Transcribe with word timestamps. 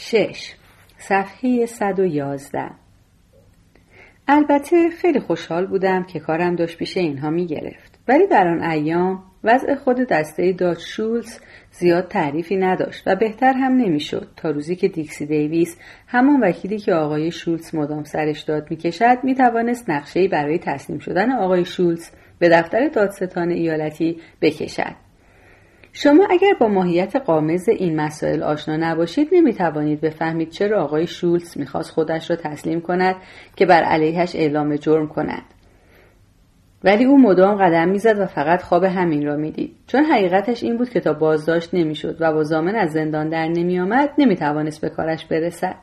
6. 0.00 0.54
صفحه 0.98 1.66
111 1.66 2.70
البته 4.28 4.90
خیلی 4.90 5.20
خوشحال 5.20 5.66
بودم 5.66 6.04
که 6.04 6.20
کارم 6.20 6.56
داشت 6.56 6.78
پیش 6.78 6.96
اینها 6.96 7.30
می 7.30 7.46
گرفت 7.46 7.98
ولی 8.08 8.26
در 8.26 8.48
آن 8.48 8.62
ایام 8.62 9.22
وضع 9.44 9.74
خود 9.74 9.96
دسته 9.96 10.52
داچ 10.52 10.78
شولز 10.80 11.38
زیاد 11.70 12.08
تعریفی 12.08 12.56
نداشت 12.56 13.02
و 13.06 13.16
بهتر 13.16 13.52
هم 13.52 13.72
نمی‌شد. 13.72 14.28
تا 14.36 14.50
روزی 14.50 14.76
که 14.76 14.88
دیکسی 14.88 15.26
دیویس 15.26 15.76
همان 16.06 16.40
وکیلی 16.40 16.78
که 16.78 16.94
آقای 16.94 17.30
شولز 17.30 17.74
مدام 17.74 18.04
سرش 18.04 18.40
داد 18.42 18.70
می‌کشد 18.70 19.18
می‌توانست 19.22 19.90
نقشهای 19.90 20.28
برای 20.28 20.58
تسلیم 20.58 20.98
شدن 20.98 21.32
آقای 21.32 21.64
شولز 21.64 22.10
به 22.38 22.48
دفتر 22.48 22.88
دادستان 22.88 23.50
ایالتی 23.50 24.20
بکشد. 24.42 25.07
شما 26.00 26.26
اگر 26.30 26.54
با 26.60 26.68
ماهیت 26.68 27.16
قامز 27.16 27.68
این 27.68 28.00
مسائل 28.00 28.42
آشنا 28.42 28.76
نباشید 28.76 29.28
نمی‌توانید 29.32 30.00
بفهمید 30.00 30.50
چرا 30.50 30.84
آقای 30.84 31.06
شولز 31.06 31.58
می‌خواست 31.58 31.90
خودش 31.90 32.30
را 32.30 32.36
تسلیم 32.36 32.80
کند 32.80 33.16
که 33.56 33.66
بر 33.66 33.82
علیهش 33.82 34.36
اعلام 34.36 34.76
جرم 34.76 35.08
کند. 35.08 35.42
ولی 36.84 37.04
او 37.04 37.18
مدام 37.18 37.54
قدم 37.54 37.88
می‌زد 37.88 38.18
و 38.18 38.26
فقط 38.26 38.62
خواب 38.62 38.84
همین 38.84 39.26
را 39.26 39.36
می‌دید. 39.36 39.76
چون 39.86 40.04
حقیقتش 40.04 40.62
این 40.64 40.76
بود 40.76 40.88
که 40.88 41.00
تا 41.00 41.12
بازداشت 41.12 41.74
نمی‌شد 41.74 42.16
و 42.20 42.32
با 42.32 42.42
زامن 42.42 42.74
از 42.74 42.92
زندان 42.92 43.28
در 43.28 43.48
نمیآمد 43.48 44.10
نمی‌توانست 44.18 44.80
به 44.80 44.88
کارش 44.88 45.26
برسد. 45.26 45.76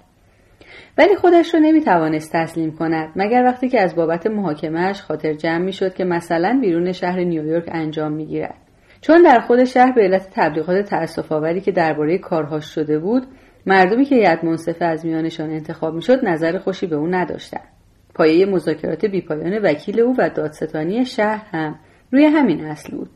ولی 0.98 1.16
خودش 1.16 1.54
را 1.54 1.60
نمی‌توانست 1.60 2.34
تسلیم 2.34 2.72
کند 2.72 3.10
مگر 3.16 3.44
وقتی 3.44 3.70
که 3.70 3.82
از 3.82 3.96
بابت 3.96 4.28
محاکمهاش 4.28 5.02
خاطر 5.02 5.34
جمع 5.34 5.66
می‌شد 5.66 5.94
که 5.94 6.04
مثلا 6.04 6.60
بیرون 6.62 6.92
شهر 6.92 7.20
نیویورک 7.20 7.70
انجام 7.72 8.12
می‌گیرد. 8.12 8.65
چون 9.08 9.22
در 9.22 9.40
خود 9.40 9.64
شهر 9.64 9.92
به 9.92 10.02
علت 10.02 10.28
تبلیغات 10.32 10.86
تأسف 10.86 11.32
آوری 11.32 11.62
که 11.62 11.72
درباره 11.72 12.18
کارهاش 12.18 12.66
شده 12.66 13.00
بود 13.00 13.28
مردمی 13.66 14.06
که 14.06 14.16
ید 14.16 14.46
منصفه 14.46 14.86
از 14.86 15.06
میانشان 15.06 15.50
انتخاب 15.50 15.94
می‌شد 15.96 16.26
نظر 16.26 16.58
خوشی 16.58 16.88
به 16.88 16.96
او 16.96 17.08
نداشتند. 17.08 17.68
پایه 18.16 18.46
مذاکرات 18.46 19.06
بیپایان 19.06 19.60
وکیل 19.64 20.00
او 20.00 20.16
و 20.18 20.30
دادستانی 20.30 21.06
شهر 21.06 21.46
هم 21.52 21.80
روی 22.12 22.26
همین 22.26 22.66
اصل 22.66 22.98
بود. 22.98 23.10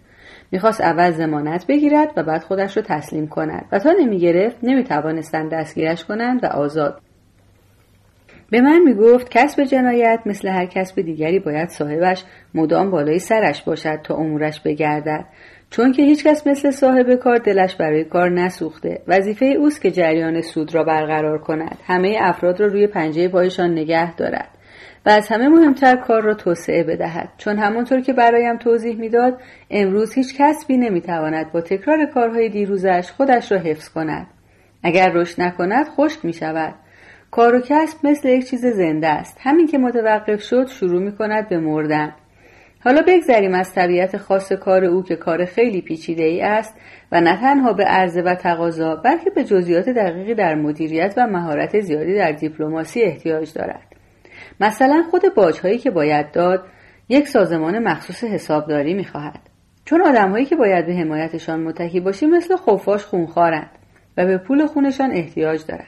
می‌خواست 0.52 0.82
اول 0.82 1.12
زمانت 1.12 1.68
بگیرد 1.68 2.14
و 2.18 2.24
بعد 2.24 2.44
خودش 2.44 2.78
را 2.78 2.84
تسلیم 2.88 3.28
کند 3.28 3.66
و 3.72 3.80
تا 3.80 3.92
نمی‌گرفت 4.00 4.58
نمی‌توانستند 4.64 5.52
دستگیرش 5.52 6.06
کنند 6.06 6.44
و 6.44 6.48
آزاد. 6.48 7.02
به 8.52 8.62
من 8.62 8.80
می‌گفت 8.80 9.30
کسب 9.30 9.64
جنایت 9.64 10.20
مثل 10.26 10.48
هر 10.48 10.66
کسب 10.66 11.02
دیگری 11.02 11.40
باید 11.40 11.70
صاحبش 11.70 12.24
مدام 12.54 12.92
بالای 12.92 13.20
سرش 13.20 13.64
باشد 13.64 14.00
تا 14.04 14.16
امورش 14.16 14.62
بگردد. 14.62 15.26
چون 15.72 15.92
که 15.92 16.02
هیچکس 16.02 16.48
مثل 16.48 16.72
صاحب 16.72 17.16
کار 17.16 17.38
دلش 17.38 17.76
برای 17.76 18.04
کار 18.04 18.30
نسوخته. 18.30 19.02
وظیفه 19.08 19.46
اوست 19.46 19.82
که 19.82 19.92
جریان 19.92 20.42
سود 20.42 20.76
را 20.76 20.84
برقرار 20.84 21.38
کند. 21.38 21.78
همه 21.88 22.18
افراد 22.22 22.60
را 22.60 22.68
روی 22.68 22.88
پنجه 22.88 23.28
پایشان 23.28 23.72
نگه 23.72 24.16
دارد 24.16 24.50
و 25.06 25.10
از 25.10 25.28
همه 25.28 25.48
مهمتر 25.48 25.96
کار 25.96 26.24
را 26.24 26.34
توسعه 26.34 26.84
بدهد. 26.84 27.30
چون 27.38 27.58
همانطور 27.58 28.02
که 28.02 28.14
برایم 28.14 28.58
توضیح 28.58 28.96
می‌داد 28.96 29.42
امروز 29.70 30.14
هیچ 30.14 30.38
کسبی 30.38 30.78
نمی‌تواند 30.78 31.52
با 31.52 31.62
تکرار 31.62 32.06
کارهای 32.06 32.50
دیروزش 32.50 33.12
خودش 33.18 33.52
را 33.52 33.58
حفظ 33.58 33.90
کند. 33.90 34.28
اگر 34.84 35.12
رشد 35.14 35.42
نکند 35.42 35.88
خشک 35.88 36.26
می 36.26 36.34
شود 36.34 36.74
کار 37.32 37.56
و 37.56 37.60
کسب 37.60 37.98
مثل 38.04 38.30
یک 38.30 38.50
چیز 38.50 38.66
زنده 38.66 39.08
است. 39.08 39.38
همین 39.42 39.68
که 39.68 39.78
متوقف 39.78 40.42
شد 40.42 40.68
شروع 40.68 41.02
می 41.02 41.16
کند 41.16 41.50
به 41.50 41.60
مردن. 41.60 42.14
حالا 42.84 43.02
بگذریم 43.08 43.54
از 43.54 43.74
طبیعت 43.74 44.18
خاص 44.18 44.52
کار 44.52 44.86
او 44.86 45.04
که 45.04 45.16
کار 45.16 45.46
خیلی 45.46 45.82
پیچیده 45.82 46.24
ای 46.24 46.42
است 46.42 46.76
و 47.12 47.22
نه 47.22 47.38
تنها 47.42 47.74
به 47.74 47.84
عرضه 47.84 48.22
و 48.22 48.36
تقاضا 48.36 48.96
بلکه 48.96 49.30
به 49.30 49.44
جزئیات 49.44 49.90
دقیقی 49.90 50.34
در 50.34 50.56
مدیریت 50.56 51.14
و 51.18 51.28
مهارت 51.28 51.80
زیادی 51.80 52.16
در 52.16 52.32
دیپلماسی 52.32 53.02
احتیاج 53.02 53.54
دارد. 53.54 53.84
مثلا 54.60 55.04
خود 55.12 55.22
باجهایی 55.36 55.78
که 55.78 55.92
باید 55.92 56.32
داد 56.32 56.66
یک 57.10 57.28
سازمان 57.28 57.80
مخصوص 57.80 58.24
حسابداری 58.24 58.94
می‌خواهد. 58.94 59.40
چون 59.86 60.02
آدمهایی 60.02 60.46
که 60.46 60.56
باید 60.56 60.86
به 60.86 60.94
حمایتشان 60.94 61.60
متکی 61.60 62.00
باشی 62.00 62.26
مثل 62.26 62.56
خفاش 62.56 63.04
خونخوارند 63.04 63.70
و 64.18 64.26
به 64.26 64.38
پول 64.38 64.66
خونشان 64.66 65.12
احتیاج 65.12 65.66
دارند. 65.66 65.88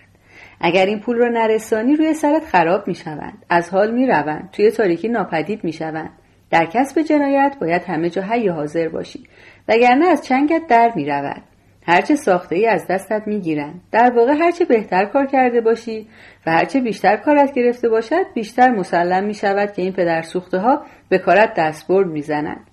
اگر 0.62 0.86
این 0.86 1.00
پول 1.00 1.18
را 1.18 1.28
نرسانی 1.28 1.96
روی 1.96 2.14
سرت 2.14 2.46
خراب 2.46 2.88
می‌شوند. 2.88 3.46
از 3.50 3.70
حال 3.70 3.92
می‌روند. 3.92 4.50
توی 4.52 4.72
تاریکی 4.72 5.08
ناپدید 5.08 5.64
می‌شوند. 5.64 6.10
در 6.52 6.66
کسب 6.66 7.02
جنایت 7.02 7.56
باید 7.62 7.82
همه 7.84 8.10
جا 8.10 8.22
حی 8.22 8.48
حاضر 8.48 8.88
باشی. 8.88 9.24
وگرنه 9.68 10.06
از 10.06 10.26
چنگت 10.26 10.62
در 10.70 10.92
می‌رود. 10.96 11.42
هرچه 11.88 12.16
ساخته 12.16 12.56
ای 12.56 12.68
از 12.68 12.88
دستت 12.88 13.24
می‌گیرند 13.26 13.82
در 13.92 14.12
واقع 14.16 14.34
هرچه 14.34 14.66
بهتر 14.66 15.06
کار 15.06 15.26
کرده 15.26 15.62
باشی 15.62 16.08
و 16.46 16.52
هرچه 16.52 16.82
بیشتر 16.82 17.18
کارت 17.18 17.54
گرفته 17.54 17.90
باشد 17.90 18.26
بیشتر 18.36 18.70
مسلم 18.70 19.24
می 19.24 19.34
شود 19.34 19.74
که 19.74 19.82
این 19.82 19.94
پدر 19.94 20.22
سوخته 20.22 20.58
ها 20.58 20.82
به 21.10 21.18
کارت 21.18 21.54
دستبرد 21.58 22.08
می‌زنند 22.08 22.68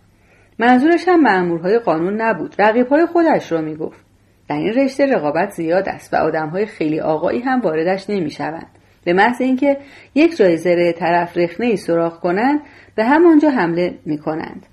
منظورش 0.59 1.09
هم 1.09 1.21
مأمورهای 1.21 1.79
قانون 1.79 2.21
نبود. 2.21 2.55
رقیبهای 2.59 3.07
خودش 3.07 3.53
را 3.53 3.61
می‌گفت. 3.61 4.05
در 4.49 4.57
این 4.57 4.75
رشته 4.75 5.07
رقابت 5.07 5.51
زیاد 5.51 5.89
است 5.89 6.15
و 6.15 6.17
آدمهای 6.17 6.67
خیلی 6.67 7.01
آقایی 7.01 7.41
هم 7.41 7.61
واردش 7.61 8.11
نمی‌شوند. 8.11 8.78
به 9.09 9.15
محض 9.15 9.41
اینکه 9.41 9.77
یک 10.15 10.37
جای 10.37 10.57
زره 10.57 10.93
طرف 10.93 11.37
رخنه 11.37 11.67
ای 11.67 11.77
سراخ 11.77 12.21
کنند 12.21 12.61
به 12.95 13.05
همانجا 13.05 13.51
حمله 13.51 13.95
می 14.05 14.19
کنند. 14.19 14.67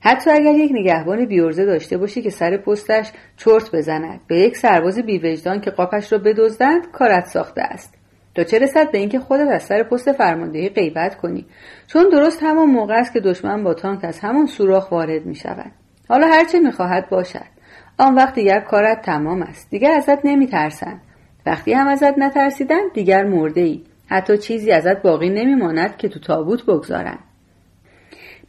حتی 0.00 0.30
اگر 0.30 0.54
یک 0.54 0.70
نگهبان 0.74 1.24
بیورزه 1.26 1.64
داشته 1.64 1.98
باشی 1.98 2.22
که 2.22 2.30
سر 2.30 2.56
پستش 2.56 3.12
چرت 3.36 3.70
بزند 3.74 4.20
به 4.26 4.38
یک 4.38 4.56
سرباز 4.56 4.98
بیوجدان 4.98 5.60
که 5.60 5.70
قاپش 5.70 6.12
را 6.12 6.18
بدزدند 6.18 6.90
کارت 6.90 7.26
ساخته 7.26 7.62
است. 7.62 7.94
تا 8.34 8.44
چه 8.44 8.58
رسد 8.58 8.90
به 8.90 8.98
اینکه 8.98 9.18
خودت 9.18 9.48
از 9.48 9.62
سر 9.62 9.82
پست 9.82 10.12
فرماندهی 10.12 10.68
غیبت 10.68 11.16
کنی؟ 11.16 11.46
چون 11.86 12.08
درست 12.08 12.42
همان 12.42 12.68
موقع 12.68 12.94
است 12.94 13.12
که 13.12 13.20
دشمن 13.20 13.64
با 13.64 13.74
تانک 13.74 14.04
از 14.04 14.20
همان 14.20 14.46
سوراخ 14.46 14.92
وارد 14.92 15.26
می 15.26 15.34
شود 15.34 15.72
حالا 16.08 16.26
هرچه 16.26 16.58
می 16.58 16.72
خواهد 16.72 17.08
باشد. 17.08 17.56
آن 17.98 18.14
وقت 18.14 18.34
دیگر 18.34 18.60
کارت 18.60 19.02
تمام 19.02 19.42
است. 19.42 19.70
دیگر 19.70 19.90
ازت 19.90 20.24
نمی 20.24 20.46
ترسند 20.46 21.00
وقتی 21.46 21.72
هم 21.72 21.88
ازت 21.88 22.18
نترسیدن 22.18 22.88
دیگر 22.94 23.24
مرده 23.24 23.60
ای 23.60 23.82
حتی 24.06 24.38
چیزی 24.38 24.72
ازت 24.72 25.02
باقی 25.02 25.30
نمیماند 25.30 25.96
که 25.96 26.08
تو 26.08 26.20
تابوت 26.20 26.66
بگذارند 26.66 27.18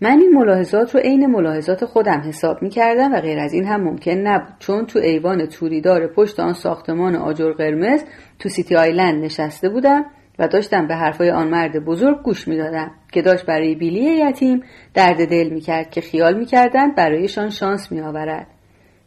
من 0.01 0.19
این 0.19 0.31
ملاحظات 0.33 0.95
رو 0.95 1.01
عین 1.01 1.25
ملاحظات 1.25 1.85
خودم 1.85 2.21
حساب 2.27 2.61
می 2.61 2.69
کردم 2.69 3.13
و 3.13 3.21
غیر 3.21 3.39
از 3.39 3.53
این 3.53 3.65
هم 3.65 3.81
ممکن 3.81 4.11
نبود. 4.11 4.53
چون 4.59 4.85
تو 4.85 4.99
ایوان 4.99 5.45
توریدار 5.45 6.07
پشت 6.07 6.39
آن 6.39 6.53
ساختمان 6.53 7.15
آجر 7.15 7.51
قرمز 7.51 8.03
تو 8.39 8.49
سیتی 8.49 8.75
آیلند 8.75 9.23
نشسته 9.23 9.69
بودم 9.69 10.05
و 10.39 10.47
داشتم 10.47 10.87
به 10.87 10.95
حرفای 10.95 11.31
آن 11.31 11.47
مرد 11.47 11.85
بزرگ 11.85 12.21
گوش 12.23 12.47
می‌دادم 12.47 12.91
که 13.11 13.21
داشت 13.21 13.45
برای 13.45 13.75
بیلی 13.75 13.99
یتیم 13.99 14.63
درد 14.93 15.29
دل 15.29 15.49
می‌کرد 15.49 15.89
که 15.89 16.01
خیال 16.01 16.37
می‌کردند 16.37 16.95
برایشان 16.95 17.49
شانس 17.49 17.91
میآورد. 17.91 18.47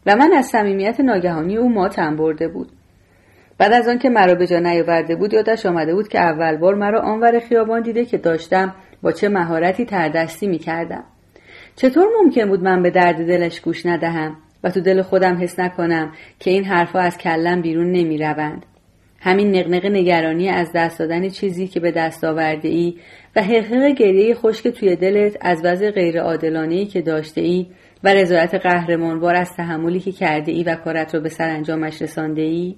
و 0.06 0.16
من 0.16 0.32
از 0.32 0.46
صمیمیت 0.46 1.00
ناگهانی 1.00 1.56
او 1.56 1.68
ماتم 1.68 2.16
برده 2.16 2.48
بود. 2.48 2.72
بعد 3.60 3.72
از 3.72 3.88
آنکه 3.88 4.08
مرا 4.08 4.34
به 4.34 4.46
جا 4.46 4.58
نیاورده 4.58 5.16
بود 5.16 5.34
یادش 5.34 5.66
آمده 5.66 5.94
بود 5.94 6.08
که 6.08 6.18
اول 6.18 6.56
بار 6.56 6.74
مرا 6.74 7.00
آنور 7.00 7.40
خیابان 7.40 7.82
دیده 7.82 8.04
که 8.04 8.18
داشتم 8.18 8.74
با 9.02 9.12
چه 9.12 9.28
مهارتی 9.28 9.84
تردستی 9.84 10.46
می 10.46 10.58
کردم. 10.58 11.04
چطور 11.76 12.06
ممکن 12.20 12.48
بود 12.48 12.62
من 12.62 12.82
به 12.82 12.90
درد 12.90 13.26
دلش 13.26 13.60
گوش 13.60 13.86
ندهم 13.86 14.36
و 14.64 14.70
تو 14.70 14.80
دل 14.80 15.02
خودم 15.02 15.42
حس 15.42 15.58
نکنم 15.58 16.12
که 16.38 16.50
این 16.50 16.64
حرفها 16.64 17.00
از 17.00 17.18
کلم 17.18 17.62
بیرون 17.62 17.92
نمی 17.92 18.18
روند. 18.18 18.66
همین 19.20 19.56
نقنق 19.56 19.86
نگرانی 19.86 20.48
از 20.48 20.72
دست 20.74 20.98
دادن 20.98 21.28
چیزی 21.28 21.66
که 21.66 21.80
به 21.80 21.90
دست 21.90 22.24
آورده 22.24 22.68
ای 22.68 22.94
و 23.36 23.42
حقیق 23.42 23.96
گریه 23.96 24.34
خشک 24.34 24.68
توی 24.68 24.96
دلت 24.96 25.36
از 25.40 25.60
وضع 25.64 25.90
غیر 25.90 26.22
ای 26.22 26.86
که 26.86 27.02
داشته 27.02 27.40
ای 27.40 27.66
و 28.04 28.14
رضایت 28.14 28.54
قهرمانوار 28.54 29.34
از 29.34 29.52
تحملی 29.56 30.00
که 30.00 30.12
کرده 30.12 30.52
ای 30.52 30.62
و 30.62 30.74
کارت 30.74 31.14
رو 31.14 31.20
به 31.20 31.28
سرانجامش 31.28 32.02
رسانده 32.02 32.42
ای 32.42 32.76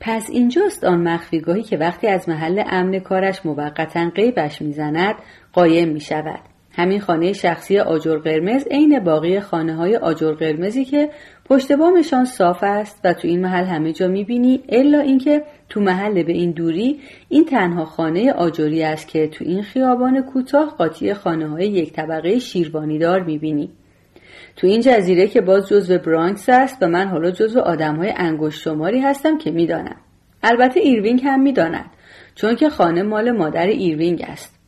پس 0.00 0.30
اینجاست 0.30 0.84
آن 0.84 1.08
مخفیگاهی 1.08 1.62
که 1.62 1.76
وقتی 1.76 2.06
از 2.06 2.28
محل 2.28 2.62
امن 2.66 2.98
کارش 2.98 3.46
موقتا 3.46 4.10
قیبش 4.14 4.62
می‌زند 4.62 5.14
قایم 5.52 5.88
می 5.88 6.00
شود. 6.00 6.40
همین 6.72 7.00
خانه 7.00 7.32
شخصی 7.32 7.78
آجر 7.78 8.16
قرمز 8.16 8.66
عین 8.70 9.00
باقی 9.00 9.40
خانه 9.40 9.74
های 9.74 9.96
آجر 9.96 10.32
قرمزی 10.32 10.84
که 10.84 11.10
پشت 11.44 11.72
بامشان 11.72 12.24
صاف 12.24 12.58
است 12.62 13.00
و 13.04 13.12
تو 13.12 13.28
این 13.28 13.40
محل 13.40 13.64
همه 13.64 13.92
جا 13.92 14.08
می‌بینی 14.08 14.60
الا 14.68 15.00
اینکه 15.00 15.42
تو 15.68 15.80
محل 15.80 16.22
به 16.22 16.32
این 16.32 16.50
دوری 16.50 17.00
این 17.28 17.44
تنها 17.44 17.84
خانه 17.84 18.32
آجری 18.32 18.82
است 18.82 19.08
که 19.08 19.28
تو 19.28 19.44
این 19.44 19.62
خیابان 19.62 20.22
کوتاه 20.22 20.74
قاطی 20.78 21.14
خانه 21.14 21.48
های 21.48 21.66
یک 21.66 21.92
طبقه 21.92 22.38
شیروانیدار 22.38 23.22
می‌بینی 23.22 23.70
تو 24.58 24.66
این 24.66 24.80
جزیره 24.80 25.26
که 25.26 25.40
باز 25.40 25.68
جزو 25.68 25.98
برانکس 25.98 26.48
است 26.48 26.82
و 26.82 26.88
من 26.88 27.08
حالا 27.08 27.30
جزو 27.30 27.60
آدم 27.60 27.96
های 27.96 28.14
انگشت 28.16 28.60
شماری 28.60 29.00
هستم 29.00 29.38
که 29.38 29.50
می‌دانم 29.50 29.96
البته 30.42 30.80
ایروینگ 30.80 31.22
هم 31.24 31.40
می‌داند 31.40 31.90
چون 32.34 32.56
که 32.56 32.70
خانه 32.70 33.02
مال 33.02 33.30
مادر 33.30 33.66
ایروینگ 33.66 34.24
است. 34.28 34.58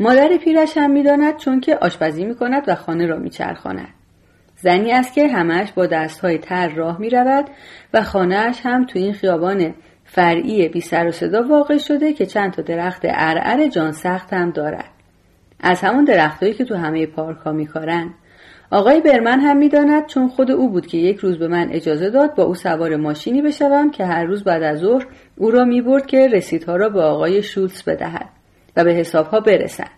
مادر 0.00 0.36
پیرش 0.36 0.76
هم 0.76 0.90
می‌داند 0.90 1.36
چون 1.36 1.60
که 1.60 1.76
آشپزی 1.76 2.24
می‌کند 2.24 2.62
و 2.66 2.74
خانه 2.74 3.06
را 3.06 3.18
میچرخاند. 3.18 3.88
زنی 4.56 4.92
است 4.92 5.14
که 5.14 5.28
همش 5.28 5.72
با 5.72 5.86
دستهای 5.86 6.38
تر 6.38 6.68
راه 6.68 7.00
می 7.00 7.10
رود 7.10 7.44
و 7.94 8.02
خانهاش 8.02 8.60
هم 8.64 8.86
تو 8.86 8.98
این 8.98 9.12
خیابان 9.12 9.74
فرعی 10.04 10.68
بی 10.68 10.80
سر 10.80 11.06
و 11.06 11.10
صدا 11.10 11.42
واقع 11.42 11.78
شده 11.78 12.12
که 12.12 12.26
چند 12.26 12.52
تا 12.52 12.62
درخت 12.62 13.02
عرعر 13.04 13.68
جان 13.68 13.92
سخت 13.92 14.32
هم 14.32 14.50
دارد. 14.50 14.90
از 15.60 15.80
همون 15.80 16.04
درختهایی 16.04 16.54
که 16.54 16.64
تو 16.64 16.76
همه 16.76 17.06
پارک 17.06 17.38
ها 17.38 17.52
میکارن 17.52 18.14
آقای 18.74 19.00
برمن 19.00 19.40
هم 19.40 19.56
می‌داند 19.56 20.06
چون 20.06 20.28
خود 20.28 20.50
او 20.50 20.70
بود 20.70 20.86
که 20.86 20.98
یک 20.98 21.16
روز 21.16 21.38
به 21.38 21.48
من 21.48 21.68
اجازه 21.70 22.10
داد 22.10 22.34
با 22.34 22.42
او 22.42 22.54
سوار 22.54 22.96
ماشینی 22.96 23.42
بشوم 23.42 23.90
که 23.90 24.04
هر 24.04 24.24
روز 24.24 24.44
بعد 24.44 24.62
از 24.62 24.78
ظهر 24.78 25.06
او 25.36 25.50
را 25.50 25.64
می‌برد 25.64 26.06
که 26.06 26.28
رسیدها 26.28 26.76
را 26.76 26.88
به 26.88 27.00
آقای 27.02 27.42
شولتز 27.42 27.82
بدهد 27.82 28.28
و 28.76 28.84
به 28.84 28.92
حسابها 28.92 29.40
برسد. 29.40 29.90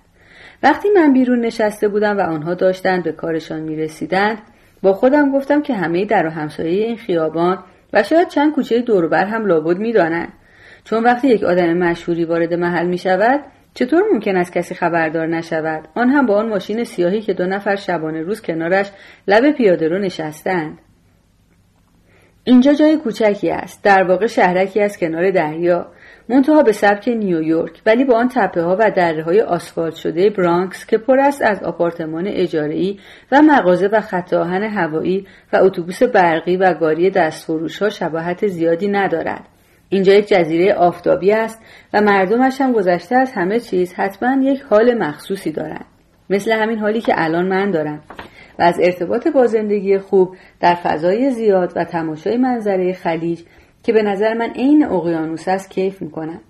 وقتی 0.62 0.88
من 0.96 1.12
بیرون 1.12 1.40
نشسته 1.40 1.88
بودم 1.88 2.19
و 2.19 2.20
آنها 2.20 2.55
داشتند 2.55 3.02
به 3.05 3.12
کارشان 3.12 3.61
می‌رسیدند 3.61 4.38
با 4.82 4.93
خودم 4.93 5.32
گفتم 5.32 5.62
که 5.62 5.75
همه 5.75 6.05
در 6.05 6.26
و 6.26 6.31
همسایه 6.31 6.87
این 6.87 6.96
خیابان 6.96 7.58
و 7.93 8.02
شاید 8.02 8.28
چند 8.28 8.55
کوچه 8.55 8.81
دوروبر 8.81 9.25
هم 9.25 9.46
لابد 9.46 9.78
می‌دانند. 9.78 10.32
چون 10.84 11.05
وقتی 11.05 11.28
یک 11.28 11.44
آدم 11.44 11.73
مشهوری 11.73 12.25
وارد 12.25 12.55
محل 12.55 12.87
می 12.87 12.99
شود 12.99 13.40
چطور 13.76 14.02
ممکن 14.12 14.37
است 14.37 14.52
کسی 14.52 14.75
خبردار 14.75 15.26
نشود؟ 15.26 15.88
آن 15.94 16.08
هم 16.08 16.26
با 16.26 16.37
آن 16.37 16.49
ماشین 16.49 16.84
سیاهی 16.84 17.20
که 17.20 17.32
دو 17.32 17.46
نفر 17.46 17.76
شبانه 17.76 18.23
روز 18.23 18.43
کنارش 18.43 18.90
لب 19.28 19.50
پیاده 19.50 19.88
رو 19.88 19.99
نشستند. 19.99 20.78
اینجا 22.44 22.73
جای 22.73 22.96
کوچکی 22.96 23.50
است. 23.50 23.82
در 23.84 24.02
واقع 24.02 24.26
شهرکی 24.26 24.81
از 24.81 24.99
کنار 24.99 25.31
دریا. 25.31 25.87
منتها 26.28 26.62
به 26.62 26.73
سبک 26.73 27.08
نیویورک 27.08 27.82
ولی 27.87 28.05
با 28.05 28.19
آن 28.19 28.28
تپه 28.28 28.62
ها 28.62 28.76
و 28.81 28.90
دره 28.90 29.23
های 29.23 29.40
آسفالت 29.40 29.94
شده 29.94 30.31
برانکس 30.31 30.87
که 30.87 30.99
پر 30.99 31.20
است 31.20 31.43
از 31.43 31.62
آپارتمان 31.62 32.26
اجاره‌ای 32.26 32.99
و 33.32 33.43
مغازه 33.43 33.88
و 33.88 34.00
خط 34.00 34.32
آهن 34.32 34.62
هوایی 34.62 35.26
و 35.52 35.56
اتوبوس 35.56 36.02
برقی 36.02 36.56
و 36.56 36.75
گاری 36.75 37.11
دستفروش 37.11 37.82
ها 37.82 37.88
شباهت 37.88 38.46
زیادی 38.46 38.88
ندارد. 38.88 39.56
اینجا 39.88 40.12
یک 40.15 40.29
جزیره 40.29 40.75
آفتابی 40.75 41.33
است 41.33 41.62
و 41.93 42.00
مردمش 42.00 42.61
هم 42.61 42.73
گذشته 42.73 43.17
از 43.17 43.33
همه 43.33 43.61
چیز 43.61 43.94
حتما 43.94 44.43
یک 44.43 44.62
حال 44.71 44.94
مخصوصی 44.94 45.53
دارند. 45.53 45.85
مثل 46.31 46.53
همین 46.53 46.79
حالی 46.79 47.00
که 47.00 47.15
الان 47.17 47.47
من 47.47 47.71
دارم. 47.71 48.00
و 48.59 48.62
از 48.62 48.81
ارتباط 48.83 49.29
با 49.29 49.47
زندگی 49.47 49.99
خوب 49.99 50.37
در 50.61 50.75
فضای 50.75 51.31
زیاد 51.31 51.73
و 51.77 51.85
تماشای 51.85 52.37
منظره 52.37 52.93
خلیج 52.93 53.43
که 53.83 53.93
به 53.93 54.03
نظر 54.03 54.35
من 54.35 54.50
عین 54.50 54.85
اقیانوس 54.85 55.49
است 55.49 55.71
کیف 55.71 56.03
می‌کنم. 56.03 56.41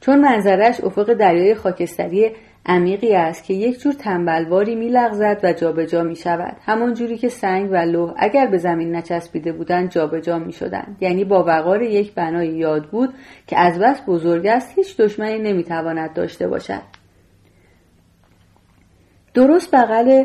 چون 0.00 0.20
منظرش 0.20 0.80
افق 0.80 1.12
دریای 1.12 1.54
خاکستری 1.54 2.30
عمیقی 2.66 3.14
است 3.14 3.44
که 3.44 3.54
یک 3.54 3.80
جور 3.80 3.92
تنبلواری 3.92 4.74
میلغزد 4.74 5.40
و 5.42 5.52
جابجا 5.52 6.02
می 6.02 6.16
شود 6.16 6.56
همان 6.64 6.94
جوری 6.94 7.18
که 7.18 7.28
سنگ 7.28 7.70
و 7.70 7.76
لوح 7.76 8.14
اگر 8.16 8.46
به 8.46 8.58
زمین 8.58 8.96
نچسبیده 8.96 9.52
بودند 9.52 9.90
جابجا 9.90 10.38
می 10.38 10.52
شدند 10.52 10.96
یعنی 11.00 11.24
با 11.24 11.44
وقار 11.44 11.82
یک 11.82 12.14
بنای 12.14 12.48
یاد 12.48 12.86
بود 12.86 13.14
که 13.46 13.58
از 13.58 13.78
بس 13.78 14.02
بزرگ 14.06 14.46
است 14.46 14.72
هیچ 14.78 14.96
دشمنی 14.96 15.38
نمی 15.38 15.64
تواند 15.64 16.12
داشته 16.12 16.48
باشد. 16.48 16.82
درست 19.34 19.74
بغل 19.74 20.24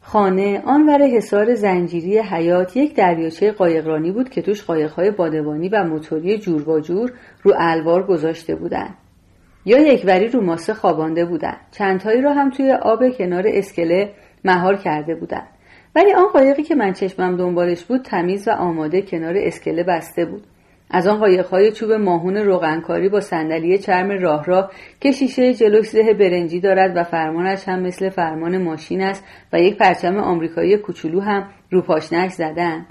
خانه 0.00 0.62
آنور 0.66 1.02
حصار 1.02 1.54
زنجیری 1.54 2.18
حیات 2.18 2.76
یک 2.76 2.94
دریاچه 2.94 3.52
قایقرانی 3.52 4.10
بود 4.10 4.28
که 4.28 4.42
توش 4.42 4.64
قایقهای 4.64 5.10
بادبانی 5.10 5.68
و 5.68 5.84
موتوری 5.84 6.38
جور 6.38 6.62
با 6.62 6.80
جور 6.80 7.12
رو 7.42 7.54
الوار 7.56 8.06
گذاشته 8.06 8.54
بودند. 8.54 8.94
یا 9.66 9.78
یکوری 9.78 10.28
رو 10.28 10.40
ماسه 10.40 10.74
خوابانده 10.74 11.24
بودند 11.24 11.60
چندهایی 11.70 12.22
را 12.22 12.32
هم 12.32 12.50
توی 12.50 12.72
آب 12.72 13.08
کنار 13.18 13.44
اسکله 13.46 14.10
مهار 14.44 14.76
کرده 14.76 15.14
بودند 15.14 15.48
ولی 15.96 16.12
آن 16.12 16.26
قایقی 16.26 16.62
که 16.62 16.74
من 16.74 16.92
چشمم 16.92 17.36
دنبالش 17.36 17.84
بود 17.84 18.02
تمیز 18.02 18.48
و 18.48 18.50
آماده 18.50 19.02
کنار 19.02 19.34
اسکله 19.36 19.82
بسته 19.82 20.24
بود. 20.24 20.42
از 20.90 21.06
آن 21.06 21.18
قایقهای 21.18 21.72
چوب 21.72 21.92
ماهون 21.92 22.36
روغنکاری 22.36 23.08
با 23.08 23.20
صندلی 23.20 23.78
چرم 23.78 24.10
راه 24.10 24.44
را 24.44 24.70
که 25.00 25.10
شیشه 25.10 25.54
جلوش 25.54 25.88
زه 25.88 26.14
برنجی 26.14 26.60
دارد 26.60 26.96
و 26.96 27.04
فرمانش 27.04 27.68
هم 27.68 27.80
مثل 27.80 28.08
فرمان 28.08 28.62
ماشین 28.62 29.02
است 29.02 29.24
و 29.52 29.60
یک 29.60 29.76
پرچم 29.76 30.16
آمریکایی 30.16 30.76
کوچولو 30.76 31.20
هم 31.20 31.48
رو 31.70 31.82
پاشنک 31.82 32.30
زدند. 32.30 32.86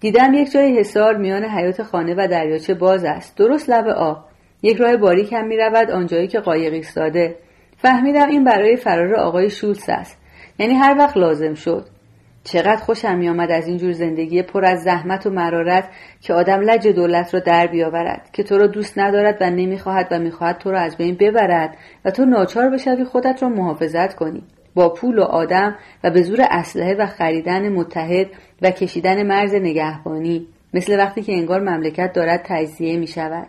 دیدم 0.00 0.34
یک 0.34 0.52
جای 0.52 0.78
حصار 0.78 1.16
میان 1.16 1.44
حیات 1.44 1.82
خانه 1.82 2.14
و 2.14 2.28
دریاچه 2.28 2.74
باز 2.74 3.04
است. 3.04 3.36
درست 3.36 3.70
لب 3.70 3.86
آب. 3.88 4.31
یک 4.62 4.76
راه 4.76 4.96
باریک 4.96 5.32
هم 5.32 5.46
می‌رود 5.46 5.90
آنجایی 5.90 6.28
که 6.28 6.40
قایق 6.40 6.72
ایستاده. 6.72 7.36
فهمیدم 7.76 8.28
این 8.28 8.44
برای 8.44 8.76
فرار 8.76 9.14
آقای 9.14 9.50
شولتس 9.50 9.88
است. 9.88 10.18
یعنی 10.58 10.74
هر 10.74 10.98
وقت 10.98 11.16
لازم 11.16 11.54
شد. 11.54 11.86
چقدر 12.44 12.76
خوشم 12.76 13.18
میآمد 13.18 13.50
از 13.50 13.68
اینجور 13.68 13.92
زندگی 13.92 14.42
پر 14.42 14.64
از 14.64 14.82
زحمت 14.82 15.26
و 15.26 15.30
مرارت 15.30 15.88
که 16.20 16.34
آدم 16.34 16.60
لج 16.60 16.88
دولت 16.88 17.34
را 17.34 17.40
در 17.40 17.66
بیاورد 17.66 18.30
که 18.32 18.42
تو 18.42 18.58
را 18.58 18.66
دوست 18.66 18.98
ندارد 18.98 19.36
و 19.40 19.50
نمی‌خواهد 19.50 20.08
و 20.10 20.18
می‌خواهد 20.18 20.58
تو 20.58 20.70
را 20.70 20.80
از 20.80 20.96
بین 20.96 21.16
ببرد 21.20 21.76
و 22.04 22.10
تو 22.10 22.24
ناچار 22.24 22.70
بشوی 22.70 23.04
خودت 23.04 23.42
را 23.42 23.48
محافظت 23.48 24.14
کنی. 24.14 24.42
با 24.74 24.88
پول 24.88 25.18
و 25.18 25.22
آدم 25.22 25.76
و 26.04 26.10
به 26.10 26.22
زور 26.22 26.38
اسلحه 26.50 26.94
و 26.94 27.06
خریدن 27.06 27.68
متحد 27.68 28.26
و 28.62 28.70
کشیدن 28.70 29.26
مرز 29.26 29.54
نگهبانی. 29.54 30.46
مثل 30.74 30.98
وقتی 30.98 31.22
که 31.22 31.32
انگار 31.32 31.60
مملکت 31.60 32.12
دارد 32.12 32.42
تجزیه 32.44 32.96
می 32.96 33.06
شود. 33.06 33.46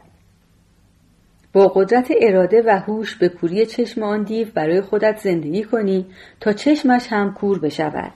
با 1.54 1.68
قدرت 1.68 2.12
اراده 2.22 2.64
و 2.66 2.70
هوش 2.70 3.16
به 3.16 3.30
کوری 3.30 3.66
چشم 3.66 4.04
آن 4.04 4.24
دیو 4.24 4.48
برای 4.56 4.82
خودت 4.82 5.18
زندگی 5.18 5.64
کنی 5.64 6.06
تا 6.40 6.54
چشمش 6.54 7.08
هم 7.10 7.34
کور 7.34 7.60
بشود. 7.60 8.12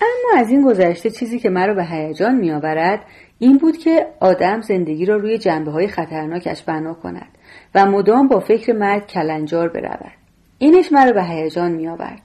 اما 0.00 0.40
از 0.40 0.50
این 0.50 0.62
گذشته 0.62 1.10
چیزی 1.10 1.38
که 1.38 1.50
مرا 1.50 1.74
به 1.74 1.84
هیجان 1.84 2.34
میآورد 2.34 3.00
این 3.38 3.58
بود 3.58 3.76
که 3.76 4.06
آدم 4.20 4.60
زندگی 4.60 5.04
را 5.04 5.16
روی 5.16 5.38
جنبه 5.38 5.70
های 5.70 5.88
خطرناکش 5.88 6.62
بنا 6.62 6.94
کند 6.94 7.28
و 7.74 7.86
مدام 7.86 8.28
با 8.28 8.40
فکر 8.40 8.72
مرگ 8.72 9.06
کلنجار 9.06 9.68
برود. 9.68 10.12
اینش 10.58 10.92
مرا 10.92 11.12
به 11.12 11.24
هیجان 11.24 11.72
میآورد. 11.72 12.20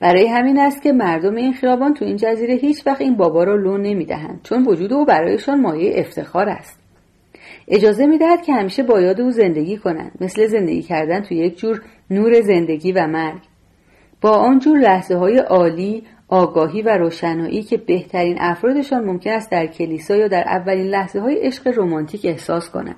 برای 0.00 0.26
همین 0.26 0.58
است 0.58 0.82
که 0.82 0.92
مردم 0.92 1.34
این 1.34 1.52
خیابان 1.52 1.94
تو 1.94 2.04
این 2.04 2.16
جزیره 2.16 2.54
هیچ 2.54 2.86
وقت 2.86 3.00
این 3.00 3.16
بابا 3.16 3.44
را 3.44 3.56
لو 3.56 3.78
نمی‌دهند 3.78 4.40
چون 4.42 4.66
وجود 4.66 4.92
او 4.92 5.04
برایشان 5.04 5.60
مایه 5.60 5.92
افتخار 5.96 6.48
است. 6.48 6.81
اجازه 7.68 8.06
می‌دهد 8.06 8.42
که 8.42 8.52
همیشه 8.52 8.82
با 8.82 9.00
یاد 9.00 9.20
او 9.20 9.30
زندگی 9.30 9.76
کنند. 9.76 10.12
مثل 10.20 10.46
زندگی 10.46 10.82
کردن 10.82 11.20
تو 11.20 11.34
یک 11.34 11.58
جور 11.58 11.82
نور 12.10 12.40
زندگی 12.40 12.92
و 12.92 13.06
مرگ. 13.06 13.40
با 14.20 14.30
آنجور 14.30 14.78
لحظه 14.78 15.16
های 15.16 15.38
عالی 15.38 16.02
آگاهی 16.28 16.82
و 16.82 16.88
روشنایی 16.88 17.62
که 17.62 17.76
بهترین 17.76 18.36
افرادشان 18.40 19.04
ممکن 19.04 19.30
است 19.30 19.50
در 19.50 19.66
کلیسا 19.66 20.16
یا 20.16 20.28
در 20.28 20.44
اولین 20.46 20.86
لحظه 20.86 21.20
های 21.20 21.34
عشق 21.34 21.78
رمانتیک 21.78 22.24
احساس 22.24 22.70
کنند. 22.70 22.96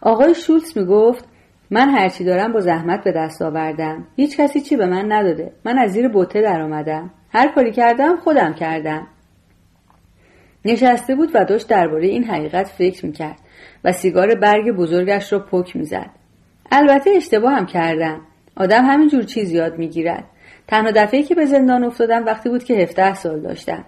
آقای 0.00 0.34
شولتز 0.34 0.78
می 0.78 0.84
گفت 0.84 1.24
من 1.70 1.88
هرچی 1.88 2.24
دارم 2.24 2.52
با 2.52 2.60
زحمت 2.60 3.04
به 3.04 3.12
دست 3.12 3.42
آوردم. 3.42 4.06
هیچ 4.16 4.36
کسی 4.36 4.60
چی 4.60 4.76
به 4.76 4.86
من 4.86 5.12
نداده. 5.12 5.52
من 5.64 5.78
از 5.78 5.92
زیر 5.92 6.08
بوته 6.08 6.42
در 6.42 6.60
آمدم 6.60 7.10
هر 7.32 7.48
کاری 7.48 7.72
کردم 7.72 8.16
خودم 8.16 8.54
کردم. 8.54 9.06
نشسته 10.64 11.14
بود 11.14 11.30
و 11.34 11.44
داشت 11.44 11.68
درباره 11.68 12.06
این 12.06 12.24
حقیقت 12.24 12.66
فکر 12.66 13.06
می‌کرد. 13.06 13.36
و 13.84 13.92
سیگار 13.92 14.34
برگ 14.34 14.70
بزرگش 14.70 15.32
را 15.32 15.38
پک 15.38 15.76
می‌زد. 15.76 16.10
البته 16.72 17.10
اشتباه 17.10 17.52
هم 17.52 17.66
کردم. 17.66 18.20
آدم 18.56 18.84
همینجور 18.84 19.22
چیز 19.22 19.52
یاد 19.52 19.78
می‌گیرد. 19.78 20.24
تنها 20.68 20.90
دفعه 20.90 21.22
که 21.22 21.34
به 21.34 21.46
زندان 21.46 21.84
افتادم 21.84 22.24
وقتی 22.24 22.48
بود 22.48 22.64
که 22.64 22.74
17 22.74 23.14
سال 23.14 23.40
داشتم. 23.40 23.84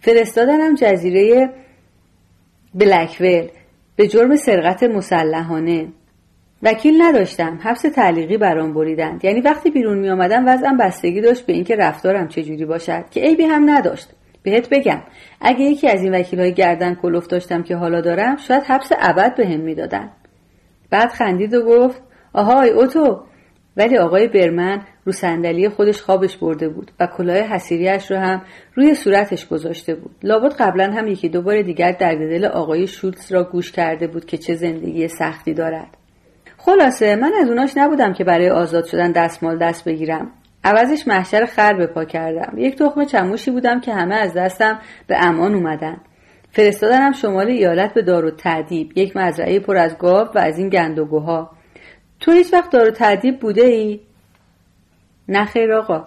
فرستادنم 0.00 0.74
جزیره 0.74 1.50
بلکول 2.74 3.48
به 3.96 4.08
جرم 4.08 4.36
سرقت 4.36 4.82
مسلحانه. 4.82 5.88
وکیل 6.62 7.02
نداشتم. 7.02 7.58
حبس 7.62 7.82
تعلیقی 7.82 8.36
برام 8.36 8.74
بریدند. 8.74 9.24
یعنی 9.24 9.40
وقتی 9.40 9.70
بیرون 9.70 9.98
می 9.98 10.10
آمدم 10.10 10.48
وضعم 10.48 10.76
بستگی 10.76 11.20
داشت 11.20 11.46
به 11.46 11.52
اینکه 11.52 11.76
رفتارم 11.76 12.28
چجوری 12.28 12.64
باشد 12.64 13.04
که 13.10 13.20
عیبی 13.20 13.44
هم 13.44 13.70
نداشت. 13.70 14.08
بهت 14.42 14.68
بگم. 14.68 15.02
اگه 15.40 15.60
یکی 15.60 15.88
از 15.88 16.02
این 16.02 16.14
وکیل 16.14 16.40
های 16.40 16.54
گردن 16.54 16.94
کلوف 16.94 17.26
داشتم 17.26 17.62
که 17.62 17.76
حالا 17.76 18.00
دارم 18.00 18.36
شاید 18.36 18.62
حبس 18.62 18.92
ابد 18.98 19.34
به 19.36 19.46
هم 19.46 19.60
می‌دادن. 19.60 20.10
بعد 20.90 21.08
خندید 21.08 21.54
و 21.54 21.62
گفت 21.62 22.02
آهای 22.32 22.70
اوتو 22.70 23.22
ولی 23.76 23.98
آقای 23.98 24.28
برمن 24.28 24.80
رو 25.04 25.12
صندلی 25.12 25.68
خودش 25.68 26.02
خوابش 26.02 26.36
برده 26.36 26.68
بود 26.68 26.90
و 27.00 27.06
کلاه 27.06 27.36
حسیریش 27.36 28.10
رو 28.10 28.16
هم 28.16 28.42
روی 28.74 28.94
صورتش 28.94 29.46
گذاشته 29.46 29.94
بود. 29.94 30.14
لابد 30.22 30.52
قبلا 30.52 30.92
هم 30.92 31.06
یکی 31.06 31.28
دوبار 31.28 31.62
دیگر 31.62 31.92
در 31.92 32.14
دل 32.14 32.44
آقای 32.44 32.86
شولتز 32.86 33.32
را 33.32 33.44
گوش 33.44 33.72
کرده 33.72 34.06
بود 34.06 34.24
که 34.24 34.38
چه 34.38 34.54
زندگی 34.54 35.08
سختی 35.08 35.54
دارد. 35.54 35.96
خلاصه 36.56 37.16
من 37.16 37.32
از 37.40 37.48
اوناش 37.48 37.72
نبودم 37.76 38.12
که 38.12 38.24
برای 38.24 38.50
آزاد 38.50 38.84
شدن 38.84 39.12
دستمال 39.12 39.58
دست 39.58 39.84
بگیرم. 39.84 40.30
عوضش 40.64 41.08
محشر 41.08 41.44
خر 41.44 41.74
به 41.74 41.86
پا 41.86 42.04
کردم. 42.04 42.58
یک 42.58 42.76
تخم 42.78 43.04
چموشی 43.04 43.50
بودم 43.50 43.80
که 43.80 43.94
همه 43.94 44.14
از 44.14 44.34
دستم 44.34 44.78
به 45.06 45.16
امان 45.26 45.54
اومدن. 45.54 45.96
فرستادنم 46.50 47.12
شمال 47.12 47.46
ایالت 47.46 47.94
به 47.94 48.02
دار 48.02 48.24
و 48.24 48.30
تعدیب 48.30 48.98
یک 48.98 49.16
مزرعه 49.16 49.60
پر 49.60 49.76
از 49.76 49.98
گاو 49.98 50.28
و 50.34 50.38
از 50.38 50.58
این 50.58 50.68
گندگوها. 50.68 51.50
تو 52.20 52.32
هیچ 52.32 52.52
وقت 52.52 52.70
دار 52.70 52.88
و 52.88 52.90
تعدیب 52.90 53.40
بوده 53.40 53.62
ای؟ 53.62 54.00
نه 55.28 55.44
خیر 55.44 55.72
آقا. 55.72 56.06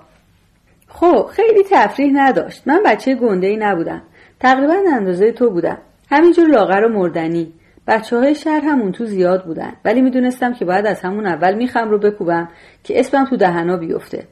خب 0.87 1.29
خیلی 1.31 1.63
تفریح 1.71 2.11
نداشت. 2.13 2.67
من 2.67 2.83
بچه 2.85 3.15
گنده 3.15 3.47
ای 3.47 3.57
نبودم. 3.57 4.01
تقریبا 4.39 4.75
اندازه 4.93 5.31
تو 5.31 5.49
بودم. 5.49 5.77
همینجور 6.11 6.47
لاغر 6.47 6.83
و 6.85 6.89
مردنی. 6.89 7.53
بچه 7.87 8.17
های 8.17 8.35
شهر 8.35 8.61
همون 8.65 8.91
تو 8.91 9.05
زیاد 9.05 9.45
بودن. 9.45 9.73
ولی 9.85 10.01
می‌دونستم 10.01 10.53
که 10.53 10.65
باید 10.65 10.85
از 10.85 11.01
همون 11.01 11.25
اول 11.25 11.53
میخم 11.53 11.89
رو 11.89 11.97
بکوبم 11.97 12.49
که 12.83 12.99
اسمم 12.99 13.25
تو 13.25 13.37
دهنا 13.37 13.77
بیفته. 13.77 14.27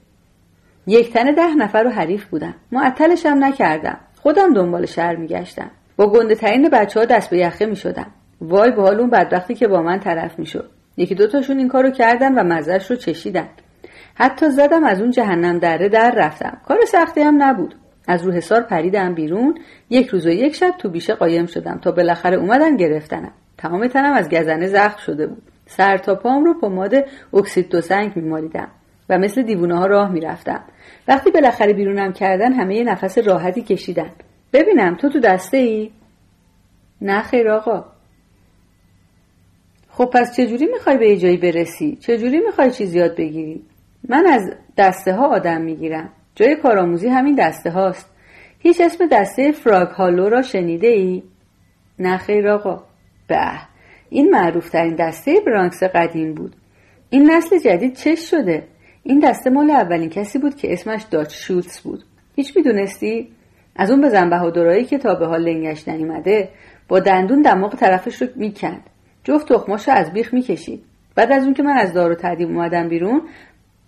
یک 0.87 1.13
تنه 1.13 1.31
ده 1.31 1.55
نفر 1.55 1.83
رو 1.83 1.89
حریف 1.89 2.25
بودم. 2.25 2.55
معطلشم 2.71 3.37
نکردم. 3.39 3.97
خودم 4.21 4.53
دنبال 4.53 4.85
شهر 4.85 5.15
میگشتم. 5.15 5.71
با 5.97 6.09
گنده 6.09 6.35
ترین 6.35 6.69
بچه 6.69 6.99
ها 6.99 7.05
دست 7.05 7.29
به 7.29 7.37
یخه 7.37 7.65
می‌شدم. 7.65 8.07
وای 8.41 8.71
به 8.71 8.81
حال 8.81 8.99
اون 8.99 9.09
بدبختی 9.09 9.55
که 9.55 9.67
با 9.67 9.81
من 9.81 9.99
طرف 9.99 10.39
می‌شد. 10.39 10.69
یکی 10.97 11.15
دوتاشون 11.15 11.57
این 11.57 11.67
کارو 11.67 11.91
کردن 11.91 12.33
و 12.35 12.43
مزهش 12.43 12.91
رو 12.91 12.97
چشیدن. 12.97 13.47
حتی 14.15 14.49
زدم 14.49 14.83
از 14.83 15.01
اون 15.01 15.11
جهنم 15.11 15.59
دره 15.59 15.89
در 15.89 16.13
رفتم. 16.17 16.57
کار 16.67 16.77
سختی 16.87 17.21
هم 17.21 17.43
نبود. 17.43 17.75
از 18.07 18.25
رو 18.25 18.31
حسار 18.31 18.61
پریدم 18.61 19.13
بیرون. 19.13 19.59
یک 19.89 20.07
روز 20.07 20.25
و 20.25 20.29
یک 20.29 20.55
شب 20.55 20.71
تو 20.79 20.89
بیشه 20.89 21.13
قایم 21.13 21.45
شدم 21.45 21.79
تا 21.83 21.91
بالاخره 21.91 22.37
اومدن 22.37 22.77
گرفتنم. 22.77 23.31
تمام 23.57 23.87
تنم 23.87 24.13
از 24.13 24.29
گزنه 24.29 24.67
زخم 24.67 24.97
شده 24.97 25.27
بود. 25.27 25.43
سر 25.65 25.97
تا 25.97 26.15
پام 26.15 26.45
رو 26.45 26.53
پماد 26.53 26.93
اکسید 27.33 27.69
دو 27.69 27.81
سنگ 27.81 28.11
میمالیدم. 28.15 28.67
و 29.09 29.17
مثل 29.17 29.41
دیوونه 29.41 29.77
ها 29.77 29.85
راه 29.85 30.11
می‌رفتم 30.11 30.63
وقتی 31.07 31.31
بالاخره 31.31 31.73
بیرونم 31.73 32.13
کردن 32.13 32.53
همه 32.53 32.75
یه 32.75 32.83
نفس 32.83 33.17
راحتی 33.17 33.61
کشیدن 33.61 34.09
ببینم 34.53 34.95
تو 34.95 35.09
تو 35.09 35.19
دسته 35.19 35.57
ای؟ 35.57 35.91
نه 37.01 37.21
خیر 37.21 37.49
آقا 37.49 37.85
خب 39.89 40.05
پس 40.05 40.35
چجوری 40.35 40.65
می‌خوای 40.65 40.97
به 40.97 41.17
جایی 41.17 41.37
برسی؟ 41.37 41.95
چجوری 41.95 42.39
می‌خوای 42.39 42.71
چیزی 42.71 42.97
یاد 42.99 43.15
بگیری؟ 43.15 43.63
من 44.09 44.25
از 44.25 44.53
دسته 44.77 45.13
ها 45.13 45.27
آدم 45.27 45.61
می‌گیرم 45.61 46.09
جای 46.35 46.55
کارآموزی 46.55 47.07
همین 47.07 47.35
دسته 47.35 47.69
هاست 47.69 48.09
هیچ 48.59 48.81
اسم 48.81 49.07
دسته 49.11 49.51
فراگ 49.51 49.87
هالو 49.87 50.29
را 50.29 50.41
شنیده 50.41 50.87
ای؟ 50.87 51.23
نه 51.99 52.17
خیر 52.17 52.47
آقا 52.47 52.83
به 53.27 53.51
این 54.09 54.29
معروف 54.29 54.69
ترین 54.69 54.95
دسته 54.95 55.39
برانکس 55.45 55.83
قدیم 55.83 56.33
بود 56.33 56.55
این 57.09 57.31
نسل 57.31 57.59
جدید 57.59 57.95
چش 57.95 58.29
شده 58.29 58.63
این 59.03 59.19
دسته 59.19 59.49
مال 59.49 59.71
اولین 59.71 60.09
کسی 60.09 60.39
بود 60.39 60.55
که 60.55 60.73
اسمش 60.73 61.03
داچ 61.03 61.35
شولتز 61.35 61.79
بود. 61.79 62.03
هیچ 62.35 62.57
می‌دونستی؟ 62.57 63.29
از 63.75 63.91
اون 63.91 64.01
به 64.01 64.25
بهادرایی 64.29 64.83
که 64.83 64.97
تا 64.97 65.15
به 65.15 65.25
حال 65.27 65.41
لنگش 65.41 65.87
نیومده 65.87 66.49
با 66.87 66.99
دندون 66.99 67.41
دماغ 67.41 67.75
طرفش 67.75 68.21
رو 68.21 68.27
می‌کند. 68.35 68.89
جفت 69.23 69.53
تخماش 69.53 69.87
رو 69.87 69.93
از 69.93 70.13
بیخ 70.13 70.33
می‌کشید. 70.33 70.83
بعد 71.15 71.31
از 71.31 71.43
اون 71.43 71.53
که 71.53 71.63
من 71.63 71.77
از 71.77 71.93
دار 71.93 72.11
و 72.11 72.15
تدیب 72.15 72.49
اومدم 72.49 72.87
بیرون 72.87 73.21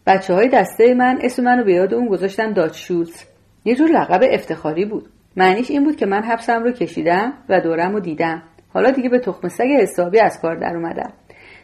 بچه 0.08 0.34
های 0.34 0.50
دسته 0.50 0.94
من 0.94 1.20
اسم 1.22 1.44
منو 1.44 1.64
به 1.64 1.74
یاد 1.74 1.94
اون 1.94 2.08
گذاشتن 2.08 2.54
داچ 2.54 2.88
شولتز. 2.88 3.24
یه 3.66 3.76
جور 3.76 3.90
لقب 3.90 4.22
افتخاری 4.32 4.86
بود. 4.86 5.10
معنیش 5.38 5.72
این 5.72 5.84
بود 5.84 5.96
که 5.96 6.06
من 6.06 6.24
حبسم 6.24 6.64
رو 6.64 6.72
کشیدم 6.72 7.34
و 7.50 7.62
دورم 7.62 7.94
رو 7.94 8.00
دیدم. 8.00 8.44
حالا 8.74 8.92
دیگه 8.92 9.10
به 9.10 9.20
تخم 9.20 9.48
سگ 9.48 9.68
حسابی 9.82 10.20
از 10.20 10.40
کار 10.42 10.56
در 10.56 10.76
اومدم. 10.76 11.14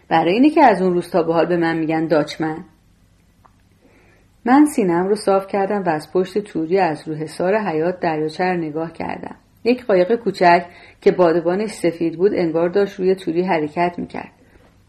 برای 0.10 0.34
اینه 0.34 0.50
که 0.50 0.63
از 0.63 0.81
اون 0.81 0.93
روز 0.93 1.10
تا 1.10 1.24
به 1.24 1.34
حال 1.34 1.46
به 1.46 1.58
من 1.58 1.77
میگن 1.77 2.08
داچمن. 2.08 2.58
من 4.45 4.65
سینم 4.65 5.07
رو 5.07 5.15
صاف 5.15 5.48
کردم 5.48 5.83
و 5.83 5.89
از 5.89 6.12
پشت 6.13 6.38
توری 6.38 6.79
از 6.79 7.07
روح 7.07 7.17
حسار 7.17 7.57
حیات 7.57 8.00
دریاچه 8.00 8.43
رو 8.43 8.57
نگاه 8.57 8.93
کردم. 8.93 9.36
یک 9.63 9.86
قایق 9.86 10.15
کوچک 10.15 10.65
که 11.01 11.12
بادبانش 11.12 11.69
سفید 11.69 12.17
بود 12.17 12.33
انگار 12.33 12.69
داشت 12.69 13.00
روی 13.00 13.15
توری 13.15 13.43
حرکت 13.43 13.95
می‌کرد. 13.98 14.31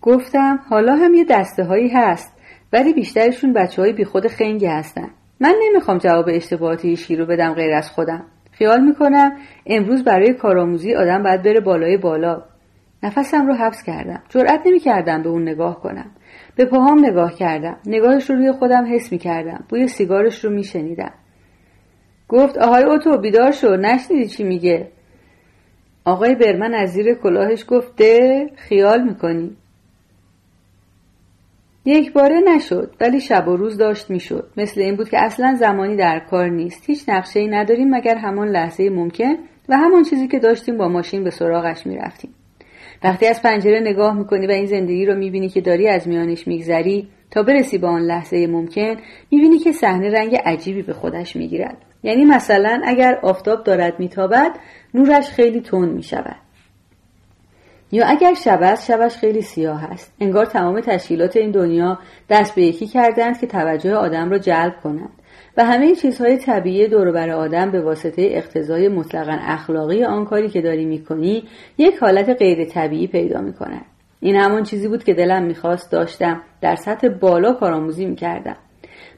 گفتم 0.03 0.61
حالا 0.71 0.95
هم 0.95 1.15
یه 1.15 1.25
دسته 1.31 1.65
هایی 1.65 1.89
هست 1.89 2.33
ولی 2.73 2.93
بیشترشون 2.93 3.53
بچه 3.53 3.83
های 3.83 3.93
بی 3.93 4.05
خود 4.05 4.27
خنگی 4.27 4.67
هستن. 4.67 5.11
من 5.41 5.55
نمی‌خوام 5.63 5.99
جواب 5.99 6.25
اشتباهاتی 6.29 6.89
هیچکی 6.89 7.17
رو 7.17 7.27
بدم 7.27 7.53
غیر 7.53 7.75
از 7.75 7.91
خودم. 7.91 8.25
خیال 8.53 8.81
می‌کنم 8.81 9.33
امروز 9.67 10.05
برای 10.05 10.35
کارآموزی 10.35 10.95
آدم 10.95 11.23
باید 11.23 11.43
بره 11.43 11.61
بالای 11.61 11.97
بالا. 11.97 12.43
نفسم 13.03 13.47
رو 13.47 13.55
حبس 13.55 13.83
کردم. 13.83 14.23
جرأت 14.29 14.61
نمی‌کردم 14.67 15.23
به 15.23 15.29
اون 15.29 15.43
نگاه 15.43 15.81
کنم. 15.81 16.11
به 16.57 16.65
پاهام 16.65 17.05
نگاه 17.05 17.35
کردم. 17.35 17.77
نگاهش 17.87 18.31
رو 18.31 18.37
روی 18.37 18.53
خودم 18.53 18.95
حس 18.95 19.13
می‌کردم. 19.13 19.65
بوی 19.69 19.89
سیگارش 19.89 20.45
رو 20.45 20.51
میشنیدم. 20.51 21.13
گفت 22.29 22.59
آهای 22.59 22.83
اوتو 22.83 23.19
بیدار 23.19 23.51
شو. 23.51 23.77
نشنیدی 23.77 24.29
چی 24.29 24.45
میگه؟ 24.45 24.89
آقای 26.05 26.35
برمن 26.35 26.75
از 26.75 26.91
زیر 26.91 27.15
کلاهش 27.15 27.65
گفت 27.69 27.97
ده 27.97 28.51
خیال 28.57 29.03
می‌کنی. 29.03 29.57
یک 31.85 32.13
باره 32.13 32.41
نشد 32.41 32.95
ولی 33.01 33.21
شب 33.21 33.49
و 33.49 33.57
روز 33.57 33.79
داشت 33.79 34.11
می‌شد. 34.11 34.51
مثل 34.57 34.81
این 34.81 34.97
بود 34.97 35.09
که 35.09 35.25
اصلا 35.25 35.55
زمانی 35.55 35.97
در 35.97 36.19
کار 36.19 36.49
نیست. 36.49 36.83
هیچ 36.87 37.09
نقشه 37.09 37.41
ای 37.41 37.49
نداریم 37.49 37.95
مگر 37.95 38.17
همان 38.17 38.49
لحظه 38.49 38.91
ممکن 38.91 39.35
و 39.69 39.77
همان 39.77 40.03
چیزی 40.03 40.29
که 40.29 40.39
داشتیم 40.39 40.79
با 40.79 40.89
ماشین 40.89 41.25
به 41.25 41.31
سراغش 41.31 41.87
می‌رفتیم. 41.87 42.35
وقتی 43.05 43.27
از 43.27 43.43
پنجره 43.43 43.81
نگاه 43.81 44.19
می‌کنی 44.19 44.47
و 44.47 44.51
این 44.51 44.67
زندگی 44.67 45.07
رو 45.07 45.15
می‌بینی 45.15 45.49
که 45.49 45.61
داری 45.61 45.89
از 45.89 46.09
میانش 46.09 46.47
میگذری 46.47 47.09
تا 47.31 47.43
برسی 47.43 47.79
به 47.79 47.87
آن 47.87 48.03
لحظه 48.03 48.47
ممکن 48.47 48.97
می‌بینی 49.31 49.59
که 49.59 49.73
صحنه 49.73 50.11
رنگ 50.11 50.37
عجیبی 50.37 50.83
به 50.83 50.93
خودش 50.93 51.37
می‌گیرد. 51.37 51.77
یعنی 52.03 52.25
مثلا 52.25 52.81
اگر 52.85 53.19
آفتاب 53.23 53.65
دارد 53.65 54.01
میتابد 54.01 54.51
نورش 54.95 55.29
خیلی 55.29 55.61
تند 55.61 55.93
می‌شود. 55.95 56.37
یا 57.93 58.07
اگر 58.07 58.35
شب 58.35 58.59
است 58.63 58.87
شبش 58.87 59.17
خیلی 59.17 59.43
سیاه 59.43 59.85
است. 59.85 60.13
انگار 60.21 60.47
تمام 60.47 60.81
تشکیلات 60.81 61.37
این 61.37 61.51
دنیا 61.51 61.99
دست 62.31 62.55
به 62.55 62.63
یکی 62.63 62.87
کردند 62.87 63.41
که 63.41 63.47
توجه 63.47 63.95
آدم 63.95 64.31
را 64.31 64.39
جلب 64.39 64.75
کنند. 64.83 65.22
و 65.57 65.65
همه 65.65 65.95
چیزهای 65.95 66.37
طبیعی 66.37 66.89
دور 66.89 67.31
آدم 67.31 67.71
به 67.71 67.81
واسطه 67.81 68.29
اقتضای 68.31 68.89
مطلقا 68.89 69.39
اخلاقی 69.41 70.05
آن 70.05 70.25
کاری 70.25 70.49
که 70.49 70.61
داری 70.61 70.85
می‌کنی 70.85 71.45
یک 71.79 71.99
حالت 71.99 72.29
غیر 72.29 72.65
طبیعی 72.65 73.07
پیدا 73.07 73.41
می‌کند. 73.41 73.85
این 74.21 74.37
همان 74.37 74.63
چیزی 74.63 74.89
بود 74.89 75.05
که 75.05 75.15
دلم 75.15 75.43
می‌خواست 75.43 75.93
داشتم 75.93 76.41
در 76.61 76.77
سطح 76.77 77.09
بالا 77.09 77.53
کارآموزی 77.53 78.07
می‌کردم. 78.07 78.57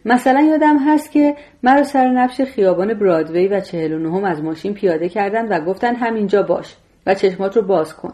مثلا 0.04 0.40
یادم 0.40 0.78
هست 0.78 1.12
که 1.12 1.34
مرا 1.62 1.84
سر 1.84 2.08
نفش 2.08 2.40
خیابان 2.40 2.94
برادوی 2.94 3.48
و 3.48 3.60
چهل 3.60 3.92
و 3.92 3.98
نهم 3.98 4.24
از 4.24 4.42
ماشین 4.42 4.74
پیاده 4.74 5.08
کردن 5.08 5.48
و 5.48 5.64
گفتن 5.64 5.94
همینجا 5.94 6.42
باش 6.42 6.76
و 7.06 7.14
چشمات 7.14 7.56
رو 7.56 7.62
باز 7.62 7.94
کن. 7.94 8.12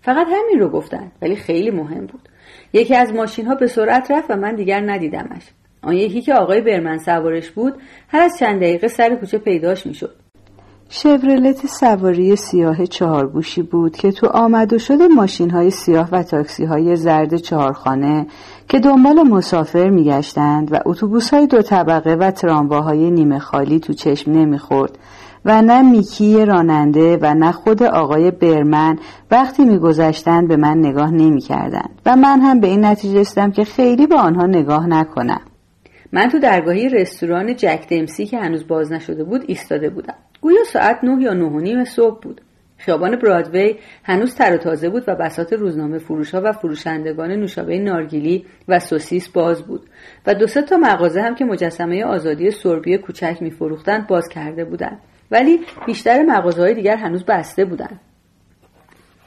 فقط 0.00 0.26
همین 0.26 0.60
رو 0.60 0.68
گفتن 0.68 1.12
ولی 1.22 1.36
خیلی 1.36 1.70
مهم 1.70 2.06
بود. 2.06 2.28
یکی 2.72 2.96
از 2.96 3.12
ماشین 3.12 3.46
ها 3.46 3.54
به 3.54 3.66
سرعت 3.66 4.10
رفت 4.10 4.30
و 4.30 4.36
من 4.36 4.54
دیگر 4.54 4.80
ندیدمش. 4.80 5.42
آن 5.82 5.94
یکی 5.94 6.22
که 6.22 6.34
آقای 6.34 6.60
برمن 6.60 6.98
سوارش 6.98 7.50
بود 7.50 7.74
هر 8.08 8.20
از 8.20 8.38
چند 8.38 8.56
دقیقه 8.56 8.88
سر 8.88 9.14
کوچه 9.14 9.38
پیداش 9.38 9.86
می‌شد. 9.86 10.14
شورلت 10.88 11.66
سواری 11.66 12.36
سیاه 12.36 12.86
چهارگوشی 12.86 13.62
بود 13.62 13.96
که 13.96 14.12
تو 14.12 14.26
آمد 14.26 14.72
و 14.72 14.78
شد 14.78 15.02
ماشین 15.02 15.50
های 15.50 15.70
سیاه 15.70 16.08
و 16.12 16.22
تاکسی 16.22 16.64
های 16.64 16.96
زرد 16.96 17.36
چهارخانه 17.36 18.26
که 18.68 18.78
دنبال 18.78 19.22
مسافر 19.22 19.90
میگشتند 19.90 20.72
و 20.72 20.78
اتوبوس 20.86 21.34
های 21.34 21.46
دو 21.46 21.62
طبقه 21.62 22.14
و 22.14 22.30
ترامواهای 22.30 23.10
نیمه 23.10 23.38
خالی 23.38 23.80
تو 23.80 23.92
چشم 23.92 24.32
نمی‌خورد 24.32 24.98
و 25.44 25.62
نه 25.62 25.82
میکی 25.82 26.44
راننده 26.44 27.18
و 27.22 27.34
نه 27.34 27.52
خود 27.52 27.82
آقای 27.82 28.30
برمن 28.30 28.98
وقتی 29.30 29.64
میگذشتند 29.64 30.48
به 30.48 30.56
من 30.56 30.78
نگاه 30.78 31.10
نمی‌کردند 31.10 32.00
و 32.06 32.16
من 32.16 32.40
هم 32.40 32.60
به 32.60 32.66
این 32.66 32.84
نتیجه 32.84 33.20
رسیدم 33.20 33.50
که 33.50 33.64
خیلی 33.64 34.06
به 34.06 34.16
آنها 34.16 34.46
نگاه 34.46 34.86
نکنم. 34.86 35.40
من 36.12 36.28
تو 36.28 36.38
درگاهی 36.38 36.88
رستوران 36.88 37.56
جک 37.56 37.86
دمسی 37.88 38.26
که 38.26 38.38
هنوز 38.38 38.66
باز 38.66 38.92
نشده 38.92 39.24
بود 39.24 39.44
ایستاده 39.46 39.90
بودم. 39.90 40.14
گویا 40.40 40.64
ساعت 40.64 41.04
نه 41.04 41.22
یا 41.22 41.34
نه 41.34 41.44
و 41.44 41.60
نیم 41.60 41.84
صبح 41.84 42.20
بود. 42.20 42.40
خیابان 42.76 43.16
برادوی 43.16 43.74
هنوز 44.04 44.34
تر 44.34 44.54
و 44.54 44.56
تازه 44.56 44.88
بود 44.88 45.04
و 45.06 45.14
بسات 45.14 45.52
روزنامه 45.52 45.98
فروشها 45.98 46.40
و 46.44 46.52
فروشندگان 46.52 47.30
نوشابه 47.30 47.78
نارگیلی 47.78 48.44
و 48.68 48.78
سوسیس 48.78 49.28
باز 49.28 49.62
بود 49.62 49.82
و 50.26 50.34
دو 50.34 50.46
سه 50.46 50.62
تا 50.62 50.76
مغازه 50.76 51.22
هم 51.22 51.34
که 51.34 51.44
مجسمه 51.44 52.04
آزادی 52.04 52.50
سربی 52.50 52.98
کوچک 52.98 53.36
میفروختند 53.40 54.06
باز 54.06 54.28
کرده 54.28 54.64
بودند. 54.64 54.98
ولی 55.30 55.60
بیشتر 55.86 56.22
مغازه 56.22 56.62
های 56.62 56.74
دیگر 56.74 56.96
هنوز 56.96 57.24
بسته 57.24 57.64
بودند. 57.64 58.00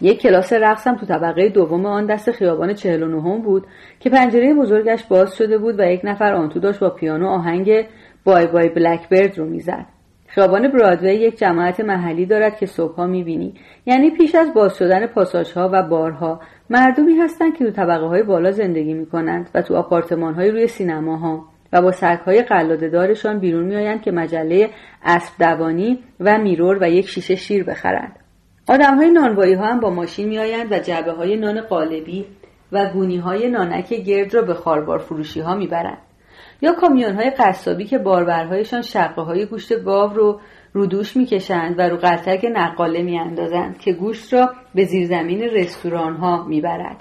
یک 0.02 0.22
کلاس 0.22 0.54
رقصم 0.54 0.96
تو 0.96 1.06
طبقه 1.06 1.50
دوم 1.50 1.86
آن 1.86 2.06
دست 2.06 2.32
خیابان 2.32 2.74
چهل 2.74 3.04
و 3.04 3.08
نهم 3.08 3.42
بود 3.42 3.68
که 4.00 4.10
پنجره 4.10 4.54
بزرگش 4.54 5.04
باز 5.04 5.36
شده 5.36 5.58
بود 5.58 5.80
و 5.80 5.84
یک 5.84 6.02
نفر 6.04 6.34
آن 6.34 6.50
تو 6.50 6.60
داشت 6.60 6.80
با 6.80 6.90
پیانو 6.90 7.28
آهنگ 7.28 7.86
بای 8.24 8.48
بای 8.48 8.70
بلکبرد 8.70 9.38
رو 9.38 9.46
می‌زد. 9.46 9.86
خیابان 10.28 10.68
برادوی 10.68 11.14
یک 11.14 11.38
جماعت 11.38 11.80
محلی 11.80 12.26
دارد 12.26 12.58
که 12.58 12.66
صبحها 12.66 13.08
می‌بینی. 13.08 13.54
یعنی 13.86 14.12
پیش 14.12 14.36
از 14.36 14.54
باز 14.54 14.78
شدن 14.78 15.08
پاساژها 15.08 15.70
و 15.74 15.84
بارها 15.84 16.40
مردمی 16.70 17.16
هستند 17.16 17.58
که 17.58 17.66
تو 17.66 17.72
طبقه 17.72 18.06
های 18.06 18.24
بالا 18.24 18.52
زندگی 18.52 18.94
می‌کنند 18.94 19.50
و 19.56 19.62
تو 19.62 19.76
آپارتمان 19.76 20.34
های 20.34 20.52
روی 20.52 20.68
سینماها 20.68 21.46
و 21.74 21.82
با 21.82 21.92
سگ 21.92 22.20
های 22.26 22.42
قلاده 22.42 22.90
دارشان 22.90 23.40
بیرون 23.40 23.64
میآیند 23.64 24.02
که 24.02 24.12
مجله 24.12 24.70
اسب 25.04 25.34
دوانی 25.40 26.00
و 26.20 26.38
میرور 26.38 26.78
و 26.82 26.90
یک 26.90 27.08
شیشه 27.08 27.36
شیر 27.36 27.64
بخرند. 27.64 28.25
آدم 28.70 28.96
های 28.96 29.10
نانوایی 29.10 29.54
ها 29.54 29.66
هم 29.66 29.80
با 29.80 29.90
ماشین 29.90 30.28
میآیند 30.28 30.72
و 30.72 30.80
جعبه 30.80 31.12
های 31.12 31.38
نان 31.38 31.62
قالبی 31.62 32.26
و 32.72 32.90
گونی 32.94 33.18
های 33.18 33.50
نانک 33.50 33.94
گرد 33.94 34.34
را 34.34 34.42
به 34.42 34.54
خاربار 34.54 34.98
فروشی 34.98 35.40
ها 35.40 35.56
می‌برند. 35.56 35.98
یا 36.62 36.74
کامیون 36.74 37.16
های 37.16 37.30
قصابی 37.30 37.86
که 37.86 37.98
باربرهایشان 37.98 38.82
شقه 38.82 39.22
های 39.22 39.46
گوشت 39.46 39.84
گاو 39.84 40.14
رو 40.14 40.40
رو 40.74 40.86
دوش 40.86 41.18
می‌کشند 41.18 41.80
و 41.80 41.82
رو 41.82 41.98
قلتک 41.98 42.46
نقاله 42.54 43.02
میاندازند 43.02 43.78
که 43.78 43.94
گوشت 43.94 44.34
را 44.34 44.54
به 44.76 44.84
زیرزمین 44.84 45.42
رستوران 45.42 46.16
ها 46.16 46.44
می‌برد. 46.44 46.98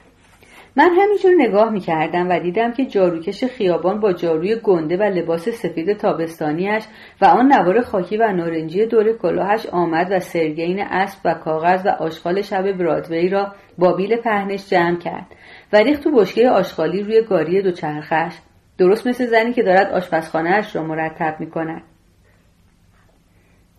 من 0.77 0.91
همینجور 1.03 1.33
نگاه 1.39 1.71
می‌کردم 1.71 2.29
و 2.31 2.41
دیدم 2.41 2.73
که 2.73 2.85
جاروکش 2.87 3.45
خیابان 3.45 4.01
با 4.01 4.13
جاروی 4.13 4.57
گنده 4.57 4.97
و 4.97 5.03
لباس 5.03 5.49
سفید 5.49 5.93
تابستانیش 5.97 6.85
و 7.21 7.25
آن 7.25 7.53
نوار 7.53 7.81
خاکی 7.81 8.17
و 8.17 8.33
نارنجی 8.33 8.87
دور 8.87 9.13
کلاهش 9.13 9.67
آمد 9.67 10.07
و 10.11 10.21
سرگین 10.21 10.81
اسب 10.81 11.19
و 11.25 11.35
کاغذ 11.35 11.87
و 11.87 11.89
آشغال 11.89 12.43
شب 12.43 12.73
برادوی 12.73 13.29
را 13.29 13.53
با 13.79 13.93
بیل 13.93 14.17
پهنش 14.17 14.71
جمع 14.71 14.99
کرد 14.99 15.27
و 15.73 15.77
ریخت 15.77 16.03
تو 16.03 16.11
بشکه 16.11 16.51
آشغالی 16.51 17.03
روی 17.03 17.23
گاری 17.23 17.63
دوچرخش 17.63 18.35
درست 18.79 19.07
مثل 19.07 19.27
زنی 19.27 19.53
که 19.53 19.63
دارد 19.63 19.93
آشپزخانهاش 19.93 20.77
را 20.77 20.83
مرتب 20.83 21.37
می‌کند. 21.41 21.83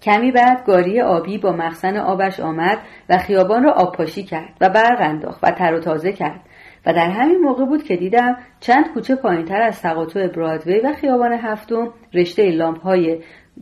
کمی 0.01 0.31
بعد 0.31 0.65
گاری 0.65 1.01
آبی 1.01 1.37
با 1.37 1.51
مخزن 1.51 1.97
آبش 1.97 2.39
آمد 2.39 2.77
و 3.09 3.17
خیابان 3.17 3.63
را 3.63 3.71
آبپاشی 3.71 4.23
کرد 4.23 4.53
و 4.61 4.69
برق 4.69 5.01
انداخت 5.01 5.39
و 5.43 5.51
تر 5.51 5.73
و 5.73 5.79
تازه 5.79 6.11
کرد. 6.11 6.41
و 6.85 6.93
در 6.93 7.09
همین 7.09 7.37
موقع 7.37 7.65
بود 7.65 7.83
که 7.83 7.95
دیدم 7.95 8.37
چند 8.59 8.93
کوچه 8.93 9.15
پایینتر 9.15 9.61
از 9.61 9.81
تقاطع 9.81 10.27
برادوی 10.27 10.79
و 10.79 10.93
خیابان 10.93 11.33
هفتم 11.33 11.93
رشته 12.13 12.51
لامپ 12.51 12.81
های 12.81 13.19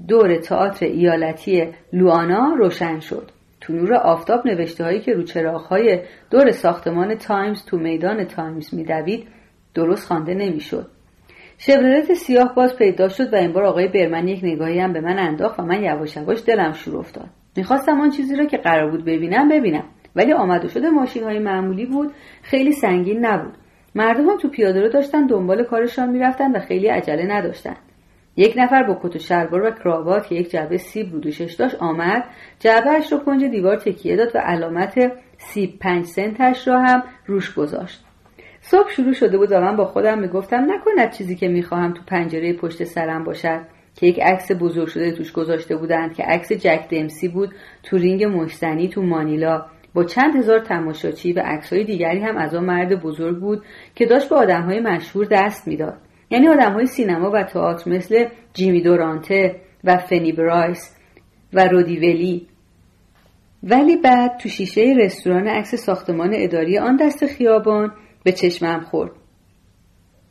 دور 0.08 0.36
تئاتر 0.36 0.86
ایالتی 0.86 1.68
لوانا 1.94 2.56
روشن 2.58 3.00
شد. 3.00 3.32
تو 3.62 3.74
نور 3.74 3.94
آفتاب 3.94 4.48
نوشته 4.48 4.84
هایی 4.84 5.00
که 5.00 5.14
رو 5.14 5.58
های 5.58 6.00
دور 6.30 6.52
ساختمان 6.52 7.16
تایمز 7.16 7.66
تو 7.66 7.78
میدان 7.78 8.24
تایمز 8.24 8.74
میدوید 8.74 9.28
درست 9.74 10.08
خوانده 10.08 10.34
نمی‌شد. 10.34 10.88
شبرلت 11.58 12.14
سیاه 12.14 12.56
باز 12.56 12.78
پیدا 12.78 13.08
شد 13.08 13.34
و 13.34 13.36
این 13.36 13.54
بار 13.54 13.64
آقای 13.64 13.88
برمن 13.88 14.28
یک 14.28 14.40
نگاهی 14.44 14.80
هم 14.80 14.94
به 14.94 15.02
من 15.02 15.20
انداخت 15.20 15.60
و 15.60 15.64
من 15.64 15.84
یواش 15.84 16.16
یواش 16.16 16.44
دلم 16.48 16.72
شور 16.72 16.98
افتاد. 16.98 17.30
می‌خواستم 17.58 18.02
آن 18.02 18.10
چیزی 18.10 18.36
را 18.36 18.46
که 18.46 18.58
قرار 18.58 18.92
بود 18.92 19.06
ببینم 19.06 19.50
ببینم. 19.50 19.84
ولی 20.16 20.34
آمد 20.34 20.66
و 20.66 20.68
شد 20.68 20.90
ماشین 20.90 21.24
های 21.24 21.40
معمولی 21.40 21.86
بود. 21.86 22.12
خیلی 22.42 22.72
سنگین 22.72 23.26
نبود. 23.26 23.54
مردم 23.96 24.30
هم 24.30 24.38
تو 24.38 24.50
پیاده 24.50 24.82
رو 24.82 24.90
داشتن 24.90 25.28
دنبال 25.28 25.64
کارشان 25.64 26.10
می‌رفتن 26.10 26.52
و 26.52 26.60
خیلی 26.60 26.88
عجله 26.88 27.26
نداشتن. 27.26 27.76
یک 28.38 28.54
نفر 28.58 28.84
با 28.84 29.00
کت 29.04 29.16
و 29.16 29.20
شلوار 29.20 29.62
و 29.62 29.72
کراوات 29.72 30.28
که 30.28 30.36
یک 30.36 30.52
جعبه 30.52 30.78
سیب 30.78 31.14
رو 31.14 31.20
دوشش 31.20 31.54
داشت 31.54 31.76
آمد. 31.76 32.24
جعبهاش 32.60 33.12
رو 33.12 33.18
کنج 33.18 33.44
دیوار 33.44 33.76
تکیه 33.76 34.16
داد 34.16 34.36
و 34.36 34.40
علامت 34.40 35.12
سیب 35.38 35.80
پنج 35.80 36.06
سنتش 36.06 36.68
را 36.68 36.82
هم 36.82 37.04
روش 37.26 37.54
گذاشت. 37.54 38.04
صبح 38.62 38.90
شروع 38.90 39.14
شده 39.14 39.38
بود 39.38 39.52
و 39.52 39.62
من 39.62 39.76
با 39.76 39.86
خودم 39.86 40.20
می‌گفتم 40.20 40.68
نکند 40.72 41.12
چیزی 41.12 41.36
که 41.36 41.48
می‌خواهم 41.48 41.94
تو 41.94 42.02
پنجره 42.08 42.54
پشت 42.54 42.84
سرم 42.84 43.24
باشد 43.24 43.62
که 43.96 44.08
یک 44.08 44.20
عکس 44.20 44.52
بزرگ 44.52 44.88
شده 44.88 45.12
توش 45.12 45.32
گذاشته 45.32 45.76
بودند 45.76 46.14
که 46.14 46.24
عکس 46.24 46.52
جک 46.52 46.88
دمسی 46.90 47.28
بود 47.28 47.50
تو 47.84 47.98
رینگ 47.98 48.24
مشتنی 48.24 48.88
تو 48.88 49.02
مانیلا. 49.02 49.66
با 49.94 50.04
چند 50.04 50.36
هزار 50.36 50.60
تماشاچی 50.60 51.34
و 51.34 51.40
عکسهای 51.46 51.84
دیگری 51.84 52.20
هم 52.20 52.38
از 52.38 52.56
آن 52.56 52.64
مرد 52.64 53.02
بزرگ 53.02 53.40
بود 53.40 53.64
که 53.96 54.06
داشت 54.06 54.30
به 54.30 54.36
آدمهای 54.36 54.80
مشهور 54.80 55.28
دست 55.32 55.68
می‌داد. 55.68 55.98
یعنی 56.30 56.48
آدمهای 56.48 56.86
سینما 56.86 57.32
و 57.32 57.44
تئاتر 57.44 57.92
مثل 57.92 58.26
جیمی 58.54 58.82
دورانته 58.82 59.56
و 59.84 59.98
فنی 59.98 60.32
برایس 60.32 60.96
و 61.54 61.68
رودیولی. 61.68 62.48
ولی 63.64 63.98
بعد 63.98 64.38
تو 64.38 64.50
شیشه 64.50 64.94
رستوران 64.98 65.48
عکس 65.48 65.76
ساختمان 65.76 66.32
اداری 66.34 66.78
آن 66.78 66.96
دست 66.96 67.26
خیابان 67.26 67.92
به 68.24 68.32
چشمم 68.32 68.82
خورد. 68.82 69.12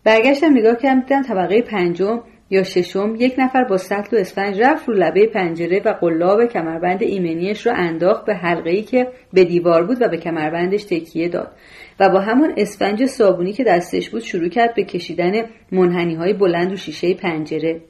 برگشتم 0.05 0.53
نگاه 0.53 0.77
کردم 0.77 1.01
دیدم 1.01 1.23
طبقه 1.23 1.63
پنجم 1.63 2.21
یا 2.53 2.63
ششم 2.63 3.15
یک 3.19 3.35
نفر 3.39 3.65
با 3.65 3.77
سطل 3.77 4.17
و 4.17 4.21
اسفنج 4.21 4.61
رفت 4.61 4.89
رو 4.89 4.95
لبه 4.95 5.27
پنجره 5.27 5.83
و 5.85 5.93
قلاب 5.93 6.45
کمربند 6.45 7.03
ایمنیش 7.03 7.67
رو 7.67 7.73
انداخت 7.77 8.25
به 8.25 8.35
حلقه 8.35 8.83
که 8.83 9.09
به 9.33 9.45
دیوار 9.45 9.87
بود 9.87 10.03
و 10.03 10.09
به 10.09 10.17
کمربندش 10.17 10.85
تکیه 10.85 11.29
داد. 11.29 11.51
و 12.01 12.09
با 12.09 12.21
همون 12.21 12.55
اسفنج 12.57 13.07
صابونی 13.07 13.53
که 13.53 13.65
دستش 13.65 14.11
بود 14.11 14.21
شروع 14.21 14.49
کرد 14.49 14.75
به 14.75 14.85
کشیدن 14.85 15.33
منحنی 15.73 16.15
های 16.15 16.33
بلند 16.33 16.73
و 16.73 16.77
شیشه 16.77 17.15
پنجره. 17.15 17.81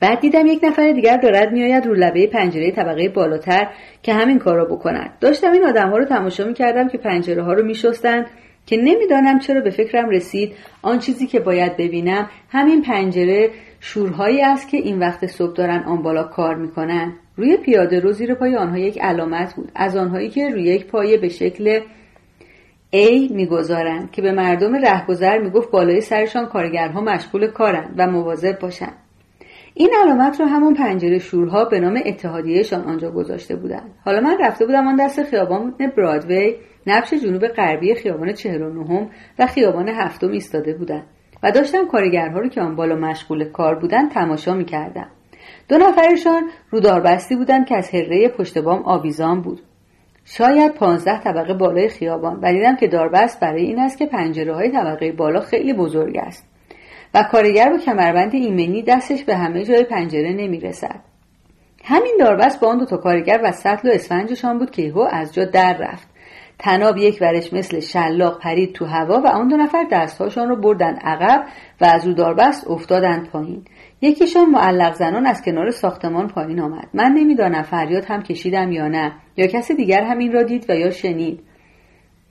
بعد 0.00 0.20
دیدم 0.20 0.46
یک 0.46 0.60
نفر 0.62 0.92
دیگر 0.92 1.16
دارد 1.16 1.52
میآید 1.52 1.86
رو 1.86 1.94
لبه 1.94 2.26
پنجره 2.26 2.70
طبقه 2.70 3.08
بالاتر 3.08 3.68
که 4.02 4.14
همین 4.14 4.38
کار 4.38 4.56
را 4.56 4.64
بکند. 4.64 5.10
داشتم 5.20 5.52
این 5.52 5.64
آدم 5.64 5.90
ها 5.90 5.96
رو 5.96 6.04
تماشا 6.04 6.44
می 6.44 6.54
کردم 6.54 6.88
که 6.88 6.98
پنجره 6.98 7.42
ها 7.42 7.52
رو 7.52 7.64
می 7.64 7.74
شستند 7.74 8.26
که 8.68 8.76
نمی‌دانم 8.76 9.38
چرا 9.38 9.60
به 9.60 9.70
فکرم 9.70 10.08
رسید. 10.08 10.52
آن 10.82 10.98
چیزی 10.98 11.26
که 11.26 11.40
باید 11.40 11.76
ببینم 11.76 12.30
همین 12.50 12.82
پنجره 12.82 13.50
شورهایی 13.80 14.42
است 14.42 14.68
که 14.68 14.76
این 14.76 14.98
وقت 14.98 15.26
صبح 15.26 15.54
دارن 15.54 15.82
آن 15.86 16.02
بالا 16.02 16.24
کار 16.24 16.54
می‌کنن. 16.54 17.12
روی 17.36 17.56
پیاده 17.56 18.00
رو 18.00 18.12
زیر 18.12 18.34
پای 18.34 18.56
آنها 18.56 18.78
یک 18.78 19.00
علامت 19.00 19.54
بود. 19.54 19.72
از 19.74 19.96
آنهایی 19.96 20.28
که 20.28 20.48
روی 20.48 20.62
یک 20.62 20.86
پایه 20.86 21.16
به 21.18 21.28
شکل 21.28 21.80
A 22.94 23.30
می‌گذارند 23.30 24.10
که 24.10 24.22
به 24.22 24.32
مردم 24.32 24.74
رهگذر 24.74 25.38
می‌گفت 25.38 25.70
بالای 25.70 26.00
سرشان 26.00 26.46
کارگرها 26.46 27.00
مشغول 27.00 27.46
کارند 27.46 27.94
و 27.98 28.06
مواظب 28.06 28.58
باشند 28.58 28.94
این 29.74 29.90
علامت 30.02 30.40
رو 30.40 30.46
همون 30.46 30.74
پنجره 30.74 31.18
شورها 31.18 31.64
به 31.64 31.80
نام 31.80 32.00
اتحادیهشان 32.06 32.84
آنجا 32.84 33.10
گذاشته 33.10 33.56
بودند 33.56 33.90
حالا 34.04 34.20
من 34.20 34.36
رفته 34.40 34.66
بودم 34.66 34.88
آن 34.88 34.96
دست 34.96 35.22
خیابان 35.22 35.74
برادوی 35.96 36.54
نبش 36.90 37.14
جنوب 37.14 37.48
غربی 37.48 37.94
خیابان 37.94 38.32
49 38.32 39.08
و 39.38 39.46
خیابان 39.46 39.88
هفتم 39.88 40.30
ایستاده 40.30 40.74
بودند 40.74 41.06
و 41.42 41.50
داشتم 41.50 41.86
کارگرها 41.86 42.38
رو 42.38 42.48
که 42.48 42.60
آن 42.60 42.76
بالا 42.76 42.96
مشغول 42.96 43.44
کار 43.44 43.74
بودن 43.74 44.08
تماشا 44.08 44.54
می‌کردم 44.54 45.08
دو 45.68 45.78
نفرشان 45.78 46.50
روداربستی 46.70 47.36
بودند 47.36 47.66
که 47.66 47.76
از 47.76 47.90
هره 47.90 48.28
پشت 48.28 48.58
بام 48.58 48.82
آویزان 48.82 49.42
بود. 49.42 49.60
شاید 50.24 50.74
پانزده 50.74 51.20
طبقه 51.20 51.54
بالای 51.54 51.88
خیابان 51.88 52.40
و 52.42 52.52
دیدم 52.52 52.76
که 52.76 52.86
داربست 52.86 53.40
برای 53.40 53.62
این 53.62 53.78
است 53.78 53.98
که 53.98 54.06
پنجره 54.06 54.54
های 54.54 54.70
طبقه 54.70 55.12
بالا 55.12 55.40
خیلی 55.40 55.72
بزرگ 55.72 56.16
است 56.16 56.46
و 57.14 57.22
کارگر 57.32 57.70
با 57.70 57.78
کمربند 57.78 58.34
ایمنی 58.34 58.82
دستش 58.82 59.24
به 59.24 59.36
همه 59.36 59.64
جای 59.64 59.84
پنجره 59.84 60.32
نمی‌رسد. 60.32 61.00
همین 61.84 62.16
داربست 62.20 62.60
با 62.60 62.68
آن 62.68 62.78
دو 62.78 62.84
تا 62.84 62.96
کارگر 62.96 63.40
و 63.44 63.52
سطل 63.52 63.88
و 63.88 63.92
اسفنجشان 63.92 64.58
بود 64.58 64.70
که 64.70 64.82
یهو 64.82 65.08
از 65.10 65.34
جا 65.34 65.44
در 65.44 65.76
رفت. 65.76 66.07
تناب 66.58 66.96
یک 66.96 67.18
ورش 67.20 67.52
مثل 67.52 67.80
شلاق 67.80 68.40
پرید 68.40 68.72
تو 68.72 68.84
هوا 68.84 69.20
و 69.20 69.26
آن 69.26 69.48
دو 69.48 69.56
نفر 69.56 69.86
دستهاشان 69.92 70.48
رو 70.48 70.56
بردن 70.56 70.94
عقب 70.94 71.44
و 71.80 71.84
از 71.84 72.06
رو 72.06 72.12
داربست 72.12 72.70
افتادند 72.70 73.28
پایین. 73.28 73.64
یکیشان 74.00 74.50
معلق 74.50 74.94
زنان 74.94 75.26
از 75.26 75.42
کنار 75.42 75.70
ساختمان 75.70 76.28
پایین 76.28 76.60
آمد. 76.60 76.88
من 76.94 77.12
نمی‌دانم 77.12 77.62
فریاد 77.62 78.04
هم 78.04 78.22
کشیدم 78.22 78.72
یا 78.72 78.88
نه 78.88 79.12
یا 79.36 79.46
کسی 79.46 79.74
دیگر 79.74 80.02
همین 80.02 80.32
را 80.32 80.42
دید 80.42 80.66
و 80.68 80.74
یا 80.74 80.90
شنید. 80.90 81.40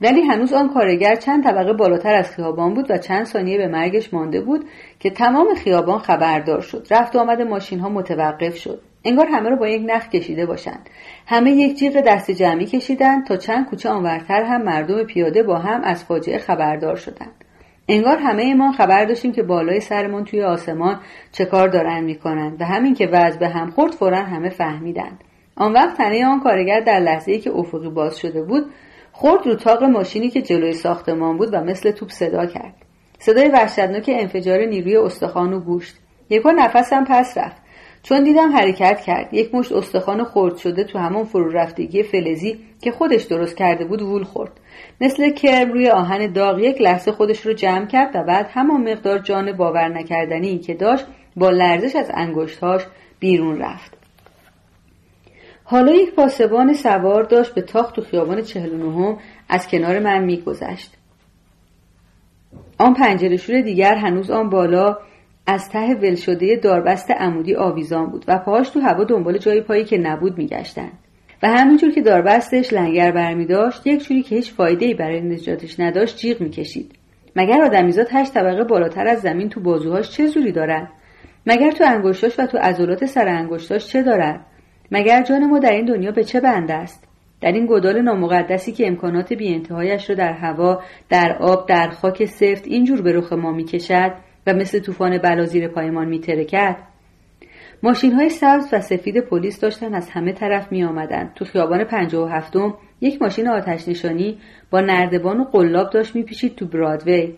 ولی 0.01 0.21
هنوز 0.21 0.53
آن 0.53 0.73
کارگر 0.73 1.15
چند 1.15 1.43
طبقه 1.43 1.73
بالاتر 1.73 2.13
از 2.13 2.31
خیابان 2.31 2.73
بود 2.73 2.91
و 2.91 2.97
چند 2.97 3.25
ثانیه 3.25 3.57
به 3.57 3.67
مرگش 3.67 4.13
مانده 4.13 4.41
بود 4.41 4.65
که 4.99 5.09
تمام 5.09 5.53
خیابان 5.53 5.99
خبردار 5.99 6.61
شد. 6.61 6.87
رفت 6.91 7.15
و 7.15 7.19
آمد 7.19 7.41
ماشین 7.41 7.79
ها 7.79 7.89
متوقف 7.89 8.55
شد. 8.55 8.81
انگار 9.05 9.27
همه 9.31 9.49
رو 9.49 9.55
با 9.55 9.67
یک 9.67 9.81
نخ 9.85 10.09
کشیده 10.09 10.45
باشند 10.45 10.89
همه 11.27 11.51
یک 11.51 11.77
جیغ 11.77 12.01
دست 12.01 12.31
جمعی 12.31 12.65
کشیدند 12.65 13.27
تا 13.27 13.37
چند 13.37 13.69
کوچه 13.69 13.89
آنورتر 13.89 14.43
هم 14.43 14.61
مردم 14.63 15.03
پیاده 15.03 15.43
با 15.43 15.57
هم 15.57 15.81
از 15.83 16.03
فاجعه 16.03 16.37
خبردار 16.37 16.95
شدند 16.95 17.43
انگار 17.89 18.17
همه 18.17 18.53
ما 18.53 18.71
خبر 18.71 19.05
داشتیم 19.05 19.31
که 19.31 19.43
بالای 19.43 19.79
سرمان 19.79 20.23
توی 20.23 20.43
آسمان 20.43 20.99
چه 21.31 21.45
کار 21.45 21.67
دارن 21.67 22.03
می‌کنند 22.03 22.61
و 22.61 22.65
همین 22.65 22.93
که 22.93 23.07
وضع 23.07 23.39
به 23.39 23.49
هم 23.49 23.71
خورد 23.71 23.91
فورا 23.91 24.23
همه 24.23 24.49
فهمیدند 24.49 25.23
آن 25.55 25.73
وقت 25.73 25.97
تنه 25.97 26.25
آن 26.25 26.39
کارگر 26.39 26.79
در 26.79 26.99
لحظه 26.99 27.31
ای 27.31 27.39
که 27.39 27.51
افقی 27.51 27.89
باز 27.89 28.17
شده 28.17 28.43
بود 28.43 28.65
خورد 29.11 29.47
رو 29.47 29.55
تاق 29.55 29.83
ماشینی 29.83 30.29
که 30.29 30.41
جلوی 30.41 30.73
ساختمان 30.73 31.37
بود 31.37 31.49
و 31.53 31.63
مثل 31.63 31.91
توپ 31.91 32.09
صدا 32.09 32.45
کرد. 32.45 32.73
صدای 33.19 33.49
وحشتناک 33.49 34.09
انفجار 34.13 34.59
نیروی 34.65 34.97
استخوان 34.97 35.53
و 35.53 35.59
گوشت. 35.59 35.95
یکو 36.29 36.51
نفسم 36.51 37.05
پس 37.09 37.37
رفت. 37.37 37.61
چون 38.07 38.23
دیدم 38.23 38.51
حرکت 38.51 39.01
کرد. 39.01 39.33
یک 39.33 39.55
مشت 39.55 39.71
استخوان 39.71 40.23
خرد 40.23 40.57
شده 40.57 40.83
تو 40.83 40.99
همون 40.99 41.23
فرو 41.23 41.51
رفتگی 41.51 42.03
فلزی 42.03 42.59
که 42.81 42.91
خودش 42.91 43.23
درست 43.23 43.57
کرده 43.57 43.85
بود 43.85 44.01
وول 44.01 44.23
خورد. 44.23 44.51
مثل 45.01 45.29
کرم 45.29 45.71
روی 45.71 45.89
آهن 45.89 46.31
داغ 46.31 46.59
یک 46.59 46.81
لحظه 46.81 47.11
خودش 47.11 47.45
رو 47.45 47.53
جمع 47.53 47.85
کرد 47.85 48.15
و 48.15 48.23
بعد 48.23 48.49
همان 48.53 48.91
مقدار 48.91 49.19
جان 49.19 49.51
باور 49.51 49.87
نکردنی 49.89 50.59
که 50.59 50.73
داشت 50.73 51.05
با 51.35 51.49
لرزش 51.49 51.95
از 51.95 52.11
انگشتهاش 52.13 52.81
بیرون 53.19 53.59
رفت. 53.59 53.97
حالا 55.63 55.93
یک 55.93 56.15
پاسبان 56.15 56.73
سوار 56.73 57.23
داشت 57.23 57.53
به 57.53 57.61
تاخت 57.61 57.95
تو 57.95 58.01
خیابان 58.01 58.41
چهل 58.41 59.15
از 59.49 59.67
کنار 59.67 59.99
من 59.99 60.23
میگذشت. 60.23 60.93
آن 62.77 62.93
پنجره 62.93 63.61
دیگر 63.61 63.95
هنوز 63.95 64.31
آن 64.31 64.49
بالا 64.49 64.97
از 65.47 65.69
ته 65.69 65.95
ول 66.01 66.15
شده 66.15 66.55
داربست 66.55 67.11
عمودی 67.11 67.55
آویزان 67.55 68.05
بود 68.05 68.25
و 68.27 68.37
پاهاش 68.37 68.69
تو 68.69 68.79
هوا 68.79 69.03
دنبال 69.03 69.37
جایی 69.37 69.61
پایی 69.61 69.85
که 69.85 69.97
نبود 69.97 70.37
میگشتند. 70.37 70.91
و 71.43 71.47
همینجور 71.47 71.91
که 71.91 72.01
داربستش 72.01 72.73
لنگر 72.73 73.11
برمی 73.11 73.45
داشت 73.45 73.87
یک 73.87 74.07
جوری 74.07 74.23
که 74.23 74.35
هیچ 74.35 74.53
فایده 74.53 74.93
برای 74.93 75.21
نجاتش 75.21 75.79
نداشت 75.79 76.17
جیغ 76.17 76.41
می‌کشید. 76.41 76.91
مگر 77.35 77.61
آدمیزاد 77.61 78.07
هشت 78.11 78.33
طبقه 78.33 78.63
بالاتر 78.63 79.07
از 79.07 79.21
زمین 79.21 79.49
تو 79.49 79.59
بازوهاش 79.59 80.11
چه 80.11 80.27
زوری 80.27 80.51
دارد؟ 80.51 80.87
مگر 81.45 81.71
تو 81.71 81.83
انگشتاش 81.87 82.39
و 82.39 82.45
تو 82.45 82.57
عضلات 82.57 83.05
سر 83.05 83.27
انگشتاش 83.27 83.87
چه 83.87 84.03
دارد؟ 84.03 84.45
مگر 84.91 85.23
جان 85.23 85.49
ما 85.49 85.59
در 85.59 85.71
این 85.71 85.85
دنیا 85.85 86.11
به 86.11 86.23
چه 86.23 86.39
بنده 86.39 86.73
است؟ 86.73 87.07
در 87.41 87.51
این 87.51 87.67
گدال 87.69 88.01
نامقدسی 88.01 88.71
که 88.71 88.87
امکانات 88.87 89.33
بیانتهایش 89.33 90.09
را 90.09 90.15
در 90.15 90.33
هوا 90.33 90.81
در 91.09 91.37
آب 91.39 91.67
در 91.67 91.89
خاک 91.89 92.25
سفت 92.25 92.67
اینجور 92.67 93.01
به 93.01 93.11
رخ 93.13 93.33
ما 93.33 93.51
می‌کشد 93.51 94.26
و 94.47 94.53
مثل 94.53 94.79
طوفان 94.79 95.17
بلا 95.17 95.45
زیر 95.45 95.67
پایمان 95.67 96.07
میترکد 96.07 96.77
ماشین 97.83 98.13
های 98.13 98.29
سبز 98.29 98.67
و 98.71 98.81
سفید 98.81 99.19
پلیس 99.19 99.59
داشتن 99.59 99.93
از 99.93 100.09
همه 100.09 100.33
طرف 100.33 100.71
می 100.71 100.83
آمدن. 100.83 101.31
تو 101.35 101.45
خیابان 101.45 101.83
پنجاه 101.83 102.29
و 102.29 102.31
هفتم 102.31 102.73
یک 103.01 103.21
ماشین 103.21 103.47
آتش 103.47 103.87
نشانی 103.87 104.37
با 104.69 104.81
نردبان 104.81 105.39
و 105.39 105.43
قلاب 105.43 105.89
داشت 105.89 106.15
میپیچید 106.15 106.55
تو 106.55 106.65
برادوی. 106.65 107.33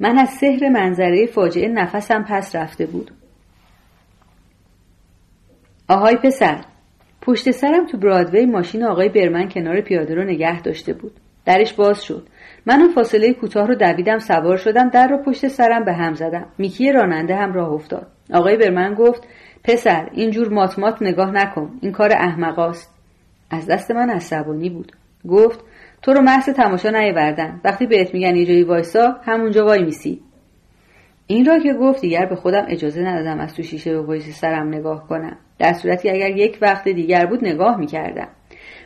من 0.00 0.18
از 0.18 0.28
سحر 0.28 0.68
منظره 0.68 1.26
فاجعه 1.26 1.68
نفسم 1.68 2.24
پس 2.28 2.56
رفته 2.56 2.86
بود. 2.86 3.10
آهای 5.88 6.16
پسر 6.16 6.60
پشت 7.22 7.50
سرم 7.50 7.86
تو 7.86 7.98
برادوی 7.98 8.46
ماشین 8.46 8.84
آقای 8.84 9.08
برمن 9.08 9.48
کنار 9.48 9.80
پیاده 9.80 10.14
رو 10.14 10.24
نگه 10.24 10.60
داشته 10.62 10.92
بود. 10.92 11.12
درش 11.44 11.72
باز 11.72 12.02
شد. 12.02 12.26
من 12.66 12.80
اون 12.80 12.92
فاصله 12.94 13.32
کوتاه 13.32 13.66
رو 13.66 13.74
دویدم 13.74 14.18
سوار 14.18 14.56
شدم 14.56 14.88
در 14.88 15.08
رو 15.08 15.16
پشت 15.16 15.48
سرم 15.48 15.84
به 15.84 15.92
هم 15.92 16.14
زدم. 16.14 16.46
میکی 16.58 16.92
راننده 16.92 17.36
هم 17.36 17.52
راه 17.52 17.72
افتاد. 17.72 18.06
آقای 18.34 18.56
برمن 18.56 18.94
گفت 18.94 19.22
پسر 19.64 20.08
اینجور 20.12 20.48
ماتمات 20.48 21.02
نگاه 21.02 21.30
نکن 21.30 21.70
این 21.80 21.92
کار 21.92 22.12
احمقاست. 22.12 22.94
از 23.50 23.66
دست 23.66 23.90
من 23.90 24.10
عصبانی 24.10 24.70
بود. 24.70 24.92
گفت 25.28 25.60
تو 26.02 26.12
رو 26.12 26.20
محض 26.20 26.48
تماشا 26.48 26.90
نیاوردن. 26.90 27.60
وقتی 27.64 27.86
بهت 27.86 28.14
میگن 28.14 28.36
یه 28.36 28.46
جایی 28.46 28.62
وایسا 28.62 29.16
همونجا 29.22 29.64
وای 29.66 29.82
میسی. 29.84 30.20
این 31.26 31.46
را 31.46 31.58
که 31.58 31.72
گفت 31.72 32.00
دیگر 32.00 32.26
به 32.26 32.36
خودم 32.36 32.66
اجازه 32.68 33.02
ندادم 33.02 33.40
از 33.40 33.54
تو 33.54 33.62
شیشه 33.62 33.92
به 33.92 34.00
پشت 34.00 34.40
سرم 34.40 34.68
نگاه 34.68 35.08
کنم. 35.08 35.36
در 35.58 35.72
صورتی 35.72 36.10
اگر 36.10 36.30
یک 36.30 36.58
وقت 36.62 36.88
دیگر 36.88 37.26
بود 37.26 37.44
نگاه 37.44 37.76
می‌کردم. 37.76 38.28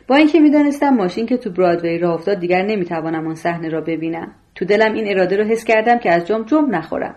با 0.07 0.15
اینکه 0.15 0.39
می‌دانستم 0.39 0.89
ماشین 0.89 1.25
که 1.25 1.37
تو 1.37 1.49
برادوی 1.49 1.99
راه 1.99 2.13
افتاد 2.13 2.39
دیگر 2.39 2.65
نمی‌توانم 2.65 3.27
آن 3.27 3.35
صحنه 3.35 3.69
را 3.69 3.81
ببینم 3.81 4.31
تو 4.55 4.65
دلم 4.65 4.93
این 4.93 5.07
اراده 5.07 5.37
را 5.37 5.45
حس 5.45 5.63
کردم 5.63 5.99
که 5.99 6.11
از 6.11 6.27
جام 6.27 6.43
جم 6.43 6.69
نخورم 6.69 7.15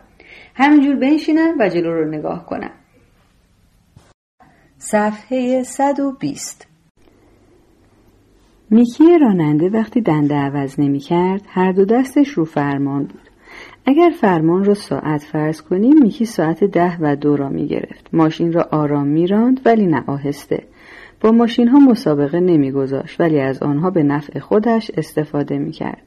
همینجور 0.54 0.96
بنشینم 0.96 1.54
و 1.60 1.68
جلو 1.68 1.92
رو 1.92 2.08
نگاه 2.08 2.46
کنم 2.46 2.72
صفحه 4.78 5.62
120 5.62 6.68
میکی 8.70 9.18
راننده 9.18 9.68
وقتی 9.68 10.00
دنده 10.00 10.34
عوض 10.34 10.80
نمی 10.80 10.98
کرد 10.98 11.42
هر 11.48 11.72
دو 11.72 11.84
دستش 11.84 12.28
رو 12.28 12.44
فرمان 12.44 13.04
بود. 13.04 13.28
اگر 13.86 14.10
فرمان 14.20 14.64
را 14.64 14.74
ساعت 14.74 15.22
فرض 15.22 15.62
کنیم 15.62 16.02
میکی 16.02 16.24
ساعت 16.24 16.64
ده 16.64 16.96
و 17.00 17.16
دو 17.16 17.36
را 17.36 17.48
می 17.48 17.66
گرفت. 17.66 18.08
ماشین 18.12 18.52
را 18.52 18.68
آرام 18.70 19.06
می 19.06 19.26
راند 19.26 19.60
ولی 19.64 19.86
نه 19.86 20.04
آهسته. 20.06 20.62
با 21.20 21.32
ماشین 21.32 21.68
ها 21.68 21.78
مسابقه 21.78 22.40
نمی 22.40 22.72
گذاشت 22.72 23.20
ولی 23.20 23.40
از 23.40 23.62
آنها 23.62 23.90
به 23.90 24.02
نفع 24.02 24.38
خودش 24.38 24.90
استفاده 24.96 25.58
می 25.58 25.72
کرد. 25.72 26.02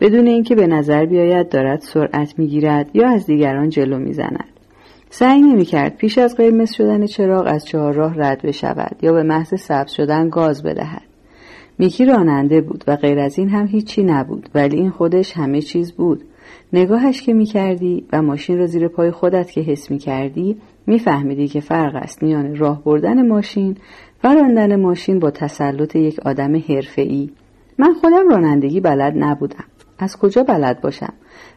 بدون 0.00 0.26
اینکه 0.26 0.54
به 0.54 0.66
نظر 0.66 1.06
بیاید 1.06 1.48
دارد 1.48 1.80
سرعت 1.80 2.38
می 2.38 2.46
گیرد 2.46 2.90
یا 2.94 3.08
از 3.08 3.26
دیگران 3.26 3.68
جلو 3.68 3.98
می 3.98 4.12
زند. 4.12 4.48
سعی 5.10 5.40
نمی 5.40 5.64
کرد 5.64 5.96
پیش 5.96 6.18
از 6.18 6.36
قرمز 6.36 6.72
شدن 6.74 7.06
چراغ 7.06 7.46
از 7.46 7.64
چهارراه 7.64 8.14
رد 8.16 8.42
بشود 8.42 8.96
یا 9.02 9.12
به 9.12 9.22
محض 9.22 9.60
سبز 9.60 9.92
شدن 9.92 10.28
گاز 10.28 10.62
بدهد. 10.62 11.02
میکی 11.78 12.04
راننده 12.04 12.60
بود 12.60 12.84
و 12.86 12.96
غیر 12.96 13.18
از 13.18 13.38
این 13.38 13.48
هم 13.48 13.66
هیچی 13.66 14.02
نبود 14.02 14.48
ولی 14.54 14.76
این 14.76 14.90
خودش 14.90 15.32
همه 15.36 15.60
چیز 15.60 15.92
بود. 15.92 16.24
نگاهش 16.72 17.22
که 17.22 17.32
می 17.32 17.44
کردی 17.44 18.06
و 18.12 18.22
ماشین 18.22 18.58
را 18.58 18.66
زیر 18.66 18.88
پای 18.88 19.10
خودت 19.10 19.50
که 19.50 19.60
حس 19.60 19.90
می 19.90 19.98
کردی 19.98 20.56
می 20.86 20.98
فهمیدی 20.98 21.48
که 21.48 21.60
فرق 21.60 21.94
است 21.94 22.22
میان 22.22 22.56
راه 22.56 22.84
بردن 22.84 23.28
ماشین 23.28 23.76
و 24.24 24.34
راندن 24.34 24.76
ماشین 24.76 25.18
با 25.18 25.30
تسلط 25.30 25.96
یک 25.96 26.20
آدم 26.20 26.56
حرفه‌ای. 26.56 27.30
من 27.78 27.94
خودم 27.94 28.28
رانندگی 28.28 28.80
بلد 28.80 29.14
نبودم. 29.16 29.64
از 29.98 30.16
کجا 30.16 30.42
بلد 30.42 30.80
باشم؟ 30.80 31.12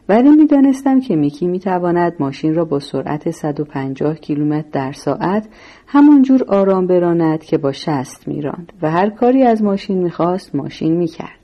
ولی 0.08 0.30
می‌دانستم 0.30 1.00
که 1.00 1.16
میکی 1.16 1.46
می‌تواند 1.46 2.12
ماشین 2.20 2.54
را 2.54 2.64
با 2.64 2.78
سرعت 2.78 3.30
150 3.30 4.14
کیلومتر 4.14 4.68
در 4.72 4.92
ساعت 4.92 5.48
همانجور 5.86 6.44
آرام 6.48 6.86
براند 6.86 7.44
که 7.44 7.58
با 7.58 7.72
شست 7.72 8.28
میراند 8.28 8.72
و 8.82 8.90
هر 8.90 9.10
کاری 9.10 9.42
از 9.42 9.62
ماشین 9.62 9.98
می‌خواست 10.02 10.54
ماشین 10.54 10.96
می‌کرد. 10.96 11.37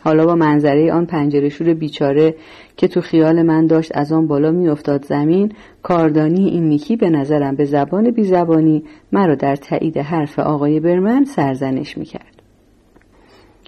حالا 0.00 0.26
با 0.26 0.34
منظره 0.34 0.92
آن 0.92 1.06
پنجره 1.06 1.48
شور 1.48 1.74
بیچاره 1.74 2.34
که 2.76 2.88
تو 2.88 3.00
خیال 3.00 3.42
من 3.42 3.66
داشت 3.66 3.90
از 3.94 4.12
آن 4.12 4.26
بالا 4.26 4.50
میافتاد 4.50 5.04
زمین 5.04 5.52
کاردانی 5.82 6.48
این 6.48 6.64
میکی 6.64 6.96
به 6.96 7.10
نظرم 7.10 7.56
به 7.56 7.64
زبان 7.64 8.10
بی 8.10 8.24
زبانی 8.24 8.84
مرا 9.12 9.34
در 9.34 9.56
تایید 9.56 9.98
حرف 9.98 10.38
آقای 10.38 10.80
برمن 10.80 11.24
سرزنش 11.24 11.98
می‌کرد. 11.98 12.42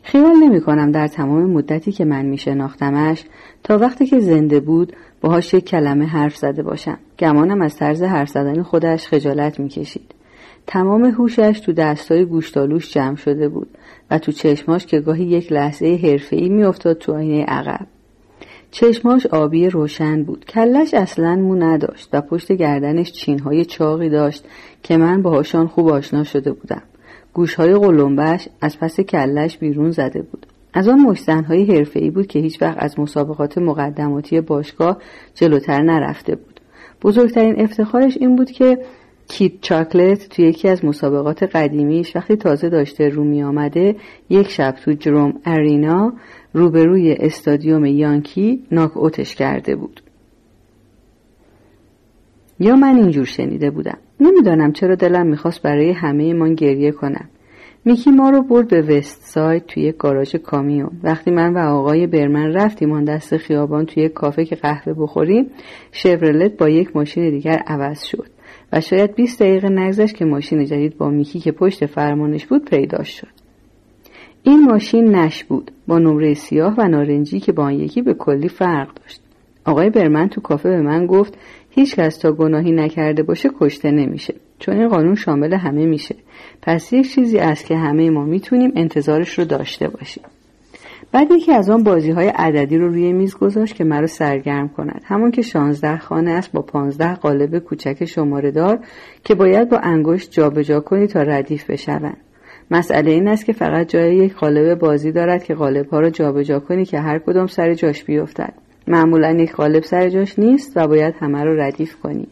خیال 0.02 0.36
نمی 0.36 0.60
کنم 0.60 0.92
در 0.92 1.08
تمام 1.08 1.50
مدتی 1.50 1.92
که 1.92 2.04
من 2.04 2.26
می 2.26 2.38
شناختمش 2.38 3.24
تا 3.62 3.78
وقتی 3.78 4.06
که 4.06 4.20
زنده 4.20 4.60
بود 4.60 4.92
باهاش 5.20 5.54
یک 5.54 5.64
کلمه 5.64 6.06
حرف 6.06 6.36
زده 6.36 6.62
باشم. 6.62 6.98
گمانم 7.18 7.62
از 7.62 7.76
طرز 7.76 8.02
حرف 8.02 8.28
زدن 8.28 8.62
خودش 8.62 9.06
خجالت 9.06 9.60
می 9.60 9.68
کشید. 9.68 10.14
تمام 10.66 11.04
هوشش 11.04 11.60
تو 11.64 11.72
دستای 11.72 12.24
گوشتالوش 12.24 12.92
جمع 12.92 13.16
شده 13.16 13.48
بود 13.48 13.68
و 14.10 14.18
تو 14.18 14.32
چشماش 14.32 14.86
که 14.86 15.00
گاهی 15.00 15.24
یک 15.24 15.52
لحظه 15.52 16.00
حرفه‌ای 16.02 16.48
میافتاد 16.48 16.98
تو 16.98 17.14
آینه 17.14 17.44
عقب. 17.44 17.86
چشماش 18.70 19.26
آبی 19.26 19.68
روشن 19.68 20.22
بود. 20.22 20.44
کلش 20.44 20.94
اصلا 20.94 21.36
مو 21.36 21.54
نداشت 21.54 22.08
و 22.12 22.20
پشت 22.20 22.52
گردنش 22.52 23.12
چینهای 23.12 23.64
چاقی 23.64 24.08
داشت 24.08 24.44
که 24.82 24.96
من 24.96 25.22
باهاشان 25.22 25.66
خوب 25.66 25.88
آشنا 25.88 26.24
شده 26.24 26.52
بودم. 26.52 26.82
گوشهای 27.32 27.74
قلمبش 27.74 28.48
از 28.60 28.78
پس 28.78 29.00
کلش 29.00 29.58
بیرون 29.58 29.90
زده 29.90 30.22
بود. 30.22 30.46
از 30.74 30.88
آن 30.88 31.00
مشتنهای 31.00 31.64
حرفه‌ای 31.64 32.10
بود 32.10 32.26
که 32.26 32.38
هیچ 32.38 32.62
وقت 32.62 32.76
از 32.78 33.00
مسابقات 33.00 33.58
مقدماتی 33.58 34.40
باشگاه 34.40 34.98
جلوتر 35.34 35.82
نرفته 35.82 36.34
بود. 36.34 36.60
بزرگترین 37.02 37.60
افتخارش 37.60 38.16
این 38.16 38.36
بود 38.36 38.50
که 38.50 38.78
کیت 39.28 39.52
چاکلت 39.60 40.28
توی 40.28 40.44
یکی 40.44 40.68
از 40.68 40.84
مسابقات 40.84 41.42
قدیمیش 41.42 42.16
وقتی 42.16 42.36
تازه 42.36 42.68
داشته 42.68 43.08
رو 43.08 43.24
می 43.24 43.42
آمده 43.42 43.96
یک 44.30 44.48
شب 44.48 44.70
تو 44.72 44.92
جروم 44.92 45.40
ارینا 45.44 46.12
روبروی 46.52 47.12
استادیوم 47.12 47.84
یانکی 47.84 48.66
ناک 48.72 48.96
اوتش 48.96 49.34
کرده 49.34 49.76
بود. 49.76 50.02
یا 52.60 52.76
من 52.76 52.96
اینجور 52.96 53.24
شنیده 53.24 53.70
بودم. 53.70 53.98
نمی‌دانم 54.20 54.72
چرا 54.72 54.94
دلم 54.94 55.26
می‌خواست 55.26 55.62
برای 55.62 55.90
همه 55.90 56.34
ما 56.34 56.48
گریه 56.48 56.92
کنم. 56.92 57.28
میکی 57.84 58.10
ما 58.10 58.30
رو 58.30 58.42
برد 58.42 58.68
به 58.68 58.82
وست 58.82 59.22
ساید 59.22 59.66
توی 59.66 59.92
گاراژ 59.92 60.36
کامیون. 60.36 60.90
وقتی 61.02 61.30
من 61.30 61.54
و 61.54 61.58
آقای 61.58 62.06
برمن 62.06 62.52
رفتیم 62.52 62.92
آن 62.92 63.04
دست 63.04 63.36
خیابان 63.36 63.86
توی 63.86 64.08
کافه 64.08 64.44
که 64.44 64.56
قهوه 64.56 64.92
بخوریم، 64.92 65.46
شورلت 65.92 66.56
با 66.56 66.68
یک 66.68 66.96
ماشین 66.96 67.30
دیگر 67.30 67.62
عوض 67.66 68.02
شد 68.02 68.31
و 68.72 68.80
شاید 68.80 69.14
20 69.14 69.42
دقیقه 69.42 69.68
نگذشت 69.68 70.14
که 70.14 70.24
ماشین 70.24 70.64
جدید 70.64 70.98
با 70.98 71.10
میکی 71.10 71.40
که 71.40 71.52
پشت 71.52 71.86
فرمانش 71.86 72.46
بود 72.46 72.64
پیداش 72.64 73.20
شد. 73.20 73.28
این 74.42 74.64
ماشین 74.64 75.16
نش 75.16 75.44
بود 75.44 75.70
با 75.86 75.98
نمره 75.98 76.34
سیاه 76.34 76.74
و 76.78 76.88
نارنجی 76.88 77.40
که 77.40 77.52
با 77.52 77.64
آن 77.64 77.74
یکی 77.74 78.02
به 78.02 78.14
کلی 78.14 78.48
فرق 78.48 78.94
داشت. 78.94 79.20
آقای 79.64 79.90
برمن 79.90 80.28
تو 80.28 80.40
کافه 80.40 80.68
به 80.68 80.82
من 80.82 81.06
گفت 81.06 81.38
هیچ 81.70 81.96
کس 81.96 82.16
تا 82.16 82.32
گناهی 82.32 82.72
نکرده 82.72 83.22
باشه 83.22 83.50
کشته 83.60 83.90
نمیشه 83.90 84.34
چون 84.58 84.76
این 84.76 84.88
قانون 84.88 85.14
شامل 85.14 85.54
همه 85.54 85.86
میشه 85.86 86.14
پس 86.62 86.92
یک 86.92 87.14
چیزی 87.14 87.38
است 87.38 87.66
که 87.66 87.76
همه 87.76 88.10
ما 88.10 88.24
می‌تونیم 88.24 88.72
انتظارش 88.76 89.38
رو 89.38 89.44
داشته 89.44 89.88
باشیم 89.88 90.24
بعد 91.12 91.30
یکی 91.30 91.52
از 91.52 91.70
آن 91.70 91.82
بازی 91.82 92.10
های 92.10 92.28
عددی 92.28 92.78
رو 92.78 92.88
روی 92.88 93.12
میز 93.12 93.36
گذاشت 93.36 93.74
که 93.74 93.84
مرا 93.84 94.06
سرگرم 94.06 94.68
کند. 94.68 95.02
همون 95.04 95.30
که 95.30 95.42
شانزده 95.42 95.98
خانه 95.98 96.30
است 96.30 96.52
با 96.52 96.62
پانزده 96.62 97.14
قالب 97.14 97.58
کوچک 97.58 98.04
شماره 98.04 98.50
دار 98.50 98.78
که 99.24 99.34
باید 99.34 99.68
با 99.68 99.78
انگشت 99.78 100.30
جابجا 100.30 100.80
کنی 100.80 101.06
تا 101.06 101.22
ردیف 101.22 101.70
بشوند. 101.70 102.16
مسئله 102.70 103.10
این 103.10 103.28
است 103.28 103.44
که 103.44 103.52
فقط 103.52 103.88
جای 103.88 104.16
یک 104.16 104.34
قالب 104.34 104.78
بازی 104.78 105.12
دارد 105.12 105.44
که 105.44 105.54
قالب 105.54 105.88
ها 105.88 106.00
را 106.00 106.10
جابجا 106.10 106.60
کنی 106.60 106.84
که 106.84 107.00
هر 107.00 107.18
کدام 107.18 107.46
سر 107.46 107.74
جاش 107.74 108.04
بیفتد. 108.04 108.54
معمولا 108.86 109.30
یک 109.30 109.52
قالب 109.52 109.82
سر 109.82 110.08
جاش 110.08 110.38
نیست 110.38 110.72
و 110.76 110.88
باید 110.88 111.14
همه 111.20 111.44
رو 111.44 111.60
ردیف 111.60 111.96
کنی. 111.96 112.28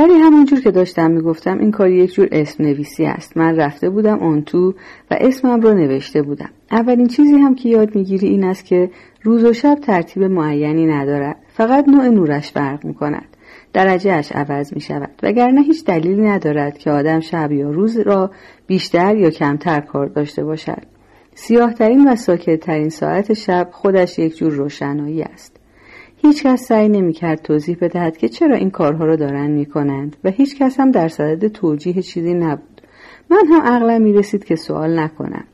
ولی 0.00 0.12
همونجور 0.12 0.60
که 0.60 0.70
داشتم 0.70 1.10
می‌گفتم 1.10 1.58
این 1.58 1.70
کار 1.70 1.90
یک 1.90 2.14
جور 2.14 2.28
اسم 2.32 2.64
نویسی 2.64 3.04
است. 3.04 3.36
من 3.36 3.56
رفته 3.56 3.90
بودم 3.90 4.18
آن 4.18 4.42
تو 4.42 4.74
و 5.10 5.16
اسمم 5.20 5.60
رو 5.60 5.74
نوشته 5.74 6.22
بودم. 6.22 6.48
اولین 6.70 7.06
چیزی 7.06 7.34
هم 7.34 7.54
که 7.54 7.68
یاد 7.68 7.96
می‌گیری 7.96 8.28
این 8.28 8.44
است 8.44 8.64
که 8.64 8.90
روز 9.22 9.44
و 9.44 9.52
شب 9.52 9.74
ترتیب 9.74 10.22
معینی 10.22 10.86
ندارد. 10.86 11.36
فقط 11.48 11.88
نوع 11.88 12.08
نورش 12.08 12.52
فرق 12.52 12.84
می‌کند. 12.84 13.36
درجهش 13.72 14.32
عوض 14.32 14.74
می 14.74 14.80
شود 14.80 15.10
وگرنه 15.22 15.62
هیچ 15.62 15.84
دلیلی 15.84 16.22
ندارد 16.22 16.78
که 16.78 16.90
آدم 16.90 17.20
شب 17.20 17.52
یا 17.52 17.70
روز 17.70 17.98
را 17.98 18.30
بیشتر 18.66 19.16
یا 19.16 19.30
کمتر 19.30 19.80
کار 19.80 20.06
داشته 20.06 20.44
باشد. 20.44 20.82
سیاهترین 21.34 22.08
و 22.08 22.16
ساکتترین 22.16 22.88
ساعت 22.88 23.32
شب 23.32 23.68
خودش 23.72 24.18
یک 24.18 24.36
جور 24.36 24.52
روشنایی 24.52 25.22
است. 25.22 25.59
هیچکس 26.22 26.62
سعی 26.62 26.88
نمی‌کرد 26.88 27.42
توضیح 27.42 27.76
بدهد 27.80 28.16
که 28.16 28.28
چرا 28.28 28.56
این 28.56 28.70
کارها 28.70 29.04
را 29.04 29.16
دارند 29.16 29.50
می‌کنند 29.50 30.16
و 30.24 30.30
هیچکس 30.30 30.80
هم 30.80 30.90
در 30.90 31.08
صدد 31.08 31.48
توجیه 31.48 32.02
چیزی 32.02 32.34
نبود. 32.34 32.80
من 33.30 33.46
هم 33.52 33.60
عقلم 33.62 34.02
می‌رسید 34.02 34.44
که 34.44 34.56
سوال 34.56 34.98
نکنم. 34.98 35.44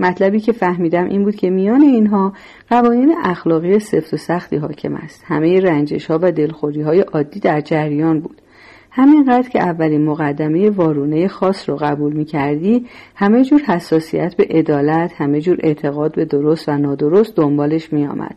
مطلبی 0.00 0.40
که 0.40 0.52
فهمیدم 0.52 1.04
این 1.04 1.24
بود 1.24 1.34
که 1.34 1.50
میان 1.50 1.80
اینها 1.80 2.32
قوانین 2.70 3.14
اخلاقی 3.22 3.78
سفت 3.78 4.14
و 4.14 4.16
سختی 4.16 4.56
حاکم 4.56 4.94
است. 4.94 5.24
همه 5.26 5.60
رنجش 5.60 6.06
ها 6.06 6.18
و 6.22 6.32
دلخوری 6.32 6.82
های 6.82 7.00
عادی 7.00 7.40
در 7.40 7.60
جریان 7.60 8.20
بود. 8.20 8.40
همینقدر 8.90 9.48
که 9.48 9.62
اولین 9.62 10.04
مقدمه 10.04 10.70
وارونه 10.70 11.28
خاص 11.28 11.68
رو 11.68 11.76
قبول 11.76 12.12
می 12.12 12.24
کردی 12.24 12.86
همه 13.14 13.44
جور 13.44 13.60
حساسیت 13.60 14.34
به 14.36 14.46
عدالت 14.50 15.12
همه 15.16 15.40
جور 15.40 15.58
اعتقاد 15.62 16.14
به 16.14 16.24
درست 16.24 16.68
و 16.68 16.72
نادرست 16.72 17.36
دنبالش 17.36 17.92
می 17.92 18.06
آمد. 18.06 18.34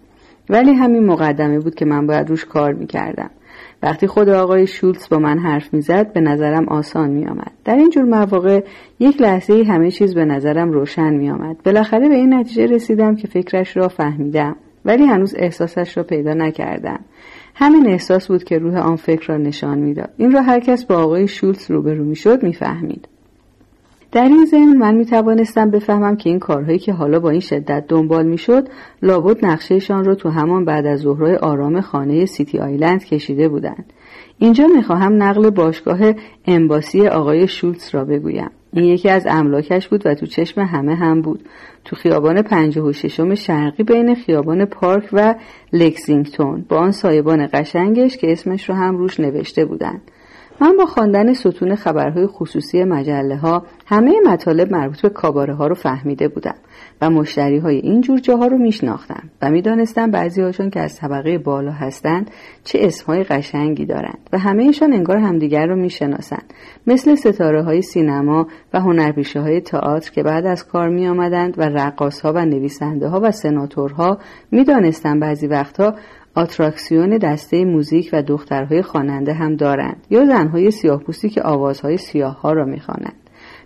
ولی 0.49 0.73
همین 0.73 1.05
مقدمه 1.05 1.59
بود 1.59 1.75
که 1.75 1.85
من 1.85 2.07
باید 2.07 2.29
روش 2.29 2.45
کار 2.45 2.73
می 2.73 2.87
کردم. 2.87 3.29
وقتی 3.83 4.07
خود 4.07 4.29
آقای 4.29 4.67
شولتز 4.67 5.09
با 5.09 5.19
من 5.19 5.39
حرف 5.39 5.73
می‌زد 5.73 6.13
به 6.13 6.21
نظرم 6.21 6.69
آسان 6.69 7.09
می 7.09 7.25
آمد. 7.25 7.51
در 7.65 7.75
این 7.75 7.89
جور 7.89 8.03
مواقع 8.03 8.63
یک 8.99 9.21
لحظه 9.21 9.63
همه 9.67 9.91
چیز 9.91 10.15
به 10.15 10.25
نظرم 10.25 10.71
روشن 10.71 11.13
می 11.13 11.29
آمد. 11.29 11.57
بالاخره 11.65 12.09
به 12.09 12.15
این 12.15 12.33
نتیجه 12.33 12.65
رسیدم 12.65 13.15
که 13.15 13.27
فکرش 13.27 13.77
را 13.77 13.87
فهمیدم 13.87 14.55
ولی 14.85 15.05
هنوز 15.05 15.35
احساسش 15.37 15.97
را 15.97 16.03
پیدا 16.03 16.33
نکردم. 16.33 16.99
همین 17.55 17.87
احساس 17.87 18.27
بود 18.27 18.43
که 18.43 18.57
روح 18.57 18.77
آن 18.77 18.95
فکر 18.95 19.27
را 19.27 19.37
نشان 19.37 19.77
می‌داد. 19.77 20.09
این 20.17 20.31
را 20.31 20.41
هر 20.41 20.59
کس 20.59 20.85
با 20.85 20.95
آقای 20.95 21.27
شولتز 21.27 21.71
روبرو 21.71 22.03
می‌شد 22.03 22.43
می‌فهمید. 22.43 23.07
در 24.15 24.27
این 24.27 24.45
ضمن 24.45 24.77
من 24.77 24.95
می 24.95 25.05
توانستم 25.05 25.71
بفهمم 25.71 26.17
که 26.17 26.29
این 26.29 26.39
کارهایی 26.39 26.79
که 26.79 26.93
حالا 26.93 27.19
با 27.19 27.29
این 27.29 27.39
شدت 27.39 27.85
دنبال 27.87 28.25
می 28.25 28.37
شد 28.37 28.67
لابد 29.01 29.45
نقشهشان 29.45 30.05
را 30.05 30.15
تو 30.15 30.29
همان 30.29 30.65
بعد 30.65 30.85
از 30.85 30.99
ظهرهای 30.99 31.35
آرام 31.35 31.81
خانه 31.81 32.25
سیتی 32.25 32.59
آیلند 32.59 33.05
کشیده 33.05 33.49
بودند. 33.49 33.93
اینجا 34.39 34.67
می 34.67 34.83
خواهم 34.83 35.23
نقل 35.23 35.49
باشگاه 35.49 35.99
امباسی 36.47 37.07
آقای 37.07 37.47
شولتز 37.47 37.89
را 37.95 38.05
بگویم. 38.05 38.51
این 38.73 38.83
یکی 38.83 39.09
از 39.09 39.27
املاکش 39.29 39.87
بود 39.87 40.05
و 40.05 40.15
تو 40.15 40.25
چشم 40.25 40.61
همه 40.61 40.95
هم 40.95 41.21
بود. 41.21 41.45
تو 41.85 41.95
خیابان 41.95 42.41
پنجه 42.41 42.81
و 42.81 42.93
ششم 42.93 43.35
شرقی 43.35 43.83
بین 43.83 44.15
خیابان 44.15 44.65
پارک 44.65 45.09
و 45.13 45.35
لکسینگتون 45.73 46.65
با 46.69 46.77
آن 46.77 46.91
سایبان 46.91 47.49
قشنگش 47.53 48.17
که 48.17 48.31
اسمش 48.31 48.69
رو 48.69 48.75
هم 48.75 48.97
روش 48.97 49.19
نوشته 49.19 49.65
بودند. 49.65 50.01
من 50.61 50.77
با 50.77 50.85
خواندن 50.85 51.33
ستون 51.33 51.75
خبرهای 51.75 52.27
خصوصی 52.27 52.83
مجله 52.83 53.37
ها 53.37 53.65
همه 53.85 54.13
مطالب 54.25 54.71
مربوط 54.71 55.01
به 55.01 55.09
کاباره 55.09 55.53
ها 55.53 55.67
رو 55.67 55.75
فهمیده 55.75 56.27
بودم 56.27 56.55
و 57.01 57.09
مشتری 57.09 57.57
های 57.57 57.77
این 57.77 58.01
جور 58.01 58.19
جاها 58.19 58.47
رو 58.47 58.57
میشناختم 58.57 59.29
و 59.41 59.49
می‌دانستم 59.49 60.11
بعضی 60.11 60.41
هاشون 60.41 60.69
که 60.69 60.79
از 60.79 60.95
طبقه 60.95 61.37
بالا 61.37 61.71
هستند 61.71 62.31
چه 62.63 62.79
اسمهای 62.81 63.23
قشنگی 63.23 63.85
دارند 63.85 64.29
و 64.33 64.37
همهشان 64.37 64.93
انگار 64.93 65.17
همدیگر 65.17 65.65
رو 65.65 65.75
می‌شناسند 65.75 66.53
مثل 66.87 67.15
ستاره 67.15 67.63
های 67.63 67.81
سینما 67.81 68.47
و 68.73 68.79
هنرپیشه 68.79 69.41
های 69.41 69.61
تئاتر 69.61 70.11
که 70.11 70.23
بعد 70.23 70.45
از 70.45 70.67
کار 70.67 70.89
می 70.89 71.07
آمدند 71.07 71.59
و 71.59 71.61
رقاص 71.61 72.21
ها 72.21 72.33
و 72.33 72.45
نویسنده 72.45 73.07
ها 73.07 73.19
و 73.23 73.31
سناتورها 73.31 74.17
می‌دانستم 74.51 75.19
بعضی 75.19 75.47
وقتها 75.47 75.95
آتراکسیون 76.35 77.17
دسته 77.17 77.65
موزیک 77.65 78.09
و 78.13 78.21
دخترهای 78.21 78.81
خواننده 78.81 79.33
هم 79.33 79.55
دارند 79.55 80.05
یا 80.09 80.25
زنهای 80.25 80.71
سیاهپوستی 80.71 81.29
که 81.29 81.41
آوازهای 81.41 81.97
سیاه 81.97 82.41
ها 82.41 82.53
را 82.53 82.65
می‌خوانند. 82.65 83.15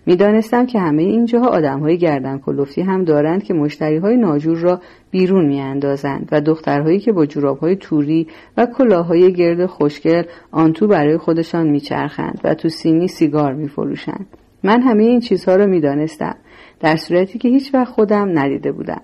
می‌دانستم 0.06 0.66
که 0.66 0.80
همه 0.80 1.02
اینجاها 1.02 1.48
آدمهای 1.48 1.98
گردن 1.98 2.38
کلفتی 2.38 2.82
هم 2.82 3.04
دارند 3.04 3.44
که 3.44 3.54
مشتری 3.54 3.96
های 3.96 4.16
ناجور 4.16 4.58
را 4.58 4.80
بیرون 5.10 5.46
میاندازند 5.46 6.28
و 6.32 6.40
دخترهایی 6.40 7.00
که 7.00 7.12
با 7.12 7.26
جورابهای 7.26 7.76
توری 7.76 8.26
و 8.56 8.66
کلاههای 8.66 9.32
گرد 9.32 9.66
خوشگل 9.66 10.22
آن 10.50 10.72
تو 10.72 10.86
برای 10.86 11.18
خودشان 11.18 11.70
میچرخند 11.70 12.40
و 12.44 12.54
تو 12.54 12.68
سینی 12.68 13.08
سیگار 13.08 13.52
میفروشند. 13.52 14.26
من 14.64 14.82
همه 14.82 15.02
این 15.02 15.20
چیزها 15.20 15.56
را 15.56 15.66
می‌دانستم 15.66 16.34
در 16.80 16.96
صورتی 16.96 17.38
که 17.38 17.48
هیچ 17.48 17.74
وقت 17.74 17.92
خودم 17.92 18.38
ندیده 18.38 18.72
بودم. 18.72 19.02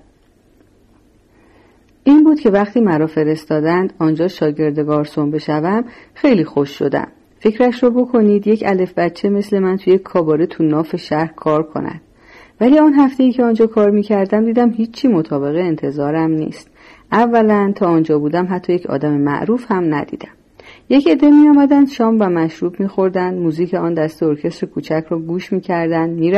این 2.09 2.25
بود 2.25 2.41
که 2.41 2.51
وقتی 2.51 2.81
مرا 2.81 3.07
فرستادند 3.07 3.93
آنجا 3.99 4.29
شاگرد 4.29 4.79
گارسون 4.79 5.31
بشوم 5.31 5.85
خیلی 6.15 6.45
خوش 6.45 6.71
شدم. 6.79 7.09
فکرش 7.39 7.83
رو 7.83 7.91
بکنید 7.91 8.47
یک 8.47 8.63
الف 8.67 8.95
بچه 8.95 9.29
مثل 9.29 9.59
من 9.59 9.77
توی 9.77 9.99
کاباره 9.99 10.47
تو 10.47 10.65
ناف 10.65 10.97
شهر 10.97 11.27
کار 11.27 11.63
کند. 11.63 12.01
ولی 12.61 12.79
آن 12.79 12.95
هفته 12.95 13.25
ای 13.25 13.33
که 13.33 13.45
آنجا 13.45 13.67
کار 13.67 13.91
می‌کردم 13.91 14.45
دیدم 14.45 14.71
هیچی 14.71 15.09
مطابق 15.09 15.57
انتظارم 15.57 16.31
نیست. 16.31 16.71
اولا 17.13 17.73
تا 17.77 17.87
آنجا 17.87 18.19
بودم 18.19 18.47
حتی 18.51 18.73
یک 18.73 18.87
آدم 18.87 19.13
معروف 19.13 19.73
هم 19.73 19.95
ندیدم. 19.95 20.33
یک 20.89 21.09
عده 21.09 21.31
می 21.31 21.49
آمدند 21.49 21.89
شام 21.89 22.17
و 22.21 22.29
مشروب 22.29 22.81
می 22.81 22.89
خوردند 22.89 23.39
موزیک 23.39 23.75
آن 23.75 23.95
دست 23.95 24.23
ارکستر 24.23 24.67
کوچک 24.67 25.05
را 25.09 25.19
گوش 25.19 25.53
می 25.53 25.61
کردند 25.61 26.19
می 26.19 26.33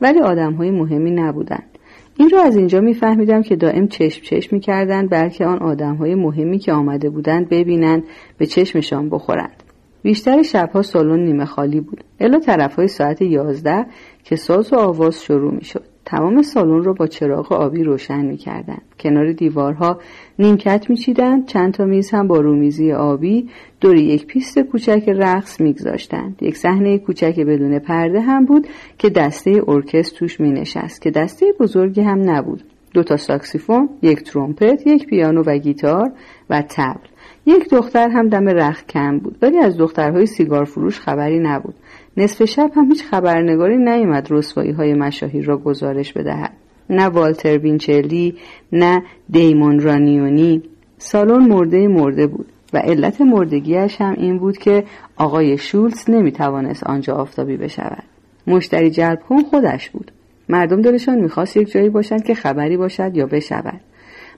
ولی 0.00 0.20
آدم 0.20 0.52
های 0.52 0.70
مهمی 0.70 1.10
نبودند. 1.10 1.71
این 2.16 2.30
را 2.30 2.42
از 2.42 2.56
اینجا 2.56 2.80
میفهمیدم 2.80 3.42
که 3.42 3.56
دائم 3.56 3.88
چشم 3.88 4.22
چشم 4.22 4.56
می‌کردند 4.56 5.10
بلکه 5.10 5.46
آن 5.46 5.58
آدم 5.58 5.94
های 5.94 6.14
مهمی 6.14 6.58
که 6.58 6.72
آمده 6.72 7.10
بودند 7.10 7.48
ببینند 7.48 8.04
به 8.38 8.46
چشمشان 8.46 9.08
بخورند. 9.10 9.62
بیشتر 10.02 10.42
شبها 10.42 10.82
سالن 10.82 11.24
نیمه 11.24 11.44
خالی 11.44 11.80
بود. 11.80 12.04
الا 12.20 12.38
طرف 12.38 12.74
های 12.74 12.88
ساعت 12.88 13.22
یازده 13.22 13.86
که 14.24 14.36
ساز 14.36 14.72
و 14.72 14.76
آواز 14.76 15.22
شروع 15.22 15.54
می‌شد. 15.54 15.91
تمام 16.12 16.42
سالن 16.42 16.84
را 16.84 16.92
با 16.92 17.06
چراغ 17.06 17.52
آبی 17.52 17.84
روشن 17.84 18.24
می‌کردند 18.24 18.82
کنار 19.00 19.32
دیوارها 19.32 19.98
نیمکت 20.38 20.90
میچیدند 20.90 21.46
چند 21.46 21.74
تا 21.74 21.84
میز 21.84 22.10
هم 22.10 22.28
با 22.28 22.40
رومیزی 22.40 22.92
آبی 22.92 23.48
دور 23.80 23.96
یک 23.96 24.26
پیست 24.26 24.58
کوچک 24.58 25.04
رقص 25.08 25.60
میگذاشتند 25.60 26.42
یک 26.42 26.56
صحنه 26.56 26.98
کوچک 26.98 27.40
بدون 27.40 27.78
پرده 27.78 28.20
هم 28.20 28.44
بود 28.44 28.66
که 28.98 29.10
دسته 29.10 29.62
ارکستر 29.68 30.18
توش 30.18 30.40
مینشست 30.40 31.02
که 31.02 31.10
دسته 31.10 31.46
بزرگی 31.60 32.00
هم 32.00 32.30
نبود. 32.30 32.62
دو 32.94 33.02
تا 33.02 33.16
ساکسیفون 33.16 33.88
یک 34.02 34.22
ترومپت 34.22 34.86
یک 34.86 35.06
پیانو 35.06 35.42
و 35.46 35.58
گیتار 35.58 36.12
و 36.50 36.62
طبل. 36.68 37.08
یک 37.46 37.68
دختر 37.70 38.08
هم 38.08 38.28
دم 38.28 38.48
رختکن 38.48 39.18
بود 39.18 39.38
ولی 39.42 39.58
از 39.58 39.78
دخترهای 39.78 40.26
سیگار 40.26 40.64
فروش 40.64 41.00
خبری 41.00 41.38
نبود. 41.38 41.74
نصف 42.16 42.44
شب 42.44 42.70
هم 42.76 42.88
هیچ 42.88 43.04
خبرنگاری 43.04 43.76
نیامد 43.76 44.26
رسوایی 44.30 44.70
های 44.70 44.94
مشاهیر 44.94 45.44
را 45.44 45.56
گزارش 45.58 46.12
بدهد. 46.12 46.52
نه 46.90 47.06
والتر 47.06 47.58
وینچلی 47.58 48.34
نه 48.72 49.02
دیمون 49.30 49.80
رانیون. 49.80 50.62
سالن 50.98 51.48
مرده 51.48 51.88
مرده 51.88 52.26
بود 52.26 52.46
و 52.72 52.78
علت 52.78 53.20
مردگیش 53.20 54.00
هم 54.00 54.14
این 54.18 54.38
بود 54.38 54.58
که 54.58 54.84
آقای 55.16 55.58
شولز 55.58 56.10
نمی‌توانست 56.10 56.84
آنجا 56.84 57.14
آفتابی 57.14 57.56
بشود. 57.56 58.04
مشتری 58.46 58.90
جلب 58.90 59.20
کن 59.20 59.42
خودش 59.42 59.90
بود. 59.90 60.12
مردم 60.48 60.82
دلشان 60.82 61.18
می‌خواست 61.20 61.56
یک 61.56 61.70
جایی 61.70 61.88
باشند 61.88 62.24
که 62.24 62.34
خبری 62.34 62.76
باشد 62.76 63.16
یا 63.16 63.26
بشود. 63.26 63.80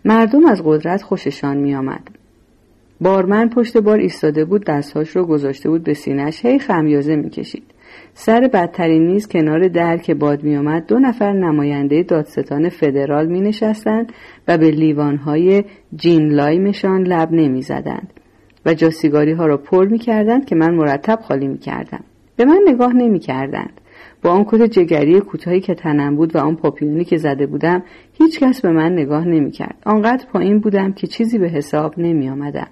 مردم 0.04 0.46
از 0.46 0.62
قدرت 0.64 1.02
خوششان 1.02 1.56
میآمد. 1.56 2.08
بارمن 3.00 3.48
پشت 3.48 3.76
بار 3.76 3.98
ایستاده 3.98 4.44
بود 4.44 4.64
دستهاش 4.64 5.08
رو 5.08 5.26
گذاشته 5.26 5.70
بود 5.70 5.84
به 5.84 5.94
سینش 5.94 6.44
هی 6.44 6.58
خمیازه 6.58 7.16
می‌کشید 7.16 7.64
سر 8.14 8.50
بدترین 8.52 9.06
میز 9.06 9.28
کنار 9.28 9.68
در 9.68 9.96
که 9.96 10.14
باد 10.14 10.42
میآمد 10.42 10.86
دو 10.86 10.98
نفر 10.98 11.32
نماینده 11.32 12.02
دادستان 12.02 12.68
فدرال 12.68 13.26
می 13.26 13.40
نشستند 13.40 14.12
و 14.48 14.58
به 14.58 14.70
لیوانهای 14.70 15.64
جین 15.96 16.28
لایمشان 16.28 17.02
لب 17.02 17.32
نمی 17.32 17.62
زدند 17.62 18.12
و 18.66 18.74
جاسیگاری 18.74 19.32
ها 19.32 19.46
را 19.46 19.56
پر 19.56 19.88
می 19.88 19.98
کردند 19.98 20.44
که 20.44 20.56
من 20.56 20.74
مرتب 20.74 21.18
خالی 21.22 21.48
می 21.48 21.58
کردم. 21.58 22.04
به 22.36 22.44
من 22.44 22.60
نگاه 22.66 22.92
نمی 22.92 23.18
کردند. 23.18 23.80
با 24.22 24.30
آن 24.30 24.44
کت 24.44 24.62
جگری 24.62 25.20
کوتاهی 25.20 25.60
که 25.60 25.74
تنم 25.74 26.16
بود 26.16 26.36
و 26.36 26.38
آن 26.38 26.56
پاپیونی 26.56 27.04
که 27.04 27.16
زده 27.16 27.46
بودم 27.46 27.82
هیچ 28.12 28.40
کس 28.40 28.60
به 28.60 28.70
من 28.70 28.92
نگاه 28.92 29.28
نمی 29.28 29.50
کرد. 29.50 29.76
آنقدر 29.86 30.26
پایین 30.32 30.58
بودم 30.58 30.92
که 30.92 31.06
چیزی 31.06 31.38
به 31.38 31.48
حساب 31.48 31.94
نمی 31.98 32.28
آمدم. 32.28 32.68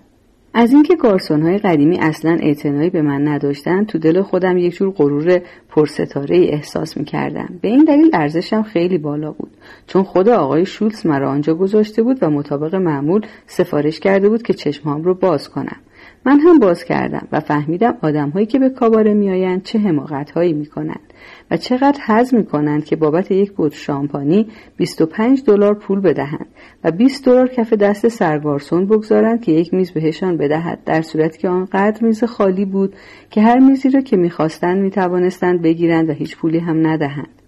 از 0.54 0.72
اینکه 0.72 0.96
های 1.30 1.58
قدیمی 1.58 1.98
اصلا 1.98 2.38
اعتنایی 2.40 2.90
به 2.90 3.02
من 3.02 3.28
نداشتند 3.28 3.86
تو 3.86 3.98
دل 3.98 4.22
خودم 4.22 4.58
یک 4.58 4.74
جور 4.74 4.90
غرور 4.90 5.40
پرستاره 5.68 6.36
احساس 6.36 6.96
می 6.96 7.04
کردم. 7.04 7.58
به 7.62 7.68
این 7.68 7.84
دلیل 7.84 8.10
ارزشم 8.12 8.62
خیلی 8.62 8.98
بالا 8.98 9.32
بود 9.32 9.50
چون 9.86 10.02
خود 10.02 10.28
آقای 10.28 10.66
شولز 10.66 11.06
مرا 11.06 11.30
آنجا 11.30 11.54
گذاشته 11.54 12.02
بود 12.02 12.18
و 12.22 12.30
مطابق 12.30 12.74
معمول 12.74 13.20
سفارش 13.46 14.00
کرده 14.00 14.28
بود 14.28 14.42
که 14.42 14.54
چشمهام 14.54 15.02
رو 15.02 15.14
باز 15.14 15.48
کنم 15.48 15.76
من 16.24 16.40
هم 16.40 16.58
باز 16.58 16.84
کردم 16.84 17.28
و 17.32 17.40
فهمیدم 17.40 17.94
آدمهایی 18.02 18.46
که 18.46 18.58
به 18.58 18.70
کاباره 18.70 19.14
میآیند 19.14 19.62
چه 19.62 19.78
حماقتهایی 19.78 20.52
می‌کنند 20.52 21.12
و 21.50 21.56
چقدر 21.56 22.00
حز 22.06 22.34
می 22.34 22.44
کنند 22.44 22.84
که 22.84 22.96
بابت 22.96 23.30
یک 23.30 23.52
بوت 23.52 23.74
شامپانی 23.74 24.46
25 24.76 25.42
دلار 25.46 25.74
پول 25.74 26.00
بدهند 26.00 26.46
و 26.84 26.90
20 26.90 27.24
دلار 27.24 27.48
کف 27.48 27.72
دست 27.72 28.08
سرگارسون 28.08 28.86
بگذارند 28.86 29.42
که 29.44 29.52
یک 29.52 29.74
میز 29.74 29.90
بهشان 29.90 30.36
بدهد 30.36 30.84
در 30.84 31.02
صورتی 31.02 31.38
که 31.38 31.48
آنقدر 31.48 32.04
میز 32.04 32.24
خالی 32.24 32.64
بود 32.64 32.94
که 33.30 33.42
هر 33.42 33.58
میزی 33.58 33.90
را 33.90 34.00
که 34.00 34.16
می‌خواستند 34.16 34.78
می‌توانستند 34.78 35.62
بگیرند 35.62 36.08
و 36.08 36.12
هیچ 36.12 36.36
پولی 36.36 36.58
هم 36.58 36.86
ندهند. 36.86 37.41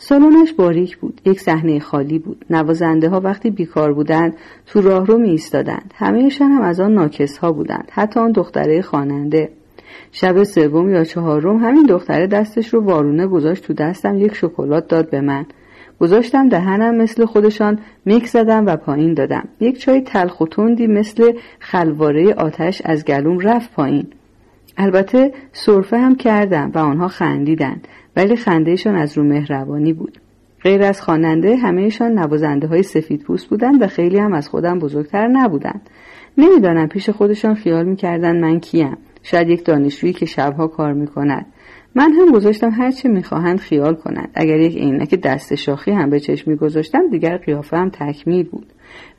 سالنش 0.00 0.52
باریک 0.52 0.96
بود 0.96 1.20
یک 1.24 1.40
صحنه 1.40 1.80
خالی 1.80 2.18
بود. 2.18 2.44
نوازنده 2.50 3.08
ها 3.08 3.20
وقتی 3.20 3.50
بیکار 3.50 3.92
بودند 3.92 4.36
تو 4.66 4.80
راهرو 4.80 5.18
می 5.18 5.30
ایستادند 5.30 5.94
همهشان 5.94 6.50
هم 6.50 6.62
از 6.62 6.80
آن 6.80 6.94
ناکس 6.94 7.38
ها 7.38 7.52
بودند 7.52 7.88
حتی 7.92 8.20
آن 8.20 8.32
دختره 8.32 8.82
خواننده. 8.82 9.48
شب 10.12 10.42
سوم 10.42 10.90
یا 10.90 11.04
چهارم 11.04 11.56
همین 11.56 11.86
دختره 11.86 12.26
دستش 12.26 12.74
رو 12.74 12.80
وارونه 12.80 13.26
گذاشت 13.26 13.64
تو 13.64 13.72
دستم 13.72 14.18
یک 14.18 14.34
شکلات 14.34 14.88
داد 14.88 15.10
به 15.10 15.20
من. 15.20 15.46
گذاشتم 16.00 16.48
دهنم 16.48 16.94
مثل 16.94 17.24
خودشان 17.24 17.78
میک 18.04 18.26
زدم 18.26 18.66
و 18.66 18.76
پایین 18.76 19.14
دادم. 19.14 19.48
یک 19.60 19.78
چای 19.78 20.00
تلخ 20.00 20.40
و 20.40 20.46
تندی 20.46 20.86
مثل 20.86 21.32
خلواره 21.58 22.34
آتش 22.34 22.82
از 22.84 23.04
گلوم 23.04 23.38
رفت 23.38 23.72
پایین. 23.72 24.06
البته 24.76 25.32
صرفه 25.52 25.98
هم 25.98 26.14
کردم 26.14 26.70
و 26.74 26.78
آنها 26.78 27.08
خندیدند. 27.08 27.88
ولی 28.18 28.36
خندهشان 28.36 28.94
از 28.94 29.18
رو 29.18 29.24
مهربانی 29.24 29.92
بود. 29.92 30.18
غیر 30.62 30.82
از 30.82 31.02
خواننده 31.02 31.56
همهشان 31.56 32.18
نوازنده 32.18 32.66
های 32.66 32.82
سفید 32.82 33.22
پوست 33.22 33.46
بودند 33.46 33.82
و 33.82 33.86
خیلی 33.86 34.18
هم 34.18 34.32
از 34.32 34.48
خودم 34.48 34.78
بزرگتر 34.78 35.28
نبودند. 35.28 35.90
نمی‌دانم 36.38 36.88
پیش 36.88 37.10
خودشان 37.10 37.54
خیال 37.54 37.86
می‌کردند 37.86 38.42
من 38.42 38.60
کیم. 38.60 38.96
شاید 39.22 39.48
یک 39.48 39.64
دانشجویی 39.64 40.12
که 40.12 40.26
شبها 40.26 40.66
کار 40.66 40.92
می‌کند. 40.92 41.46
من 41.94 42.12
هم 42.12 42.32
گذاشتم 42.32 42.70
هرچه 42.70 43.08
می‌خواهند 43.08 43.58
خیال 43.58 43.94
کنند. 43.94 44.30
اگر 44.34 44.56
یک 44.56 44.76
عینک 44.76 45.14
دست 45.14 45.54
شاخی 45.54 45.90
هم 45.90 46.10
به 46.10 46.20
چشم 46.20 46.50
میگذاشتم 46.50 47.10
دیگر 47.10 47.36
قیافه 47.36 47.76
هم 47.76 47.90
تکمیل 47.90 48.48
بود. 48.48 48.66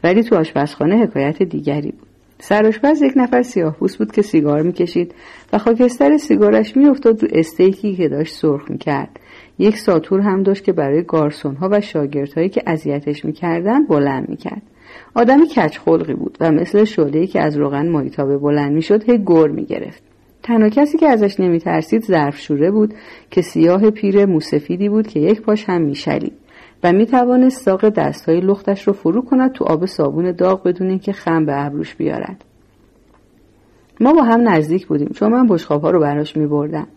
ولی 0.04 0.24
تو 0.24 0.36
آشپزخانه 0.36 0.98
حکایت 1.04 1.44
دیگری 1.44 1.92
بود. 1.92 2.09
سرآشپز 2.42 3.02
یک 3.02 3.14
نفر 3.16 3.42
سیاه 3.42 3.78
بود 3.80 4.12
که 4.12 4.22
سیگار 4.22 4.62
می‌کشید 4.62 5.16
و 5.54 5.58
خاکستر 5.58 6.18
سیگارش 6.18 6.78
میافتاد 6.78 7.24
رو 7.24 7.30
استیکی 7.32 7.96
که 7.96 8.08
داشت 8.08 8.34
سرخ 8.34 8.72
می‌کرد. 8.72 9.20
یک 9.60 9.78
ساتور 9.78 10.22
هم 10.22 10.44
داشت 10.44 10.64
که 10.64 10.74
برای 10.74 11.04
گارسون 11.04 11.56
ها 11.56 11.70
و 11.72 11.82
شاگردهایی 11.82 12.50
که 12.50 12.64
اذیتش 12.68 13.26
می‌کردند 13.26 13.88
بلند 13.88 14.30
می‌کرد. 14.30 14.62
آدمی 15.16 15.48
کچخلقی 15.48 16.14
بود 16.14 16.38
و 16.40 16.52
مثل 16.52 16.84
شعله‌ای 16.84 17.28
که 17.28 17.42
از 17.42 17.58
روغن 17.58 17.90
مایتابه 17.90 18.38
بلند 18.38 18.72
می‌شد 18.72 19.10
هی 19.10 19.24
گر 19.26 19.48
می‌گرفت. 19.48 20.04
تنها 20.44 20.70
کسی 20.70 20.98
که 20.98 21.08
ازش 21.08 21.40
نمیترسید 21.40 22.04
ظرفشوره 22.04 22.72
بود 22.72 22.94
که 23.32 23.42
سیاه 23.42 23.90
پیر 23.90 24.26
موسفیدی 24.26 24.90
بود 24.90 25.08
که 25.08 25.20
یک 25.20 25.42
پاش 25.42 25.66
هم 25.68 25.82
میشلید. 25.82 26.34
و 26.84 26.94
می 26.94 27.06
توانست 27.06 27.62
ساق 27.62 27.90
دستهای 27.90 28.40
لختش 28.40 28.88
رو 28.88 28.94
فرو 28.94 29.22
کند 29.22 29.52
تو 29.52 29.66
آب 29.66 29.86
صابون 29.86 30.32
داغ 30.32 30.64
بدون 30.64 30.90
اینکه 30.90 31.12
خم 31.12 31.46
به 31.46 31.66
ابروش 31.66 31.96
بیارد 31.96 32.46
ما 34.00 34.14
با 34.14 34.24
هم 34.24 34.50
نزدیک 34.50 34.88
بودیم 34.88 35.10
چون 35.16 35.32
من 35.32 35.48
بشقاب 35.48 35.82
ها 35.82 35.92
رو 35.92 36.00
براش 36.00 36.38
می 36.38 36.48
بردم. 36.48 36.88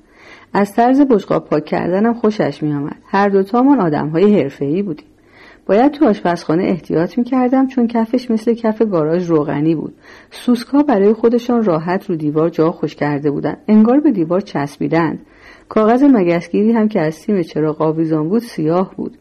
از 0.52 0.72
طرز 0.72 1.00
بشقاب 1.00 1.44
پاک 1.44 1.64
کردنم 1.64 2.14
خوشش 2.14 2.62
می 2.62 2.72
آمد. 2.72 2.96
هر 3.06 3.28
دوتامان 3.28 3.80
آدم 3.80 4.08
های 4.08 4.40
حرفه‌ای 4.40 4.82
بودیم. 4.82 5.06
باید 5.66 5.92
تو 5.92 6.08
آشپزخانه 6.08 6.64
احتیاط 6.64 7.18
می 7.18 7.24
کردم 7.24 7.66
چون 7.66 7.86
کفش 7.86 8.30
مثل 8.30 8.54
کف 8.54 8.82
گاراژ 8.82 9.30
روغنی 9.30 9.74
بود. 9.74 9.94
سوسکا 10.30 10.82
برای 10.82 11.12
خودشان 11.12 11.64
راحت 11.64 12.10
رو 12.10 12.16
دیوار 12.16 12.48
جا 12.48 12.70
خوش 12.70 12.94
کرده 12.94 13.30
بودند. 13.30 13.58
انگار 13.68 14.00
به 14.00 14.10
دیوار 14.10 14.40
چسبیدند. 14.40 15.18
کاغذ 15.68 16.02
مگسگیری 16.02 16.72
هم 16.72 16.88
که 16.88 17.00
از 17.00 17.14
سیم 17.14 17.42
چراغ 17.42 17.82
آویزان 17.82 18.28
بود 18.28 18.42
سیاه 18.42 18.94
بود. 18.96 19.18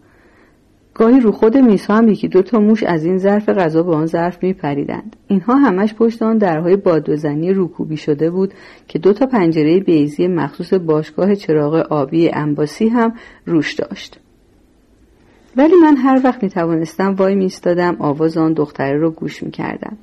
گاهی 0.93 1.19
رو 1.19 1.31
خود 1.31 1.57
میزها 1.57 1.97
هم 1.97 2.07
یکی 2.07 2.27
دو 2.27 2.41
تا 2.41 2.59
موش 2.59 2.83
از 2.83 3.05
این 3.05 3.17
ظرف 3.17 3.49
غذا 3.49 3.83
به 3.83 3.95
آن 3.95 4.05
ظرف 4.05 4.43
میپریدند 4.43 5.15
اینها 5.27 5.55
همش 5.55 5.93
پشت 5.93 6.21
آن 6.21 6.37
درهای 6.37 6.75
بادوزنی 6.75 7.53
روکوبی 7.53 7.97
شده 7.97 8.29
بود 8.29 8.53
که 8.87 8.99
دو 8.99 9.13
تا 9.13 9.25
پنجره 9.25 9.79
بیزی 9.79 10.27
مخصوص 10.27 10.73
باشگاه 10.73 11.35
چراغ 11.35 11.73
آبی 11.73 12.29
انباسی 12.29 12.87
هم 12.87 13.13
روش 13.45 13.73
داشت 13.73 14.19
ولی 15.57 15.75
من 15.75 15.97
هر 15.97 16.21
وقت 16.23 16.43
می 16.43 16.49
توانستم 16.49 17.15
وای 17.15 17.35
میستادم 17.35 17.95
آواز 17.99 18.37
آن 18.37 18.53
دختره 18.53 18.97
رو 18.97 19.11
گوش 19.11 19.43
می 19.43 19.51
کردم. 19.51 19.97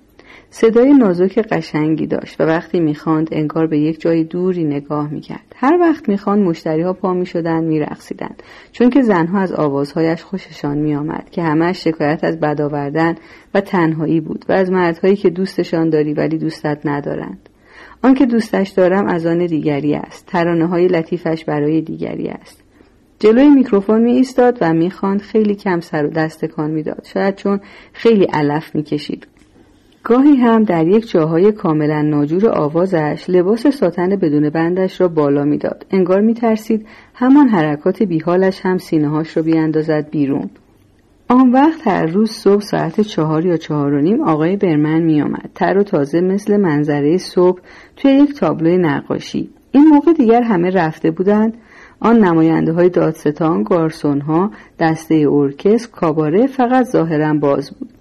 صدای 0.51 0.95
نازک 0.95 1.39
قشنگی 1.39 2.07
داشت 2.07 2.41
و 2.41 2.45
وقتی 2.45 2.81
می‌خواند 2.81 3.29
انگار 3.33 3.67
به 3.67 3.79
یک 3.79 4.01
جای 4.01 4.25
دوری 4.25 4.65
نگاه 4.65 5.11
می‌کرد. 5.11 5.55
هر 5.57 5.79
وقت 5.81 6.09
می‌خواند 6.09 6.45
مشتری 6.45 6.83
ها 6.83 6.93
پا 6.93 7.15
می‌شدند 7.15 7.65
میرقصیدند. 7.65 8.43
چون 8.73 8.91
که 8.91 9.03
زنها 9.03 9.39
از 9.39 9.53
آوازهایش 9.53 10.23
خوششان 10.23 10.79
میآمد 10.79 11.31
که 11.31 11.43
همش 11.43 11.85
شکایت 11.85 12.25
از 12.25 12.41
بد 12.41 12.61
آوردن 12.61 13.15
و 13.55 13.61
تنهایی 13.61 14.21
بود 14.21 14.45
و 14.49 14.53
از 14.53 14.71
مردهایی 14.71 15.17
که 15.17 15.31
دوستشان 15.31 15.91
داری 15.91 16.15
ولی 16.15 16.39
دوستت 16.39 16.81
ندارند. 16.85 17.49
آنکه 18.03 18.27
دوستش 18.27 18.69
دارم 18.69 19.07
از 19.07 19.27
آن 19.27 19.47
دیگری 19.47 19.95
است. 19.95 20.27
ترانه 20.27 20.67
های 20.67 20.89
لطیفش 20.89 21.45
برای 21.45 21.81
دیگری 21.81 22.29
است. 22.29 22.63
جلوی 23.19 23.49
میکروفون 23.49 24.03
می 24.03 24.13
ایستاد 24.13 24.59
و 24.61 24.73
می‌خواند 24.73 25.21
خیلی 25.21 25.55
کم 25.55 25.81
سر 25.81 26.07
و 26.07 26.11
دست 26.11 26.45
کان 26.45 26.71
می‌داد. 26.71 27.07
شاید 27.15 27.35
چون 27.35 27.61
خیلی 27.93 28.25
علف 28.25 28.75
می‌کشید. 28.75 29.27
گاهی 30.09 30.37
هم 30.37 30.65
در 30.65 30.87
یک 30.87 31.11
جاهای 31.11 31.53
کاملا 31.53 32.03
ناجور 32.03 32.49
آوازش 32.49 33.25
لباس 33.29 33.67
ساتن 33.67 34.09
بدون 34.09 34.51
بندش 34.51 35.01
را 35.01 35.09
بالا 35.09 35.45
می‌داد 35.45 35.87
انگار 35.91 36.21
میترسید 36.21 36.87
همان 37.15 37.49
حرکات 37.49 38.03
بیحالش 38.03 38.61
هم 38.61 38.77
سینه 38.79 39.09
هاش 39.09 39.37
را 39.37 39.43
بیاندازد 39.43 40.11
بیرون 40.11 40.51
آن 41.29 41.53
وقت 41.53 41.87
هر 41.87 42.07
روز 42.07 42.31
صبح 42.31 42.61
ساعت 42.61 43.01
چهار 43.01 43.47
یا 43.47 43.57
چهار 43.57 43.93
و 43.93 44.01
نیم 44.01 44.21
آقای 44.21 44.57
برمن 44.57 45.03
می 45.03 45.23
آمد. 45.23 45.51
تر 45.55 45.79
و 45.79 45.83
تازه 45.83 46.21
مثل 46.21 46.57
منظره 46.57 47.17
صبح 47.19 47.61
توی 47.97 48.11
یک 48.11 48.35
تابلوی 48.35 48.79
نقاشی. 48.79 49.51
این 49.73 49.89
موقع 49.89 50.13
دیگر 50.13 50.43
همه 50.43 50.71
رفته 50.71 51.11
بودند 51.11 51.55
آن 52.01 52.25
نماینده 52.25 52.73
های 52.73 52.89
دادستان، 52.89 53.63
گارسون 53.63 54.21
ها، 54.21 54.51
دسته 54.79 55.27
ارکست، 55.31 55.91
کاباره 55.91 56.47
فقط 56.47 56.85
ظاهرا 56.87 57.35
باز 57.35 57.71
بود. 57.71 57.98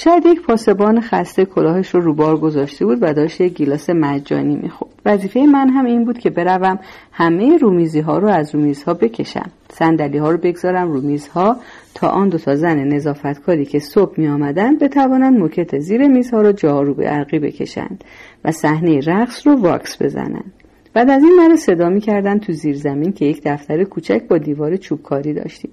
شاید 0.00 0.26
یک 0.26 0.42
پاسبان 0.42 1.00
خسته 1.00 1.44
کلاهش 1.44 1.94
رو 1.94 2.00
روبار 2.00 2.36
گذاشته 2.36 2.86
بود 2.86 2.98
و 3.00 3.14
داشت 3.14 3.40
یک 3.40 3.54
گیلاس 3.54 3.90
مجانی 3.90 4.56
می‌خورد. 4.56 4.92
وظیفه 5.06 5.40
من 5.40 5.68
هم 5.68 5.84
این 5.84 6.04
بود 6.04 6.18
که 6.18 6.30
بروم 6.30 6.78
همه 7.12 7.56
رومیزی 7.56 8.00
ها 8.00 8.18
رو 8.18 8.28
از 8.28 8.54
رومیزها 8.54 8.94
بکشم. 8.94 9.50
صندلی 9.72 10.18
ها 10.18 10.30
رو 10.30 10.38
بگذارم 10.38 10.92
رومیزها 10.92 11.56
تا 11.94 12.08
آن 12.08 12.28
دو 12.28 12.38
تا 12.38 12.54
زن 12.54 12.78
نظافتکاری 12.78 13.64
که 13.64 13.78
صبح 13.78 14.14
می 14.20 14.28
آمدن 14.28 14.78
بتوانند 14.78 15.38
موکت 15.38 15.78
زیر 15.78 16.08
میزها 16.08 16.42
رو 16.42 16.52
جارو 16.52 16.94
به 16.94 17.08
عرقی 17.08 17.38
بکشند 17.38 18.04
و 18.44 18.52
صحنه 18.52 19.00
رقص 19.06 19.46
رو 19.46 19.56
واکس 19.56 20.02
بزنند. 20.02 20.52
بعد 20.94 21.10
از 21.10 21.22
این 21.22 21.36
مرا 21.38 21.56
صدا 21.56 21.88
می 21.88 22.00
کردن 22.00 22.38
تو 22.38 22.52
زیر 22.52 22.76
زمین 22.76 23.12
که 23.12 23.24
یک 23.24 23.42
دفتر 23.44 23.84
کوچک 23.84 24.22
با 24.28 24.38
دیوار 24.38 24.76
چوبکاری 24.76 25.34
داشتیم. 25.34 25.70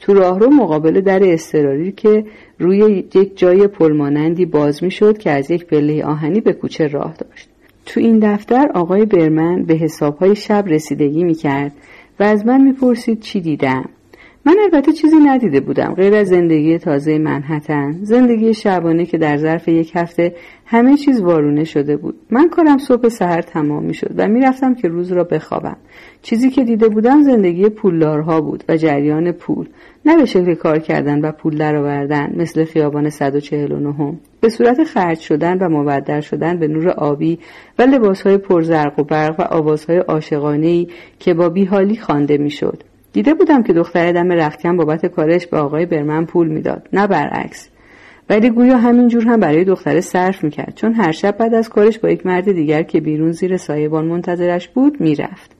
تو 0.00 0.14
راهرو 0.14 0.50
مقابل 0.50 1.00
در 1.00 1.32
استراری 1.32 1.92
که 1.92 2.24
روی 2.58 3.04
یک 3.14 3.38
جای 3.38 3.66
پلمانندی 3.66 4.46
باز 4.46 4.84
می 4.84 4.90
شد 4.90 5.18
که 5.18 5.30
از 5.30 5.50
یک 5.50 5.66
پله 5.66 6.04
آهنی 6.04 6.40
به 6.40 6.52
کوچه 6.52 6.86
راه 6.86 7.14
داشت. 7.18 7.48
تو 7.86 8.00
این 8.00 8.18
دفتر 8.18 8.68
آقای 8.74 9.04
برمن 9.04 9.62
به 9.62 9.74
حسابهای 9.74 10.36
شب 10.36 10.64
رسیدگی 10.66 11.24
می 11.24 11.34
کرد 11.34 11.72
و 12.20 12.22
از 12.22 12.46
من 12.46 12.60
می 12.60 12.72
پرسید 12.72 13.20
چی 13.20 13.40
دیدم. 13.40 13.88
من 14.46 14.56
البته 14.62 14.92
چیزی 14.92 15.16
ندیده 15.16 15.60
بودم. 15.60 15.94
غیر 15.94 16.14
از 16.14 16.28
زندگی 16.28 16.78
تازه 16.78 17.18
منحتن 17.18 17.98
زندگی 18.02 18.54
شبانه 18.54 19.06
که 19.06 19.18
در 19.18 19.36
ظرف 19.36 19.68
یک 19.68 19.92
هفته 19.94 20.34
همه 20.66 20.96
چیز 20.96 21.20
وارونه 21.20 21.64
شده 21.64 21.96
بود. 21.96 22.14
من 22.30 22.48
کارم 22.48 22.78
صبح 22.78 23.08
سحر 23.08 23.42
تمام 23.42 23.84
می 23.84 23.94
شد 23.94 24.10
و 24.16 24.28
می‌رفتم 24.28 24.74
که 24.74 24.88
روز 24.88 25.12
را 25.12 25.24
بخوابم. 25.24 25.76
چیزی 26.22 26.50
که 26.50 26.64
دیده 26.64 26.88
بودم 26.88 27.22
زندگی 27.22 27.68
پولدارها 27.68 28.40
بود 28.40 28.64
و 28.68 28.76
جریان 28.76 29.32
پول. 29.32 29.68
نه 30.06 30.16
به 30.16 30.24
شکل 30.24 30.54
کار 30.54 30.78
کردن 30.78 31.20
و 31.20 31.32
پول 31.32 31.56
درآوردن 31.56 32.32
مثل 32.36 32.64
خیابان 32.64 33.10
149 33.10 34.18
به 34.40 34.48
صورت 34.48 34.84
خرج 34.84 35.18
شدن 35.18 35.58
و 35.58 35.68
مبدل 35.68 36.20
شدن 36.20 36.58
به 36.58 36.68
نور 36.68 36.88
آبی 36.88 37.38
و 37.78 37.82
لباسهای 37.82 38.38
پرزرق 38.38 38.98
و 38.98 39.04
برق 39.04 39.40
و 39.40 39.42
آوازهای 39.42 39.98
عاشقانه‌ای 39.98 40.88
که 41.18 41.34
با 41.34 41.48
بیحالی 41.48 41.96
خوانده 41.96 42.38
می‌شد. 42.38 42.82
دیده 43.18 43.34
بودم 43.34 43.62
که 43.62 43.72
دختر 43.72 44.12
دم 44.12 44.32
رختکن 44.32 44.76
بابت 44.76 45.06
کارش 45.06 45.46
به 45.46 45.56
آقای 45.56 45.86
برمن 45.86 46.24
پول 46.26 46.48
می‌داد. 46.48 46.88
نه 46.92 47.06
برعکس. 47.06 47.68
ولی 48.30 48.50
گویا 48.50 48.76
همینجور 48.76 49.22
هم 49.22 49.40
برای 49.40 49.64
دختره 49.64 50.00
صرف 50.00 50.44
می‌کرد. 50.44 50.72
چون 50.74 50.94
هر 50.94 51.12
شب 51.12 51.36
بعد 51.38 51.54
از 51.54 51.68
کارش 51.68 51.98
با 51.98 52.10
یک 52.10 52.26
مرد 52.26 52.52
دیگر 52.52 52.82
که 52.82 53.00
بیرون 53.00 53.32
زیر 53.32 53.56
سایبان 53.56 54.04
منتظرش 54.04 54.68
بود 54.68 55.00
می‌رفت. 55.00 55.50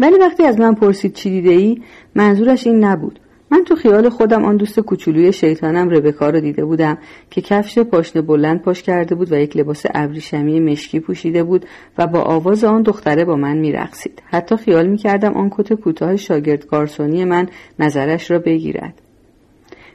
ولی 0.00 0.18
وقتی 0.18 0.44
از 0.44 0.60
من 0.60 0.74
پرسید 0.74 1.12
چی 1.12 1.30
دیده 1.30 1.50
ای 1.50 1.82
منظورش 2.14 2.66
این 2.66 2.84
نبود. 2.84 3.20
من 3.52 3.64
تو 3.64 3.74
خیال 3.74 4.08
خودم 4.08 4.44
آن 4.44 4.56
دوست 4.56 4.80
کوچولوی 4.80 5.32
شیطانم 5.32 5.90
ربکا 5.90 6.30
رو 6.30 6.40
دیده 6.40 6.64
بودم 6.64 6.98
که 7.30 7.40
کفش 7.40 7.78
پاشنه 7.78 8.22
بلند 8.22 8.62
پاش 8.62 8.82
کرده 8.82 9.14
بود 9.14 9.32
و 9.32 9.36
یک 9.36 9.56
لباس 9.56 9.82
ابریشمی 9.94 10.60
مشکی 10.60 11.00
پوشیده 11.00 11.42
بود 11.42 11.66
و 11.98 12.06
با 12.06 12.20
آواز 12.20 12.64
آن 12.64 12.82
دختره 12.82 13.24
با 13.24 13.36
من 13.36 13.56
میرقصید. 13.56 14.22
حتی 14.24 14.56
خیال 14.56 14.86
می‌کردم 14.86 15.32
آن 15.32 15.50
کت 15.50 15.72
کوتاه 15.72 16.16
شاگرد 16.16 16.66
گارسونی 16.66 17.24
من 17.24 17.48
نظرش 17.78 18.30
را 18.30 18.38
بگیرد. 18.38 18.94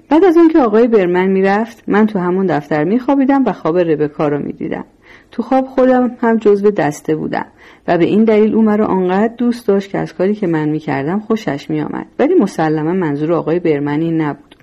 بعد 0.10 0.26
از 0.26 0.38
آنکه 0.38 0.60
آقای 0.60 0.88
برمن 0.88 1.28
می‌رفت 1.28 1.84
من 1.88 2.06
تو 2.06 2.20
همون 2.20 2.46
دفتر 2.46 2.84
میخوابیدم 2.84 3.46
و 3.46 3.54
خواب 3.54 3.78
ربکا 3.78 4.28
را 4.28 4.38
می‌دیدم. 4.38 4.86
تو 5.32 5.44
خواب 5.44 5.66
خودم 5.66 6.12
هم 6.22 6.38
جزو 6.38 6.72
دسته 6.72 7.16
بودم 7.16 7.46
و 7.88 7.98
به 7.98 8.06
این 8.06 8.24
دلیل 8.24 8.56
او 8.56 8.62
مرا 8.62 8.86
آنقدر 8.86 9.34
دوست 9.38 9.68
داشت 9.68 9.90
که 9.90 9.98
از 9.98 10.14
کاری 10.14 10.36
که 10.36 10.48
من 10.48 10.70
می‌کردم 10.70 11.20
خوشش 11.20 11.70
میآمد. 11.70 12.06
ولی 12.20 12.36
مسلما 12.36 12.94
منظور 12.94 13.34
آقای 13.34 13.60
برمنی 13.60 14.12
نبود. 14.12 14.56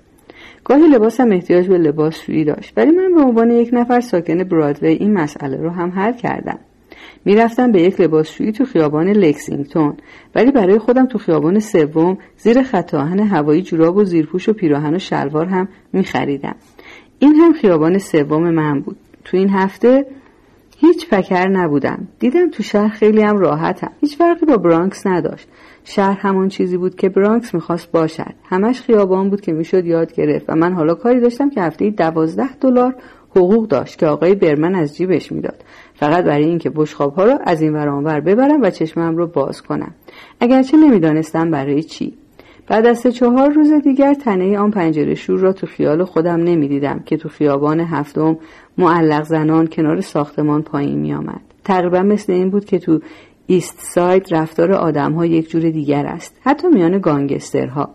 گاهی 0.63 0.87
لباسم 0.87 1.31
احتیاج 1.31 1.67
به 1.67 1.77
لباس 1.77 2.19
شویی 2.19 2.43
داشت 2.43 2.73
ولی 2.77 2.91
من 2.91 3.15
به 3.15 3.21
عنوان 3.21 3.51
یک 3.51 3.69
نفر 3.73 3.99
ساکن 3.99 4.43
برادوی 4.43 4.89
این 4.89 5.13
مسئله 5.13 5.57
رو 5.57 5.69
هم 5.69 5.89
حل 5.89 6.13
کردم. 6.13 6.59
می‌رفتم 7.25 7.71
به 7.71 7.81
یک 7.81 8.01
لباسشویی 8.01 8.51
تو 8.51 8.65
خیابان 8.65 9.07
لکسینگتون 9.07 9.93
ولی 10.35 10.51
برای 10.51 10.79
خودم 10.79 11.05
تو 11.05 11.17
خیابان 11.17 11.59
سوم 11.59 12.17
زیر 12.37 12.63
خط 12.63 12.93
هوایی 12.93 13.61
جوراب 13.61 13.97
و 13.97 14.03
زیرپوش 14.03 14.49
و 14.49 14.53
پیراهن 14.53 14.95
و 14.95 14.99
شلوار 14.99 15.45
هم 15.45 15.67
میخریدم. 15.93 16.55
این 17.19 17.35
هم 17.35 17.53
خیابان 17.53 17.97
سوم 17.97 18.49
من 18.49 18.79
بود. 18.79 18.97
تو 19.25 19.37
این 19.37 19.49
هفته 19.49 20.05
هیچ 20.77 21.05
فکر 21.05 21.47
نبودم. 21.47 22.07
دیدم 22.19 22.49
تو 22.49 22.63
شهر 22.63 22.87
خیلی 22.87 23.21
هم 23.21 23.37
راحتم. 23.37 23.91
هیچ 24.01 24.17
فرقی 24.17 24.45
با 24.45 24.57
برانکس 24.57 25.07
نداشت. 25.07 25.47
شهر 25.83 26.19
همون 26.19 26.47
چیزی 26.47 26.77
بود 26.77 26.95
که 26.95 27.09
برانکس 27.09 27.53
می‌خواست 27.53 27.91
باشد. 27.91 28.33
همش 28.43 28.81
خیابان 28.81 29.29
بود 29.29 29.41
که 29.41 29.53
می‌شد 29.53 29.85
یاد 29.85 30.13
گرفت 30.13 30.45
و 30.49 30.55
من 30.55 30.73
حالا 30.73 30.93
کاری 30.93 31.19
داشتم 31.19 31.49
که 31.49 31.61
هفته 31.61 31.89
دوازده 31.89 32.55
دلار 32.61 32.95
حقوق 33.29 33.67
داشت 33.67 33.99
که 33.99 34.07
آقای 34.07 34.35
برمن 34.35 34.75
از 34.75 34.97
جیبش 34.97 35.31
می‌داد. 35.31 35.63
فقط 35.93 36.23
برای 36.23 36.45
اینکه 36.45 36.69
بشخاب 36.69 37.13
ها 37.13 37.23
رو 37.23 37.39
از 37.43 37.61
این 37.61 37.73
ور 37.73 38.19
ببرم 38.19 38.61
و 38.61 38.69
چشمم 38.69 39.17
رو 39.17 39.27
باز 39.27 39.61
کنم. 39.61 39.93
اگرچه 40.39 40.77
نمی‌دانستم 40.77 41.51
برای 41.51 41.83
چی. 41.83 42.13
بعد 42.67 42.85
از 42.85 42.99
سه 42.99 43.11
چهار 43.11 43.49
روز 43.49 43.71
دیگر 43.71 44.13
تنه 44.13 44.57
آن 44.57 44.71
پنجره 44.71 45.15
شور 45.15 45.39
را 45.39 45.53
تو 45.53 45.67
خیال 45.67 46.03
خودم 46.03 46.35
نمی‌دیدم 46.35 46.99
که 47.05 47.17
تو 47.17 47.29
خیابان 47.29 47.79
هفتم 47.79 48.37
معلق 48.77 49.23
زنان 49.23 49.67
کنار 49.67 50.01
ساختمان 50.01 50.61
پایین 50.61 50.99
می 50.99 51.13
آمد. 51.13 51.41
تقریبا 51.63 52.01
مثل 52.01 52.33
این 52.33 52.49
بود 52.49 52.65
که 52.65 52.79
تو 52.79 52.99
ایست 53.47 53.79
ساید 53.79 54.33
رفتار 54.33 54.71
آدم 54.71 55.13
ها 55.13 55.25
یک 55.25 55.49
جور 55.49 55.69
دیگر 55.69 56.05
است 56.05 56.37
حتی 56.43 56.67
میان 56.67 56.99
گانگسترها. 56.99 57.89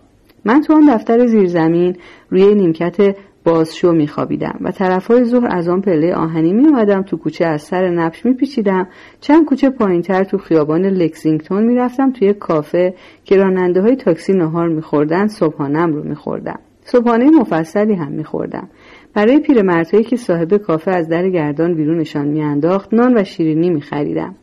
من 0.45 0.61
تو 0.61 0.74
آن 0.74 0.95
دفتر 0.95 1.26
زیرزمین 1.26 1.97
روی 2.31 2.55
نیمکت 2.55 3.16
بازشو 3.45 3.93
میخوابیدم 3.93 4.59
و 4.61 5.01
های 5.09 5.24
ظهر 5.24 5.47
از 5.51 5.68
آن 5.68 5.81
پله 5.81 6.14
آهنی 6.14 6.53
می 6.53 6.66
اومدم 6.66 7.03
تو 7.03 7.16
کوچه 7.16 7.47
از 7.47 7.62
سر 7.62 7.91
نبش 7.91 8.26
میپیچیدم. 8.26 8.89
چند 9.20 9.45
کوچه 9.45 9.70
پایینتر 9.70 10.24
تو 10.24 10.39
خیابان 10.39 10.87
لکسینگتون 10.87 11.64
می‌رفتم 11.64 12.12
توی 12.12 12.33
کافه 12.33 12.95
که 13.24 13.37
راننده 13.37 13.81
های 13.81 13.97
تاکسی 13.97 14.33
نهار 14.33 14.68
میخوردن 14.68 15.26
صبحانم 15.26 15.93
رو 15.93 16.03
میخوردم. 16.03 16.59
صبحانه 16.85 17.31
مفصلی 17.31 17.95
هم 17.95 18.12
میخوردم. 18.12 18.68
برای 19.14 19.38
پیرمردهایی 19.38 20.04
که 20.04 20.16
صاحب 20.16 20.56
کافه 20.56 20.90
از 20.90 21.08
در 21.08 21.30
گردان 21.30 21.74
بیرونشان 21.74 22.28
میانداخت 22.28 22.94
نان 22.94 23.18
و 23.18 23.24
شیرینی 23.24 23.70
میخریدم. 23.70 24.34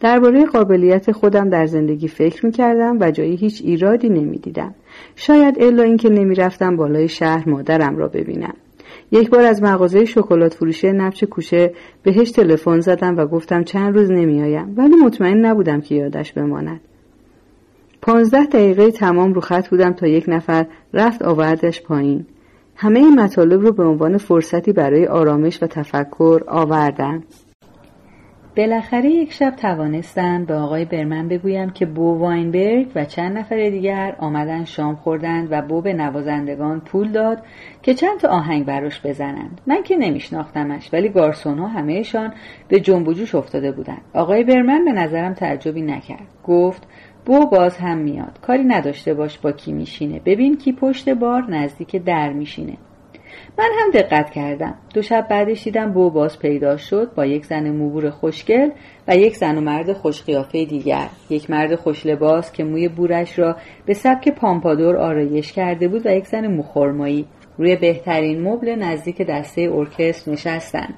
درباره 0.00 0.44
قابلیت 0.44 1.12
خودم 1.12 1.48
در 1.48 1.66
زندگی 1.66 2.08
فکر 2.08 2.46
می‌کردم 2.46 2.98
و 3.00 3.10
جایی 3.10 3.36
هیچ 3.36 3.62
ایرادی 3.64 4.08
نمی‌دیدم. 4.08 4.74
شاید 5.16 5.62
الا 5.62 5.82
اینکه 5.82 6.08
نمی‌رفتم 6.10 6.76
بالای 6.76 7.08
شهر 7.08 7.48
مادرم 7.48 7.96
را 7.96 8.08
ببینم. 8.08 8.54
یک 9.12 9.30
بار 9.30 9.42
از 9.42 9.62
مغازه 9.62 10.04
شکلات 10.04 10.54
فروشی 10.54 10.92
نبچ 10.92 11.24
کوشه 11.24 11.72
بهش 12.02 12.30
تلفن 12.30 12.80
زدم 12.80 13.16
و 13.16 13.26
گفتم 13.26 13.62
چند 13.62 13.94
روز 13.94 14.10
نمیآیم. 14.10 14.74
ولی 14.76 14.96
مطمئن 14.96 15.46
نبودم 15.46 15.80
که 15.80 15.94
یادش 15.94 16.32
بماند. 16.32 16.80
پانزده 18.02 18.44
دقیقه 18.44 18.90
تمام 18.90 19.34
رو 19.34 19.40
خط 19.40 19.68
بودم 19.68 19.92
تا 19.92 20.06
یک 20.06 20.24
نفر 20.28 20.66
رفت 20.94 21.22
آوردش 21.22 21.82
پایین. 21.82 22.26
همه 22.76 22.98
این 22.98 23.20
مطالب 23.20 23.60
رو 23.60 23.72
به 23.72 23.84
عنوان 23.84 24.18
فرصتی 24.18 24.72
برای 24.72 25.06
آرامش 25.06 25.62
و 25.62 25.66
تفکر 25.66 26.42
آوردم 26.48 27.22
بالاخره 28.56 29.10
یک 29.10 29.32
شب 29.32 29.50
توانستم 29.56 30.44
به 30.44 30.54
آقای 30.54 30.84
برمن 30.84 31.28
بگویم 31.28 31.70
که 31.70 31.86
بو 31.86 32.18
واینبرگ 32.18 32.86
و 32.94 33.04
چند 33.04 33.38
نفر 33.38 33.56
دیگر 33.70 34.16
آمدن 34.18 34.64
شام 34.64 34.96
خوردند 34.96 35.48
و 35.50 35.62
بو 35.62 35.80
به 35.80 35.92
نوازندگان 35.92 36.80
پول 36.80 37.12
داد 37.12 37.42
که 37.82 37.94
چند 37.94 38.20
تا 38.20 38.28
آهنگ 38.28 38.66
براش 38.66 39.06
بزنند. 39.06 39.60
من 39.66 39.82
که 39.82 39.96
نمیشناختمش 39.96 40.90
ولی 40.92 41.08
گارسون 41.08 41.58
ها 41.58 41.66
همهشان 41.66 42.32
به 42.68 42.80
جنب 42.80 43.12
جوش 43.12 43.34
افتاده 43.34 43.72
بودند. 43.72 44.00
آقای 44.12 44.44
برمن 44.44 44.84
به 44.84 44.92
نظرم 44.92 45.34
تعجبی 45.34 45.82
نکرد. 45.82 46.26
گفت 46.44 46.82
بو 47.26 47.46
باز 47.46 47.76
هم 47.76 47.98
میاد. 47.98 48.38
کاری 48.42 48.64
نداشته 48.64 49.14
باش 49.14 49.38
با 49.38 49.52
کی 49.52 49.72
میشینه. 49.72 50.20
ببین 50.24 50.56
کی 50.56 50.72
پشت 50.72 51.08
بار 51.08 51.50
نزدیک 51.50 51.96
در 51.96 52.32
میشینه. 52.32 52.76
من 53.58 53.70
هم 53.80 53.90
دقت 53.90 54.30
کردم. 54.30 54.74
دو 54.94 55.02
شب 55.02 55.26
بعدش 55.30 55.64
دیدم 55.64 55.92
بو 55.92 56.10
باز 56.10 56.38
پیدا 56.38 56.76
شد 56.76 57.14
با 57.14 57.26
یک 57.26 57.46
زن 57.46 57.70
موبور 57.70 58.10
خوشگل 58.10 58.70
و 59.08 59.16
یک 59.16 59.36
زن 59.36 59.58
و 59.58 59.60
مرد 59.60 59.92
خوشقیافه 59.92 60.64
دیگر. 60.64 61.08
یک 61.30 61.50
مرد 61.50 61.74
خوش 61.74 62.06
لباس 62.06 62.52
که 62.52 62.64
موی 62.64 62.88
بورش 62.88 63.38
را 63.38 63.56
به 63.86 63.94
سبک 63.94 64.28
پامپادور 64.28 64.96
آرایش 64.96 65.52
کرده 65.52 65.88
بود 65.88 66.06
و 66.06 66.10
یک 66.10 66.26
زن 66.26 66.46
موخرمایی. 66.46 67.26
روی 67.58 67.76
بهترین 67.76 68.48
مبل 68.48 68.74
نزدیک 68.74 69.22
دسته 69.22 69.70
ارکستر 69.72 70.32
نشستند. 70.32 70.94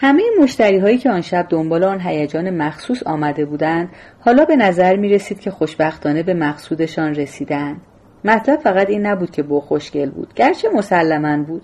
همه 0.00 0.22
مشتری 0.40 0.78
هایی 0.78 0.98
که 0.98 1.10
آن 1.10 1.20
شب 1.20 1.46
دنبال 1.50 1.84
آن 1.84 2.00
هیجان 2.00 2.50
مخصوص 2.50 3.02
آمده 3.02 3.44
بودند 3.44 3.88
حالا 4.20 4.44
به 4.44 4.56
نظر 4.56 4.96
می 4.96 5.08
رسید 5.08 5.40
که 5.40 5.50
خوشبختانه 5.50 6.22
به 6.22 6.34
مقصودشان 6.34 7.14
رسیدند. 7.14 7.80
مطلب 8.24 8.60
فقط 8.60 8.90
این 8.90 9.06
نبود 9.06 9.30
که 9.30 9.42
بو 9.42 9.60
خوشگل 9.60 10.10
بود. 10.10 10.34
گرچه 10.34 10.68
مسلما 10.74 11.42
بود. 11.42 11.62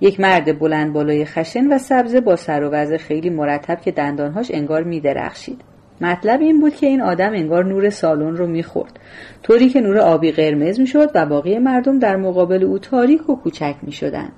یک 0.00 0.20
مرد 0.20 0.58
بلند 0.58 0.92
بالای 0.92 1.24
خشن 1.24 1.66
و 1.66 1.78
سبز 1.78 2.16
با 2.16 2.36
سر 2.36 2.64
و 2.64 2.70
وضع 2.70 2.96
خیلی 2.96 3.30
مرتب 3.30 3.80
که 3.80 3.90
دندانهاش 3.90 4.50
انگار 4.50 4.82
میدرخشید. 4.82 5.60
مطلب 6.00 6.40
این 6.40 6.60
بود 6.60 6.74
که 6.74 6.86
این 6.86 7.02
آدم 7.02 7.32
انگار 7.32 7.64
نور 7.64 7.90
سالن 7.90 8.36
رو 8.36 8.46
می‌خورد. 8.46 9.00
طوری 9.42 9.68
که 9.68 9.80
نور 9.80 9.98
آبی 9.98 10.32
قرمز 10.32 10.80
می‌شد 10.80 11.10
و 11.14 11.26
باقی 11.26 11.58
مردم 11.58 11.98
در 11.98 12.16
مقابل 12.16 12.64
او 12.64 12.78
تاریک 12.78 13.30
و 13.30 13.36
کوچک 13.36 13.74
می‌شدند. 13.82 14.32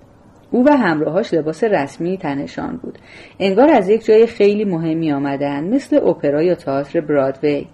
او 0.50 0.64
و 0.66 0.70
همراهاش 0.70 1.34
لباس 1.34 1.64
رسمی 1.64 2.18
تنشان 2.18 2.76
بود. 2.82 2.98
انگار 3.38 3.70
از 3.70 3.88
یک 3.88 4.04
جای 4.04 4.26
خیلی 4.26 4.64
مهمی 4.64 5.12
آمدند 5.12 5.74
مثل 5.74 5.96
اپرا 5.96 6.42
یا 6.42 6.54
تئاتر 6.54 7.00
برادوی. 7.00 7.66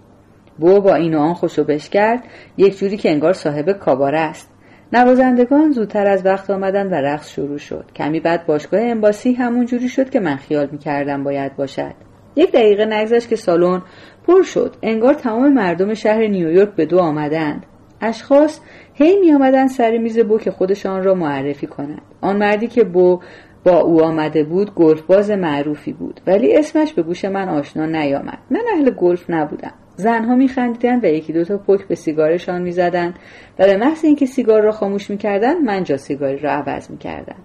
بو 0.59 0.81
با 0.81 0.95
این 0.95 1.13
و 1.13 1.19
آن 1.19 1.33
خوشو 1.33 1.63
بش 1.63 1.89
کرد 1.89 2.23
یک 2.57 2.79
جوری 2.79 2.97
که 2.97 3.11
انگار 3.11 3.33
صاحب 3.33 3.71
کاباره 3.71 4.19
است. 4.19 4.51
نوازندگان 4.93 5.71
زودتر 5.71 6.07
از 6.07 6.25
وقت 6.25 6.49
آمدن 6.49 6.87
و 6.87 6.93
رقص 6.93 7.29
شروع 7.29 7.57
شد. 7.57 7.85
کمی 7.95 8.19
بعد 8.19 8.45
باشگاه 8.45 8.81
امباسی 8.81 9.33
همون 9.33 9.65
جوری 9.65 9.89
شد 9.89 10.09
که 10.09 10.19
من 10.19 10.35
خیال 10.35 10.69
می‌کردم 10.71 11.23
باید 11.23 11.55
باشد. 11.55 11.93
یک 12.35 12.51
دقیقه 12.51 12.85
نگذشت 12.85 13.29
که 13.29 13.35
سالن 13.35 13.81
پر 14.27 14.43
شد. 14.43 14.75
انگار 14.81 15.13
تمام 15.13 15.53
مردم 15.53 15.93
شهر 15.93 16.27
نیویورک 16.27 16.69
به 16.75 16.85
دو 16.85 16.99
آمدند. 16.99 17.65
اشخاص 18.01 18.59
هی 18.93 19.19
می 19.19 19.33
آمدن 19.33 19.67
سر 19.67 19.97
میز 19.97 20.19
بو 20.19 20.37
که 20.37 20.51
خودشان 20.51 21.03
را 21.03 21.13
معرفی 21.13 21.67
کنند. 21.67 22.01
آن 22.21 22.37
مردی 22.37 22.67
که 22.67 22.83
بو 22.83 23.19
با 23.63 23.79
او 23.79 24.03
آمده 24.03 24.43
بود 24.43 24.75
گلف 24.75 25.01
باز 25.01 25.31
معروفی 25.31 25.93
بود. 25.93 26.21
ولی 26.27 26.57
اسمش 26.57 26.93
به 26.93 27.03
گوش 27.03 27.25
من 27.25 27.49
آشنا 27.49 27.85
نیامد. 27.85 28.37
من 28.49 28.61
اهل 28.73 28.89
گلف 28.89 29.29
نبودم. 29.29 29.73
زنها 29.95 30.35
میخندیدند 30.35 31.03
و 31.03 31.07
یکی 31.07 31.33
دوتا 31.33 31.57
پک 31.57 31.87
به 31.87 31.95
سیگارشان 31.95 32.61
می‌زدند. 32.61 33.19
و 33.59 33.65
به 33.65 33.77
محض 33.77 34.05
اینکه 34.05 34.25
سیگار 34.25 34.61
را 34.61 34.71
خاموش 34.71 35.09
می‌کردند 35.09 35.57
من 35.65 35.83
جا 35.83 35.97
سیگاری 35.97 36.37
را 36.37 36.51
عوض 36.51 36.91
می‌کردم. 36.91 37.39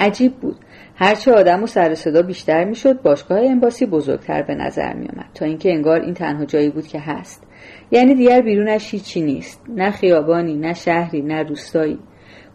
عجیب 0.00 0.34
بود. 0.34 0.56
هرچه 0.94 1.32
آدم 1.32 1.62
و 1.62 1.66
سر 1.66 1.94
صدا 1.94 2.22
بیشتر 2.22 2.64
می‌شد 2.64 3.02
باشگاه 3.02 3.40
انباسی 3.40 3.86
بزرگتر 3.86 4.42
به 4.42 4.54
نظر 4.54 4.92
میآمد. 4.92 5.30
تا 5.34 5.44
اینکه 5.44 5.72
انگار 5.72 6.00
این 6.00 6.14
تنها 6.14 6.44
جایی 6.44 6.70
بود 6.70 6.86
که 6.86 7.00
هست. 7.00 7.47
یعنی 7.90 8.14
دیگر 8.14 8.40
بیرونش 8.40 8.94
هیچی 8.94 9.20
نیست. 9.20 9.62
نه 9.68 9.90
خیابانی 9.90 10.56
نه 10.56 10.74
شهری 10.74 11.22
نه 11.22 11.42
روستایی. 11.42 11.98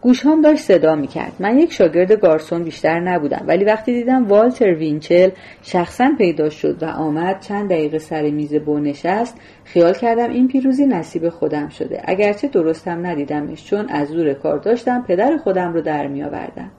گوشهام 0.00 0.40
داشت 0.40 0.62
صدا 0.62 0.94
می‌کرد. 0.94 1.32
من 1.40 1.58
یک 1.58 1.72
شاگرد 1.72 2.12
گارسون 2.12 2.64
بیشتر 2.64 3.00
نبودم 3.00 3.44
ولی 3.46 3.64
وقتی 3.64 3.92
دیدم 3.92 4.26
والتر 4.26 4.74
وینچل 4.74 5.30
شخصا 5.62 6.10
پیدا 6.18 6.48
شد 6.48 6.82
و 6.82 6.86
آمد 6.86 7.40
چند 7.40 7.70
دقیقه 7.70 7.98
سر 7.98 8.30
میز 8.30 8.54
بو 8.54 8.78
نشست 8.78 9.36
خیال 9.64 9.92
کردم 9.92 10.30
این 10.30 10.48
پیروزی 10.48 10.86
نصیب 10.86 11.28
خودم 11.28 11.68
شده. 11.68 12.02
اگرچه 12.04 12.48
درستم 12.48 13.06
ندیدمش 13.06 13.66
چون 13.66 13.88
از 13.88 14.08
زور 14.08 14.34
کار 14.34 14.58
داشتم 14.58 15.04
پدر 15.08 15.36
خودم 15.36 15.72
رو 15.72 15.80
در 15.80 16.06
میآوردم. 16.06 16.70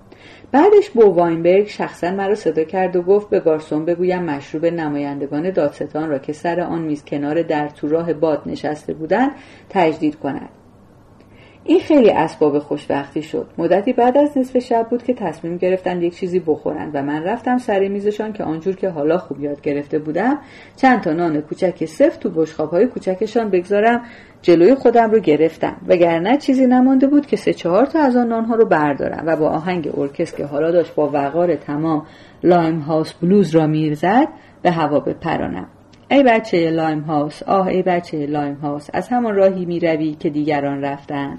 بعدش 0.52 0.90
بو 0.90 1.02
واینبرگ 1.02 1.68
شخصا 1.68 2.12
مرا 2.12 2.36
صدا 2.36 2.64
کرد 2.64 2.96
و 2.96 3.02
گفت 3.02 3.30
به 3.30 3.40
گارسون 3.40 3.86
بگویم 3.86 4.24
مشروب 4.24 4.66
نمایندگان 4.66 5.52
دادستان 5.52 6.10
را 6.10 6.20
که 6.20 6.34
سر 6.34 6.60
آن 6.60 6.82
میز 6.82 7.06
کنار 7.06 7.42
در 7.42 7.68
تو 7.68 7.88
راه 7.88 8.14
باد 8.14 8.42
نشسته 8.46 8.94
بودند 8.94 9.32
تجدید 9.70 10.16
کند. 10.16 10.50
این 11.68 11.80
خیلی 11.80 12.10
اسباب 12.10 12.60
خوشبختی 12.60 13.22
شد. 13.22 13.48
مدتی 13.58 13.94
بعد 13.94 14.18
از 14.18 14.38
نصف 14.38 14.60
شب 14.60 14.88
بود 14.90 15.04
که 15.04 15.14
تصمیم 15.14 15.58
گرفتن 15.58 16.02
یک 16.02 16.16
چیزی 16.16 16.40
بخورند 16.40 16.92
و 16.94 17.02
من 17.02 17.24
رفتم 17.24 17.58
سر 17.58 17.88
میزشان 17.88 18.34
که 18.34 18.44
آنجور 18.44 18.76
که 18.76 18.90
حالا 18.90 19.18
خوب 19.18 19.40
یاد 19.40 19.62
گرفته 19.62 20.00
بودم 20.00 20.38
چند 20.76 21.02
تا 21.02 21.14
نان 21.14 21.42
کوچک 21.42 21.86
سفت 21.86 22.20
تو 22.20 22.30
بشخاب 22.30 22.72
های 22.72 22.86
کوچکشان 22.86 23.50
بگذارم 23.50 24.02
جلوی 24.42 24.76
خودم 24.76 25.12
رو 25.12 25.20
گرفتم. 25.20 25.76
وگرنه 25.88 26.38
چیزی 26.38 26.66
نمانده 26.66 27.08
بود 27.08 27.26
که 27.26 27.38
سه 27.38 27.54
چهار 27.54 27.86
تا 27.86 28.00
از 28.00 28.16
آن 28.16 28.28
نانها 28.28 28.56
رو 28.56 28.66
بردارم 28.66 29.24
و 29.26 29.36
با 29.36 29.50
آهنگ 29.50 29.90
ارکست 29.98 30.38
که 30.38 30.46
حالا 30.46 30.72
داشت 30.72 30.96
با 30.96 31.10
وقار 31.14 31.56
تمام 31.56 32.06
لایم 32.44 32.80
هاوس 32.80 33.14
بلوز 33.14 33.56
را 33.56 33.68
میرزد 33.68 34.28
به 34.62 34.72
هوا 34.72 35.00
بپرانم. 35.00 35.68
ای 36.12 36.24
بچه 36.24 36.70
لایم 36.70 37.00
هاوس 37.00 37.44
آه 37.44 37.68
ای 37.68 37.82
بچه 37.82 38.26
لایم 38.26 38.56
هاوس 38.56 38.88
از 38.94 39.10
همان 39.10 39.36
راهی 39.36 39.66
می 39.66 39.80
روی 39.80 40.16
که 40.20 40.30
دیگران 40.30 40.82
رفتن. 40.82 41.38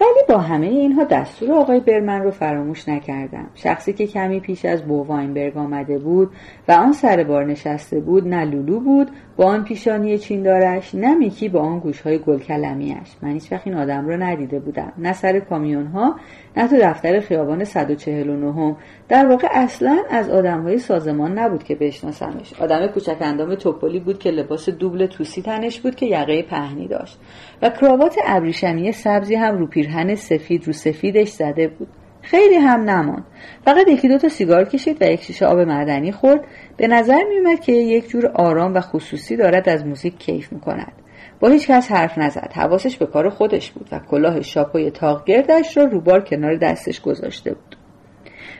ولی 0.00 0.20
با 0.28 0.38
همه 0.38 0.66
اینها 0.66 1.04
دستور 1.04 1.52
آقای 1.52 1.80
برمن 1.80 2.22
رو 2.22 2.30
فراموش 2.30 2.88
نکردم. 2.88 3.46
شخصی 3.54 3.92
که 3.92 4.06
کمی 4.06 4.40
پیش 4.40 4.64
از 4.64 4.82
بو 4.82 5.04
واینبرگ 5.04 5.56
آمده 5.56 5.98
بود 5.98 6.30
و 6.68 6.72
آن 6.72 6.92
سر 6.92 7.24
بار 7.24 7.44
نشسته 7.44 8.00
بود 8.00 8.28
نه 8.28 8.44
لولو 8.44 8.80
بود 8.80 9.08
با 9.36 9.44
آن 9.44 9.64
پیشانی 9.64 10.18
چیندارش 10.18 10.94
نه 10.94 11.14
میکی 11.14 11.48
با 11.48 11.60
آن 11.60 11.78
گوشهای 11.78 12.18
گلکلمیاش 12.18 13.16
من 13.22 13.30
هیچ 13.30 13.52
این 13.64 13.74
آدم 13.74 14.06
رو 14.06 14.16
ندیده 14.16 14.58
بودم. 14.58 14.92
نه 14.98 15.12
سر 15.12 15.40
کامیون 15.40 15.86
ها 15.86 16.16
نه 16.56 16.68
تو 16.68 16.76
دفتر 16.80 17.20
خیابان 17.20 17.64
149 17.64 18.76
در 19.08 19.26
واقع 19.26 19.48
اصلا 19.50 19.96
از 20.10 20.30
آدم 20.30 20.62
های 20.62 20.78
سازمان 20.78 21.38
نبود 21.38 21.64
که 21.64 21.74
بشناسمش. 21.74 22.60
آدم 22.60 22.86
کوچک 22.86 23.16
اندام 23.20 23.54
توپلی 23.54 24.00
بود 24.00 24.18
که 24.18 24.30
لباس 24.30 24.68
دوبل 24.68 25.06
توسی 25.06 25.42
تنش 25.42 25.80
بود 25.80 25.94
که 25.94 26.06
یقه 26.06 26.42
پهنی 26.42 26.88
داشت. 26.88 27.18
و 27.62 27.70
کراوات 27.70 28.16
ابریشمی 28.26 28.92
سبزی 28.92 29.34
هم 29.34 29.58
رو 29.58 29.66
پیرهن 29.66 30.14
سفید 30.14 30.66
رو 30.66 30.72
سفیدش 30.72 31.28
زده 31.28 31.68
بود. 31.68 31.88
خیلی 32.22 32.54
هم 32.54 32.80
نماند. 32.80 33.24
فقط 33.64 33.88
یکی 33.88 34.08
دو 34.08 34.18
تا 34.18 34.28
سیگار 34.28 34.64
کشید 34.64 34.96
و 35.00 35.04
یک 35.04 35.22
شیشه 35.22 35.46
آب 35.46 35.58
معدنی 35.58 36.12
خورد. 36.12 36.40
به 36.76 36.86
نظر 36.86 37.22
میومد 37.28 37.60
که 37.60 37.72
یک 37.72 38.08
جور 38.08 38.26
آرام 38.26 38.74
و 38.74 38.80
خصوصی 38.80 39.36
دارد 39.36 39.68
از 39.68 39.86
موزیک 39.86 40.18
کیف 40.18 40.52
می‌کند. 40.52 40.92
با 41.40 41.48
هیچ 41.48 41.66
کس 41.66 41.92
حرف 41.92 42.18
نزد. 42.18 42.52
حواسش 42.54 42.96
به 42.96 43.06
کار 43.06 43.28
خودش 43.28 43.70
بود 43.70 43.88
و 43.92 43.98
کلاه 43.98 44.40
شاپوی 44.40 44.90
تاق 44.90 45.24
گردش 45.24 45.76
را 45.76 45.84
روبار 45.84 46.24
کنار 46.24 46.56
دستش 46.56 47.00
گذاشته 47.00 47.54
بود. 47.54 47.76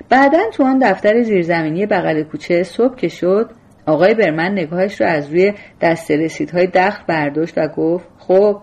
بعدا 0.09 0.39
تو 0.53 0.65
آن 0.65 0.79
دفتر 0.79 1.23
زیرزمینی 1.23 1.87
بغل 1.87 2.23
کوچه 2.23 2.63
صبح 2.63 2.97
که 2.97 3.09
شد 3.09 3.51
آقای 3.87 4.15
برمن 4.15 4.53
نگاهش 4.53 5.01
را 5.01 5.07
از 5.07 5.31
روی 5.31 5.53
دست 5.81 6.11
رسیدهای 6.11 6.67
دخل 6.67 7.05
برداشت 7.07 7.59
و 7.59 7.69
گفت 7.69 8.09
خب 8.19 8.61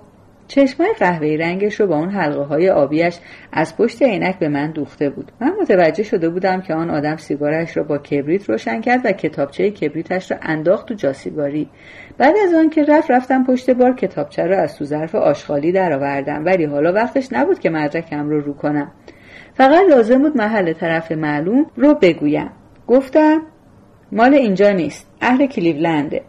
چشمای 0.48 0.94
قهوه‌ای 1.00 1.38
رنگش 1.38 1.80
رو 1.80 1.88
با 1.88 1.98
اون 1.98 2.10
حلقه 2.10 2.44
های 2.44 2.70
آبیش 2.70 3.20
از 3.52 3.78
پشت 3.78 4.02
عینک 4.02 4.40
به 4.40 4.50
من 4.50 4.72
دوخته 4.72 5.10
بود. 5.10 5.32
من 5.42 5.54
متوجه 5.62 6.04
شده 6.04 6.30
بودم 6.30 6.62
که 6.62 6.74
آن 6.74 6.90
آدم 6.90 7.16
سیگارش 7.16 7.78
را 7.78 7.84
با 7.84 7.98
کبریت 7.98 8.50
روشن 8.50 8.82
کرد 8.82 9.02
و 9.04 9.12
کتابچه 9.12 9.72
کبریتش 9.72 10.32
را 10.32 10.38
انداخت 10.42 10.88
تو 10.88 10.94
جاسیگاری 10.94 11.70
بعد 12.18 12.36
از 12.48 12.54
آن 12.54 12.70
که 12.70 12.84
رفت 12.84 13.12
رفتم 13.12 13.44
پشت 13.44 13.70
بار 13.70 13.96
کتابچه 13.96 14.44
را 14.44 14.62
از 14.62 14.78
تو 14.78 14.86
ظرف 14.86 15.16
آشغالی 15.16 15.72
درآوردم. 15.72 16.46
ولی 16.46 16.66
حالا 16.66 16.94
وقتش 16.94 17.34
نبود 17.34 17.60
که 17.60 17.70
مدرکم 17.70 18.30
رو 18.30 18.42
رو 18.42 18.54
کنم. 18.54 18.92
فقط 19.54 19.82
لازم 19.90 20.22
بود 20.22 20.38
محل 20.38 20.74
طرف 20.74 21.12
معلوم 21.12 21.66
رو 21.76 21.94
بگویم. 21.94 22.50
گفتم 22.88 23.42
مال 24.12 24.34
اینجا 24.34 24.72
نیست. 24.72 25.08
اهل 25.22 25.46
کلیولنده. 25.46 26.22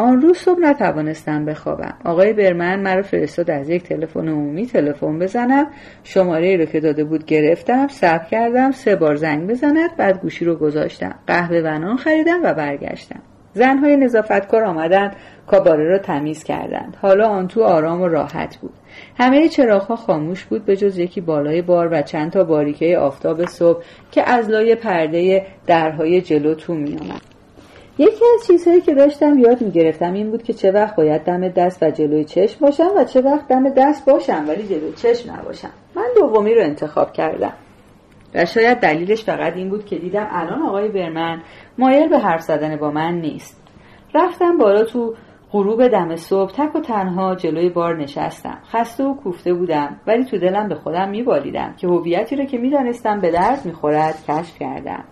آن 0.00 0.22
روز 0.22 0.36
صبح 0.36 0.60
نتوانستم 0.60 1.44
بخوابم. 1.44 1.94
آقای 2.04 2.32
برمن 2.32 2.80
مرا 2.80 3.02
فرستاد 3.02 3.50
از 3.50 3.68
یک 3.68 3.82
تلفن 3.82 4.28
عمومی 4.28 4.66
تلفن 4.66 5.18
بزنم. 5.18 5.66
شماره 6.04 6.56
رو 6.56 6.64
که 6.64 6.80
داده 6.80 7.04
بود 7.04 7.24
گرفتم 7.24 7.88
ثبت 7.88 8.28
کردم 8.28 8.70
سه 8.70 8.96
بار 8.96 9.16
زنگ 9.16 9.50
بزند 9.50 9.96
بعد 9.96 10.20
گوشی 10.20 10.44
رو 10.44 10.54
گذاشتم. 10.54 11.14
قهوه 11.26 11.60
و 11.64 11.78
نان 11.78 11.96
خریدم 11.96 12.40
و 12.44 12.54
برگشتم. 12.54 13.20
زنهای 13.52 13.96
نظافتکار 13.96 14.64
آمدند 14.64 15.16
کاباره 15.46 15.84
را 15.84 15.98
تمیز 15.98 16.44
کردند. 16.44 16.96
حالا 17.02 17.28
آن 17.28 17.48
تو 17.48 17.62
آرام 17.62 18.00
و 18.00 18.08
راحت 18.08 18.56
بود. 18.56 18.74
همه 19.16 19.48
چراغها 19.48 19.96
خاموش 19.96 20.44
بود 20.44 20.64
به 20.64 20.76
جز 20.76 20.98
یکی 20.98 21.20
بالای 21.20 21.62
بار 21.62 21.88
و 21.92 22.02
چند 22.02 22.30
تا 22.30 22.44
باریکه 22.44 22.98
آفتاب 22.98 23.44
صبح 23.44 23.82
که 24.10 24.30
از 24.30 24.50
لای 24.50 24.74
پرده 24.74 25.46
درهای 25.66 26.20
جلو 26.20 26.54
تو 26.54 26.74
میآمد. 26.74 27.27
یکی 27.98 28.24
از 28.34 28.46
چیزهایی 28.46 28.80
که 28.80 28.94
داشتم 28.94 29.38
یاد 29.38 29.62
می‌گرفتم 29.62 30.12
این 30.12 30.30
بود 30.30 30.42
که 30.42 30.52
چه 30.52 30.72
وقت 30.72 30.96
باید 30.96 31.22
دم 31.22 31.48
دست 31.48 31.82
و 31.82 31.90
جلوی 31.90 32.24
چشم 32.24 32.60
باشم 32.60 32.90
و 32.96 33.04
چه 33.04 33.20
وقت 33.20 33.48
دم 33.48 33.68
دست 33.68 34.04
باشم 34.10 34.44
ولی 34.48 34.62
جلوی 34.62 34.92
چشم 34.92 35.32
نباشم. 35.32 35.70
من 35.94 36.06
دومی 36.16 36.54
رو 36.54 36.62
انتخاب 36.62 37.12
کردم. 37.12 37.52
و 38.34 38.44
شاید 38.44 38.78
دلیلش 38.78 39.24
فقط 39.24 39.56
این 39.56 39.68
بود 39.68 39.84
که 39.84 39.98
دیدم 39.98 40.28
الان 40.30 40.62
آقای 40.62 40.88
برمن 40.88 41.42
مایل 41.78 42.08
به 42.08 42.18
حرف 42.18 42.40
زدن 42.40 42.76
با 42.76 42.90
من 42.90 43.14
نیست. 43.14 43.62
رفتم 44.14 44.58
بالا 44.58 44.84
تو 44.84 45.14
غروب 45.52 45.88
دم 45.88 46.16
صبح 46.16 46.52
تک 46.52 46.76
و 46.76 46.80
تنها 46.80 47.34
جلوی 47.34 47.68
بار 47.68 47.96
نشستم. 47.96 48.58
خسته 48.72 49.04
و 49.04 49.14
کوفته 49.14 49.54
بودم 49.54 50.00
ولی 50.06 50.24
تو 50.24 50.38
دلم 50.38 50.68
به 50.68 50.74
خودم 50.74 51.08
میبالیدم 51.08 51.74
که 51.76 51.86
هویتی 51.86 52.36
رو 52.36 52.44
که 52.44 52.58
می‌دانستم 52.58 53.20
به 53.20 53.30
درد 53.30 53.64
می‌خورد 53.64 54.24
کشف 54.28 54.58
کردم. 54.58 55.04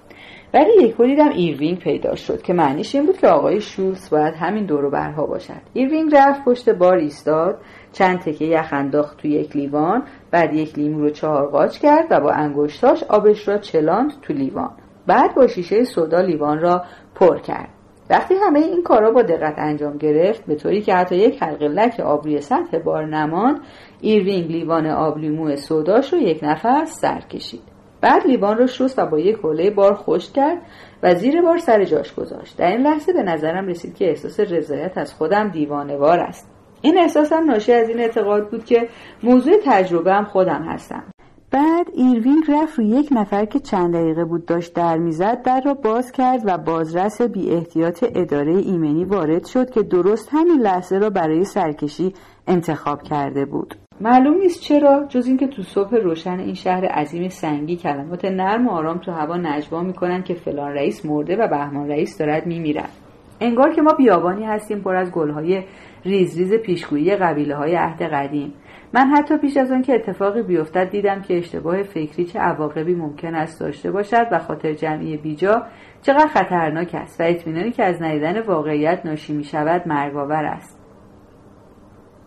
ولی 0.57 0.71
یک 0.83 0.97
دیدم 0.97 1.29
ایروینگ 1.29 1.79
پیدا 1.79 2.15
شد 2.15 2.43
که 2.43 2.53
معنیش 2.53 2.95
این 2.95 3.07
بود 3.07 3.19
که 3.19 3.29
آقای 3.29 3.61
شولز 3.61 4.11
باید 4.11 4.35
همین 4.35 4.67
دورو 4.67 4.91
برها 4.91 5.27
باشد. 5.27 5.63
ایروینگ 5.73 6.15
رفت 6.15 6.45
پشت 6.45 6.71
بار 6.71 6.97
ایستاد 6.97 7.59
چند 7.93 8.19
تکه 8.19 8.45
یخ 8.45 8.69
انداخت 8.73 9.17
تو 9.19 9.29
یک 9.29 9.57
لیوان 9.57 10.03
بعد 10.31 10.55
یک 10.55 10.79
لیمو 10.79 11.01
رو 11.01 11.11
چهار 11.11 11.47
قاچ 11.47 11.79
کرد 11.79 12.07
و 12.11 12.21
با 12.21 12.31
انگشتاش 12.31 13.03
آبش 13.03 13.49
را 13.49 13.59
چلاند 13.59 14.13
تو 14.23 14.33
لیوان. 14.33 14.71
بعد 15.07 15.35
با 15.35 15.47
شیشه 15.47 15.85
سودا 15.85 16.21
لیوان 16.21 16.59
را 16.59 16.85
پر 17.15 17.39
کرد. 17.39 17.69
وقتی 18.11 18.35
همه 18.47 18.59
این 18.59 18.83
کارا 18.83 19.11
با 19.11 19.23
دقت 19.23 19.55
انجام 19.59 19.97
گرفت 19.99 20.47
به 20.47 20.55
طوری 20.55 20.83
که 20.83 20.95
حتی 20.95 21.17
یک 21.17 21.43
حلقه 21.43 21.69
لک 21.69 22.01
آب 22.01 22.25
روی 22.25 22.41
سطح 22.41 22.79
بار 22.79 23.07
نماند 23.07 23.61
ایروینگ 24.01 24.51
لیوان 24.51 24.87
آب 24.87 25.19
لیمو 25.19 25.57
سوداش 25.57 26.13
رو 26.13 26.19
یک 26.19 26.41
نفس 26.43 27.01
سر 27.01 27.21
کشید. 27.21 27.76
بعد 28.01 28.27
لیوان 28.27 28.59
رو 28.59 28.67
شست 28.67 28.99
و 28.99 29.07
با 29.07 29.19
یک 29.19 29.37
حوله 29.37 29.71
بار 29.71 29.95
خشک 29.95 30.33
کرد 30.33 30.59
و 31.03 31.15
زیر 31.15 31.43
بار 31.43 31.59
سر 31.59 31.85
جاش 31.85 32.15
گذاشت. 32.15 32.57
در 32.57 32.71
این 32.71 32.81
لحظه 32.81 33.13
به 33.13 33.23
نظرم 33.23 33.67
رسید 33.67 33.95
که 33.95 34.09
احساس 34.09 34.41
رضایت 34.41 34.99
از 34.99 35.15
خودم 35.15 35.49
دیوانه‌وار 35.49 36.21
است. 36.21 36.51
این 36.83 36.99
احساسم 36.99 37.45
ناشی 37.45 37.73
از 37.73 37.89
این 37.89 38.01
اعتقاد 38.01 38.51
بود 38.51 38.65
که 38.65 38.89
موضوع 39.23 39.55
تجربه 39.65 40.13
هم 40.13 40.25
خودم 40.25 40.63
هستم. 40.63 41.05
بعد 41.51 41.87
ایروینگ 41.95 42.45
رفت 42.49 42.79
روی 42.79 42.89
یک 42.89 43.09
نفر 43.13 43.45
که 43.45 43.59
چند 43.59 43.95
دقیقه 43.95 44.25
بود 44.25 44.47
داشت 44.47 44.75
در 44.75 44.99
می‌زد 44.99 45.43
در 45.43 45.61
را 45.65 45.75
باز 45.75 46.13
کرد 46.13 46.43
و 46.45 46.59
بازرس 46.59 47.23
بی 47.23 47.51
احتیاط 47.51 48.05
اداره 48.15 48.57
ایمنی 48.57 49.05
وارد 49.05 49.47
شد 49.47 49.71
که 49.71 49.83
درست 49.83 50.29
همین 50.33 50.61
لحظه 50.61 50.99
را 50.99 51.11
برای 51.11 51.45
سرکشی 51.45 52.15
انتخاب 52.47 53.03
کرده 53.03 53.45
بود. 53.45 53.75
معلوم 54.01 54.39
نیست 54.39 54.61
چرا 54.61 55.05
جز 55.09 55.27
اینکه 55.27 55.47
تو 55.47 55.63
صبح 55.63 55.97
روشن 55.97 56.39
این 56.39 56.55
شهر 56.55 56.85
عظیم 56.85 57.29
سنگی 57.29 57.77
کلمات 57.77 58.25
نرم 58.25 58.69
و 58.69 58.71
آرام 58.71 58.99
تو 58.99 59.13
هوا 59.13 59.37
نجوا 59.37 59.83
می‌کنن 59.83 60.23
که 60.23 60.35
فلان 60.35 60.73
رئیس 60.73 61.07
مرده 61.07 61.37
و 61.37 61.49
بهمان 61.49 61.89
رئیس 61.89 62.19
دارد 62.19 62.47
میمیرد 62.47 62.91
انگار 63.41 63.73
که 63.73 63.83
ما 63.83 63.93
بیابانی 63.93 64.45
هستیم 64.45 64.81
پر 64.81 64.97
از 64.97 65.13
گلهای 65.13 65.63
ریز 66.05 66.39
ریز 66.39 66.55
پیشگویی 66.55 67.17
قبیله 67.17 67.55
های 67.55 67.75
عهد 67.75 68.03
قدیم. 68.03 68.55
من 68.93 69.07
حتی 69.07 69.39
پیش 69.39 69.57
از 69.57 69.73
آن 69.73 69.83
که 69.83 69.95
اتفاقی 69.95 70.43
بیفتد 70.43 70.91
دیدم 70.91 71.23
که 71.23 71.39
اشتباه 71.39 71.83
فکری 71.83 72.25
چه 72.25 72.39
عواقبی 72.39 72.95
ممکن 72.95 73.35
است 73.35 73.61
داشته 73.61 73.91
باشد 73.91 74.27
و 74.33 74.39
خاطر 74.39 74.73
جمعی 74.73 75.17
بیجا 75.17 75.63
چقدر 76.03 76.27
خطرناک 76.27 76.95
است. 76.95 77.21
و 77.21 77.25
اطمینانی 77.25 77.71
که 77.71 77.85
از 77.85 78.03
ندیدن 78.03 78.41
واقعیت 78.41 79.07
ناشی 79.07 79.33
می 79.33 79.45
شود 79.45 79.89
مرگاور 79.89 80.45
است. 80.45 80.76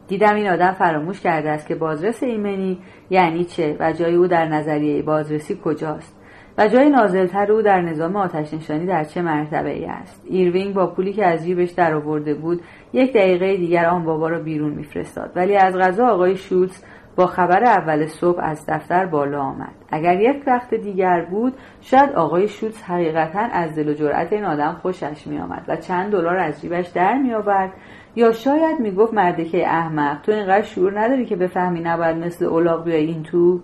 دیدم 0.09 0.35
این 0.35 0.49
آدم 0.49 0.71
فراموش 0.71 1.19
کرده 1.19 1.49
است 1.49 1.67
که 1.67 1.75
بازرس 1.75 2.23
ایمنی 2.23 2.77
یعنی 3.09 3.45
چه 3.45 3.77
و 3.79 3.93
جای 3.93 4.15
او 4.15 4.27
در 4.27 4.45
نظریه 4.45 5.01
بازرسی 5.01 5.59
کجاست 5.63 6.19
و 6.57 6.67
جای 6.67 6.89
نازلتر 6.89 7.51
او 7.51 7.61
در 7.61 7.81
نظام 7.81 8.15
آتش 8.15 8.53
نشانی 8.53 8.85
در 8.85 9.03
چه 9.03 9.21
مرتبه 9.21 9.69
ای 9.69 9.85
است؟ 9.85 10.25
ایروینگ 10.25 10.73
با 10.73 10.87
پولی 10.87 11.13
که 11.13 11.25
از 11.25 11.45
جیبش 11.45 11.71
در 11.71 11.93
آورده 11.93 12.33
بود 12.33 12.61
یک 12.93 13.13
دقیقه 13.13 13.57
دیگر 13.57 13.85
آن 13.85 14.03
بابا 14.03 14.29
را 14.29 14.39
بیرون 14.39 14.71
میفرستاد. 14.71 15.31
ولی 15.35 15.55
از 15.55 15.75
قضا 15.77 16.07
آقای 16.07 16.35
شولز 16.35 16.83
با 17.15 17.25
خبر 17.25 17.63
اول 17.63 18.05
صبح 18.05 18.39
از 18.43 18.65
دفتر 18.67 19.05
بالا 19.05 19.41
آمد. 19.41 19.73
اگر 19.89 20.19
یک 20.19 20.43
وقت 20.47 20.73
دیگر 20.73 21.25
بود 21.31 21.53
شاید 21.81 22.11
آقای 22.11 22.47
شولز 22.47 22.81
حقیقتا 22.81 23.39
از 23.39 23.75
دل 23.75 23.89
و 23.89 23.93
جرأت 23.93 24.33
این 24.33 24.45
آدم 24.45 24.79
خوشش 24.81 25.27
میآمد 25.27 25.65
و 25.67 25.75
چند 25.75 26.11
دلار 26.11 26.37
از 26.37 26.61
جیبش 26.61 26.87
در 26.87 27.17
میآورد 27.17 27.73
یا 28.15 28.31
شاید 28.31 28.79
می‌گفت 28.79 29.13
مردکه 29.13 29.67
احمق. 29.67 30.21
تو 30.21 30.31
اینقدر 30.31 30.61
شعور 30.61 30.99
نداری 30.99 31.25
که 31.25 31.35
بفهمی 31.35 31.79
نباید 31.79 32.17
مثل 32.17 32.45
الاغ 32.45 32.83
بیای 32.83 33.05
این 33.05 33.23
تو؟ 33.23 33.59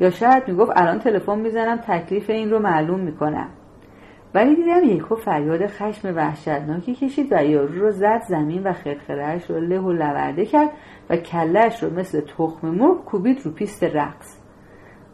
یا 0.00 0.10
شاید 0.10 0.48
می‌گفت 0.48 0.72
الان 0.74 0.98
تلفن 0.98 1.38
می‌زنم 1.38 1.76
تکلیف 1.76 2.30
این 2.30 2.50
رو 2.50 2.58
معلوم 2.58 3.00
می‌کنم. 3.00 3.48
ولی 4.34 4.56
دیدم 4.56 4.84
یکهو 4.84 5.16
فریاد 5.16 5.66
خشم 5.66 6.16
وحشتناکی 6.16 6.94
کشید 6.94 7.32
و 7.32 7.44
یارو 7.44 7.80
رو 7.80 7.90
زد 7.90 8.22
زمین 8.28 8.62
و 8.62 8.72
خرخرهش 8.72 9.50
رو 9.50 9.60
له 9.60 9.80
و 9.80 9.92
لورده 9.92 10.44
کرد 10.44 10.70
و 11.10 11.16
کله‌ش 11.16 11.82
رو 11.82 11.98
مثل 11.98 12.20
تخم 12.20 12.68
مرغ 12.68 13.04
کوبید 13.04 13.40
رو 13.44 13.50
پیست 13.50 13.84
رقص. 13.84 14.38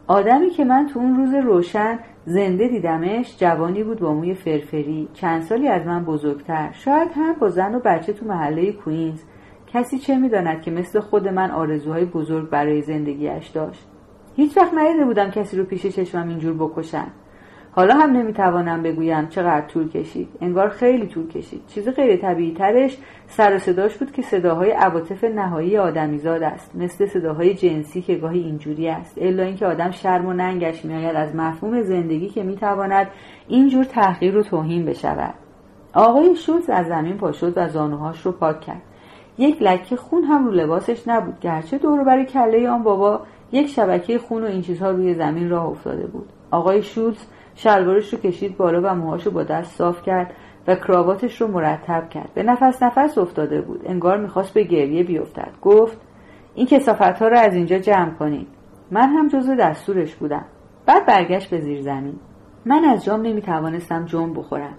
آدمی 0.07 0.49
که 0.49 0.65
من 0.65 0.87
تو 0.87 0.99
اون 0.99 1.15
روز 1.15 1.33
روشن 1.33 1.99
زنده 2.27 2.67
دیدمش 2.67 3.37
جوانی 3.37 3.83
بود 3.83 3.99
با 3.99 4.13
موی 4.13 4.33
فرفری. 4.33 5.07
چند 5.13 5.41
سالی 5.41 5.67
از 5.67 5.85
من 5.85 6.05
بزرگتر. 6.05 6.71
شاید 6.71 7.11
هم 7.15 7.33
با 7.33 7.49
زن 7.49 7.75
و 7.75 7.79
بچه 7.79 8.13
تو 8.13 8.25
محله 8.25 8.71
کوینز 8.71 9.21
کسی 9.67 9.99
چه 9.99 10.17
می‌داند 10.17 10.61
که 10.61 10.71
مثل 10.71 10.99
خود 10.99 11.27
من 11.27 11.51
آرزوهای 11.51 12.05
بزرگ 12.05 12.49
برای 12.49 12.81
زندگیش 12.81 13.47
داشت؟ 13.47 13.87
هیچ 14.35 14.57
وقت 14.57 14.73
ندیده 14.73 15.05
بودم 15.05 15.31
کسی 15.31 15.57
رو 15.57 15.63
پیش 15.63 15.85
چشمم 15.85 16.29
اینجور 16.29 16.53
بکشن. 16.53 17.07
حالا 17.75 17.93
هم 17.93 18.11
نمی‌توانم 18.11 18.83
بگویم 18.83 19.27
چقدر 19.27 19.67
طول 19.67 19.89
کشید. 19.89 20.29
انگار 20.41 20.69
خیلی 20.69 21.07
طول 21.07 21.27
کشید. 21.27 21.61
چیز 21.67 21.89
غیر 21.89 22.17
طبیعی 22.17 22.53
ترش 22.53 22.97
سر 23.27 23.55
و 23.55 23.59
صداش 23.59 23.97
بود 23.97 24.11
که 24.11 24.21
صداهای 24.21 24.71
عواطف 24.71 25.23
نهایی 25.23 25.77
آدمیزاد 25.77 26.43
است. 26.43 26.75
مثل 26.75 27.05
صداهای 27.05 27.53
جنسی 27.53 28.01
که 28.01 28.15
گاهی 28.15 28.39
اینجوری 28.39 28.87
است. 28.89 29.17
الا 29.21 29.43
اینکه 29.43 29.65
آدم 29.65 29.91
شرم 29.91 30.25
و 30.25 30.33
ننگش 30.33 30.85
میآید 30.85 31.15
از 31.15 31.35
مفهوم 31.35 31.81
زندگی 31.81 32.29
که 32.29 32.43
می‌تواند 32.43 33.07
اینجور 33.47 33.83
تحقیر 33.83 34.37
و 34.37 34.43
توهین 34.43 34.85
بشود. 34.85 35.33
آقای 35.93 36.35
شولز 36.35 36.69
از 36.69 36.87
زمین 36.87 37.17
پا 37.17 37.33
و 37.55 37.67
زانوهاش 37.67 38.25
رو 38.25 38.31
پاک 38.31 38.61
کرد. 38.61 38.81
یک 39.37 39.61
لکه 39.61 39.95
خون 39.95 40.23
هم 40.23 40.45
رو 40.45 40.51
لباسش 40.51 41.07
نبود. 41.07 41.39
گرچه 41.39 41.77
دور 41.77 42.23
کله 42.23 42.69
آن 42.69 42.83
بابا 42.83 43.21
یک 43.51 43.67
شبکه 43.67 44.17
خون 44.19 44.43
و 44.43 44.45
این 44.45 44.61
چیزها 44.61 44.91
روی 44.91 45.13
زمین 45.13 45.49
راه 45.49 45.65
افتاده 45.65 46.07
بود. 46.07 46.29
آقای 46.51 46.83
شولز 46.83 47.17
شلوارش 47.55 48.13
رو 48.13 48.19
کشید 48.19 48.57
بالا 48.57 48.81
و 48.83 48.95
موهاش 48.95 49.25
رو 49.25 49.31
با 49.31 49.43
دست 49.43 49.77
صاف 49.77 50.01
کرد 50.01 50.33
و 50.67 50.75
کراواتش 50.75 51.41
رو 51.41 51.47
مرتب 51.47 52.09
کرد. 52.09 52.29
به 52.33 52.43
نفس 52.43 52.83
نفس 52.83 53.17
افتاده 53.17 53.61
بود. 53.61 53.81
انگار 53.85 54.17
می‌خواست 54.17 54.53
به 54.53 54.63
گریه 54.63 55.03
بیفتد. 55.03 55.51
گفت 55.61 55.97
این 56.55 56.65
کسافت 56.65 57.01
ها 57.01 57.27
رو 57.27 57.37
از 57.37 57.53
اینجا 57.53 57.77
جمع 57.79 58.09
کنید. 58.09 58.47
من 58.91 59.09
هم 59.09 59.27
جزو 59.27 59.55
دستورش 59.55 60.15
بودم. 60.15 60.45
بعد 60.85 61.05
برگشت 61.05 61.49
به 61.49 61.59
زیر 61.59 61.81
زمین. 61.81 62.19
من 62.65 62.85
از 62.85 63.05
جام 63.05 63.21
نمی‌توانستم 63.21 64.05
جم 64.05 64.33
بخورم. 64.33 64.77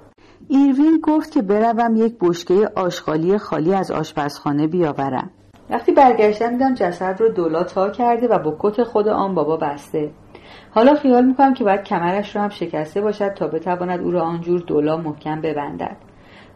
ایروین 0.48 1.00
گفت 1.02 1.30
که 1.30 1.42
بروم 1.42 1.96
یک 1.96 2.16
بشکه 2.20 2.70
آشغالی 2.76 3.38
خالی 3.38 3.74
از 3.74 3.90
آشپزخانه 3.90 4.66
بیاورم. 4.66 5.30
وقتی 5.70 5.92
برگشتم 5.92 6.50
دیدم 6.50 6.74
جسد 6.74 7.16
رو 7.20 7.28
دولا 7.28 7.64
تا 7.64 7.90
کرده 7.90 8.28
و 8.28 8.38
با 8.38 8.56
کت 8.58 8.82
خود 8.82 9.08
آن 9.08 9.34
بابا 9.34 9.56
بسته. 9.56 10.10
حالا 10.76 10.94
خیال 10.94 11.24
می‌کنم 11.24 11.54
که 11.54 11.64
باید 11.64 11.82
کمرش 11.82 12.36
رو 12.36 12.42
هم 12.42 12.48
شکسته 12.48 13.00
باشد 13.00 13.28
تا 13.28 13.48
بتواند 13.48 14.00
او 14.00 14.10
را 14.10 14.22
آنجور 14.22 14.60
دولا 14.60 14.96
محکم 14.96 15.40
ببندد. 15.40 15.96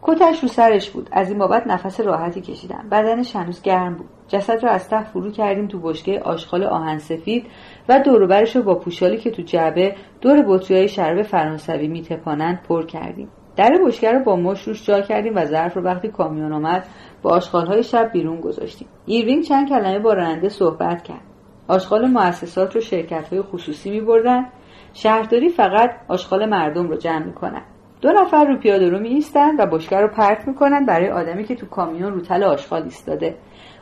کتش 0.01 0.39
رو 0.43 0.47
سرش 0.47 0.89
بود. 0.89 1.09
از 1.11 1.29
این 1.29 1.39
بابت 1.39 1.67
نفس 1.67 1.99
راحتی 1.99 2.41
کشیدم. 2.41 2.85
بدنش 2.91 3.35
هنوز 3.35 3.61
گرم 3.61 3.95
بود. 3.95 4.05
جسد 4.27 4.63
را 4.63 4.69
از 4.69 4.89
ته 4.89 5.03
فرو 5.03 5.31
کردیم 5.31 5.67
تو 5.67 5.79
بشکه 5.79 6.19
آشغال 6.19 6.63
آهن 6.63 6.97
سفید 6.97 7.45
و 7.89 7.99
دوروبرش 7.99 8.55
رو 8.55 8.63
با 8.63 8.75
پوشالی 8.75 9.17
که 9.17 9.31
تو 9.31 9.41
جعبه 9.41 9.95
دور 10.21 10.43
بطری 10.47 10.87
شراب 10.87 11.21
فرانسوی 11.21 11.87
میتپانند 11.87 12.63
پر 12.67 12.85
کردیم. 12.85 13.29
در 13.55 13.71
بشکه 13.85 14.11
رو 14.11 14.23
با 14.23 14.35
مشت 14.35 14.61
روش 14.61 14.85
جا 14.85 15.01
کردیم 15.01 15.35
و 15.35 15.45
ظرف 15.45 15.77
رو 15.77 15.83
وقتی 15.83 16.07
کامیون 16.07 16.53
آمد 16.53 16.85
با 17.21 17.39
آشغال‌های 17.53 17.83
شب 17.83 18.11
بیرون 18.13 18.41
گذاشتیم. 18.41 18.87
ایروینگ 19.05 19.43
چند 19.43 19.69
کلمه 19.69 19.99
با 19.99 20.13
راننده 20.13 20.49
صحبت 20.49 21.03
کرد. 21.03 21.30
آشغال 21.71 22.07
مؤسسات 22.07 22.75
رو 22.75 22.81
شرکت 22.81 23.27
های 23.27 23.41
خصوصی 23.41 23.91
می 23.91 24.01
بردن 24.01 24.45
شهرداری 24.93 25.49
فقط 25.49 25.91
آشغال 26.07 26.49
مردم 26.49 26.87
رو 26.87 26.95
جمع 26.95 27.25
می 27.25 27.33
کنن. 27.33 27.61
دو 28.01 28.11
نفر 28.11 28.45
رو 28.45 28.57
پیاده 28.57 28.89
رو 28.89 28.99
میان 28.99 29.25
و 29.59 29.65
بشکه 29.65 29.95
رو 29.95 30.07
پرت 30.07 30.47
می‌کنن 30.47 30.85
برای 30.85 31.09
آدمی 31.09 31.43
که 31.43 31.55
تو 31.55 31.65
کامیون 31.65 32.13
رو 32.13 32.21
تل 32.21 32.43
آشغال 32.43 32.83
ایستاده. 32.83 33.35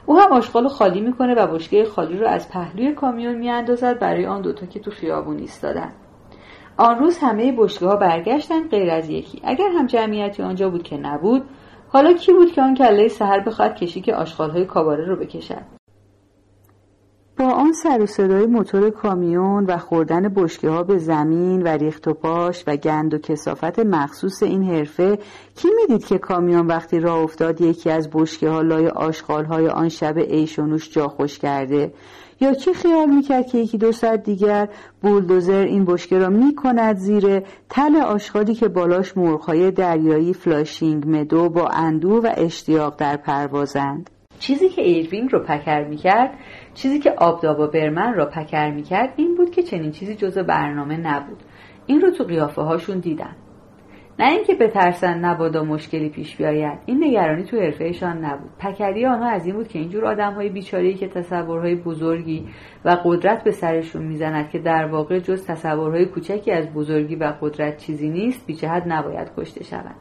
او 0.05 0.19
هم 0.19 0.31
آشغال 0.31 0.67
خالی 0.67 1.01
می‌کنه 1.01 1.35
و 1.35 1.47
بشکه 1.47 1.85
خالی 1.85 2.17
رو 2.17 2.27
از 2.27 2.49
پهلوی 2.51 2.93
کامیون 2.93 3.35
میاندازد 3.35 3.99
برای 3.99 4.25
آن 4.25 4.41
دوتا 4.41 4.65
که 4.65 4.79
تو 4.79 4.91
خیابون 4.91 5.37
ایستادن. 5.37 5.91
آن 6.77 6.99
روز 6.99 7.17
همه 7.17 7.55
بشکه 7.57 7.85
ها 7.85 7.95
برگشتن 7.95 8.67
غیر 8.67 8.89
از 8.89 9.09
یکی. 9.09 9.41
اگر 9.43 9.69
هم 9.79 9.85
جمعیتی 9.85 10.43
آنجا 10.43 10.69
بود 10.69 10.83
که 10.83 10.97
نبود 10.97 11.43
حالا 11.89 12.13
کی 12.13 12.33
بود 12.33 12.51
که 12.51 12.61
آن 12.61 12.75
کله 12.75 13.07
سهر 13.07 13.39
بخواد 13.39 13.75
کشی 13.75 14.01
که 14.01 14.15
های 14.39 14.65
کاباره 14.65 15.05
رو 15.05 15.15
بکشد؟ 15.15 15.78
با 17.39 17.51
آن 17.51 17.73
سر 17.73 18.01
و 18.01 18.05
صدای 18.05 18.45
موتور 18.45 18.89
کامیون 18.89 19.65
و 19.65 19.77
خوردن 19.77 20.21
بشکه 20.21 20.69
ها 20.69 20.83
به 20.83 20.97
زمین 20.97 21.63
و 21.63 21.67
ریخت 21.67 22.07
و 22.07 22.13
پاش 22.13 22.63
و 22.67 22.75
گند 22.75 23.13
و 23.13 23.17
کسافت 23.17 23.79
مخصوص 23.79 24.43
این 24.43 24.63
حرفه 24.63 25.19
کی 25.55 25.67
می‌دید 25.81 26.07
که 26.07 26.17
کامیون 26.17 26.67
وقتی 26.67 26.99
راه 26.99 27.17
افتاد 27.17 27.61
یکی 27.61 27.89
از 27.89 28.09
بشکه 28.13 28.49
ها 28.49 28.61
لای 28.61 28.87
آشغال 28.87 29.45
های 29.45 29.67
آن 29.67 29.89
شب 29.89 30.17
عیش 30.17 30.49
و 30.49 30.57
نوش 30.57 30.89
جا 30.91 31.07
خوش 31.07 31.39
کرده؟ 31.39 31.93
یا 32.41 32.53
کی 32.53 32.73
خیال 32.73 33.09
می‌کرد 33.09 33.47
که 33.47 33.57
یکی 33.57 33.77
دو 33.77 33.91
ساعت 33.91 34.23
دیگر 34.23 34.67
بولدوزر 35.01 35.65
این 35.65 35.85
بشکه 35.85 36.17
را 36.17 36.29
می‌کند 36.29 36.95
زیر 36.95 37.39
تل 37.69 37.95
آشغالی 37.95 38.53
که 38.53 38.67
بالاش 38.67 39.17
مرغهای 39.17 39.71
دریایی 39.71 40.33
فلاشینگ 40.33 41.03
مدو 41.07 41.49
با 41.49 41.67
اندوه 41.67 42.23
و 42.23 42.33
اشتیاق 42.37 42.95
در 42.95 43.17
پروازند؟ 43.17 44.09
چیزی 44.39 44.69
که 44.69 44.81
ایروینگ 44.81 45.33
رو 45.33 45.39
پکر 45.39 45.87
می‌کرد 45.89 46.31
چیزی 46.73 46.99
که 46.99 47.11
آبدابا 47.11 47.67
برمن 47.67 48.13
را 48.13 48.25
پکر 48.25 48.71
می‌کرد 48.71 49.13
این 49.15 49.35
بود 49.35 49.51
که 49.51 49.63
چنین 49.63 49.91
چیزی 49.91 50.15
جز 50.15 50.37
برنامه 50.37 50.97
نبود. 50.97 51.43
این 51.85 52.01
رو 52.01 52.11
تو 52.11 52.23
قیافه 52.23 52.61
هاشون 52.61 52.99
دیدن. 52.99 53.35
نه 54.19 54.31
اینکه 54.31 54.55
بترسن 54.55 55.25
نبادا 55.25 55.63
مشکلی 55.63 56.09
پیش 56.09 56.35
بیاید. 56.35 56.79
این 56.85 57.03
نگرانی 57.03 57.43
تو 57.43 57.57
حرفهشان 57.57 58.25
نبود. 58.25 58.49
پکری 58.59 59.05
آنها 59.05 59.29
از 59.29 59.45
این 59.45 59.55
بود 59.55 59.67
که 59.67 59.79
اینجور 59.79 60.05
آدمهای 60.05 60.49
بیچارهای 60.49 60.93
که 60.93 61.07
تصورهای 61.07 61.75
بزرگی 61.75 62.47
و 62.85 62.97
قدرت 63.05 63.43
به 63.43 63.51
سرشون 63.51 64.05
می‌زند 64.05 64.49
که 64.49 64.59
در 64.59 64.85
واقع 64.85 65.19
جز 65.19 65.45
تصورهای 65.45 66.05
کوچکی 66.05 66.51
از 66.51 66.73
بزرگی 66.73 67.15
و 67.15 67.33
قدرت 67.41 67.77
چیزی 67.77 68.09
نیست 68.09 68.47
بیجهت 68.47 68.83
نباید 68.87 69.31
کشته 69.37 69.63
شوند. 69.63 69.95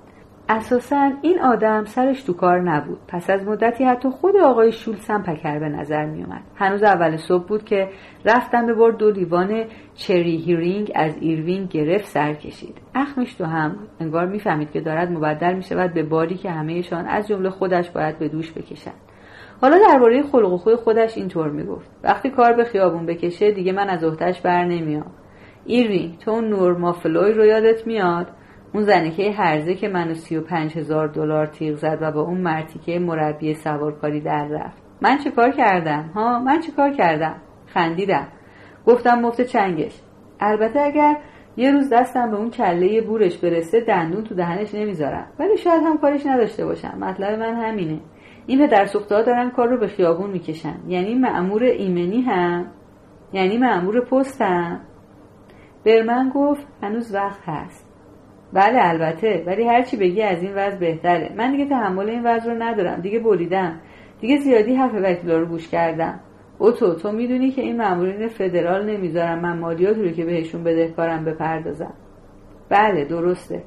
اساسا 0.51 1.12
این 1.22 1.40
آدم 1.40 1.84
سرش 1.84 2.22
تو 2.22 2.32
کار 2.32 2.61
نبود. 2.61 2.99
پس 3.09 3.30
از 3.30 3.44
مدتی 3.44 3.84
حتی 3.84 4.09
خود 4.09 4.36
آقای 4.36 4.72
شولز 4.72 5.07
هم 5.09 5.22
پکر 5.22 5.59
به 5.59 5.68
نظر 5.68 6.05
می 6.05 6.24
اومد 6.24 6.42
هنوز 6.57 6.82
اول 6.82 7.16
صبح 7.16 7.46
بود 7.46 7.64
که 7.64 7.88
رفت 8.24 8.66
دم 8.66 8.74
بار 8.74 8.92
دو 8.92 9.11
لیوان 9.11 9.64
چری 9.94 10.36
هیرینگ 10.36 10.92
از 10.94 11.16
ایروین 11.20 11.66
گرفت 11.66 12.07
سر 12.07 12.34
کشید. 12.34 12.74
اخمش 12.94 13.34
تو 13.34 13.44
هم 13.44 13.76
انگار 14.01 14.26
می‌فهمید 14.26 14.70
که 14.70 14.80
دارد 14.80 15.11
مبدل 15.11 15.55
می 15.55 15.62
شود 15.62 15.94
به 15.94 16.03
باری 16.03 16.34
که 16.34 16.51
همهشان 16.51 17.07
از 17.07 17.28
جمله 17.28 17.51
خودش 17.51 17.90
باید 17.90 18.18
به 18.18 18.28
دوش 18.28 18.53
بکشند. 18.53 19.01
حالا 19.61 19.78
درباره 19.88 20.22
خلق 20.22 20.53
و 20.53 20.57
خوی 20.57 20.76
خودش 20.76 21.16
اینطور 21.16 21.51
می‌گفت. 21.51 21.90
وقتی 22.05 22.30
کار 22.30 22.53
به 22.53 22.64
خیابون 22.64 23.07
بکشه 23.07 23.53
دیگه 23.53 23.72
من 23.72 23.88
از 23.88 24.05
عهدهش 24.05 24.40
بر 24.40 24.64
نمیام 24.64 25.11
ایروین 25.64 26.16
تو 26.16 26.30
اون 26.30 26.49
نورما 26.49 26.92
فلوی 26.92 27.32
رو 27.32 27.44
یادت 27.44 27.86
میاد؟ 27.86 28.26
اون 28.75 28.83
زنکه 28.83 29.33
هرزه 29.33 29.75
که 29.75 29.89
منو 29.89 30.14
سی 30.14 30.37
و 30.37 30.41
پنج 30.41 30.79
هزار 30.79 31.09
دلار 31.09 31.47
تیغ 31.47 31.77
زد 31.77 31.99
و 32.01 32.12
با 32.12 32.21
اون 32.21 32.41
مرتیکه 32.41 32.99
مربی 32.99 33.55
سوارکاری 33.55 34.21
در 34.21 34.49
رفت. 34.49 34.83
من 35.03 35.19
چه 35.19 35.31
کار 35.31 35.51
کردم؟ 35.51 36.11
ها 36.14 36.39
من 36.39 36.61
چه 36.61 36.73
کار 36.73 36.91
کردم؟ 36.91 37.35
خندیدم. 37.66 38.29
گفتم 38.87 39.21
مفت 39.21 39.41
چنگش. 39.41 40.01
البته 40.41 40.81
اگر 40.81 41.16
یه 41.57 41.71
روز 41.71 41.91
دستم 41.93 42.31
به 42.31 42.37
اون 42.37 42.51
کله 42.51 43.01
بورش 43.01 43.39
برسه 43.39 43.81
دندون 43.81 44.25
تو 44.25 44.35
دهنش 44.35 44.75
نمی‌ذارم. 44.75 45.27
ولی 45.39 45.57
شاید 45.57 45.83
هم 45.83 45.99
کارش 45.99 46.27
نداشته 46.27 46.64
باشم. 46.66 46.99
مطلب 47.01 47.39
من 47.39 47.55
همینه. 47.55 48.01
این 48.47 48.66
پدر 48.66 48.87
سوخته 48.87 49.23
دارن 49.23 49.51
کار 49.51 49.69
رو 49.69 49.79
به 49.79 49.87
خیابون 49.87 50.31
می‌کشن. 50.31 50.79
یعنی 50.89 51.14
معمور 51.14 51.62
ایمنی 51.62 52.21
هم؟ 52.21 52.66
یعنی 53.33 53.59
معمور 53.59 54.01
پست 54.01 54.43
هم 54.43 54.81
برمن 55.87 56.33
گفت 56.35 56.66
هنوز 56.83 57.14
وقت 57.14 57.41
هست. 57.47 57.88
بله 58.53 58.88
البته. 58.88 59.44
ولی 59.46 59.68
هرچی 59.68 59.96
بگی 59.96 60.22
از 60.22 60.42
این 60.42 60.53
وضع 60.55 60.78
بهتره. 60.78 61.34
من 61.36 61.53
دیگه 61.53 61.68
تحمل 61.68 62.09
این 62.09 62.26
وضع 62.26 62.53
رو 62.53 62.62
ندارم. 62.62 63.01
دیگه 63.01 63.18
بریدم. 63.18 63.80
دیگه 64.20 64.36
زیادی 64.36 64.74
حرف 64.74 64.94
وکیلا 64.94 65.38
رو 65.38 65.46
گوش 65.46 65.68
کردم. 65.68 66.20
اوتو 66.59 66.94
تو 66.94 67.12
می‌دونی 67.12 67.51
که 67.51 67.62
این 67.62 67.76
مامورین 67.76 68.28
فدرال 68.28 68.90
نمی‌ذارم 68.90 69.38
من 69.38 69.59
مالیات 69.59 69.99
رو 69.99 70.11
که 70.11 70.24
بهشون 70.24 70.64
بدهکارم 70.64 71.24
بپردازم. 71.24 71.92
بله 72.68 73.05
درسته. 73.05 73.62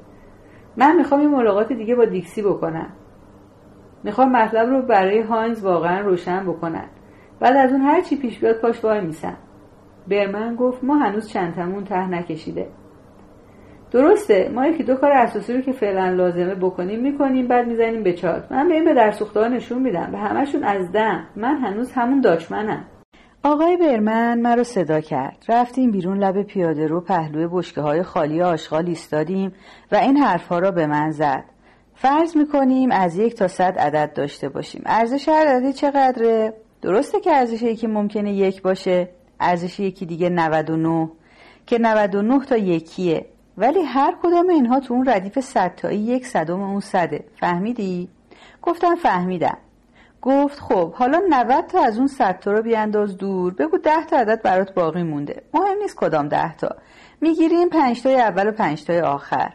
من 0.76 0.96
می‌خوام 0.96 1.20
این 1.20 1.30
ملاقات 1.30 1.72
دیگه 1.72 1.94
با 1.94 2.04
دیکسی 2.04 2.42
بکنم. 2.42 2.90
می‌خوام 4.04 4.32
مطلب 4.32 4.68
رو 4.68 4.82
برای 4.82 5.20
هاینز 5.20 5.64
واقعا 5.64 6.00
روشن 6.00 6.44
بکنن. 6.44 6.88
بعد 7.40 7.56
از 7.56 7.72
اون 7.72 7.80
هرچی 7.80 8.16
پیش 8.16 8.38
بیاد 8.38 8.60
پاش 8.60 8.84
وای 8.84 9.00
میسن. 9.00 9.36
برمن 10.08 10.56
گفت 10.56 10.84
ما 10.84 10.96
هنوز 10.96 11.28
چندتمون 11.28 11.84
ته 11.84 12.10
نکشیده. 12.10 12.66
درسته 13.92 14.50
ما 14.54 14.66
یکی 14.66 14.82
دو 14.82 14.94
کار 14.94 15.12
اساسی 15.12 15.52
رو 15.52 15.60
که 15.60 15.72
فعلا 15.72 16.08
لازمه 16.08 16.54
بکنیم 16.54 17.00
می‌کنیم 17.00 17.48
بعد 17.48 17.66
می‌زنیم 17.66 18.02
به 18.02 18.12
چات 18.12 18.52
من 18.52 18.68
به 18.68 18.74
این 18.74 18.84
به 18.84 19.48
نشون 19.48 19.82
میدم 19.82 20.08
به 20.12 20.18
همشون 20.18 20.64
از 20.64 20.92
دم. 20.92 21.26
من 21.36 21.56
هنوز 21.56 21.92
همون 21.92 22.20
داچمنم 22.20 22.84
آقای 23.44 23.76
برمن 23.76 24.40
مرا 24.40 24.62
صدا 24.62 25.00
کرد. 25.00 25.44
رفتیم 25.48 25.90
بیرون 25.90 26.18
لب 26.18 26.42
پیاده 26.42 26.86
رو 26.86 27.00
پهلوی 27.00 27.48
بشکه 27.52 27.80
های 27.80 28.02
خالی 28.02 28.42
آشغال 28.42 28.86
ایستادیم 28.86 29.52
و 29.92 29.96
این 29.96 30.16
حرفها 30.16 30.58
را 30.58 30.70
به 30.70 30.86
من 30.86 31.10
زد. 31.10 31.44
فرض 31.94 32.36
می‌کنیم 32.36 32.90
از 32.92 33.18
یک 33.18 33.34
تا 33.34 33.48
صد 33.48 33.78
عدد 33.78 34.12
داشته 34.14 34.48
باشیم. 34.48 34.82
ارزش 34.86 35.28
هر 35.28 35.46
عددی 35.46 35.72
چقدره؟ 35.72 36.52
درسته 36.82 37.20
که 37.20 37.36
ارزش 37.36 37.62
یکی 37.62 37.86
ممکنه 37.86 38.32
یک 38.32 38.62
باشه. 38.62 39.08
ارزش 39.40 39.80
یکی 39.80 40.06
دیگه 40.06 40.28
99 40.28 41.10
که 41.66 41.78
99 41.78 42.44
تا 42.44 42.56
یکیه. 42.56 43.26
ولی 43.58 43.82
هر 43.82 44.14
کدام 44.22 44.48
اینها 44.48 44.80
تو 44.80 44.94
اون 44.94 45.08
ردیف 45.08 45.40
صد 45.40 45.74
تایی 45.74 45.98
یک 45.98 46.26
صدم 46.26 46.60
اون 46.60 46.80
صده. 46.80 47.24
فهمیدی؟ 47.40 48.08
گفتم 48.62 48.94
فهمیدم. 48.94 49.58
گفت 50.22 50.60
خب 50.60 50.92
حالا 50.92 51.22
90 51.28 51.66
تا 51.66 51.84
از 51.84 51.98
اون 51.98 52.06
100 52.06 52.38
تا 52.38 52.52
رو 52.52 52.62
بیانداز 52.62 53.16
دور. 53.16 53.54
بگو 53.54 53.78
10 53.78 54.04
تا 54.04 54.16
عدد 54.16 54.42
برات 54.42 54.74
باقی 54.74 55.02
مونده. 55.02 55.42
مهم 55.54 55.78
نیست 55.78 55.96
کدام 55.96 56.28
10 56.28 56.56
تا. 56.56 56.76
می‌گیریم 57.20 57.68
5 57.68 58.02
تای 58.02 58.20
اول 58.20 58.48
و 58.48 58.52
5 58.52 58.84
تای 58.84 59.00
آخر. 59.00 59.52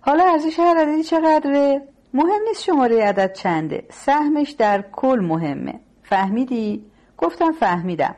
حالا 0.00 0.24
ارزش 0.24 0.58
هر 0.58 0.76
عددی 0.76 1.02
چقدره؟ 1.02 1.82
مهم 2.14 2.42
نیست 2.48 2.62
شماره 2.62 3.04
عدد 3.04 3.32
چنده. 3.32 3.84
سهمش 3.90 4.50
در 4.50 4.84
کل 4.92 5.20
مهمه. 5.22 5.80
فهمیدی؟ 6.02 6.84
گفتم 7.18 7.52
فهمیدم. 7.52 8.14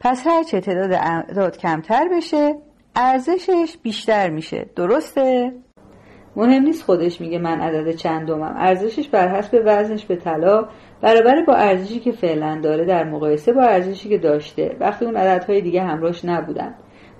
پس 0.00 0.26
هر 0.26 0.42
چه 0.42 0.60
تعداد 0.60 0.92
اعداد 0.92 1.56
کمتر 1.56 2.08
بشه 2.08 2.54
ارزشش 3.00 3.76
بیشتر 3.82 4.30
میشه. 4.30 4.66
درسته؟ 4.76 5.52
مهم 6.36 6.62
نیست 6.62 6.82
خودش 6.82 7.20
میگه 7.20 7.38
من 7.38 7.60
عدد 7.60 7.90
چندمم. 7.90 8.54
ارزشش 8.56 9.08
بر 9.08 9.28
حسب 9.28 9.62
وزنش 9.64 10.06
به 10.06 10.16
طلا 10.16 10.68
برابر 11.00 11.44
با 11.46 11.54
ارزشی 11.54 12.00
که 12.00 12.12
فعلا 12.12 12.60
داره 12.60 12.84
در 12.84 13.04
مقایسه 13.04 13.52
با 13.52 13.62
ارزشی 13.62 14.08
که 14.08 14.18
داشته. 14.18 14.76
وقتی 14.80 15.04
اون 15.04 15.16
عددهای 15.16 15.60
دیگه 15.60 15.82
همراهش 15.82 16.24
نبودن. 16.24 16.74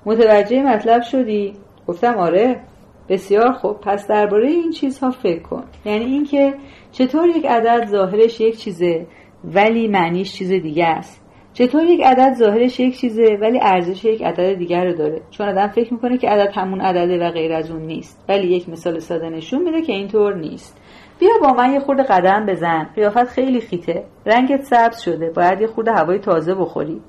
متوجه 0.06 0.62
مطلب 0.62 1.02
شدی؟ 1.02 1.52
گفتم 1.86 2.14
آره. 2.14 2.60
بسیار 3.08 3.52
خوب. 3.52 3.80
پس 3.80 4.06
درباره 4.06 4.48
این 4.48 4.70
چیزها 4.70 5.10
فکر 5.10 5.42
کن. 5.42 5.64
یعنی 5.84 6.04
اینکه 6.04 6.54
چطور 6.92 7.28
یک 7.28 7.46
عدد 7.46 7.86
ظاهرش 7.86 8.40
یک 8.40 8.58
چیزه 8.58 9.06
ولی 9.44 9.88
معنیش 9.88 10.32
چیز 10.32 10.50
دیگه 10.50 10.86
است. 10.86 11.27
چطور 11.58 11.84
یک 11.84 12.00
عدد 12.04 12.34
ظاهرش 12.34 12.80
یک 12.80 13.00
چیزه 13.00 13.38
ولی 13.40 13.60
ارزش 13.62 14.04
یک 14.04 14.22
عدد 14.22 14.54
دیگر 14.54 14.84
رو 14.84 14.92
داره؟ 14.92 15.20
چون 15.30 15.48
آدم 15.48 15.66
فکر 15.66 15.94
می‌کنه 15.94 16.18
که 16.18 16.28
عدد 16.28 16.52
همون 16.54 16.80
عدده 16.80 17.26
و 17.26 17.30
غیر 17.30 17.52
از 17.52 17.70
اون 17.70 17.82
نیست. 17.82 18.24
ولی 18.28 18.46
یک 18.46 18.68
مثال 18.68 18.98
ساده 18.98 19.30
نشون 19.30 19.62
میده 19.62 19.82
که 19.82 19.92
اینطور 19.92 20.34
نیست. 20.34 20.80
بیا 21.18 21.30
با 21.42 21.52
من 21.52 21.72
یه 21.72 21.80
خورده 21.80 22.02
قدم 22.02 22.46
بزن. 22.46 22.90
قیافت 22.94 23.24
خیلی 23.24 23.60
خیته. 23.60 24.04
رنگت 24.26 24.62
سبز 24.62 25.00
شده. 25.00 25.30
باید 25.30 25.60
یه 25.60 25.66
خورده 25.66 25.92
هوای 25.92 26.18
تازه 26.18 26.54
بخوری. 26.54 27.00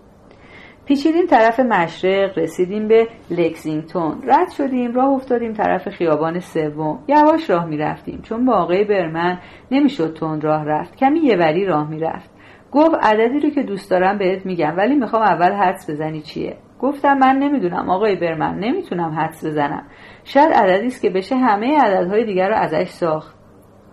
پیچیدیم 0.86 1.26
طرف 1.26 1.60
مشرق. 1.60 2.38
رسیدیم 2.38 2.88
به 2.88 3.08
لکسینگتون 3.32 4.24
رد 4.28 4.52
شدیم. 4.52 4.94
راه 4.94 5.10
افتادیم 5.10 5.54
طرف 5.54 5.90
خیابان 5.90 6.40
سوم. 6.40 7.00
یواش 7.08 7.50
راه 7.50 7.66
می‌رفتیم. 7.66 8.22
چون 8.24 8.46
با 8.46 8.54
آقای 8.54 8.84
برمن 8.84 9.40
نمی‌شد 9.72 10.14
تون 10.14 10.42
راه 10.42 10.66
رفت. 10.66 10.96
کمی 10.96 11.20
یه 11.20 11.38
وری 11.38 11.66
راه 11.66 11.90
می‌رفت. 11.90 12.39
گفت 12.72 12.96
عددی 13.02 13.40
رو 13.40 13.50
که 13.50 13.64
دوست 13.64 13.92
دارم 13.92 14.18
بهت 14.18 14.46
میگم 14.46 14.74
ولی 14.78 14.96
می‌خوام 14.96 15.22
اول 15.22 15.52
حدس 15.52 15.90
بزنی 15.90 16.22
چیه؟ 16.22 16.58
گفتم 16.80 17.18
من 17.18 17.36
نمی‌دونم 17.36 17.90
آقای 17.90 18.16
برمن 18.16 18.60
نمی‌تونم 18.60 19.10
حدس 19.10 19.46
بزنم. 19.46 19.84
شاید 20.24 20.54
عددی 20.54 20.88
است 20.88 21.02
که 21.02 21.10
بشه 21.10 21.36
همه 21.36 21.78
عددهای 21.78 22.26
دیگر 22.26 22.50
رو 22.50 22.56
ازش 22.56 22.90
ساخت. 22.90 23.36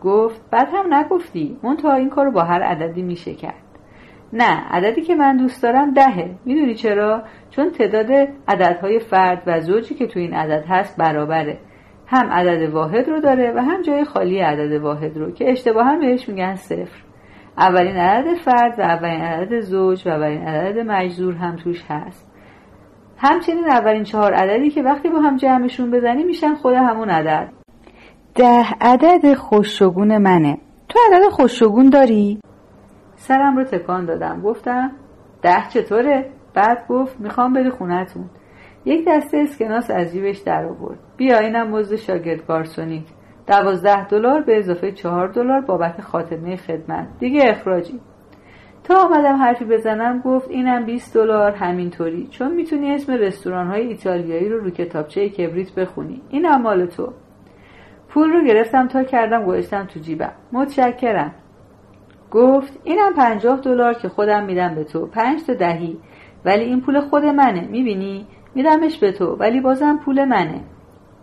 گفت 0.03 0.51
بعد 0.51 0.69
هم 0.73 0.95
نگفتی. 0.95 1.59
اون 1.63 1.77
تا 1.77 1.93
این 1.93 2.11
کارو 2.11 2.31
با 2.31 2.43
هر 2.43 2.63
عددی 2.63 3.03
میشه 3.03 3.35
کرد. 3.35 3.63
نه 4.33 4.67
عددی 4.71 5.03
که 5.03 5.15
من 5.15 5.37
دوست 5.37 5.63
دارم 5.63 5.95
دهه. 5.95 6.39
می‌دونی 6.45 6.75
چرا؟ 6.75 7.23
چون 7.51 7.71
تعداد 7.71 8.11
عددهای 8.49 8.99
فرد 8.99 9.43
و 9.47 9.61
زوجی 9.61 9.95
که 9.95 10.07
تو 10.07 10.21
این 10.21 10.35
عدد 10.35 10.65
هست 10.69 10.97
برابره. 10.97 11.59
هم 12.07 12.31
عدد 12.31 12.71
واحد 12.71 13.09
رو 13.09 13.21
داره 13.21 13.53
و 13.57 13.59
هم 13.59 13.83
جای 13.83 14.05
خالی 14.05 14.39
عدد 14.39 14.73
واحد 14.73 15.17
رو 15.17 15.31
که 15.31 15.51
اشتباها 15.51 15.99
بهش 15.99 16.29
میگن 16.29 16.55
صفر. 16.55 17.06
اولین 17.59 17.97
عدد 17.97 18.35
فرد 18.35 18.79
و 18.79 18.83
اولین 18.83 19.21
عدد 19.21 19.61
زوج 19.61 20.07
و 20.07 20.11
اولین 20.11 20.43
عدد 20.43 20.79
مجذور 20.79 21.35
هم 21.35 21.57
توش 21.57 21.85
هست. 21.89 22.27
همچنین 23.19 23.69
اولین 23.69 24.03
چهار 24.03 24.35
عددی 24.35 24.71
که 24.71 24.83
وقتی 24.83 25.09
با 25.09 25.21
هم 25.21 25.37
جمعشون 25.37 25.91
بزنی 25.91 26.25
میشن 26.25 26.55
خود 26.55 26.75
همون 26.75 27.11
عدد. 27.11 27.53
ده 28.35 28.65
عدد 28.81 29.35
خوششگون 29.35 30.19
منه. 30.19 30.59
تو 30.89 30.99
عدد 31.07 31.29
خوششگون 31.29 31.91
داری؟ 31.91 32.41
سرم 33.17 33.57
رو 33.57 33.65
تکان 33.65 34.07
دادم. 34.07 34.43
گفتم 34.43 34.93
ده 35.43 35.69
چطوره؟ 35.69 36.31
بعد 36.55 36.87
گفت 36.89 37.21
می‌خوام 37.21 37.53
بری 37.53 37.71
خونتون 37.71 38.31
یک 38.85 39.05
دسته 39.09 39.39
اسکناس 39.39 39.91
از 39.91 40.13
جیبش 40.13 40.39
در 40.39 40.65
آورد 40.65 40.99
بیا 41.17 41.39
اینم 41.39 41.71
مزد 41.71 41.97
شاگرد 41.97 42.47
گارسونیت 42.47 43.05
دوازده 43.47 44.09
دلار 44.09 44.41
به 44.41 44.59
اضافه 44.59 44.93
چهار 44.93 45.29
دلار 45.29 45.61
بابت 45.61 46.01
خاتمه 46.01 46.57
خدمت. 46.57 47.09
دیگه 47.19 47.41
اخراجی. 47.45 48.01
تا 48.85 48.95
آمدم 49.05 49.37
حرفی 49.37 49.65
بزنم 49.65 50.21
گفت 50.21 50.51
اینم 50.51 50.87
20 50.87 51.15
دلار 51.15 51.53
همینطوری. 51.53 52.27
چون 52.31 52.55
می‌تونی 52.55 52.95
اسم 52.95 53.13
رستوران 53.13 53.67
های 53.67 53.87
ایتالیایی 53.87 54.49
رو 54.49 54.61
رو 54.61 54.71
کتابچه 54.71 55.29
کبریت 55.29 55.75
بخونی. 55.75 56.23
اینم 56.31 56.63
مال 56.63 56.87
تو. 56.87 57.13
پول 58.09 58.33
رو 58.33 58.45
گرفتم 58.45 58.89
تا 58.89 59.03
کردم 59.03 59.45
گذاشتم 59.45 59.85
تو 59.85 60.01
جیبم. 60.01 60.33
متشکرم. 60.53 61.35
گفت 62.31 62.81
اینم 62.85 63.13
پنجاه 63.15 63.61
دلار 63.61 63.95
که 63.95 64.09
خودم 64.09 64.45
میدم 64.45 64.75
به 64.75 64.85
تو. 64.85 65.07
پنج 65.07 65.45
تا 65.47 65.55
دهی. 65.55 65.97
ولی 66.45 66.65
این 66.65 66.81
پول 66.81 67.01
خود 67.01 67.25
منه. 67.25 67.69
می‌بینی؟ 67.71 68.27
میدمش 68.55 68.99
به 68.99 69.13
تو. 69.13 69.27
ولی 69.27 69.61
بازم 69.61 70.01
پول 70.05 70.25
منه. 70.25 70.61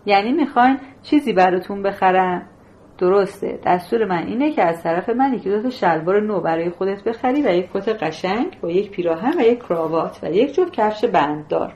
یعنی 0.05 0.31
می‌خواین 0.31 0.79
چیزی 1.03 1.33
براتون 1.33 1.83
بخرم. 1.83 2.49
درسته. 2.97 3.59
دستور 3.65 4.05
من 4.05 4.27
اینه 4.27 4.51
که 4.51 4.63
از 4.63 4.83
طرف 4.83 5.09
من 5.09 5.33
یکی 5.33 5.49
دو 5.49 5.69
شلوار 5.69 6.21
نو 6.21 6.41
برای 6.41 6.69
خودت 6.69 7.03
بخری 7.03 7.41
و 7.41 7.53
یک 7.53 7.69
کت 7.73 8.03
قشنگ 8.03 8.57
با 8.61 8.69
یک 8.69 8.91
پیراهن 8.91 9.39
و 9.39 9.41
یک 9.41 9.59
کراوات 9.59 10.19
و 10.23 10.31
یک 10.31 10.53
جفت 10.53 10.73
کفش 10.73 11.05
بنددار. 11.05 11.73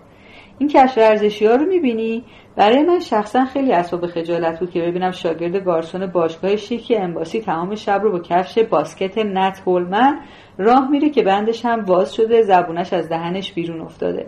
این 0.57 0.69
کفش 0.69 0.97
ورزشی 0.97 1.45
ها 1.45 1.55
رو 1.55 1.65
می‌بینی؟ 1.65 2.23
برای 2.55 2.83
من 2.83 2.99
شخصا 2.99 3.45
خیلی 3.45 3.73
اسباب 3.73 4.07
خجالت 4.07 4.59
بود 4.59 4.71
که 4.71 4.81
ببینم 4.81 5.11
شاگرد 5.11 5.65
گارسون 5.65 6.07
باشگاه 6.07 6.55
شیکی 6.55 6.95
امباسی 6.95 7.41
تمام 7.41 7.75
شب 7.75 8.01
رو 8.03 8.11
با 8.11 8.19
کفش 8.19 8.59
باسکت 8.59 9.17
نت 9.17 9.61
هولمن 9.65 10.19
راه 10.57 10.91
میره 10.91 11.09
که 11.09 11.23
بندش 11.23 11.65
هم 11.65 11.81
باز 11.81 12.13
شده 12.13 12.41
زبونش 12.41 12.93
از 12.93 13.09
دهنش 13.09 13.53
بیرون 13.53 13.81
افتاده. 13.81 14.27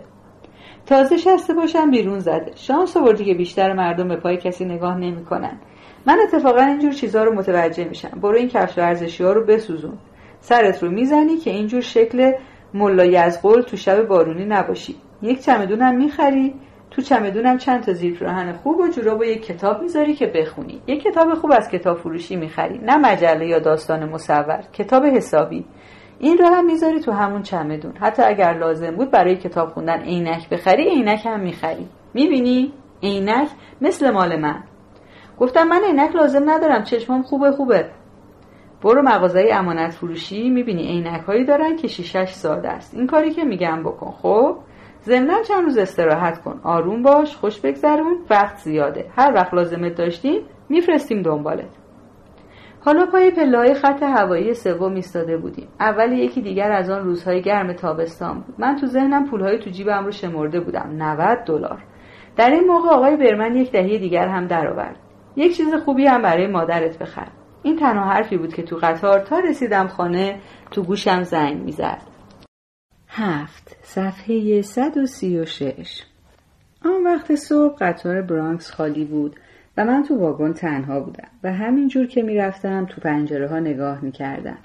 تازه 0.90 1.16
شسته 1.16 1.54
باشم 1.54 1.90
بیرون 1.90 2.18
زده. 2.18 2.52
شانس 2.54 2.96
آوردی 2.96 3.24
که 3.24 3.34
بیشتر 3.34 3.72
مردم 3.72 4.08
به 4.08 4.16
پای 4.16 4.36
کسی 4.36 4.64
نگاه 4.64 4.98
نمی‌کنن. 4.98 5.60
من 6.06 6.18
اتفاقا 6.22 6.60
اینجور 6.60 6.92
چیزها 6.92 7.24
رو 7.24 7.34
متوجه 7.34 7.84
میشم. 7.84 8.20
برو 8.22 8.36
این 8.36 8.48
کفش 8.48 8.78
ورزشی 8.78 9.24
ها 9.24 9.32
رو 9.32 9.44
بسوزون. 9.46 9.98
سرت 10.40 10.82
رو 10.82 10.90
می‌زنی 10.90 11.36
که 11.36 11.50
اینجور 11.50 11.80
شکل 11.80 12.32
ملا 12.74 13.04
یزقل 13.04 13.62
تو 13.62 13.76
شب 13.76 14.06
بارونی 14.06 14.44
نباشی. 14.44 14.96
یک 15.22 15.42
چمدونم 15.42 15.96
می‌خری 15.96 16.54
تو 16.90 17.02
چمدونم 17.02 17.58
چند 17.58 17.82
تا 17.82 17.92
پیراهن 17.92 18.52
خوب 18.52 18.78
و 18.78 18.88
جوراب 18.88 19.20
و 19.20 19.24
یک 19.24 19.46
کتاب 19.46 19.82
می‌ذاری 19.82 20.14
که 20.14 20.26
بخونی. 20.26 20.80
یک 20.86 21.02
کتاب 21.02 21.34
خوب 21.34 21.52
از 21.52 21.68
کتاب 21.68 21.98
فروشی 21.98 22.36
می‌خری. 22.36 22.78
نه 22.78 22.96
مجله 22.96 23.46
یا 23.46 23.58
داستان 23.58 24.08
مصور. 24.08 24.64
کتاب 24.72 25.04
حسابی. 25.04 25.64
این 26.22 26.38
رو 26.38 26.46
هم 26.46 26.66
می‌ذاری 26.66 27.00
تو 27.00 27.12
همون 27.12 27.42
چمدون. 27.42 27.92
حتی 28.00 28.22
اگر 28.22 28.58
لازم 28.58 28.90
بود 28.90 29.10
برای 29.10 29.36
کتاب 29.36 29.68
خوندن 29.68 30.00
عینک 30.00 30.48
بخری 30.48 30.88
عینک 30.88 31.26
هم 31.26 31.40
می‌خری. 31.40 31.88
می‌بینی؟ 32.14 32.72
عینک 33.02 33.48
مثل 33.80 34.10
مال 34.10 34.40
من. 34.40 34.62
گفتم 35.38 35.68
من 35.68 35.80
عینک 35.86 36.16
لازم 36.16 36.50
ندارم 36.50 36.82
چشمام 36.82 37.22
خوبه 37.22 37.50
خوبه. 37.50 37.90
برو 38.82 39.02
مغازه 39.02 39.48
امانت 39.52 39.90
فروشی 39.90 40.50
می‌بینی 40.50 40.86
عینک 40.86 41.20
هایی 41.20 41.44
دارن 41.44 41.76
که 41.76 41.88
شیشش 41.88 42.32
ساده 42.32 42.68
است. 42.68 42.94
این 42.94 43.06
کاری 43.06 43.30
که 43.30 43.44
میگم 43.44 43.82
بکن 43.82 44.10
خب؟ 44.10 44.56
ضمنا 45.04 45.42
چند 45.42 45.64
روز 45.64 45.78
استراحت 45.78 46.42
کن. 46.42 46.60
آروم 46.64 47.02
باش 47.02 47.36
خوش 47.36 47.60
بگذرون 47.60 48.16
وقت 48.30 48.56
زیاده. 48.56 49.06
هر 49.16 49.32
وقت 49.34 49.54
لازمت 49.54 49.94
داشتیم 49.94 50.42
میفرستیم 50.68 51.22
دنبالت. 51.22 51.79
حالا 52.84 53.06
پای 53.06 53.30
پلهای 53.30 53.74
خط 53.74 54.02
هوایی 54.02 54.54
سوم 54.54 54.94
ایستاده 54.94 55.36
بودیم. 55.36 55.68
اول 55.80 56.12
یکی 56.12 56.42
دیگر 56.42 56.72
از 56.72 56.90
آن 56.90 57.04
روزهای 57.04 57.42
گرم 57.42 57.72
تابستان 57.72 58.40
بود. 58.40 58.54
من 58.58 58.76
تو 58.76 58.86
ذهنم 58.86 59.30
پولهای 59.30 59.58
تو 59.58 59.70
جیبم 59.70 60.04
رو 60.04 60.10
شمرده 60.10 60.60
بودم. 60.60 60.90
90 60.98 61.38
دلار. 61.46 61.82
در 62.36 62.50
این 62.50 62.64
موقع 62.66 62.88
آقای 62.88 63.16
برمن 63.16 63.56
یک 63.56 63.72
دهی 63.72 63.98
دیگر 63.98 64.28
هم 64.28 64.46
درآورد. 64.46 64.96
یک 65.36 65.56
چیز 65.56 65.74
خوبی 65.74 66.06
هم 66.06 66.22
برای 66.22 66.46
مادرت 66.46 66.98
بخر. 66.98 67.28
این 67.62 67.76
تنها 67.76 68.04
حرفی 68.04 68.36
بود 68.36 68.54
که 68.54 68.62
تو 68.62 68.76
قطار 68.76 69.20
تا 69.20 69.38
رسیدم 69.38 69.88
خانه 69.88 70.40
تو 70.70 70.82
گوشم 70.82 71.22
زنگ 71.22 71.62
می‌زد. 71.62 72.02
هفت. 73.08 73.76
صفحه 73.82 74.62
136 74.62 76.02
آن 76.84 77.04
وقت 77.04 77.34
صبح 77.34 77.76
قطار 77.80 78.22
برانکس 78.22 78.70
خالی 78.70 79.04
بود. 79.04 79.36
من 79.84 80.02
تو 80.02 80.18
واگن 80.18 80.52
تنها 80.52 81.00
بودم 81.00 81.28
و 81.44 81.52
همینجور 81.52 82.06
که 82.06 82.22
می‌رفتم 82.22 82.86
تو 82.86 83.00
پنجره 83.00 83.48
ها 83.48 83.58
نگاه 83.58 84.04
می‌کردم. 84.04 84.58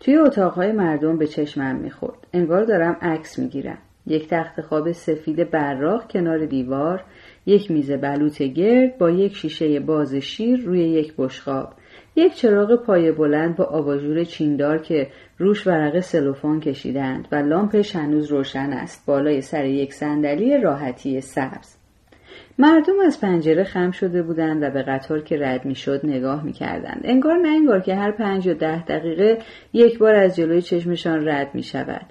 توی 0.00 0.16
اتاقهای 0.16 0.72
مردم 0.72 1.18
به 1.18 1.26
چشمم 1.26 1.76
می‌خورد. 1.76 2.26
انگار 2.32 2.64
دارم 2.64 2.96
عکس 3.02 3.38
می‌گیرم. 3.38 3.78
یک 4.06 4.28
تخت 4.28 4.60
خواب 4.60 4.92
سفید 4.92 5.50
براق 5.50 6.12
کنار 6.12 6.46
دیوار 6.46 7.04
یک 7.46 7.70
میز 7.70 7.90
بلوط 7.90 8.42
گرد 8.42 8.98
با 8.98 9.10
یک 9.10 9.36
شیشه 9.36 9.80
باز 9.80 10.14
شیر 10.14 10.60
روی 10.60 10.80
یک 10.80 11.14
بشقاب 11.18 11.72
یک 12.16 12.34
چراغ 12.34 12.84
پایه 12.84 13.12
بلند 13.12 13.56
با 13.56 13.64
آباژور 13.64 14.24
چیندار 14.24 14.78
که 14.78 15.10
روش 15.38 15.66
ورق 15.66 16.00
سلوفان 16.00 16.60
کشیدند 16.60 17.28
و 17.32 17.36
لامپش 17.36 17.96
هنوز 17.96 18.26
روشن 18.26 18.72
است 18.72 19.06
بالای 19.06 19.40
سر 19.40 19.64
یک 19.64 19.94
صندلی 19.94 20.58
راحتی 20.58 21.20
سبز. 21.20 21.75
مردم 22.58 23.00
از 23.06 23.20
پنجره 23.20 23.64
خم 23.64 23.90
شده 23.90 24.22
بودند 24.22 24.62
و 24.62 24.70
به 24.70 24.82
قطار 24.82 25.22
که 25.22 25.38
رد 25.38 25.64
می‌شد 25.64 26.00
نگاه 26.04 26.44
می‌کردند 26.44 27.00
انگار 27.04 27.36
نه 27.36 27.48
انگار 27.48 27.80
که 27.80 27.94
هر 27.94 28.10
پنج 28.10 28.48
و 28.48 28.54
ده 28.54 28.84
دقیقه 28.84 29.38
یک 29.72 29.98
بار 29.98 30.14
از 30.14 30.36
جلوی 30.36 30.62
چشمشان 30.62 31.28
رد 31.28 31.50
می 31.54 31.62
شود. 31.62 32.06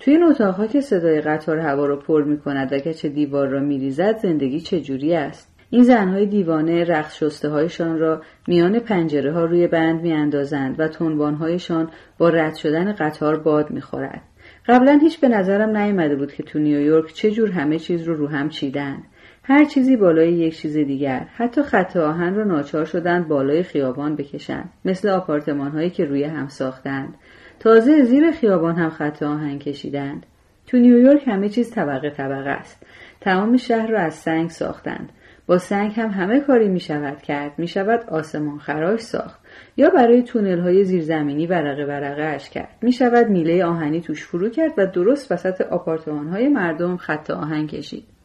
توی 0.00 0.14
این 0.14 0.22
اتاقها 0.22 0.66
که 0.66 0.80
صدای 0.80 1.20
قطار 1.20 1.58
هوا 1.58 1.86
را 1.86 1.96
پر 1.96 2.22
می 2.22 2.38
کند 2.38 2.72
و 2.72 2.78
کچ 2.78 3.06
دیوار 3.06 3.48
را 3.48 3.60
می 3.60 3.78
ریزد 3.78 4.16
زندگی 4.16 4.60
چجوری 4.60 5.14
است؟ 5.14 5.54
این 5.70 5.82
زنهای 5.82 6.26
دیوانه 6.26 6.84
رقص 6.84 7.16
شسته 7.16 7.48
هایشان 7.48 7.98
را 7.98 8.22
میان 8.46 8.78
پنجره 8.78 9.32
ها 9.32 9.44
روی 9.44 9.66
بند 9.66 10.00
می 10.00 10.12
اندازند 10.12 10.80
و 10.80 11.34
هایشان 11.34 11.90
با 12.18 12.28
رد 12.28 12.54
شدن 12.54 12.92
قطار 12.92 13.38
باد 13.38 13.70
می 13.70 13.80
خورد. 13.80 14.22
قبلا 14.66 14.98
هیچ 15.02 15.20
به 15.20 15.28
نظرم 15.28 15.76
نیامده 15.76 16.16
بود 16.16 16.32
که 16.32 16.42
تو 16.42 16.58
نیویورک 16.58 17.14
چه 17.14 17.30
جور 17.30 17.50
همه 17.50 17.78
چیز 17.78 18.02
رو 18.02 18.14
رو 18.14 18.26
هم 18.26 18.48
چیدن. 18.48 19.02
هر 19.50 19.64
چیزی 19.64 19.96
بالای 19.96 20.32
یک 20.32 20.56
چیز 20.56 20.76
دیگر 20.76 21.26
حتی 21.36 21.62
خط 21.62 21.96
آهن 21.96 22.34
را 22.34 22.44
ناچار 22.44 22.84
شدند 22.84 23.28
بالای 23.28 23.62
خیابان 23.62 24.16
بکشند 24.16 24.70
مثل 24.84 25.08
آپارتمان 25.08 25.70
هایی 25.70 25.90
که 25.90 26.04
روی 26.04 26.24
هم 26.24 26.48
ساختند. 26.48 27.14
تازه 27.60 28.02
زیر 28.02 28.30
خیابان 28.30 28.76
هم 28.76 28.90
خط 28.90 29.22
آهن 29.22 29.58
کشیدند. 29.58 30.26
تو 30.66 30.76
نیویورک 30.76 31.28
همه 31.28 31.48
چیز 31.48 31.70
طبقه 31.70 32.10
طبقه 32.10 32.50
است. 32.50 32.86
تمام 33.20 33.56
شهر 33.56 33.86
را 33.86 34.00
از 34.00 34.14
سنگ 34.14 34.50
ساختند. 34.50 35.12
با 35.46 35.58
سنگ 35.58 35.92
هم 35.96 36.10
همه 36.10 36.40
کاری 36.40 36.68
می 36.68 36.80
شود 36.80 37.22
کرد. 37.22 37.58
می 37.58 37.68
شود 37.68 38.04
آسمان 38.08 38.58
خراش 38.58 39.00
ساخت. 39.00 39.40
یا 39.76 39.90
برای 39.90 40.22
تونل 40.22 40.60
های 40.60 40.84
زیرزمینی 40.84 41.46
ورقه 41.46 41.84
ورقه 41.84 42.22
اش 42.22 42.50
کرد. 42.50 42.78
می 42.82 42.92
شود 42.92 43.28
میله 43.28 43.64
آهنی 43.64 44.00
توش 44.00 44.24
فرو 44.24 44.48
کرد 44.48 44.72
و 44.78 44.86
درست 44.86 45.32
وسط 45.32 45.60
آپارتمان 45.60 46.28
های 46.28 46.48
مردم 46.48 46.96
خط 46.96 47.30
آهن 47.30 47.66
کشید. 47.66 48.17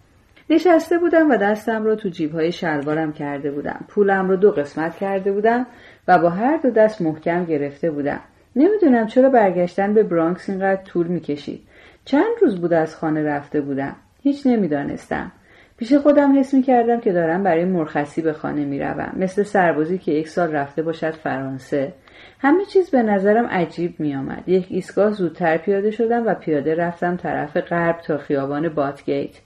نشسته 0.53 0.97
بودم 0.97 1.31
و 1.31 1.37
دستم 1.37 1.85
را 1.85 1.95
تو 1.95 2.09
های 2.33 2.51
شلوارم 2.51 3.13
کرده 3.13 3.51
بودم. 3.51 3.85
پولم 3.87 4.29
رو 4.29 4.35
دو 4.35 4.51
قسمت 4.51 4.95
کرده 4.95 5.31
بودم 5.31 5.65
و 6.07 6.19
با 6.19 6.29
هر 6.29 6.57
دو 6.57 6.69
دست 6.69 7.01
محکم 7.01 7.45
گرفته 7.45 7.91
بودم. 7.91 8.19
نمی‌دونم 8.55 9.07
چرا 9.07 9.29
برگشتن 9.29 9.93
به 9.93 10.03
برانکس 10.03 10.49
اینقدر 10.49 10.83
طول 10.83 11.07
می‌کشید. 11.07 11.61
چند 12.05 12.31
روز 12.41 12.61
بود 12.61 12.73
از 12.73 12.95
خانه 12.95 13.23
رفته 13.23 13.61
بودم. 13.61 13.95
هیچ 14.21 14.47
نمی‌دانستم. 14.47 15.31
پیش 15.77 15.93
خودم 15.93 16.39
حس 16.39 16.53
می‌کردم 16.53 16.99
که 16.99 17.11
دارم 17.11 17.43
برای 17.43 17.65
مرخصی 17.65 18.21
به 18.21 18.33
خانه 18.33 18.65
می‌روم. 18.65 19.13
مثل 19.17 19.43
سربازی 19.43 19.97
که 19.97 20.11
یک 20.11 20.27
سال 20.27 20.51
رفته 20.51 20.81
باشد 20.81 21.11
فرانسه. 21.11 21.93
همه 22.39 22.65
چیز 22.65 22.89
به 22.89 23.03
نظرم 23.03 23.45
عجیب 23.45 23.99
میآمد. 23.99 24.49
یک 24.49 24.67
ایستگاه 24.69 25.11
زودتر 25.11 25.57
پیاده 25.57 25.91
شدم 25.91 26.27
و 26.27 26.33
پیاده 26.33 26.75
رفتم 26.75 27.17
طرف 27.17 27.57
غرب 27.57 27.99
تا 27.99 28.17
خیابان 28.17 28.69
باتگیت 28.69 29.39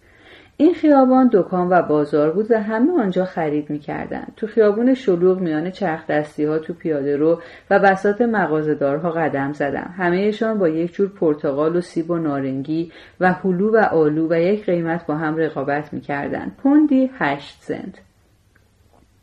این 0.60 0.74
خیابان 0.74 1.30
دکان 1.34 1.70
و 1.70 1.82
بازار 1.82 2.32
بود 2.32 2.51
و 2.51 2.62
همه 2.62 3.01
آنجا 3.01 3.26
خرید 3.26 3.70
می‌کردند. 3.70 4.34
تو 4.36 4.47
خیابون 4.47 4.93
شلوغ 4.93 5.39
میان 5.39 5.72
چرخ 5.72 6.08
دستی 6.08 6.45
ها 6.45 6.60
تو 6.60 6.74
پیاده 6.74 7.18
رو 7.18 7.41
و 7.70 7.80
بسات 7.80 8.22
مغازهدارها 8.22 9.12
قدم 9.12 9.53
زدم. 9.53 9.93
همهشان 9.97 10.58
با 10.60 10.70
یک 10.70 10.93
جور 10.93 11.10
پرتقال 11.10 11.76
و 11.76 11.82
سیب 11.82 12.12
و 12.12 12.18
نارنگی 12.18 12.91
و 13.20 13.34
هلو 13.34 13.72
و 13.74 13.78
آلو 13.78 14.28
و 14.30 14.39
یک 14.39 14.66
قیمت 14.66 15.05
با 15.05 15.16
هم 15.16 15.38
رقابت 15.38 15.93
می‌کردند. 15.93 16.55
پوندی 16.64 17.10
هشت 17.18 17.58
سنت. 17.62 18.01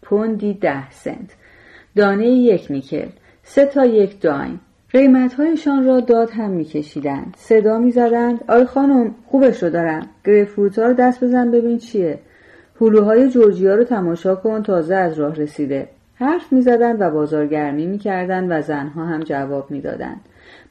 پوندی 0.03 0.55
ده 0.55 0.91
سنت. 0.91 1.37
دانه 1.97 2.27
یک 2.27 2.67
نیکل. 2.71 3.09
سه 3.43 3.67
تا 3.67 3.85
یک 3.85 4.21
دایم 4.21 4.61
قیمتهایشان 4.95 5.85
را 5.85 6.01
داد 6.01 6.31
هم 6.31 6.51
میکشیدند. 6.51 7.35
صدا 7.39 7.79
می‌زدند. 7.79 8.45
آی 8.49 8.65
خانم 8.65 9.15
خوبش 9.27 9.63
رو 9.63 9.71
دارم. 9.71 10.07
گریفروت 10.27 10.79
ها 10.79 10.87
رو 10.87 10.93
دست 10.93 11.25
بزن 11.25 11.51
ببین 11.51 11.79
چیه. 11.79 12.19
هلوهای 12.81 13.29
جورجیا 13.29 13.75
رو 13.75 13.85
تماشا 13.85 14.35
کن 14.35 14.63
تازه 14.63 14.95
از 14.95 15.19
راه 15.19 15.35
رسیده. 15.35 15.89
حرف 16.15 16.53
می‌زدند 16.53 16.97
و 17.01 17.11
بازارگرمی 17.11 17.87
می‌کردند 17.87 18.47
و 18.51 18.63
زنها 18.63 19.05
هم 19.05 19.21
جواب 19.21 19.71
می‌دادند. 19.71 20.21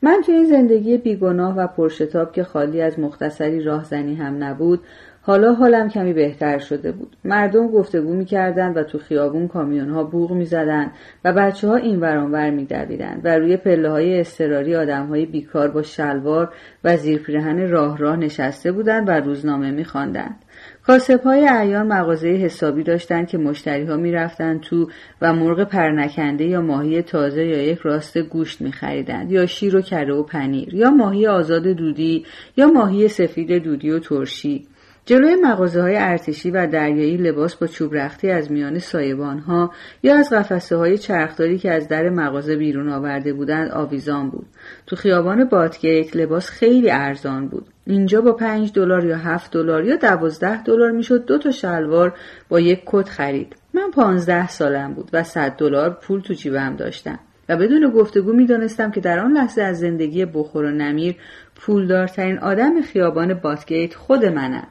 من 0.02 0.22
توی 0.26 0.36
این 0.36 0.46
زندگی 0.46 0.98
بیگناه 0.98 1.58
و 1.58 1.68
پرشتاب 1.68 2.32
که 2.32 2.44
خالی 2.44 2.82
از 2.82 3.00
مختصری 3.00 3.64
راهزنی 3.64 4.16
هم 4.16 4.44
نبود 4.44 4.80
حالا 5.26 5.54
حالم 5.54 5.90
کمی 5.90 6.14
بهتر 6.14 6.60
شده 6.60 6.92
بود. 6.92 7.16
مردم 7.24 7.68
گفتگو 7.68 8.14
می‌کردند 8.14 8.78
و 8.78 8.84
تو 8.84 8.98
خیابون 8.98 9.48
کامیون 9.48 9.90
ها 9.90 10.04
بوغ 10.04 10.32
می‌زدند 10.32 10.92
و 11.26 11.34
بچه 11.34 11.68
ها 11.68 11.76
این 11.76 12.00
ورانور 12.00 12.50
میدویدند 12.50 13.22
و 13.24 13.38
روی 13.38 13.58
پله 13.58 13.90
های 13.90 14.20
استراری 14.20 14.76
آدم 14.76 15.06
های 15.06 15.26
بیکار 15.26 15.72
با 15.72 15.82
شلوار 15.82 16.54
و 16.84 16.98
زیرپیرهن 16.98 17.70
راه 17.70 17.98
راه 17.98 18.16
نشسته 18.16 18.72
بودند 18.72 19.10
و 19.10 19.12
روزنامه 19.12 19.72
میخواندند. 19.72 20.36
کاسب 20.86 21.22
های 21.24 21.48
ایان 21.48 21.88
مغازه 21.88 22.28
حسابی 22.28 22.84
داشتند 22.84 23.28
که 23.28 23.38
مشتری 23.38 23.86
ها 23.86 23.98
می‌رفتند 23.98 24.62
تو 24.62 24.90
و 25.22 25.34
مرغ 25.34 25.64
پرنکنده 25.64 26.46
یا 26.46 26.62
ماهی 26.62 27.02
تازه 27.02 27.46
یا 27.46 27.64
یک 27.64 27.80
راست 27.80 28.18
گوشت 28.18 28.62
میخریدند 28.62 29.32
یا 29.32 29.46
شیر 29.46 29.76
و 29.76 29.82
کره 29.82 30.14
و 30.14 30.24
پنیر 30.24 30.74
یا 30.74 30.90
ماهی 30.90 31.28
آزاد 31.28 31.64
دودی 31.64 32.26
یا 32.58 32.68
ماهی 32.68 33.08
سفید 33.08 33.64
دودی 33.64 33.92
و 33.92 34.00
ترشی. 34.00 34.68
جلوی 35.06 35.36
مغازه 35.36 35.82
های 35.82 35.98
ارتشی 35.98 36.52
و 36.52 36.68
دریایی 36.68 37.18
لباس 37.18 37.56
با 37.56 37.68
چوب 37.68 37.96
رختی 37.96 38.30
از 38.30 38.52
میان 38.52 38.80
سایبان 38.80 39.40
ها 39.40 39.72
یا 40.04 40.16
از 40.16 40.30
قفسه 40.30 40.76
های 40.76 40.98
چرخداری 40.98 41.58
که 41.58 41.72
از 41.72 41.88
در 41.88 42.10
مغازه 42.10 42.56
بیرون 42.56 42.90
آورده 42.90 43.34
بودند 43.34 43.72
آویزان 43.72 44.30
بود. 44.30 44.46
تو 44.88 44.96
خیابان 44.96 45.46
باتگیت 45.46 46.16
لباس 46.16 46.50
خیلی 46.50 46.92
ارزان 46.92 47.48
بود. 47.48 47.66
اینجا 47.88 48.22
با 48.22 48.32
پنج 48.32 48.72
دلار 48.74 49.06
یا 49.06 49.18
هفت 49.18 49.52
دلار 49.52 49.86
یا 49.86 49.96
دوازده 49.96 50.64
دلار 50.64 50.92
می‌شد 50.92 51.26
دو 51.26 51.38
تا 51.38 51.52
شلوار 51.52 52.14
با 52.50 52.60
یک 52.60 52.82
کت 52.86 53.10
خرید. 53.10 53.56
من 53.74 53.92
پانزده 53.92 54.48
سالم 54.48 54.94
بود 54.94 55.10
و 55.14 55.24
صد 55.24 55.56
دلار 55.56 55.90
پول 55.90 56.22
تو 56.22 56.34
جیبم 56.34 56.76
داشتم. 56.76 57.20
و 57.50 57.58
بدون 57.58 57.90
گفتگو 57.90 58.34
می‌دانستم 58.34 58.92
که 58.92 59.02
در 59.02 59.20
آن 59.20 59.32
لحظه 59.32 59.62
از 59.62 59.80
زندگی 59.80 60.26
بخور 60.26 60.66
و 60.66 60.72
نمیر 60.72 61.16
پولدارترین 61.56 62.40
آدم 62.40 62.82
خیابان 62.82 63.34
باتگیت 63.34 63.96
خود 63.96 64.26
منم. 64.26 64.68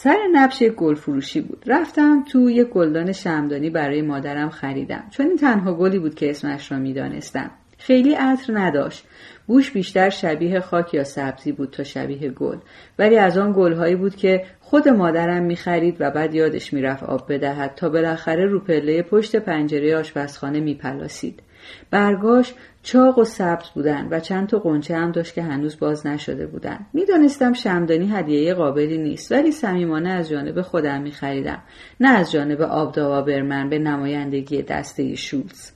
سر 0.00 0.18
نبش 0.32 0.62
یک 0.62 0.72
گل 0.72 0.94
فروشی 0.94 1.40
بود. 1.40 1.64
رفتم 1.66 2.24
تو 2.24 2.50
یک 2.50 2.68
گلدان 2.68 3.12
شمدانی 3.12 3.70
برای 3.70 4.02
مادرم 4.02 4.50
خریدم. 4.50 5.04
چون 5.10 5.26
این 5.26 5.36
تنها 5.36 5.74
گلی 5.74 5.98
بود 5.98 6.14
که 6.14 6.30
اسمش 6.30 6.72
را 6.72 6.78
می‌دانستم. 6.78 7.50
خیلی 7.78 8.14
عطر 8.14 8.58
نداشت. 8.58 9.04
بوش 9.46 9.70
بیشتر 9.70 10.10
شبیه 10.10 10.60
خاک 10.60 10.94
یا 10.94 11.04
سبزی 11.04 11.52
بود 11.52 11.70
تا 11.70 11.84
شبیه 11.84 12.30
گل. 12.30 12.56
ولی 12.98 13.18
از 13.18 13.38
آن 13.38 13.52
گلهایی 13.56 13.96
بود 13.96 14.16
که 14.16 14.44
خود 14.60 14.88
مادرم 14.88 15.42
می‌خرید 15.42 15.96
و 16.00 16.10
بعد 16.10 16.34
یادش 16.34 16.72
می‌رفت 16.72 17.02
آب 17.02 17.32
بدهد 17.32 17.74
تا 17.74 17.88
بالاخره 17.88 18.46
رو 18.46 18.60
پله 18.60 19.02
پشت 19.02 19.36
پنجره 19.36 19.96
آشپزخانه 19.96 20.60
میپلاسید. 20.60 21.42
برگاش 21.90 22.54
چاق 22.82 23.18
و 23.18 23.24
سبز 23.24 23.68
بودن 23.74 24.08
و 24.10 24.20
چند 24.20 24.48
تا 24.48 24.58
قنچه 24.58 24.96
هم 24.96 25.12
داشت 25.12 25.34
که 25.34 25.42
هنوز 25.42 25.78
باز 25.78 26.06
نشده 26.06 26.46
بودن. 26.46 26.86
می‌دانستم 26.92 27.52
شمدانی 27.52 28.06
هدیه 28.06 28.54
قابلی 28.54 28.98
نیست 28.98 29.32
ولی 29.32 29.52
صمیمانه 29.52 30.08
از 30.08 30.28
جانب 30.28 30.62
خودم 30.62 31.02
میخریدم. 31.02 31.62
نه 32.00 32.08
از 32.08 32.32
جانب 32.32 32.62
آبداوابرمن 32.62 33.68
به 33.68 33.78
نمایندگی 33.78 34.62
دسته 34.62 35.14
شولز. 35.14 35.70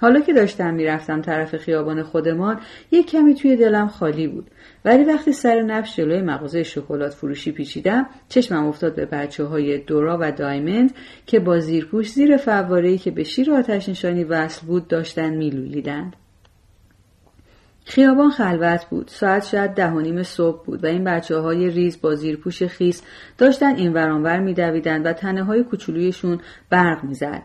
حالا 0.00 0.20
که 0.20 0.32
داشتم 0.32 0.74
می‌رفتم 0.74 1.22
طرف 1.22 1.56
خیابان 1.56 2.02
خودمان 2.02 2.60
یک 2.90 3.10
کمی 3.10 3.34
توی 3.34 3.56
دلم 3.56 3.88
خالی 3.88 4.26
بود. 4.26 4.50
ولی 4.84 5.04
وقتی 5.04 5.32
سر 5.32 5.60
نفش 5.60 5.96
جلوی 5.96 6.22
مغازه 6.22 6.62
شکلات 6.62 7.14
فروشی 7.14 7.52
پیچیدم 7.52 8.06
چشمم 8.28 8.66
افتاد 8.66 8.94
به 8.94 9.06
بچه 9.06 9.44
های 9.44 9.78
دورا 9.78 10.18
و 10.20 10.32
دایمند 10.32 10.94
که 11.26 11.40
با 11.40 11.58
زیرپوش 11.58 12.10
زیر 12.10 12.36
فوارهی 12.36 12.98
که 12.98 13.10
به 13.10 13.24
شیر 13.24 13.52
آتش 13.52 13.88
نشانی 13.88 14.24
وصل 14.24 14.66
بود 14.66 14.88
داشتن 14.88 15.34
میلولیدند. 15.34 16.16
خیابان 17.88 18.30
خلوت 18.30 18.84
بود. 18.90 19.08
ساعت 19.08 19.44
شاید 19.44 19.70
ده 19.70 19.90
و 19.90 20.00
نیم 20.00 20.22
صبح 20.22 20.64
بود 20.64 20.84
و 20.84 20.86
این 20.86 21.04
بچه 21.04 21.36
های 21.36 21.70
ریز 21.70 22.00
با 22.00 22.14
زیرپوش 22.14 22.62
خیس 22.62 23.02
داشتن 23.38 23.76
این 23.76 23.92
ورانور 23.92 24.38
میدویدند 24.40 25.06
و 25.06 25.12
تنه 25.12 25.44
های 25.44 25.64
کوچولویشون 25.64 26.40
برق 26.70 27.04
می‌زد. 27.04 27.42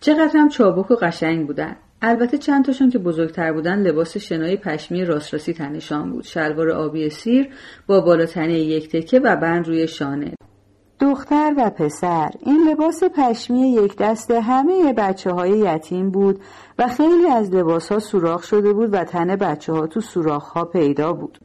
چقدر 0.00 0.30
هم 0.34 0.48
چابک 0.48 0.90
و 0.90 0.94
قشنگ 0.94 1.46
بودن. 1.46 1.76
البته 2.02 2.38
چند 2.38 2.64
تاشون 2.64 2.90
که 2.90 2.98
بزرگتر 2.98 3.52
بودن 3.52 3.78
لباس 3.78 4.16
شنای 4.16 4.56
پشمی 4.56 5.04
راست 5.04 5.50
تنشان 5.50 6.12
بود. 6.12 6.24
شلوار 6.24 6.70
آبی 6.70 7.10
سیر 7.10 7.48
با 7.86 8.00
بالاتنه 8.00 8.58
یک 8.58 8.88
تکه 8.88 9.20
و 9.20 9.36
بند 9.36 9.68
روی 9.68 9.88
شانه. 9.88 10.32
دختر 11.02 11.54
و 11.56 11.70
پسر 11.70 12.30
این 12.40 12.68
لباس 12.70 13.02
پشمی 13.04 13.72
یک 13.72 13.96
دست 13.96 14.30
همه 14.30 14.92
بچه 14.92 15.30
های 15.30 15.50
یتیم 15.50 16.10
بود 16.10 16.40
و 16.78 16.88
خیلی 16.88 17.26
از 17.26 17.54
لباس 17.54 17.92
ها 17.92 17.98
سوراخ 17.98 18.42
شده 18.42 18.72
بود 18.72 18.94
و 18.94 19.04
تن 19.04 19.36
بچه 19.36 19.72
ها 19.72 19.86
تو 19.86 20.00
سوراخ 20.00 20.48
ها 20.48 20.64
پیدا 20.64 21.12
بود 21.12 21.38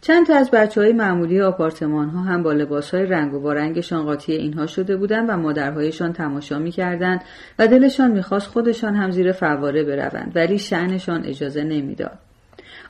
چند 0.00 0.26
تا 0.26 0.34
از 0.34 0.50
بچه 0.50 0.80
های 0.80 0.92
معمولی 0.92 1.40
آپارتمان 1.40 2.08
ها 2.08 2.20
هم 2.20 2.42
با 2.42 2.52
لباس 2.52 2.94
های 2.94 3.06
رنگ 3.06 3.34
و 3.34 3.40
بارنگشان 3.40 4.04
قاطی 4.04 4.32
اینها 4.32 4.66
شده 4.66 4.96
بودند 4.96 5.28
و 5.28 5.36
مادرهایشان 5.36 6.12
تماشا 6.12 6.58
می‌کردند 6.58 7.24
و 7.58 7.66
دلشان 7.66 8.10
می‌خواست 8.10 8.46
خودشان 8.46 8.94
هم 8.94 9.10
زیر 9.10 9.32
فواره 9.32 9.84
بروند 9.84 10.32
ولی 10.34 10.58
شعنشان 10.58 11.24
اجازه 11.24 11.64
نمی‌داد. 11.64 12.18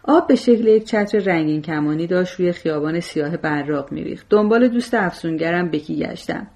آب 0.06 0.26
به 0.26 0.34
شکل 0.34 0.66
یک 0.66 0.84
چتر 0.84 1.18
رنگین 1.18 1.62
کمانی 1.62 2.06
داشت 2.06 2.40
روی 2.40 2.52
خیابان 2.52 3.00
سیاه 3.00 3.36
براق 3.36 3.92
میریخت. 3.92 4.26
دنبال 4.30 4.68
دوست 4.68 4.94
افسونگرم 4.94 5.70
بکی 5.70 5.96
گشتم؟ 5.96 6.46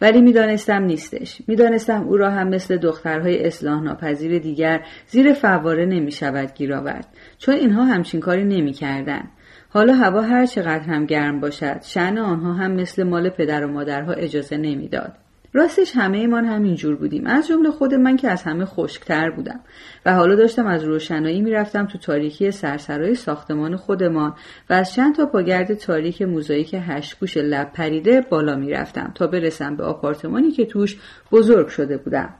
ولی 0.00 0.22
می‌دانستم 0.22 0.82
نیستش. 0.82 1.42
می‌دانستم 1.46 2.02
او 2.08 2.16
را 2.16 2.30
هم 2.30 2.48
مثل 2.48 2.76
دخترهای 2.76 3.46
اصلاح 3.46 3.82
ناپذیر 3.82 4.38
دیگر 4.38 4.80
زیر 5.06 5.32
فواره 5.32 5.86
نمی‌شود 5.86 6.54
گیر 6.54 6.74
آورد. 6.74 7.06
چون 7.38 7.54
اینها 7.54 7.84
همچین 7.84 8.20
کاری 8.20 8.44
نمی‌کردند. 8.44 9.30
حالا 9.68 9.94
هوا 9.94 10.22
هر 10.22 10.46
چقدر 10.46 10.84
هم 10.84 11.06
گرم 11.06 11.40
باشد 11.40 11.82
شن 11.82 12.18
آنها 12.18 12.52
هم 12.52 12.72
مثل 12.72 13.02
مال 13.02 13.28
پدر 13.28 13.64
و 13.64 13.72
مادرها 13.72 14.12
اجازه 14.12 14.56
نمی‌داد. 14.56 15.12
راستش 15.52 15.92
همه 15.96 16.18
ایمان 16.18 16.44
همینجور 16.44 16.96
بودیم. 16.96 17.26
از 17.26 17.48
جمله 17.48 17.70
خود 17.70 17.94
من 17.94 18.16
که 18.16 18.28
از 18.30 18.42
همه 18.42 18.64
خشکتر 18.64 19.30
بودم. 19.30 19.60
و 20.06 20.14
حالا 20.14 20.34
داشتم 20.34 20.66
از 20.66 20.84
روشنایی 20.84 21.42
می‌رفتم 21.42 21.86
تو 21.86 21.98
تاریکی 21.98 22.50
سرسرای 22.50 23.14
ساختمان 23.14 23.76
خودمان 23.76 24.34
و 24.70 24.72
از 24.72 24.92
چند 24.94 25.14
تا 25.14 25.26
پاگرد 25.26 25.74
تاریک 25.74 26.22
موزاییک 26.22 26.76
هشتگوش 26.88 27.36
لب 27.36 27.72
پریده 27.72 28.20
بالا 28.20 28.56
می‌رفتم 28.56 29.12
تا 29.14 29.26
برسم 29.26 29.76
به 29.76 29.84
آپارتمانی 29.84 30.50
که 30.50 30.66
توش 30.66 30.96
بزرگ 31.32 31.68
شده 31.68 31.96
بودم. 31.96 32.34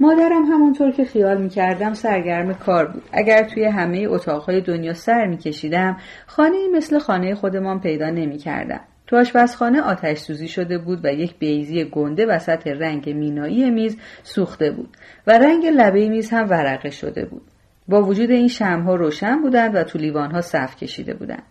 مادرم 0.00 0.44
همانطور 0.52 0.90
که 0.90 1.04
خیال 1.04 1.42
می‌کردم 1.42 1.94
سرگرم 1.94 2.54
کار 2.54 2.86
بود. 2.86 3.02
اگر 3.12 3.42
توی 3.42 3.64
همه 3.64 4.06
اتاقهای 4.10 4.60
دنیا 4.60 4.94
سر 4.94 5.26
میکشیدم 5.26 5.96
خانه 6.26 6.68
مثل 6.74 6.98
خانه 6.98 7.34
خودمان 7.34 7.80
پیدا 7.80 8.10
نمی‌کردم. 8.10 8.80
تو 9.08 9.16
آشپزخانه 9.16 9.80
آتش 9.80 10.18
سوزی 10.18 10.48
شده 10.48 10.78
بود 10.78 11.04
و 11.04 11.08
یک 11.08 11.38
بیزی 11.38 11.84
گنده 11.84 12.26
وسط 12.26 12.66
رنگ 12.66 13.10
مینایی 13.10 13.70
میز 13.70 13.96
سوخته 14.22 14.70
بود 14.70 14.96
و 15.26 15.38
رنگ 15.38 15.66
لبه 15.66 16.08
میز 16.08 16.30
هم 16.30 16.50
ورقه 16.50 16.90
شده 16.90 17.24
بود. 17.24 17.42
با 17.88 18.02
وجود 18.02 18.30
این 18.30 18.48
شمها 18.48 18.94
روشن 18.94 19.42
بودند 19.42 19.74
و 19.74 19.82
تو 19.82 19.98
لیوانها 19.98 20.40
صف 20.40 20.76
کشیده 20.76 21.14
بودند. 21.14 21.42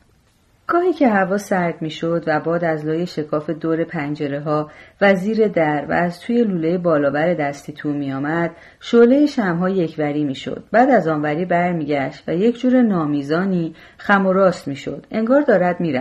گاهی 0.68 0.94
که 0.94 1.08
هوا 1.08 1.38
سرد 1.38 1.82
می‌شد 1.82 2.24
و 2.28 2.40
باد 2.40 2.64
از 2.64 2.86
لای 2.86 3.06
شکاف 3.06 3.50
دور 3.50 3.84
پنجره 3.84 4.40
ها 4.40 4.72
و 5.02 5.16
زیر 5.16 5.48
در 5.48 5.86
و 5.90 5.94
از 5.94 6.20
توی 6.20 6.44
لوله 6.44 6.78
بالاور 6.78 7.34
دستی 7.34 7.74
تو 7.74 7.90
می 7.90 8.14
آمد 8.14 8.52
شعله 8.80 9.26
شمها 9.26 9.70
یکوری 9.70 10.24
می 10.24 10.36
شد 10.36 10.64
بعد 10.72 10.90
از 10.90 11.08
آنوری 11.08 11.46
برمیگشت 11.46 12.24
و 12.28 12.36
یک 12.36 12.60
جور 12.60 12.82
نامیزانی 12.82 13.76
خم 13.98 14.26
و 14.26 14.34
راست 14.34 14.68
می 14.68 14.76
شد 14.76 15.06
انگار 15.12 15.42
دارد 15.42 15.80
می 15.80 15.92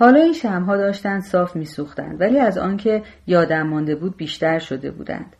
حالا 0.00 0.20
این 0.20 0.32
شمها 0.32 0.76
داشتند 0.76 1.22
صاف 1.22 1.56
میسوختند 1.56 2.20
ولی 2.20 2.38
از 2.38 2.58
آنکه 2.58 3.02
یادم 3.26 3.62
مانده 3.62 3.94
بود 3.94 4.16
بیشتر 4.16 4.58
شده 4.58 4.90
بودند. 4.90 5.36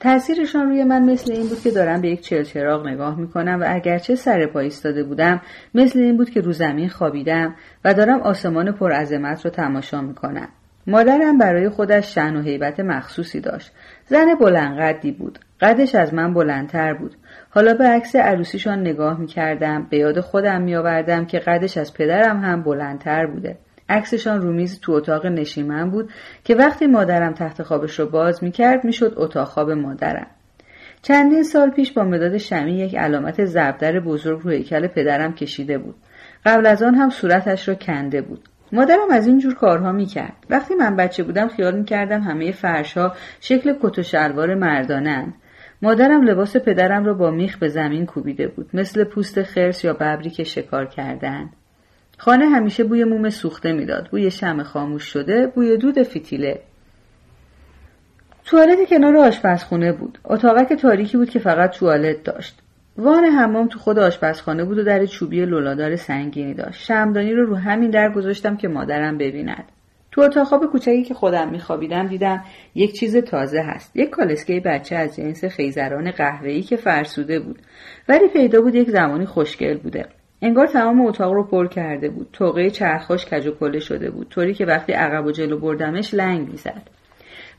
تأثیرشان 0.00 0.68
روی 0.68 0.84
من 0.84 1.02
مثل 1.02 1.32
این 1.32 1.48
بود 1.48 1.60
که 1.60 1.70
دارم 1.70 2.00
به 2.00 2.08
یک 2.08 2.20
چلچراغ 2.20 2.86
نگاه 2.86 3.20
می‌کنم 3.20 3.58
و 3.60 3.64
اگرچه 3.68 4.14
سر 4.14 4.46
پا 4.46 4.60
ایستاده 4.60 5.04
بودم 5.04 5.40
مثل 5.74 5.98
این 5.98 6.16
بود 6.16 6.30
که 6.30 6.40
رو 6.40 6.52
زمین 6.52 6.88
خوابیدم 6.88 7.54
و 7.84 7.94
دارم 7.94 8.20
آسمان 8.20 8.72
پرعظمت 8.72 9.44
رو 9.44 9.50
تماشا 9.50 10.00
می‌کنم. 10.00 10.48
مادرم 10.86 11.38
برای 11.38 11.68
خودش 11.68 12.14
شن 12.14 12.36
و 12.36 12.42
حیبت 12.42 12.80
مخصوصی 12.80 13.40
داشت. 13.40 13.72
زن 14.06 14.34
بلندقدی 14.40 15.12
بود. 15.12 15.38
قدش 15.60 15.94
از 15.94 16.14
من 16.14 16.34
بلندتر 16.34 16.94
بود. 16.94 17.16
حالا 17.50 17.74
به 17.74 17.84
عکس 17.84 18.16
عروسیشان 18.16 18.80
نگاه 18.80 19.20
می‌کردم 19.20 19.86
به 19.90 19.96
یاد 19.98 20.20
خودم 20.20 20.62
میآوردم 20.62 21.24
که 21.24 21.38
قدش 21.38 21.76
از 21.76 21.94
پدرم 21.94 22.40
هم 22.40 22.62
بلندتر 22.62 23.26
بوده. 23.26 23.56
عکسشان 23.88 24.42
رو 24.42 24.52
میز 24.52 24.80
تو 24.80 24.92
اتاق 24.92 25.26
نشیمن 25.26 25.90
بود 25.90 26.10
که 26.44 26.54
وقتی 26.54 26.86
مادرم 26.86 27.32
تخت 27.32 27.62
خوابش 27.62 28.00
رو 28.00 28.06
باز 28.06 28.44
می‌کرد 28.44 28.84
می‌شد 28.84 29.14
اتاق 29.16 29.48
خواب 29.48 29.70
مادرم. 29.70 30.26
چندین 31.02 31.42
سال 31.42 31.70
پیش 31.70 31.92
با 31.92 32.04
مداد 32.04 32.36
شمی 32.36 32.72
یک 32.72 32.96
علامت 32.96 33.44
زبدر 33.44 34.00
بزرگ 34.00 34.40
روی 34.42 34.56
هیکل 34.56 34.86
پدرم 34.86 35.34
کشیده 35.34 35.78
بود. 35.78 35.94
قبل 36.46 36.66
از 36.66 36.82
آن 36.82 36.94
هم 36.94 37.10
صورتش 37.10 37.68
را 37.68 37.74
کنده 37.74 38.22
بود. 38.22 38.48
مادرم 38.72 39.10
از 39.10 39.26
این 39.26 39.38
جور 39.38 39.54
کارها 39.54 39.92
می‌کرد. 39.92 40.36
وقتی 40.50 40.74
من 40.74 40.96
بچه 40.96 41.22
بودم 41.22 41.48
خیال 41.48 41.78
می‌کردم 41.78 42.20
همه 42.20 42.52
فرشها 42.52 43.12
شکل 43.40 43.74
کت 43.82 43.98
و 43.98 44.02
شلوار 44.02 44.54
مردانند 44.54 45.34
مادرم 45.82 46.22
لباس 46.22 46.56
پدرم 46.56 47.04
را 47.04 47.14
با 47.14 47.30
میخ 47.30 47.58
به 47.58 47.68
زمین 47.68 48.06
کوبیده 48.06 48.48
بود. 48.48 48.70
مثل 48.74 49.04
پوست 49.04 49.42
خرس 49.42 49.84
یا 49.84 49.92
ببری 49.92 50.30
که 50.30 50.44
شکار 50.44 50.86
کردند 50.86 51.50
خانه 52.18 52.44
همیشه 52.44 52.84
بوی 52.84 53.04
موم 53.04 53.30
سوخته 53.30 53.72
می‌داد. 53.72 54.08
بوی 54.10 54.30
شم 54.30 54.62
خاموش 54.62 55.04
شده 55.04 55.46
بوی 55.46 55.76
دود 55.76 56.02
فیتیله. 56.02 56.60
توالت 58.44 58.88
کنار 58.88 59.16
آشپزخونه 59.16 59.92
بود. 59.92 60.18
اتاقک 60.24 60.72
تاریکی 60.72 61.16
بود 61.16 61.30
که 61.30 61.38
فقط 61.38 61.70
توالت 61.70 62.24
داشت. 62.24 62.58
وان 62.96 63.24
حمام 63.24 63.68
تو 63.68 63.78
خود 63.78 63.98
آشپزخانه 63.98 64.64
بود 64.64 64.78
و 64.78 64.84
در 64.84 65.06
چوبی 65.06 65.46
لولادار 65.46 65.96
سنگینی 65.96 66.54
داشت. 66.54 66.84
شمدانی 66.84 67.32
رو 67.32 67.46
رو 67.46 67.56
همین 67.56 67.90
در 67.90 68.12
گذاشتم 68.12 68.56
که 68.56 68.68
مادرم 68.68 69.18
ببیند. 69.18 69.64
تو 70.12 70.20
اتاق 70.20 70.46
خواب 70.46 70.66
کوچکی 70.66 71.02
که 71.02 71.14
خودم 71.14 71.50
میخوابیدم 71.50 72.06
دیدم 72.06 72.44
یک 72.74 72.92
چیز 72.92 73.16
تازه 73.16 73.60
هست. 73.60 73.96
یک 73.96 74.10
کالسکه 74.10 74.60
بچه 74.60 74.96
از 74.96 75.16
جنس 75.16 75.44
خیزران 75.44 76.10
قهوه‌ای 76.10 76.62
که 76.62 76.76
فرسوده 76.76 77.40
بود. 77.40 77.58
ولی 78.08 78.28
پیدا 78.28 78.60
بود 78.60 78.74
یک 78.74 78.90
زمانی 78.90 79.26
خوشگل 79.26 79.78
بوده. 79.78 80.06
انگار 80.44 80.66
تمام 80.66 81.00
اتاق 81.00 81.32
رو 81.32 81.44
پر 81.44 81.66
کرده 81.66 82.08
بود. 82.08 82.28
توقه 82.32 82.70
چرخاش 82.70 83.26
کج 83.26 83.46
و 83.46 83.50
کله 83.50 83.78
شده 83.78 84.10
بود. 84.10 84.28
طوری 84.28 84.54
که 84.54 84.66
وقتی 84.66 84.92
عقب 84.92 85.26
و 85.26 85.30
جلو 85.30 85.58
بردمش 85.58 86.14
لنگ 86.14 86.48
می‌زد. 86.48 86.82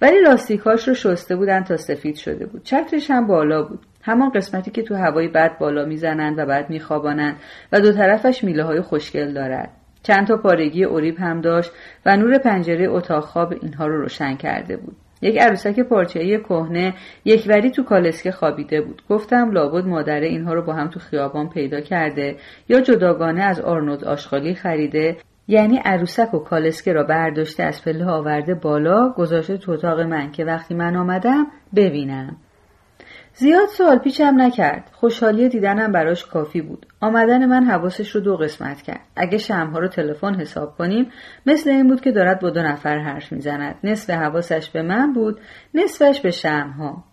ولی 0.02 0.22
لاستیکاش 0.22 0.88
رو 0.88 0.94
شسته 0.94 1.36
بودن 1.36 1.64
تا 1.64 1.78
سفید 1.78 2.16
شده 2.16 2.46
بود. 2.46 2.64
چترش 2.64 3.12
هم 3.12 3.28
بالا 3.28 3.64
بود. 3.64 3.80
همان 4.04 4.30
قسمتی 4.30 4.72
که 4.72 4.84
تو 4.84 4.96
هوای 4.96 5.28
بد 5.28 5.58
بالا 5.58 5.86
می‌زنند 5.86 6.40
و 6.40 6.46
بعد 6.46 6.70
میخوابانند 6.70 7.36
و 7.72 7.82
دو 7.82 7.92
طرفش 7.92 8.44
میله 8.44 8.64
های 8.64 8.82
خوشگل 8.82 9.34
دارد. 9.34 9.70
چند 10.04 10.28
تا 10.28 10.38
پارگی 10.38 10.84
اوریب 10.84 11.18
هم 11.20 11.42
داشت 11.42 11.72
و 12.06 12.18
نور 12.18 12.38
پنجره 12.38 12.90
اتاق 12.90 13.24
خواب 13.24 13.54
اینها 13.62 13.88
رو 13.88 14.02
روشن 14.02 14.36
کرده 14.36 14.78
بود. 14.78 14.96
یک 15.22 15.38
عروسک 15.38 15.80
پارچه‌ای 15.80 16.40
کهنه 16.40 16.94
یکوری 17.26 17.72
تو 17.72 17.84
کالسکه 17.84 18.32
خوابیده 18.32 18.82
بود. 18.82 19.02
گفتم 19.10 19.52
لابد 19.52 19.86
مادره 19.86 20.28
اینها 20.28 20.54
رو 20.54 20.62
با 20.62 20.74
هم 20.74 20.88
تو 20.88 21.00
خیابان 21.00 21.50
پیدا 21.50 21.82
کرده 21.82 22.36
یا 22.70 22.82
جداگانه 22.82 23.44
از 23.44 23.62
آرنود 23.62 24.04
آشغالی 24.04 24.56
خریده. 24.56 25.18
یعنی 25.48 25.78
عروسک 25.78 26.34
و 26.34 26.40
کالسکه 26.40 26.94
را 26.94 27.04
برداشته 27.04 27.64
از 27.64 27.84
پله 27.84 28.06
آورده 28.06 28.56
بالا 28.56 29.10
گذاشته 29.10 29.58
تو 29.58 29.72
اتاق 29.72 30.00
من 30.00 30.32
که 30.32 30.46
وقتی 30.46 30.74
من 30.74 30.96
آمدم 30.96 31.48
ببینم. 31.76 32.38
زیاد 33.38 33.68
سوال 33.68 33.98
پیچم 33.98 34.42
نکرد. 34.42 34.90
خوشحالی 34.94 35.50
دیدنم 35.50 35.92
براش 35.92 36.26
کافی 36.26 36.62
بود. 36.62 36.86
آمدن 37.02 37.46
من 37.46 37.64
حواسش 37.64 38.10
رو 38.10 38.22
دو 38.22 38.38
قسمت 38.38 38.82
کرد. 38.82 39.02
اگه 39.16 39.38
شمها 39.38 39.80
رو 39.80 39.88
تلفن 39.88 40.36
حساب 40.36 40.78
کنیم 40.78 41.12
مثل 41.46 41.70
این 41.70 41.88
بود 41.88 42.02
که 42.02 42.12
دارد 42.12 42.40
با 42.40 42.50
دو 42.50 42.62
نفر 42.62 42.98
حرف 42.98 43.32
می‌زند. 43.32 43.76
نصف 43.84 44.10
حواسش 44.10 44.70
به 44.70 44.82
من 44.82 45.14
بود 45.14 45.40
نصفش 45.74 46.22
به 46.22 46.32
شمها 46.32 47.04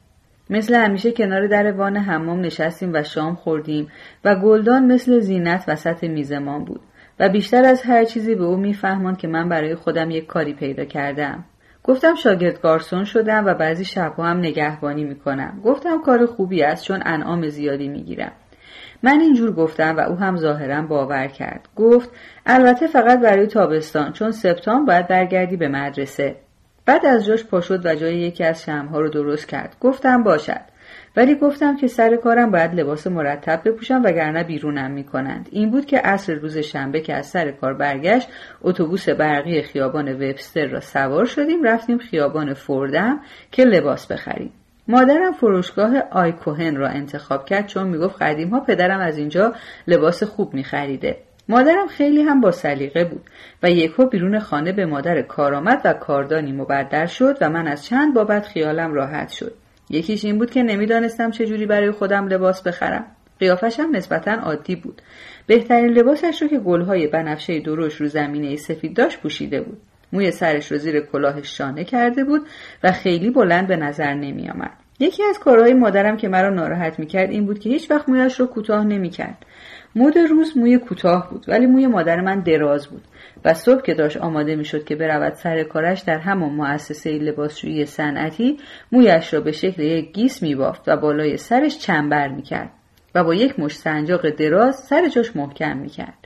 مثل 0.51 0.75
همیشه 0.75 1.13
کنار 1.13 1.47
در 1.47 1.73
وان 1.73 1.97
حمام 1.97 2.41
نشستیم 2.41 2.91
و 2.95 3.03
شام 3.03 3.35
خوردیم 3.35 3.89
و 4.25 4.35
گلدان 4.35 4.93
مثل 4.93 5.19
زینت 5.19 5.65
وسط 5.69 6.05
میزمان 6.05 6.65
بود. 6.65 6.81
و 7.21 7.29
بیشتر 7.29 7.65
از 7.65 7.83
هر 7.83 8.05
چیزی 8.05 8.35
به 8.35 8.45
او 8.45 8.57
میفهمان 8.57 9.17
که 9.17 9.29
من 9.29 9.49
برای 9.49 9.75
خودم 9.75 10.11
یک 10.11 10.27
کاری 10.27 10.55
پیدا 10.55 10.85
کردم. 10.85 11.45
گفتم 11.85 12.15
شاگرد 12.15 12.61
گارسون 12.61 13.05
شدم 13.05 13.47
و 13.47 13.55
بعضی 13.55 13.85
شبها 13.85 14.25
هم 14.25 14.39
نگهبانی 14.39 15.05
می‌کنم. 15.05 15.61
گفتم 15.65 16.03
کار 16.03 16.27
خوبی 16.27 16.63
است 16.63 16.85
چون 16.85 17.03
انعام 17.05 17.49
زیادی 17.49 17.89
می‌گیرم. 17.89 18.33
من 19.03 19.21
اینجور 19.21 19.53
گفتم 19.53 19.97
و 19.97 20.01
او 20.01 20.17
هم 20.17 20.37
ظاهرا 20.37 20.83
باور 20.83 21.27
کرد. 21.27 21.69
گفت 21.77 22.11
البته 22.47 22.87
فقط 22.87 23.21
برای 23.21 23.47
تابستان 23.47 24.13
چون 24.13 24.31
سپتامبر 24.31 24.95
باید 24.95 25.09
برگردی 25.09 25.57
به 25.57 25.69
مدرسه. 25.69 26.37
بعد 26.87 27.07
از 27.07 27.25
جاش 27.25 27.45
پا 27.45 27.61
شد 27.61 27.87
و 27.87 27.95
جای 27.95 28.17
یکی 28.17 28.45
از 28.45 28.63
شمها 28.63 29.01
رو 29.01 29.09
درست 29.09 29.49
کرد. 29.49 29.77
گفتم 29.81 30.23
باشد. 30.23 30.72
ولی 31.17 31.35
گفتم 31.35 31.77
که 31.77 31.87
سر 31.87 32.17
کارم 32.17 32.51
باید 32.51 32.75
لباس 32.75 33.07
مرتب 33.07 33.63
بپوشم 33.65 34.03
وگرنه 34.05 34.45
بیرونم 34.45 34.91
می‌کنند. 34.91 35.49
این 35.51 35.71
بود 35.71 35.87
که 35.87 35.99
عصر 35.99 36.35
روز 36.35 36.59
شنبه 36.59 37.01
که 37.01 37.15
از 37.15 37.27
سر 37.27 37.51
کار 37.51 37.75
برگشت 37.75 38.29
اتوبوس 38.63 39.09
برقی 39.09 39.63
خیابان 39.63 40.13
وبستر 40.13 40.67
را 40.67 40.81
سوار 40.81 41.25
شدیم 41.25 41.63
رفتیم 41.63 41.99
خیابان 41.99 42.55
فوردم 42.55 43.21
که 43.51 43.65
لباس 43.65 44.07
بخریم. 44.07 44.53
مادرم 44.89 45.33
فروشگاه 45.33 45.99
آیکوهن 46.11 46.77
را 46.77 46.89
انتخاب 46.89 47.45
کرد 47.45 47.67
چون 47.67 47.89
می‌گفت 47.89 48.23
قدیم 48.23 48.49
ها 48.49 48.61
پدرم 48.61 49.01
از 49.01 49.19
اینجا 49.19 49.55
لباس 49.87 50.23
خوب 50.23 50.55
میخریده. 50.55 51.17
مادرم 51.49 51.87
خیلی 51.87 52.23
هم 52.23 52.41
با 52.41 52.51
سلیقه 52.51 53.05
بود 53.05 53.23
و 53.63 53.71
یکو 53.71 54.07
بیرون 54.07 54.39
خانه 54.39 54.73
به 54.73 54.87
مادر 54.87 55.23
کارآمد 55.23 55.81
و 55.85 55.93
کاردانی 55.93 56.53
مبدل 56.53 57.07
شد 57.07 57.39
و 57.41 57.51
من 57.51 57.67
از 57.67 57.85
چند 57.85 58.15
بابت 58.15 58.47
خیالم 58.47 58.95
راحت 58.95 59.29
شد. 59.29 59.55
یکیش 59.91 60.25
این 60.25 60.39
بود 60.39 60.51
که 60.51 60.63
نمی‌دانستم 60.63 61.31
چجوری 61.31 61.67
برای 61.67 61.91
خودم 61.91 62.27
لباس 62.27 62.63
بخرم. 62.63 63.05
قیافش 63.41 63.81
هم 63.81 63.97
نسبتا 63.97 64.33
عادی 64.33 64.77
بود. 64.77 65.03
بهترین 65.47 65.91
لباسش 65.91 66.43
رو 66.43 66.49
که 66.49 66.59
گلهای 66.59 67.07
بنفشه 67.07 67.61
درشت 67.61 68.01
رو 68.01 68.07
زمینه 68.07 68.57
سفید 68.57 68.97
داشت 68.97 69.21
پوشیده 69.21 69.61
بود. 69.61 69.79
موی 70.13 70.31
سرش 70.31 70.73
رو 70.73 70.79
زیر 70.79 71.01
کلاهش 71.01 71.57
شانه 71.57 71.85
کرده 71.85 72.25
بود 72.25 72.47
و 72.85 72.93
خیلی 72.93 73.31
بلند 73.31 73.67
به 73.67 73.77
نظر 73.77 74.15
نمی 74.15 74.51
آمد. 74.51 74.71
یکی 75.01 75.23
از 75.23 75.39
کارهای 75.39 75.75
مادرم 75.75 76.17
که 76.17 76.29
مرا 76.29 76.51
ناراحت 76.51 76.99
می‌کرد 76.99 77.31
این 77.31 77.47
بود 77.47 77.59
که 77.59 77.71
هیچ 77.71 77.91
وقت 77.91 78.09
مویش 78.09 78.41
رو 78.41 78.47
کوتاه 78.47 78.85
نمی‌کرد. 78.85 79.47
مود 79.95 80.19
روز 80.19 80.57
موی 80.57 80.79
کوتاه 80.79 81.31
بود 81.31 81.45
ولی 81.49 81.67
موی 81.67 81.87
مادر 81.87 82.21
من 82.21 82.41
دراز 82.41 82.87
بود. 82.87 83.03
و 83.45 83.55
صبح 83.55 83.83
که 83.83 83.95
داشت 83.95 84.17
آماده 84.17 84.57
می‌شد 84.57 84.85
که 84.85 84.97
برود 84.97 85.33
سر 85.33 85.63
کارش 85.63 86.01
در 86.01 86.19
همان 86.19 86.53
مؤسسه 86.53 87.11
لباسشویی 87.11 87.87
صنعتی 87.87 88.59
مویش 88.93 89.35
را 89.35 89.41
به 89.41 89.53
شکل 89.53 89.83
یک 89.83 90.13
گیس 90.13 90.43
میبافت 90.43 90.83
و 90.87 90.97
بالای 90.97 91.37
سرش 91.37 91.79
چنبر 91.79 92.29
می‌کرد 92.29 92.71
و 93.15 93.25
با 93.25 93.35
یک 93.35 93.61
مش 93.61 93.77
سنجاق 93.77 94.31
دراز 94.31 94.77
سر 94.77 95.09
جاش 95.09 95.37
محکم 95.37 95.77
می‌کرد. 95.77 96.22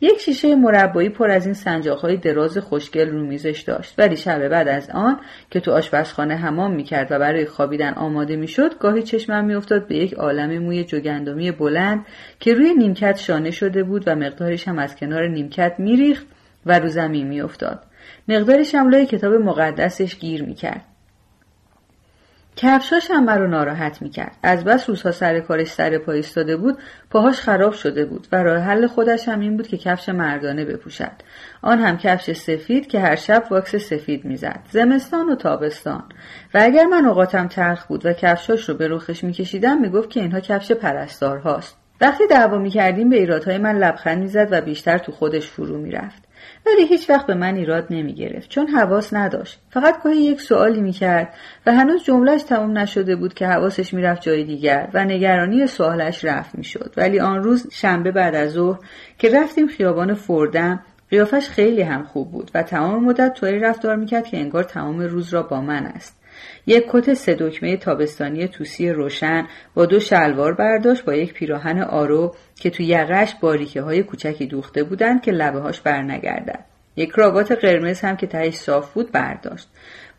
یک 0.00 0.20
شیشه 0.20 0.54
مربایی 0.54 1.08
پر 1.08 1.30
از 1.30 1.44
این 1.44 1.54
سنجاقهای 1.54 2.16
دراز 2.16 2.58
خوشگل 2.58 3.10
رو 3.10 3.26
میزش 3.26 3.64
داشت. 3.66 3.94
ولی 3.98 4.16
شب 4.16 4.48
بعد 4.48 4.68
از 4.68 4.90
آن 4.90 5.20
که 5.50 5.60
تو 5.60 5.72
آشپزخانه 5.72 6.36
حمام 6.36 6.74
می‌کرد 6.74 7.12
و 7.12 7.18
برای 7.18 7.46
خوابیدن 7.46 7.92
آماده 7.92 8.36
می‌شد 8.36 8.78
گاهی 8.78 9.02
چشمم 9.02 9.44
میافتاد 9.44 9.86
به 9.86 9.96
یک 9.96 10.14
عالم 10.14 10.58
موی 10.58 10.84
جوگندمی 10.84 11.50
بلند 11.50 12.06
که 12.40 12.54
روی 12.54 12.74
نیمکت 12.74 13.16
شانه 13.16 13.50
شده 13.50 13.82
بود 13.82 14.02
و 14.06 14.16
مقدارش 14.16 14.68
هم 14.68 14.78
از 14.78 14.96
کنار 14.96 15.28
نیمکت 15.28 15.74
میریخت 15.78 16.26
و 16.66 16.78
رو 16.78 16.88
زمین 16.88 17.26
میافتاد. 17.26 17.82
هم 18.74 18.88
لای 18.88 19.06
کتاب 19.06 19.34
مقدسش 19.34 20.18
گیر 20.18 20.42
می‌کرد. 20.42 20.93
کفشاش 22.56 23.10
هم 23.10 23.24
مرا 23.24 23.46
ناراحت 23.46 24.02
می‌کرد. 24.02 24.36
از 24.42 24.64
بس 24.64 24.88
روزها 24.88 25.10
سر 25.10 25.40
کارش 25.40 25.68
سر 25.68 25.98
پا 25.98 26.12
ایستاده 26.12 26.56
بود 26.56 26.78
پاهاش 27.10 27.40
خراب 27.40 27.72
شده 27.72 28.04
بود 28.04 28.26
و 28.32 28.42
راه 28.42 28.58
حل 28.58 28.86
خودش 28.86 29.28
هم 29.28 29.40
این 29.40 29.56
بود 29.56 29.66
که 29.66 29.76
کفش 29.76 30.08
مردانه 30.08 30.64
بپوشد. 30.64 31.12
آن 31.62 31.78
هم 31.78 31.96
کفش 31.96 32.32
سفید 32.32 32.86
که 32.86 33.00
هر 33.00 33.16
شب 33.16 33.44
واکس 33.50 33.76
سفید 33.76 34.24
می‌زد. 34.24 34.60
زمستان 34.70 35.28
و 35.28 35.34
تابستان. 35.34 36.04
و 36.54 36.58
اگر 36.62 36.84
من 36.84 37.04
اوقاتم 37.04 37.48
تلخ 37.48 37.86
بود 37.86 38.06
و 38.06 38.12
کفشاش 38.12 38.68
رو 38.68 38.74
به 38.74 38.88
روخش 38.88 39.24
میکشیدم 39.24 39.80
می‌گفت 39.80 40.10
که 40.10 40.20
اینها 40.20 40.40
کفش 40.40 40.72
پرستار 40.72 41.38
هاست 41.38 41.76
وقتی 42.00 42.26
دعوا 42.26 42.58
می‌کردیم 42.58 43.08
به 43.08 43.16
ایرادهای 43.16 43.58
من 43.58 43.78
لبخند 43.78 44.18
می‌زد 44.18 44.48
و 44.50 44.60
بیشتر 44.60 44.98
تو 44.98 45.12
خودش 45.12 45.46
فرو 45.46 45.78
می‌رفت. 45.78 46.23
ولی 46.66 46.86
هیچ 46.86 47.10
وقت 47.10 47.26
به 47.26 47.34
من 47.34 47.56
ایراد 47.56 47.86
نمی 47.90 48.14
گرفت 48.14 48.48
چون 48.48 48.66
حواس 48.68 49.14
نداشت. 49.14 49.60
فقط 49.70 50.02
گاهی 50.02 50.16
یک 50.16 50.40
سوالی 50.40 50.80
می 50.80 50.92
کرد 50.92 51.34
و 51.66 51.72
هنوز 51.72 52.04
جملهش 52.04 52.42
تمام 52.42 52.78
نشده 52.78 53.16
بود 53.16 53.34
که 53.34 53.46
حواسش 53.46 53.94
می‌رفت 53.94 54.22
جای 54.22 54.44
دیگر 54.44 54.88
و 54.94 55.04
نگرانی 55.04 55.66
سوالش 55.66 56.24
رفت 56.24 56.54
می 56.54 56.64
شد 56.64 56.94
ولی 56.96 57.20
آن 57.20 57.42
روز 57.42 57.68
شنبه 57.72 58.10
بعد 58.10 58.34
از 58.34 58.52
ظهر 58.52 58.78
که 59.18 59.30
رفتیم 59.30 59.66
خیابان 59.66 60.14
فردم 60.14 60.80
قیافش 61.10 61.48
خیلی 61.48 61.82
هم 61.82 62.04
خوب 62.04 62.30
بود 62.30 62.50
و 62.54 62.62
تمام 62.62 63.04
مدت 63.04 63.34
طوری 63.34 63.60
رفتار 63.60 63.96
می‌کرد 63.96 64.24
که 64.24 64.36
انگار 64.36 64.64
تمام 64.64 65.00
روز 65.00 65.34
را 65.34 65.42
با 65.42 65.60
من 65.60 65.86
است. 65.86 66.23
یک 66.66 66.84
کت 66.88 67.14
سه 67.14 67.36
دکمه 67.40 67.76
تابستانی 67.76 68.48
توسی 68.48 68.90
روشن 68.90 69.46
با 69.74 69.86
دو 69.86 70.00
شلوار 70.00 70.54
برداشت 70.54 71.04
با 71.04 71.14
یک 71.14 71.34
پیراهن 71.34 71.82
آرو 71.82 72.34
که 72.56 72.70
تو 72.70 72.82
یقش 72.82 73.34
باریکه 73.40 73.82
های 73.82 74.02
کوچکی 74.02 74.46
دوخته 74.46 74.84
بودند 74.84 75.22
که 75.22 75.32
لبه 75.32 75.60
هاش 75.60 75.80
برنگردد. 75.80 76.64
یک 76.96 77.12
کراوات 77.12 77.52
قرمز 77.52 78.00
هم 78.00 78.16
که 78.16 78.26
تهش 78.26 78.54
صاف 78.54 78.92
بود 78.92 79.12
برداشت. 79.12 79.68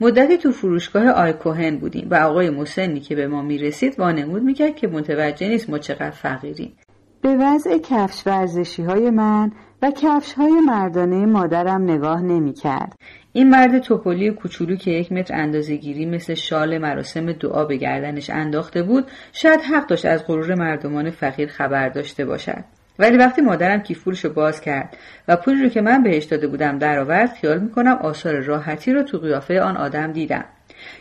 مدتی 0.02 0.38
تو 0.38 0.52
فروشگاه 0.52 1.10
آیکوهن 1.10 1.78
بودیم 1.78 2.08
و 2.12 2.16
آقای 2.16 2.50
مسنی 2.50 3.00
که 3.00 3.16
به 3.16 3.28
ما 3.28 3.41
می‌رسید 3.41 4.00
وانمود 4.00 4.43
می‌کرد 4.43 4.76
که 4.76 4.88
متوجه 4.88 5.48
نیست 5.48 5.70
ما 5.70 5.78
چقدر 5.78 6.12
فقیریم. 6.12 6.74
به 7.22 7.36
وضع 7.39 7.78
کفش 7.78 8.28
ورزشی 8.28 8.84
های 8.84 9.10
من 9.10 9.52
و 9.82 9.91
کفش 9.91 10.34
های 10.34 10.60
مردانه 10.68 11.26
مادرم 11.26 11.84
نگاه 11.84 12.22
نمی 12.22 12.54
کرد. 12.54 12.96
این 13.36 13.50
مرد 13.50 13.80
توپلی 13.80 14.32
کوچولو 14.32 14.76
که 14.76 14.92
یک 14.92 15.12
متر 15.12 15.36
اندازه 15.36 15.76
گیری 15.76 16.06
مثل 16.06 16.34
شال 16.34 16.78
مراسم 16.78 17.32
دعا 17.32 17.66
به 17.66 17.76
گردنش 17.78 18.30
انداخته 18.30 18.84
بود 18.84 19.08
شاید 19.34 19.62
حق 19.62 19.88
داشت 19.88 20.06
از 20.06 20.28
غرور 20.28 20.56
مردمان 20.56 21.10
فقیر 21.10 21.50
خبر 21.50 21.90
داشته 21.90 22.26
باشد. 22.26 22.64
ولی 23.00 23.18
وقتی 23.18 23.42
مادرم 23.42 23.82
کیفورش 23.82 24.26
رو 24.26 24.34
باز 24.34 24.62
کرد 24.62 24.98
و 25.28 25.36
پولی 25.36 25.64
رو 25.64 25.70
که 25.70 25.82
من 25.82 26.04
بهش 26.04 26.24
داده 26.24 26.48
بودم 26.48 26.78
درآورد 26.78 27.34
خیال 27.34 27.60
می‌کنم 27.60 27.98
آثار 28.02 28.40
راحتی 28.40 28.94
رو 28.94 29.04
تو 29.04 29.18
قیافه 29.18 29.62
آن 29.62 29.78
آدم 29.78 30.12
دیدم 30.12 30.46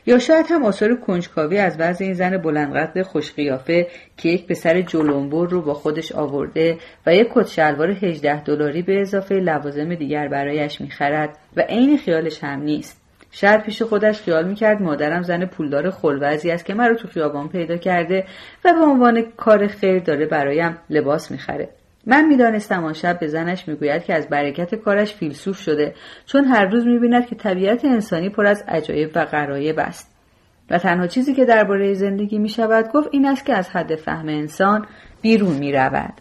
یا 0.06 0.18
شاید 0.18 0.46
هم 0.50 0.64
آثار 0.64 0.94
کنجکاوی 0.96 1.58
از 1.58 1.76
وضع 1.78 2.04
این 2.04 2.14
زن 2.14 2.36
بلندقد 2.36 3.02
خوشقیافه 3.02 3.86
که 4.16 4.28
یک 4.28 4.46
پسر 4.46 4.80
جلنبور 4.80 5.48
رو 5.48 5.62
با 5.62 5.74
خودش 5.74 6.12
آورده 6.12 6.78
و 7.06 7.14
یک 7.14 7.28
کت 7.34 7.46
شلوار 7.46 7.90
18 7.90 8.42
دلاری 8.42 8.82
به 8.82 9.00
اضافه 9.00 9.34
لوازم 9.34 9.94
دیگر 9.94 10.28
برایش 10.28 10.80
می‌خرد 10.80 11.38
و 11.56 11.60
عین 11.60 11.98
خیالش 11.98 12.44
هم 12.44 12.62
نیست. 12.62 13.00
شاید 13.30 13.62
پیش 13.62 13.82
خودش 13.82 14.22
خیال 14.22 14.48
می‌کرد 14.48 14.82
مادرم 14.82 15.22
زن 15.22 15.44
پولدار 15.44 15.90
خلوزی 15.90 16.50
است 16.50 16.64
که 16.64 16.74
مرا 16.74 16.94
تو 16.94 17.08
خیابان 17.08 17.48
پیدا 17.48 17.76
کرده 17.76 18.24
و 18.64 18.72
به 18.72 18.80
عنوان 18.80 19.22
کار 19.36 19.66
خیر 19.66 19.98
داره 19.98 20.26
برایم 20.26 20.78
لباس 20.90 21.30
می‌خره. 21.30 21.68
من 22.06 22.26
می‌دانستم 22.26 22.84
آن 22.84 22.92
شب 22.92 23.18
به 23.18 23.26
زنش 23.26 23.68
می‌گوید 23.68 24.04
که 24.04 24.14
از 24.14 24.28
برکت 24.28 24.74
کارش 24.74 25.14
فیلسوف 25.14 25.58
شده 25.58 25.94
چون 26.26 26.44
هر 26.44 26.64
روز 26.64 26.86
می‌بیند 26.86 27.26
که 27.26 27.36
طبیعت 27.36 27.84
انسانی 27.84 28.28
پر 28.28 28.46
از 28.46 28.64
عجایب 28.68 29.10
و 29.14 29.24
غرایب 29.24 29.78
است. 29.78 30.14
و 30.70 30.78
تنها 30.78 31.06
چیزی 31.06 31.34
که 31.34 31.44
درباره 31.44 31.94
زندگی 31.94 32.38
می 32.38 32.48
شود 32.48 32.92
گفت 32.92 33.08
این 33.12 33.26
است 33.26 33.46
که 33.46 33.54
از 33.54 33.70
حد 33.70 33.94
فهم 33.94 34.28
انسان 34.28 34.86
بیرون 35.22 35.56
می 35.56 35.72
رود. 35.72 36.14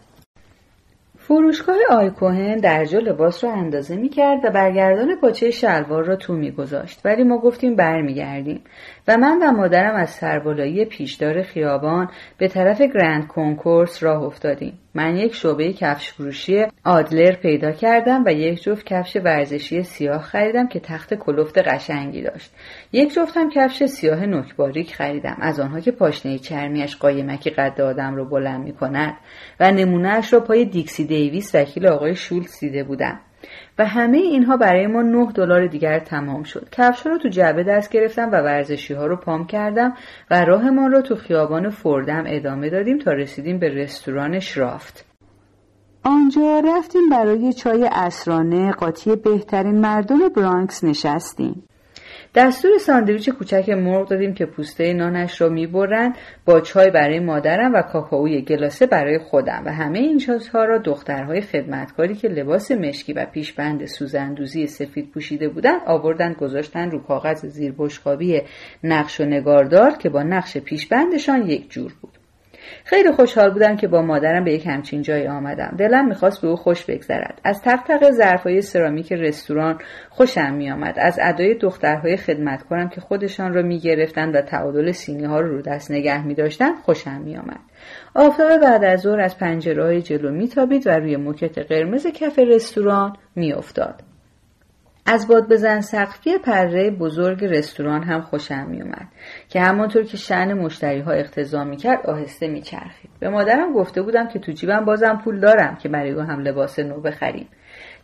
فروشگاه 1.18 1.76
آیکوهن 1.90 2.56
درجا 2.56 2.98
لباس 2.98 3.44
را 3.44 3.52
اندازه 3.52 3.96
می 3.96 4.08
کرد 4.08 4.44
و 4.44 4.50
برگردان 4.50 5.16
پاچه 5.20 5.50
شلوار 5.50 6.04
را 6.04 6.16
تو 6.16 6.32
می 6.32 6.50
گذاشت 6.50 7.00
ولی 7.04 7.24
ما 7.24 7.38
گفتیم 7.38 7.76
برمیگردیم 7.76 8.64
و 9.08 9.16
من 9.16 9.38
و 9.42 9.52
مادرم 9.52 9.96
از 9.96 10.10
سربالایی 10.10 10.84
پیشدار 10.84 11.42
خیابان 11.42 12.10
به 12.38 12.48
طرف 12.48 12.82
گرند 12.82 13.26
کنکورس 13.26 14.02
راه 14.02 14.22
افتادیم. 14.22 14.78
من 14.94 15.16
یک 15.16 15.34
شعبه 15.34 15.72
کفش 15.72 16.12
فروشی 16.12 16.66
آدلر 16.84 17.32
پیدا 17.32 17.72
کردم 17.72 18.24
و 18.26 18.32
یک 18.32 18.62
جفت 18.62 18.86
کفش 18.86 19.16
ورزشی 19.16 19.82
سیاه 19.82 20.22
خریدم 20.22 20.68
که 20.68 20.80
تخت 20.80 21.14
کلفت 21.14 21.58
قشنگی 21.58 22.22
داشت. 22.22 22.50
یک 22.92 23.14
جفت 23.14 23.36
هم 23.36 23.50
کفش 23.50 23.84
سیاه 23.84 24.26
نکباریک 24.26 24.94
خریدم. 24.94 25.36
از 25.40 25.60
آنها 25.60 25.80
که 25.80 25.90
پاشنه 25.90 26.38
چرمیش 26.38 26.96
قایمکی 26.96 27.50
قد 27.50 27.80
آدم 27.80 28.14
رو 28.16 28.24
بلند 28.24 28.64
می 28.64 28.72
کند 28.72 29.16
و 29.60 29.72
نمونهاش 29.72 30.32
را 30.32 30.40
پای 30.40 30.64
دیکسی 30.64 31.04
دیویس 31.04 31.54
وکیل 31.54 31.86
آقای 31.86 32.16
شولتز 32.16 32.60
دیده 32.60 32.84
بودم. 32.84 33.20
و 33.78 33.86
همه 33.86 34.18
اینها 34.18 34.56
برای 34.56 34.86
ما 34.86 35.02
9 35.02 35.32
دلار 35.32 35.66
دیگر 35.66 35.98
تمام 35.98 36.42
شد. 36.42 36.68
کفش 36.72 37.06
رو 37.06 37.18
تو 37.18 37.28
جعبه 37.28 37.64
دست 37.64 37.90
گرفتم 37.90 38.30
و 38.32 38.34
ورزشی 38.34 38.94
ها 38.94 39.06
رو 39.06 39.16
پام 39.16 39.46
کردم 39.46 39.94
و 40.30 40.44
راهمان 40.44 40.92
رو 40.92 41.00
تو 41.00 41.14
خیابان 41.14 41.70
فردم 41.70 42.24
ادامه 42.26 42.70
دادیم 42.70 42.98
تا 42.98 43.12
رسیدیم 43.12 43.58
به 43.58 43.68
رستوران 43.68 44.38
شرافت. 44.38 45.04
آنجا 46.04 46.62
رفتیم 46.64 47.08
برای 47.10 47.52
چای 47.52 47.88
اسرانه 47.92 48.72
قاطی 48.72 49.16
بهترین 49.16 49.80
مردم 49.80 50.28
برانکس 50.28 50.84
نشستیم. 50.84 51.68
دستور 52.34 52.78
ساندویچ 52.78 53.30
کوچک 53.30 53.68
مرغ 53.68 54.08
دادیم 54.08 54.34
که 54.34 54.46
پوسته 54.46 54.92
نانش 54.92 55.40
را 55.40 55.48
می‌برند 55.48 56.16
با 56.44 56.60
چای 56.60 56.90
برای 56.90 57.20
مادرم 57.20 57.74
و 57.74 57.82
کاکائوی 57.82 58.42
گلاسه 58.42 58.86
برای 58.86 59.18
خودم. 59.18 59.62
و 59.66 59.72
همه 59.72 59.98
این 59.98 60.18
چیزها 60.18 60.64
را 60.64 60.78
دخترهای 60.78 61.40
خدمتکاری 61.40 62.14
که 62.14 62.28
لباس 62.28 62.70
مشکی 62.70 63.12
و 63.12 63.26
پیشبند 63.32 63.86
سوزندوزی 63.86 64.66
سفید 64.66 65.10
پوشیده 65.10 65.48
بودند 65.48 65.80
آوردند 65.86 66.36
گذاشتن 66.36 66.90
رو 66.90 67.02
کاغذ 67.02 67.46
زیر 67.46 67.74
بشقابی 67.78 68.42
نقش 68.84 69.20
و 69.20 69.24
نگاردار 69.24 69.90
که 69.90 70.08
با 70.08 70.22
نقش 70.22 70.56
پیشبندشان 70.56 71.46
یک 71.46 71.70
جور 71.70 71.92
بود. 72.02 72.23
خیلی 72.84 73.12
خوشحال 73.12 73.50
بودم 73.50 73.76
که 73.76 73.88
با 73.88 74.02
مادرم 74.02 74.44
به 74.44 74.52
یک 74.52 74.66
همچین 74.66 75.02
جایی 75.02 75.26
آمدم. 75.26 75.74
دلم 75.78 76.08
می‌خواست 76.08 76.42
به 76.42 76.48
او 76.48 76.56
خوش 76.56 76.84
بگذرد. 76.84 77.40
از 77.44 77.62
تق 77.62 78.10
ظرفهای 78.10 78.60
سرامیک 78.60 79.12
رستوران 79.12 79.78
خوشم 80.10 80.54
میآمد. 80.54 80.94
از 80.98 81.18
ادای 81.22 81.54
دخترهای 81.54 82.16
خدمتکارم 82.16 82.88
که 82.88 83.00
خودشان 83.00 83.54
را 83.54 83.62
می‌گرفتند 83.62 84.34
و 84.34 84.40
تعادل 84.40 84.90
سینی 84.90 85.24
ها 85.24 85.40
رو 85.40 85.56
رو 85.56 85.62
دست 85.62 85.90
نگه 85.90 86.26
میداشتند 86.26 86.74
خوشم 86.82 87.20
میآمد. 87.20 87.60
آفتاب 88.14 88.60
بعد 88.60 88.84
از 88.84 89.00
ظهر 89.00 89.20
از 89.20 89.38
پنجره 89.38 89.84
های 89.84 90.02
جلو 90.02 90.30
میتابید 90.30 90.86
و 90.86 90.90
روی 90.90 91.16
موکت 91.16 91.58
قرمز 91.58 92.06
کف 92.06 92.38
رستوران 92.38 93.16
میافتاد. 93.36 94.13
از 95.06 95.28
باد 95.28 95.48
بزن 95.48 95.80
سقفی 95.80 96.38
پره 96.38 96.90
بزرگ 96.90 97.44
رستوران 97.44 98.02
هم 98.02 98.20
خوشم 98.20 98.66
میومد 98.66 99.08
که 99.48 99.60
همانطور 99.60 100.02
که 100.02 100.16
شعن 100.16 100.52
مشتری 100.54 101.00
ها 101.00 101.12
اقتضا 101.12 101.64
می‌کرد 101.64 102.06
آهسته 102.06 102.48
میچرخید. 102.48 103.10
به 103.20 103.28
مادرم 103.28 103.72
گفته 103.72 104.02
بودم 104.02 104.28
که 104.28 104.38
تو 104.38 104.52
جیبم 104.52 104.84
بازم 104.84 105.20
پول 105.24 105.40
دارم 105.40 105.76
که 105.76 105.88
برای 105.88 106.10
او 106.10 106.20
هم 106.20 106.40
لباس 106.40 106.78
نو 106.78 107.00
بخریم. 107.00 107.48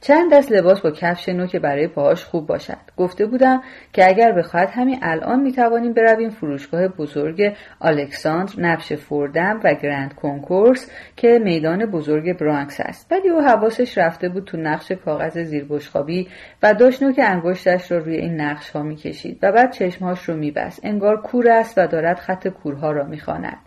چند 0.02 0.32
دست 0.32 0.52
لباس 0.52 0.80
با 0.80 0.90
کفش 0.90 1.28
نو 1.28 1.46
که 1.46 1.58
برای 1.58 1.88
پاهاش 1.88 2.24
خوب 2.24 2.46
باشد. 2.46 2.76
گفته 2.96 3.26
بودم 3.26 3.62
که 3.92 4.08
اگر 4.08 4.32
بخواهد 4.32 4.70
همین 4.70 4.98
الان 5.02 5.40
می‌توانیم 5.40 5.92
برویم 5.92 6.30
فروشگاه 6.30 6.88
بزرگ 6.88 7.56
الکساندر 7.80 8.52
نبش 8.58 8.92
فوردم 8.92 9.60
و 9.64 9.74
گرند 9.74 10.14
کنکورس 10.14 10.90
که 11.16 11.38
میدان 11.44 11.86
بزرگ 11.86 12.38
برانکس 12.38 12.80
است. 12.80 13.12
ولی 13.12 13.28
او 13.28 13.40
حواسش 13.40 13.98
رفته 13.98 14.28
بود 14.28 14.44
تو 14.44 14.56
نقش 14.56 14.92
کاغذ 14.92 15.38
زیر 15.38 15.64
بشخابی 15.64 16.28
و 16.62 16.74
داشت 16.74 17.02
نوک 17.02 17.20
انگشتش 17.22 17.92
را 17.92 17.98
روی 17.98 18.16
این 18.16 18.40
نقش 18.40 18.70
ها 18.70 18.82
می‌کشید 18.82 19.38
و 19.42 19.52
بعد 19.52 19.72
چشمهاش 19.72 20.28
رو 20.28 20.36
میبست. 20.36 20.80
انگار 20.82 21.20
کور 21.22 21.50
است 21.50 21.78
و 21.78 21.86
دارد 21.86 22.18
خط 22.18 22.48
کورها 22.48 22.92
را 22.92 23.04
می‌خواند. 23.04 23.58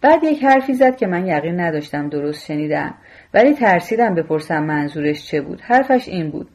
بعد 0.00 0.24
یک 0.24 0.44
حرفی 0.44 0.74
زد 0.74 0.96
که 0.96 1.06
من 1.06 1.26
یقین 1.26 1.60
نداشتم 1.60 2.08
درست 2.08 2.46
شنیدم. 2.46 2.94
ولی 3.34 3.54
ترسیدم 3.54 4.14
بپرسم 4.14 4.62
منظورش 4.62 5.26
چه 5.26 5.40
بود. 5.40 5.60
حرفش 5.60 6.08
این 6.08 6.30
بود. 6.30 6.48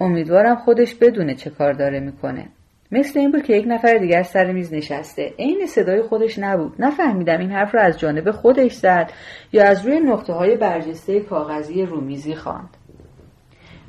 امیدوارم 0.00 0.56
خودش 0.56 0.94
بدونه 0.94 1.34
چه 1.34 1.50
کار 1.50 1.72
داره 1.72 2.00
می‌کنه. 2.00 2.48
مثل 2.92 3.18
این 3.18 3.32
بود 3.32 3.42
که 3.42 3.52
یک 3.52 3.64
نفر 3.68 3.98
دیگر 3.98 4.22
سر 4.22 4.52
میز 4.52 4.74
نشسته. 4.74 5.34
عین 5.38 5.66
صدای 5.66 6.02
خودش 6.02 6.38
نبود. 6.38 6.74
نفهمیدم 6.78 7.38
این 7.38 7.50
حرف 7.50 7.74
را 7.74 7.82
از 7.82 7.98
جانب 7.98 8.30
خودش 8.30 8.72
زد 8.72 9.12
یا 9.52 9.64
از 9.64 9.86
روی 9.86 10.00
نقطه 10.00 10.32
های 10.32 10.56
برجسته 10.56 11.20
کاغذی 11.20 11.82
رومیزی 11.82 12.34
خواند. 12.34 12.76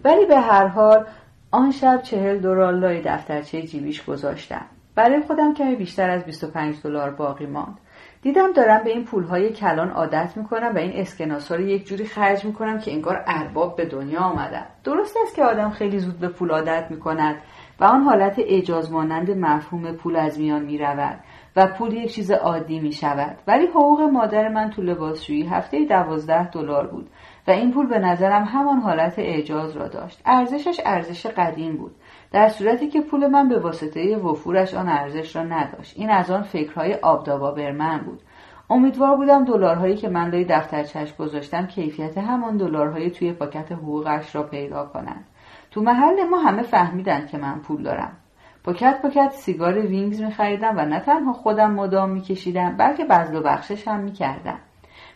ولی 0.03 0.25
به 0.25 0.39
هر 0.39 0.67
حال 0.67 1.05
آن 1.51 1.71
شب 1.71 2.01
چهل 2.03 2.39
دلار 2.39 2.73
لای 2.73 3.01
دفترچه 3.05 3.61
جیبیش 3.61 4.05
گذاشتم. 4.05 4.65
برای 4.95 5.21
خودم 5.21 5.53
کمی 5.53 5.75
بیشتر 5.75 6.09
از 6.09 6.23
25 6.23 6.75
دلار 6.83 7.09
باقی 7.09 7.45
ماند. 7.45 7.77
دیدم 8.21 8.51
دارم 8.51 8.83
به 8.83 8.89
این 8.89 9.05
پولهای 9.05 9.49
کلان 9.49 9.89
عادت 9.89 10.37
می‌کنم 10.37 10.71
و 10.75 10.77
این 10.77 10.91
اسکناس 10.95 11.51
ها 11.51 11.57
رو 11.57 11.61
یک 11.61 11.87
جوری 11.87 12.05
خرج 12.05 12.45
می‌کنم 12.45 12.79
که 12.79 12.91
انگار 12.91 13.23
ارباب 13.27 13.75
به 13.75 13.85
دنیا 13.85 14.19
آمدن. 14.19 14.65
درست 14.83 15.17
است 15.23 15.35
که 15.35 15.43
آدم 15.43 15.69
خیلی 15.69 15.99
زود 15.99 16.19
به 16.19 16.27
پول 16.27 16.51
عادت 16.51 16.85
می‌کند 16.89 17.35
و 17.79 17.83
آن 17.83 18.03
حالت 18.03 18.35
اجاز 18.37 18.91
مانند 18.91 19.31
مفهوم 19.31 19.91
پول 19.91 20.15
از 20.15 20.39
میان 20.39 20.61
می‌رود 20.65 21.19
و 21.55 21.67
پول 21.67 21.93
یک 21.93 22.13
چیز 22.13 22.31
عادی 22.31 22.79
می 22.79 22.91
شود 22.91 23.37
ولی 23.47 23.65
حقوق 23.65 24.01
مادر 24.01 24.49
من 24.49 24.69
تو 24.69 24.81
لباسشویی 24.81 25.47
هفته 25.47 25.85
دوازده 25.85 26.49
دلار 26.49 26.87
بود 26.87 27.09
و 27.47 27.51
این 27.51 27.71
پول 27.71 27.87
به 27.87 27.99
نظرم 27.99 28.43
همان 28.43 28.79
حالت 28.79 29.19
اعجاز 29.19 29.77
را 29.77 29.87
داشت. 29.87 30.21
ارزشش 30.25 30.81
ارزش 30.85 31.25
قدیم 31.25 31.77
بود. 31.77 31.95
در 32.31 32.47
صورتی 32.47 32.87
که 32.87 33.01
پول 33.01 33.27
من 33.27 33.49
به 33.49 33.59
واسطه 33.59 34.17
وفورش 34.17 34.73
آن 34.73 34.89
ارزش 34.89 35.35
را 35.35 35.43
نداشت. 35.43 35.93
این 35.97 36.09
از 36.09 36.31
آن 36.31 36.41
فکرهای 36.41 36.93
آبدابا 36.93 37.51
برمن 37.51 37.97
بود. 37.97 38.21
امیدوار 38.69 39.15
بودم 39.15 39.45
دلارهایی 39.45 39.95
که 39.95 40.09
من 40.09 40.29
لای 40.29 40.45
دفترچش 40.49 41.15
گذاشتم 41.15 41.67
کیفیت 41.67 42.17
همان 42.17 42.57
دلارهای 42.57 43.11
توی 43.11 43.33
پاکت 43.33 43.71
حقوقش 43.71 44.35
را 44.35 44.43
پیدا 44.43 44.85
کنند. 44.85 45.25
تو 45.71 45.81
محل 45.81 46.23
ما 46.23 46.37
همه 46.37 46.61
فهمیدند 46.61 47.27
که 47.27 47.37
من 47.37 47.59
پول 47.59 47.83
دارم. 47.83 48.17
پاکت 48.63 49.01
پاکت 49.01 49.31
سیگار 49.31 49.79
وینگز 49.79 50.21
میخریدم 50.21 50.77
و 50.77 50.85
نه 50.85 50.99
تنها 50.99 51.33
خودم 51.33 51.71
مدام 51.71 52.09
میکشیدم 52.09 52.77
بلکه 52.77 53.05
بذل 53.05 53.35
و 53.35 53.41
بخشش 53.41 53.87
هم 53.87 53.99
می‌کردم. 53.99 54.59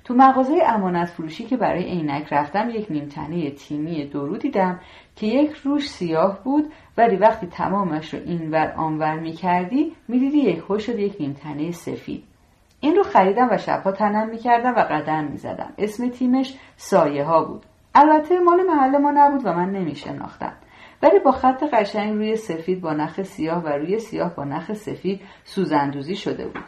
تو 0.04 0.14
مغازه 0.14 0.54
امانت 0.68 1.08
فروشی 1.08 1.44
که 1.44 1.58
برای 1.58 1.84
عینک 1.84 2.34
رفتم 2.34 2.70
یک 2.70 2.92
نیمتنه 2.92 3.52
تیمی 3.52 4.06
درو 4.06 4.38
دیدم 4.38 4.80
که 5.16 5.28
یک 5.28 5.52
روش 5.52 5.90
سیاه 5.90 6.44
بود 6.44 6.74
ولی 6.98 7.16
وقتی 7.16 7.48
تمامش 7.48 8.14
رو 8.14 8.20
اینور 8.26 8.74
آنور 8.78 9.20
می‌کردی 9.20 9.96
می‌دیدی 10.08 10.38
یک 10.38 10.64
هوش 10.70 10.86
شد 10.86 11.00
یک 11.00 11.16
نیمتنه 11.20 11.72
سفید. 11.72 12.24
این 12.80 12.96
رو 12.96 13.04
خریدم 13.04 13.48
و 13.52 13.58
شبها 13.58 13.92
تنم 13.92 14.30
می‌کردم 14.30 14.76
و 14.76 14.80
قدم 14.80 15.24
می‌زدم. 15.24 15.74
اسم 15.78 16.10
تیمش 16.10 16.58
سایه 16.78 17.24
ها 17.24 17.44
بود. 17.44 17.66
البته 17.96 18.40
مال 18.40 18.64
محل 18.64 18.98
ما 18.98 19.12
نبود 19.12 19.42
و 19.46 19.54
من 19.54 19.72
نمیشناختم. 19.72 20.54
ولی 21.04 21.20
با 21.20 21.32
خط 21.32 21.64
قشنگ 21.64 22.14
روی 22.14 22.36
سفید 22.36 22.82
با 22.82 22.94
نخ 22.94 23.22
سیاه 23.22 23.64
و 23.64 23.68
روی 23.68 24.00
سیاه 24.00 24.36
با 24.36 24.44
نخ 24.44 24.74
سفید 24.74 25.22
سوزندوزی 25.44 26.16
شده 26.16 26.46
بود. 26.46 26.64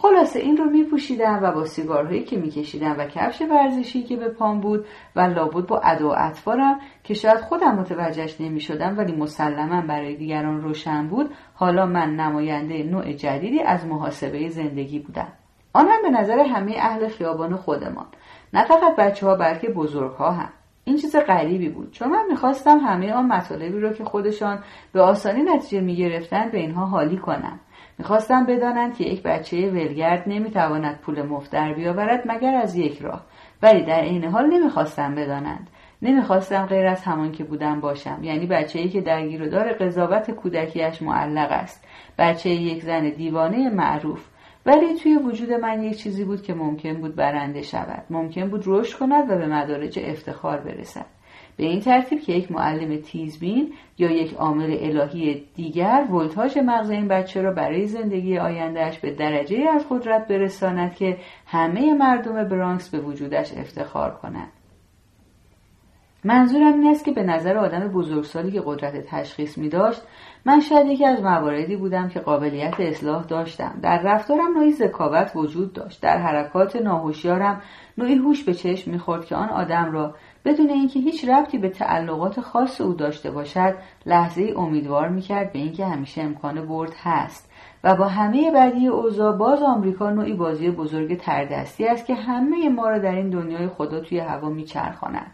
خلاصه 0.00 0.38
این 0.38 0.56
رو 0.56 0.64
می 0.64 0.84
پوشیدم 0.84 1.40
و 1.42 1.52
با 1.52 1.64
سیگارهایی 1.64 2.24
که 2.24 2.36
میکشیدم 2.36 2.94
و 2.98 3.04
کفش 3.04 3.42
ورزشی 3.42 4.02
که 4.02 4.16
به 4.16 4.28
پام 4.28 4.60
بود 4.60 4.86
و 5.16 5.20
لابد 5.20 5.66
با 5.66 5.80
ادا 5.84 6.08
و 6.08 6.14
اطوارم 6.18 6.80
که 7.04 7.14
شاید 7.14 7.40
خودم 7.40 7.74
متوجهش 7.74 8.40
نمی 8.40 8.60
شدم 8.60 8.98
ولی 8.98 9.16
مسلما 9.16 9.80
برای 9.80 10.16
دیگران 10.16 10.60
روشن 10.60 11.08
بود 11.08 11.30
حالا 11.54 11.86
من 11.86 12.16
نماینده 12.16 12.82
نوع 12.82 13.12
جدیدی 13.12 13.60
از 13.60 13.86
محاسبه 13.86 14.48
زندگی 14.48 14.98
بودم. 14.98 15.28
آن 15.72 15.88
هم 15.88 16.02
به 16.02 16.20
نظر 16.20 16.38
همه 16.38 16.74
اهل 16.78 17.08
خیابان 17.08 17.56
خودمان 17.56 18.06
نه 18.52 18.64
فقط 18.64 18.96
بچه 18.96 19.26
ها 19.26 19.34
بلکه 19.34 19.68
بزرگ 19.68 20.12
ها 20.12 20.30
هم. 20.30 20.48
این 20.84 20.96
چیز 20.96 21.16
غریبی 21.16 21.68
بود. 21.68 21.92
چون 21.92 22.08
من 22.08 22.24
می‌خواستم 22.30 22.78
همه 22.78 23.12
آن 23.12 23.26
مطالبی 23.26 23.80
رو 23.80 23.92
که 23.92 24.04
خودشان 24.04 24.58
به 24.92 25.00
آسانی 25.00 25.42
نتیجه 25.42 25.80
می‌گرفتند 25.80 26.52
به 26.52 26.58
اینها 26.58 26.86
حالی 26.86 27.16
کنم. 27.16 27.60
می‌خواستم 27.98 28.46
بدانند 28.46 28.96
که 28.96 29.04
یک 29.04 29.22
بچه 29.22 29.70
ولگرد 29.70 30.22
نمی‌تواند 30.26 30.98
پول 30.98 31.22
مفت 31.22 31.52
در 31.52 31.72
بیاورد 31.74 32.22
مگر 32.26 32.54
از 32.54 32.76
یک 32.76 32.98
راه. 32.98 33.24
ولی 33.62 33.82
در 33.82 34.00
عین 34.00 34.24
حال 34.24 34.46
نمی‌خواستم 34.46 35.14
بدانند. 35.14 35.70
نمی‌خواستم 36.02 36.66
غیر 36.66 36.86
از 36.86 37.02
همان 37.02 37.32
که 37.32 37.44
بودم 37.44 37.80
باشم. 37.80 38.18
یعنی 38.22 38.46
بچه 38.46 38.78
ای 38.78 38.88
که 38.88 39.00
در 39.00 39.26
گیرودار 39.26 39.72
قضاوت 39.72 40.30
کودکیش 40.30 41.02
معلق 41.02 41.52
است. 41.52 41.84
بچه 42.18 42.50
یک 42.50 42.82
زن 42.82 43.10
دیوانه 43.10 43.70
معروف. 43.70 44.28
ولی 44.66 44.94
توی 44.94 45.16
وجود 45.16 45.52
من 45.52 45.82
یک 45.82 45.96
چیزی 45.96 46.24
بود 46.24 46.42
که 46.42 46.54
ممکن 46.54 46.94
بود 46.94 47.16
برنده 47.16 47.62
شود. 47.62 48.04
ممکن 48.10 48.48
بود 48.48 48.62
رشد 48.66 48.98
کند 48.98 49.30
و 49.30 49.38
به 49.38 49.46
مدارج 49.46 49.98
افتخار 50.02 50.56
برسد. 50.60 51.06
به 51.58 51.64
این 51.64 51.80
ترتیب 51.80 52.20
که 52.20 52.32
یک 52.32 52.52
معلم 52.52 52.96
تیزبین 52.96 53.72
یا 53.98 54.10
یک 54.10 54.34
عامل 54.34 54.76
الهی 54.80 55.44
دیگر 55.54 56.06
ولتاژ 56.10 56.58
مغز 56.58 56.90
این 56.90 57.08
بچه 57.08 57.42
را 57.42 57.52
برای 57.52 57.86
زندگی 57.86 58.38
آیندهش 58.38 58.98
به 58.98 59.14
درجه 59.14 59.70
از 59.74 59.86
قدرت 59.90 60.28
برساند 60.28 60.94
که 60.94 61.18
همه 61.46 61.94
مردم 61.94 62.48
برانکس 62.48 62.88
به 62.88 63.00
وجودش 63.00 63.52
افتخار 63.56 64.10
کنند. 64.10 64.52
منظورم 66.24 66.72
این 66.72 66.86
است 66.86 67.04
که 67.04 67.12
به 67.12 67.22
نظر 67.22 67.56
آدم 67.56 67.88
بزرگسالی 67.88 68.50
که 68.50 68.62
قدرت 68.64 69.06
تشخیص 69.06 69.58
می 69.58 69.68
داشت 69.68 70.02
من 70.44 70.60
شاید 70.60 70.86
یکی 70.86 71.04
از 71.04 71.22
مواردی 71.22 71.76
بودم 71.76 72.08
که 72.08 72.20
قابلیت 72.20 72.80
اصلاح 72.80 73.24
داشتم. 73.24 73.78
در 73.82 74.02
رفتارم 74.02 74.54
نوعی 74.54 74.72
ذکاوت 74.72 75.32
وجود 75.34 75.72
داشت. 75.72 76.02
در 76.02 76.18
حرکات 76.18 76.76
ناهوشیارم 76.76 77.62
نوعی 77.98 78.14
هوش 78.14 78.44
به 78.44 78.54
چشم 78.54 78.90
می‌خورد 78.90 79.24
که 79.24 79.36
آن 79.36 79.48
آدم 79.48 79.92
را 79.92 80.14
بدون 80.48 80.70
اینکه 80.70 81.00
هیچ 81.00 81.28
ربطی 81.28 81.58
به 81.58 81.68
تعلقات 81.68 82.40
خاص 82.40 82.80
او 82.80 82.92
داشته 82.92 83.30
باشد 83.30 83.74
لحظه 84.06 84.54
امیدوار 84.56 85.08
می‌کرد 85.08 85.52
به 85.52 85.58
اینکه 85.58 85.86
همیشه 85.86 86.22
امکان 86.22 86.66
برد 86.66 86.92
هست. 87.02 87.50
و 87.84 87.96
با 87.96 88.08
همه 88.08 88.50
بدی 88.50 88.86
اوضاع 88.86 89.36
باز 89.36 89.62
آمریکا 89.62 90.10
نوعی 90.10 90.32
بازی 90.32 90.70
بزرگ 90.70 91.18
تردستی 91.18 91.86
است 91.86 92.06
که 92.06 92.14
همه 92.14 92.68
ما 92.68 92.88
را 92.88 92.98
در 92.98 93.14
این 93.14 93.30
دنیای 93.30 93.68
خدا 93.68 94.00
توی 94.00 94.18
هوا 94.18 94.48
میچرخاند. 94.48 95.30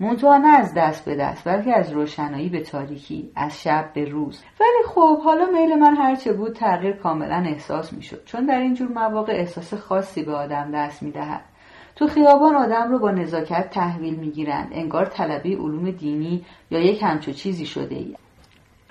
منتها 0.00 0.36
نه 0.36 0.58
از 0.58 0.74
دست 0.74 1.04
به 1.04 1.16
دست 1.16 1.48
بلکه 1.48 1.78
از 1.78 1.92
روشنایی 1.92 2.48
به 2.48 2.60
تاریکی 2.60 3.32
از 3.36 3.62
شب 3.62 3.90
به 3.94 4.04
روز. 4.04 4.44
ولی 4.60 4.84
خب 4.86 5.20
حالا 5.22 5.46
میل 5.46 5.74
من 5.74 5.96
هرچه 5.96 6.32
بود 6.32 6.52
تغییر 6.52 6.96
کاملا 6.96 7.44
احساس 7.46 7.92
می‌شد 7.92 8.24
چون 8.24 8.46
در 8.46 8.58
اینجور 8.58 8.88
مواقع 8.88 9.32
احساس 9.32 9.74
خاصی 9.74 10.22
به 10.22 10.34
آدم 10.34 10.70
دست 10.74 11.02
می‌دهد. 11.02 11.49
تو 11.96 12.06
خیابان 12.06 12.54
آدم 12.54 12.90
رو 12.90 12.98
با 12.98 13.10
نزاکت 13.10 13.70
تحویل 13.70 14.14
می‌گیرند. 14.14 14.68
انگار 14.72 15.04
طلبه 15.04 15.48
علوم 15.48 15.90
دینی 15.90 16.44
یا 16.70 16.80
یک 16.80 17.02
همچو 17.02 17.32
چیزی 17.32 17.66
شده 17.66 17.94
ای 17.94 18.16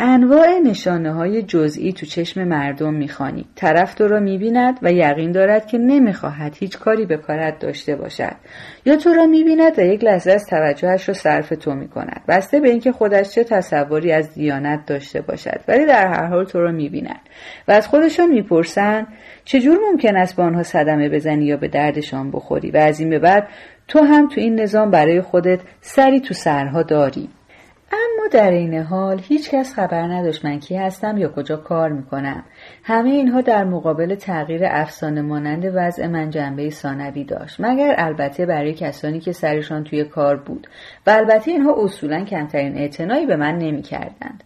انواع 0.01 0.59
نشانه 0.59 1.13
های 1.13 1.41
جزئی 1.41 1.93
تو 1.93 2.05
چشم 2.05 2.43
مردم 2.43 2.93
می‌خوانی. 2.93 3.45
طرف 3.55 3.93
تو 3.93 4.07
را 4.07 4.19
می‌بیند 4.19 4.79
و 4.81 4.91
یقین 4.91 5.31
دارد 5.31 5.67
که 5.67 5.77
نمی‌خواهد 5.77 6.55
هیچ 6.59 6.77
کاری 6.77 7.05
به 7.05 7.17
کارت 7.17 7.59
داشته 7.59 7.95
باشد. 7.95 8.35
یا 8.85 8.95
تو 8.95 9.13
را 9.13 9.25
می‌بیند 9.25 9.79
و 9.79 9.81
یک 9.81 10.03
لحظه 10.03 10.31
از 10.31 10.45
توجهش 10.45 11.07
را 11.07 11.13
صرف 11.13 11.49
تو 11.49 11.71
می‌کند. 11.71 12.21
بسته 12.27 12.59
به 12.59 12.69
اینکه 12.69 12.91
خودش 12.91 13.29
چه 13.29 13.43
تصوری 13.43 14.11
از 14.11 14.33
دیانت 14.33 14.85
داشته 14.85 15.21
باشد. 15.21 15.59
ولی 15.67 15.85
در 15.85 16.07
هر 16.07 16.25
حال 16.25 16.45
تو 16.45 16.61
را 16.61 16.71
می‌بیند. 16.71 17.21
و 17.67 17.71
از 17.71 17.87
خودشان 17.87 18.29
می‌پرسند 18.29 19.07
چجور 19.45 19.77
ممکن 19.91 20.15
است 20.15 20.35
به 20.35 20.43
آنها 20.43 20.63
صدمه 20.63 21.09
بزنی 21.09 21.45
یا 21.45 21.57
به 21.57 21.67
دردشان 21.67 22.31
بخوری 22.31 22.71
و 22.71 22.77
از 22.77 22.99
این 22.99 23.09
به 23.09 23.19
بعد 23.19 23.47
تو 23.87 23.99
هم 23.99 24.27
تو 24.29 24.41
این 24.41 24.59
نظام 24.59 24.91
برای 24.91 25.21
خودت 25.21 25.59
سری 25.81 26.19
تو 26.19 26.33
سرها 26.33 26.83
داری. 26.83 27.29
اما 27.91 28.27
در 28.31 28.51
این 28.51 28.73
حال 28.73 29.21
هیچ 29.23 29.49
کس 29.49 29.73
خبر 29.73 30.01
نداشت 30.01 30.45
من 30.45 30.59
کی 30.59 30.75
هستم 30.75 31.17
یا 31.17 31.29
کجا 31.29 31.57
کار 31.57 31.89
می‌کنم. 31.89 32.43
همه 32.83 33.09
اینها 33.09 33.41
در 33.41 33.63
مقابل 33.63 34.15
تغییر 34.15 34.61
افسانه 34.65 35.21
مانند 35.21 35.71
وضع 35.75 36.07
من 36.07 36.29
جنبه 36.29 36.69
ثانوی 36.69 37.23
داشت. 37.23 37.55
مگر 37.59 37.95
البته 37.97 38.45
برای 38.45 38.73
کسانی 38.73 39.19
که 39.19 39.31
سرشان 39.31 39.83
توی 39.83 40.03
کار 40.03 40.35
بود. 40.35 40.67
و 41.07 41.09
البته 41.09 41.51
اینها 41.51 41.75
اصولا 41.83 42.25
کمترین 42.25 42.77
اعتنایی 42.77 43.25
به 43.25 43.35
من 43.35 43.57
نمی‌کردند. 43.57 44.43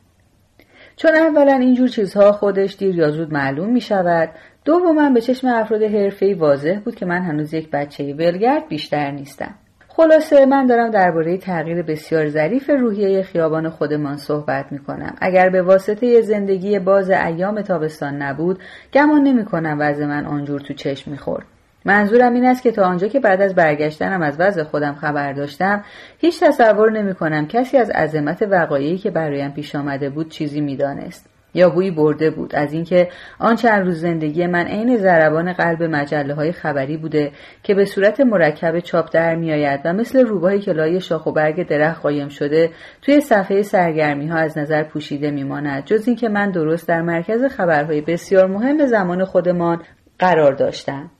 چون 0.95 1.15
اولا 1.15 1.53
اینجور 1.53 1.87
چیزها 1.87 2.31
خودش 2.31 2.75
دیر 2.77 2.95
یا 2.95 3.11
زود 3.11 3.33
معلوم 3.33 3.69
می 3.69 3.81
شود 3.81 4.29
دوما 4.65 5.09
به 5.09 5.21
چشم 5.21 5.47
افراد 5.47 5.83
حرفه‌ای 5.83 6.33
واضح 6.33 6.79
بود 6.85 6.95
که 6.95 7.05
من 7.05 7.21
هنوز 7.21 7.53
یک 7.53 7.69
بچه 7.71 8.13
ولگرد 8.13 8.67
بیشتر 8.67 9.11
نیستم. 9.11 9.55
خلاصه 9.95 10.45
من 10.45 10.65
دارم 10.65 10.91
درباره 10.91 11.37
تغییر 11.37 11.81
بسیار 11.81 12.29
ظریف 12.29 12.69
روحیه 12.69 13.23
خیابان 13.23 13.69
خودمان 13.69 14.17
صحبت 14.17 14.71
می 14.71 14.79
کنم. 14.79 15.15
اگر 15.21 15.49
به 15.49 15.61
واسطه 15.61 16.21
زندگی 16.21 16.79
باز 16.79 17.09
ایام 17.09 17.61
تابستان 17.61 18.21
نبود 18.21 18.59
گمان 18.93 19.23
نمی 19.23 19.45
کنم 19.45 19.77
وضع 19.79 20.05
من 20.05 20.25
آنجور 20.25 20.61
تو 20.61 20.73
چشم 20.73 21.11
می 21.11 21.17
خورد. 21.17 21.45
منظورم 21.85 22.33
این 22.33 22.45
است 22.45 22.63
که 22.63 22.71
تا 22.71 22.83
آنجا 22.83 23.07
که 23.07 23.19
بعد 23.19 23.41
از 23.41 23.55
برگشتنم 23.55 24.21
از 24.21 24.39
وضع 24.39 24.63
خودم 24.63 24.95
خبر 24.95 25.33
داشتم 25.33 25.83
هیچ 26.17 26.43
تصور 26.43 26.91
نمی 26.91 27.15
کنم 27.15 27.47
کسی 27.47 27.77
از 27.77 27.89
عظمت 27.89 28.41
وقایعی 28.49 28.97
که 28.97 29.11
برایم 29.11 29.51
پیش 29.51 29.75
آمده 29.75 30.09
بود 30.09 30.29
چیزی 30.29 30.61
می‌دانست. 30.61 31.32
یا 31.53 31.69
بویی 31.69 31.91
برده 31.91 32.29
بود. 32.29 32.55
از 32.55 32.73
اینکه 32.73 33.09
آن 33.39 33.55
چند 33.55 33.85
روز 33.85 33.99
زندگی 33.99 34.47
من 34.47 34.65
عین 34.65 34.97
ضربان 34.97 35.53
قلب 35.53 35.83
مجله 35.83 36.33
های 36.33 36.51
خبری 36.51 36.97
بوده 36.97 37.31
که 37.63 37.73
به 37.73 37.85
صورت 37.85 38.21
مرکب 38.21 38.79
چاپ 38.79 39.09
در 39.13 39.35
میآید 39.35 39.81
و 39.85 39.93
مثل 39.93 40.25
روباهی 40.25 40.59
که 40.59 40.73
لای 40.73 41.01
شاخ 41.01 41.25
و 41.25 41.31
برگ 41.31 41.67
درخت 41.67 42.01
قایم 42.01 42.29
شده 42.29 42.69
توی 43.01 43.21
صفحه 43.21 43.61
سرگرمی 43.61 44.27
ها 44.27 44.37
از 44.37 44.57
نظر 44.57 44.83
پوشیده 44.83 45.31
میماند. 45.31 45.85
جز 45.85 46.07
اینکه 46.07 46.29
من 46.29 46.51
درست 46.51 46.87
در 46.87 47.01
مرکز 47.01 47.43
خبرهای 47.43 48.01
بسیار 48.01 48.47
مهم 48.47 48.85
زمان 48.85 49.25
خودمان 49.25 49.81
قرار 50.19 50.53
داشتم. 50.53 51.11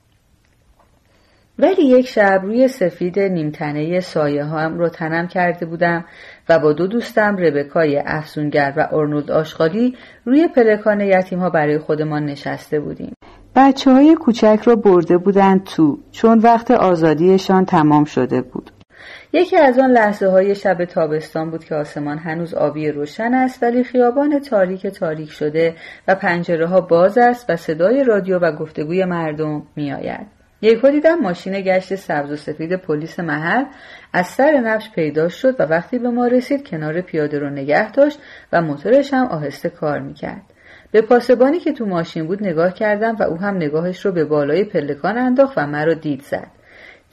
ولی 1.58 1.82
یک 1.82 2.08
شب 2.08 2.40
روی 2.42 2.68
سفید 2.68 3.20
نیمتنه 3.20 4.00
سایه 4.00 4.44
هم 4.44 4.78
رو 4.78 4.88
تنم 4.88 5.28
کرده 5.28 5.66
بودم 5.66 6.04
و 6.48 6.58
با 6.58 6.72
دو 6.72 6.86
دوستم 6.86 7.36
ربکای 7.36 8.02
افسونگر 8.06 8.72
و 8.76 8.88
ارنولد 8.92 9.30
آشغالی 9.30 9.96
روی 10.24 10.48
پلکان 10.48 11.00
یتیم 11.00 11.38
ها 11.38 11.50
برای 11.50 11.78
خودمان 11.78 12.24
نشسته 12.24 12.80
بودیم. 12.80 13.12
بچه 13.56 13.92
های 13.92 14.14
کوچک 14.14 14.60
را 14.64 14.76
برده 14.76 15.18
بودند 15.18 15.64
تو 15.64 15.98
چون 16.12 16.38
وقت 16.38 16.70
آزادیشان 16.70 17.64
تمام 17.64 18.04
شده 18.04 18.42
بود. 18.42 18.70
یکی 19.32 19.56
از 19.56 19.78
آن 19.78 19.90
لحظه 19.90 20.28
های 20.28 20.54
شب 20.54 20.84
تابستان 20.84 21.50
بود 21.50 21.64
که 21.64 21.74
آسمان 21.74 22.18
هنوز 22.18 22.54
آبی 22.54 22.90
روشن 22.90 23.34
است 23.34 23.62
ولی 23.62 23.84
خیابان 23.84 24.38
تاریک 24.38 24.86
تاریک 24.86 25.30
شده 25.30 25.74
و 26.08 26.14
پنجره 26.14 26.66
ها 26.66 26.80
باز 26.80 27.18
است 27.18 27.50
و 27.50 27.56
صدای 27.56 28.04
رادیو 28.04 28.38
و 28.38 28.52
گفتگوی 28.52 29.04
مردم 29.04 29.62
می 29.76 29.92
آید. 29.92 30.33
یکو 30.64 30.90
دیدم 30.90 31.14
ماشین 31.14 31.60
گشت 31.60 31.94
سبز 31.94 32.30
و 32.30 32.36
سفید 32.36 32.76
پلیس 32.76 33.20
محل 33.20 33.64
از 34.12 34.26
سر 34.26 34.52
نفش 34.52 34.90
پیدا 34.90 35.28
شد 35.28 35.60
و 35.60 35.62
وقتی 35.62 35.98
به 35.98 36.08
ما 36.08 36.26
رسید 36.26 36.68
کنار 36.68 37.00
پیاده 37.00 37.38
رو 37.38 37.50
نگه 37.50 37.90
داشت 37.90 38.18
و 38.52 38.62
موتورش 38.62 39.14
هم 39.14 39.26
آهسته 39.26 39.68
کار 39.68 39.98
می‌کرد. 39.98 40.42
به 40.92 41.00
پاسبانی 41.00 41.58
که 41.58 41.72
تو 41.72 41.86
ماشین 41.86 42.26
بود 42.26 42.42
نگاه 42.42 42.74
کردم 42.74 43.16
و 43.16 43.22
او 43.22 43.36
هم 43.36 43.56
نگاهش 43.56 44.06
رو 44.06 44.12
به 44.12 44.24
بالای 44.24 44.64
پلکان 44.64 45.18
انداخت 45.18 45.58
و 45.58 45.66
مرا 45.66 45.94
دید 45.94 46.22
زد. 46.22 46.50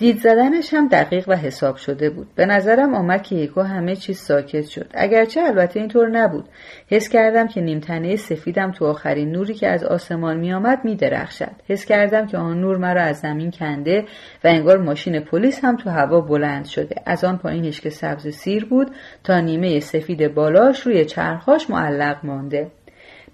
دید 0.02 0.20
زدنش 0.20 0.74
هم 0.74 0.88
دقیق 0.88 1.30
و 1.30 1.36
حساب 1.36 1.76
شده 1.76 2.10
بود. 2.10 2.28
به 2.36 2.46
نظرم 2.46 2.94
آمد 2.94 3.24
که 3.24 3.36
یکو 3.36 3.62
همه 3.62 3.96
چیز 3.96 4.18
ساکت 4.18 4.66
شد. 4.66 4.88
اگرچه 4.94 5.42
البته 5.42 5.80
اینطور 5.80 6.10
نبود. 6.10 6.46
حس 6.88 7.10
کردم 7.10 7.48
که 7.48 7.62
نیمتنه 7.62 8.16
سفیدم 8.16 8.72
تو 8.72 8.86
آخرین 8.86 9.32
نوری 9.32 9.54
که 9.54 9.68
از 9.68 9.84
آسمان 9.84 10.38
میآمد 10.38 10.86
میدرخشد. 10.86 11.52
حس 11.68 11.86
کردم 11.86 12.28
که 12.28 12.38
آن 12.38 12.62
نور 12.62 12.78
مرا 12.78 13.02
از 13.02 13.20
زمین 13.20 13.52
کنده 13.52 14.06
و 14.44 14.48
انگار 14.48 14.78
ماشین 14.78 15.20
پلیس 15.20 15.66
هم 15.66 15.78
تو 15.78 15.90
هوا 15.90 16.22
بلند 16.22 16.66
شده. 16.66 16.96
از 17.06 17.24
آن 17.24 17.38
پایینش 17.38 17.82
که 17.82 17.90
سبز 17.90 18.28
سیر 18.28 18.66
بود 18.66 18.92
تا 19.24 19.40
نیمه 19.40 19.80
سفید 19.80 20.34
بالاش 20.34 20.82
روی 20.82 21.06
چرخاش 21.06 21.70
معلق 21.70 22.26
مانده. 22.26 22.72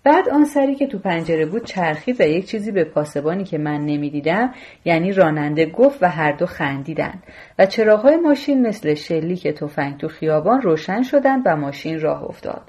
بعد 0.07 0.29
آن 0.29 0.45
سری 0.45 0.75
که 0.75 0.87
تو 0.87 0.99
پنجره 0.99 1.45
بود 1.45 1.65
چرخید 1.65 2.21
و 2.21 2.23
یک 2.23 2.45
چیزی 2.45 2.71
به 2.71 2.83
پاسبانی 2.83 3.43
که 3.43 3.57
من 3.57 3.85
نمی‌دیدم 3.85 4.53
یعنی 4.85 5.11
راننده 5.11 5.65
گفت 5.65 6.03
و 6.03 6.09
هر 6.09 6.31
دو 6.31 6.45
خندیدند. 6.45 7.23
و 7.59 7.65
چراغهای 7.65 8.15
ماشین 8.15 8.67
مثل 8.67 8.93
شلیک 8.93 9.47
تفنگ 9.47 9.97
تو 9.97 10.07
خیابان 10.07 10.61
روشن 10.61 11.01
شدند 11.01 11.43
و 11.45 11.55
ماشین 11.55 12.01
راه 12.01 12.23
افتاد. 12.23 12.61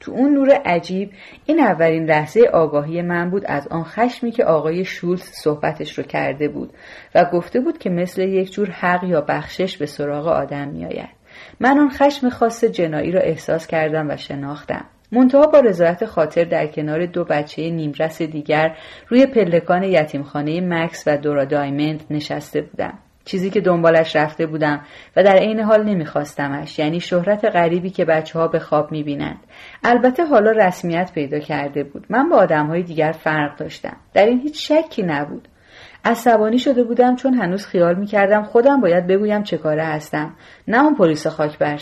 تو 0.00 0.12
اون 0.12 0.34
نور 0.34 0.50
عجیب 0.50 1.10
این 1.46 1.60
اولین 1.60 2.04
لحظه 2.04 2.40
آگاهی 2.52 3.02
من 3.02 3.30
بود 3.30 3.42
از 3.46 3.68
آن 3.68 3.84
خشمی 3.84 4.30
که 4.30 4.44
آقای 4.44 4.84
شولز 4.84 5.22
صحبتش 5.22 5.98
رو 5.98 6.04
کرده 6.04 6.48
بود 6.48 6.72
و 7.14 7.24
گفته 7.24 7.60
بود 7.60 7.78
که 7.78 7.90
مثل 7.90 8.22
یک 8.22 8.52
جور 8.52 8.70
حق 8.70 9.04
یا 9.04 9.20
بخشش 9.20 9.76
به 9.76 9.86
سراغ 9.86 10.26
آدم 10.26 10.68
میآید. 10.68 11.10
من 11.60 11.78
آن 11.78 11.90
خشم 11.90 12.28
خاص 12.28 12.64
جنایی 12.64 13.12
را 13.12 13.20
احساس 13.20 13.66
کردم 13.66 14.10
و 14.10 14.16
شناختم. 14.16 14.84
منتها 15.12 15.46
با 15.46 15.60
رضایت 15.60 16.04
خاطر 16.04 16.44
در 16.44 16.66
کنار 16.66 17.06
دو 17.06 17.24
بچه 17.24 17.70
نیمرس 17.70 18.22
دیگر 18.22 18.76
روی 19.08 19.26
پلکان 19.26 19.82
یتیمخانه 19.82 20.60
مکس 20.60 21.02
و 21.06 21.16
دورا 21.16 21.44
دایمند 21.44 22.04
نشسته 22.10 22.60
بودم. 22.60 22.98
چیزی 23.24 23.50
که 23.50 23.60
دنبالش 23.60 24.16
رفته 24.16 24.46
بودم 24.46 24.80
و 25.16 25.22
در 25.22 25.36
عین 25.36 25.60
حال 25.60 25.82
نمیخواستمش 25.84 26.78
یعنی 26.78 27.00
شهرت 27.00 27.44
غریبی 27.44 27.90
که 27.90 28.04
بچه 28.04 28.38
ها 28.38 28.48
به 28.48 28.58
خواب 28.58 28.92
می‌بینند. 28.92 29.38
البته 29.84 30.24
حالا 30.24 30.50
رسمیت 30.50 31.10
پیدا 31.14 31.38
کرده 31.38 31.84
بود. 31.84 32.06
من 32.10 32.28
با 32.28 32.36
آدم 32.36 32.66
های 32.66 32.82
دیگر 32.82 33.12
فرق 33.12 33.56
داشتم. 33.56 33.96
در 34.14 34.26
این 34.26 34.40
هیچ 34.40 34.72
شکی 34.72 35.02
نبود. 35.02 35.48
عصبانی 36.04 36.58
شده 36.58 36.84
بودم 36.84 37.16
چون 37.16 37.34
هنوز 37.34 37.66
خیال 37.66 37.94
می‌کردم 37.94 38.42
خودم 38.42 38.80
باید 38.80 39.06
بگویم 39.06 39.42
چه 39.42 39.58
کاره 39.58 39.84
هستم. 39.84 40.34
نه 40.68 40.84
اون 40.84 40.94
پلیس 40.94 41.26
خاک 41.26 41.58
بر 41.58 41.76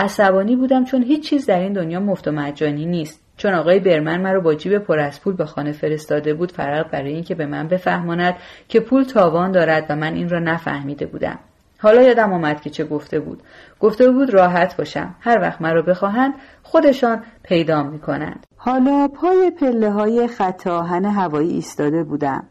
عصبانی 0.00 0.56
بودم 0.56 0.84
چون 0.84 1.02
هیچ 1.02 1.28
چیز 1.28 1.46
در 1.46 1.58
این 1.58 1.72
دنیا 1.72 2.00
مفت 2.00 2.28
و 2.28 2.32
مجانی 2.32 2.86
نیست. 2.86 3.20
چون 3.36 3.54
آقای 3.54 3.80
برمن 3.80 4.20
مرا 4.20 4.40
با 4.40 4.54
جیب 4.54 4.78
پر 4.78 4.98
از 4.98 5.20
پول 5.20 5.34
به 5.36 5.44
خانه 5.44 5.72
فرستاده 5.72 6.34
بود 6.34 6.52
فقط 6.52 6.86
برای 6.86 7.12
اینکه 7.12 7.34
به 7.34 7.46
من 7.46 7.68
بفهماند 7.68 8.36
که 8.68 8.80
پول 8.80 9.02
تاوان 9.02 9.52
دارد 9.52 9.86
و 9.88 9.96
من 9.96 10.14
این 10.14 10.28
را 10.28 10.38
نفهمیده 10.38 11.06
بودم. 11.06 11.38
حالا 11.78 12.02
یادم 12.02 12.32
آمد 12.32 12.60
که 12.60 12.70
چه 12.70 12.84
گفته 12.84 13.20
بود. 13.20 13.42
گفته 13.80 14.10
بود 14.10 14.34
راحت 14.34 14.76
باشم. 14.76 15.14
هر 15.20 15.40
وقت 15.40 15.62
مرا 15.62 15.82
بخواهند 15.82 16.34
خودشان 16.62 17.22
پیدا 17.42 17.82
می 17.82 17.98
کنند 17.98 18.46
حالا 18.56 19.08
پای 19.08 19.50
پله 19.50 19.90
های 19.90 20.26
خط 20.28 20.66
آهن 20.66 21.04
هوایی 21.04 21.50
ایستاده 21.50 22.04
بودم. 22.04 22.44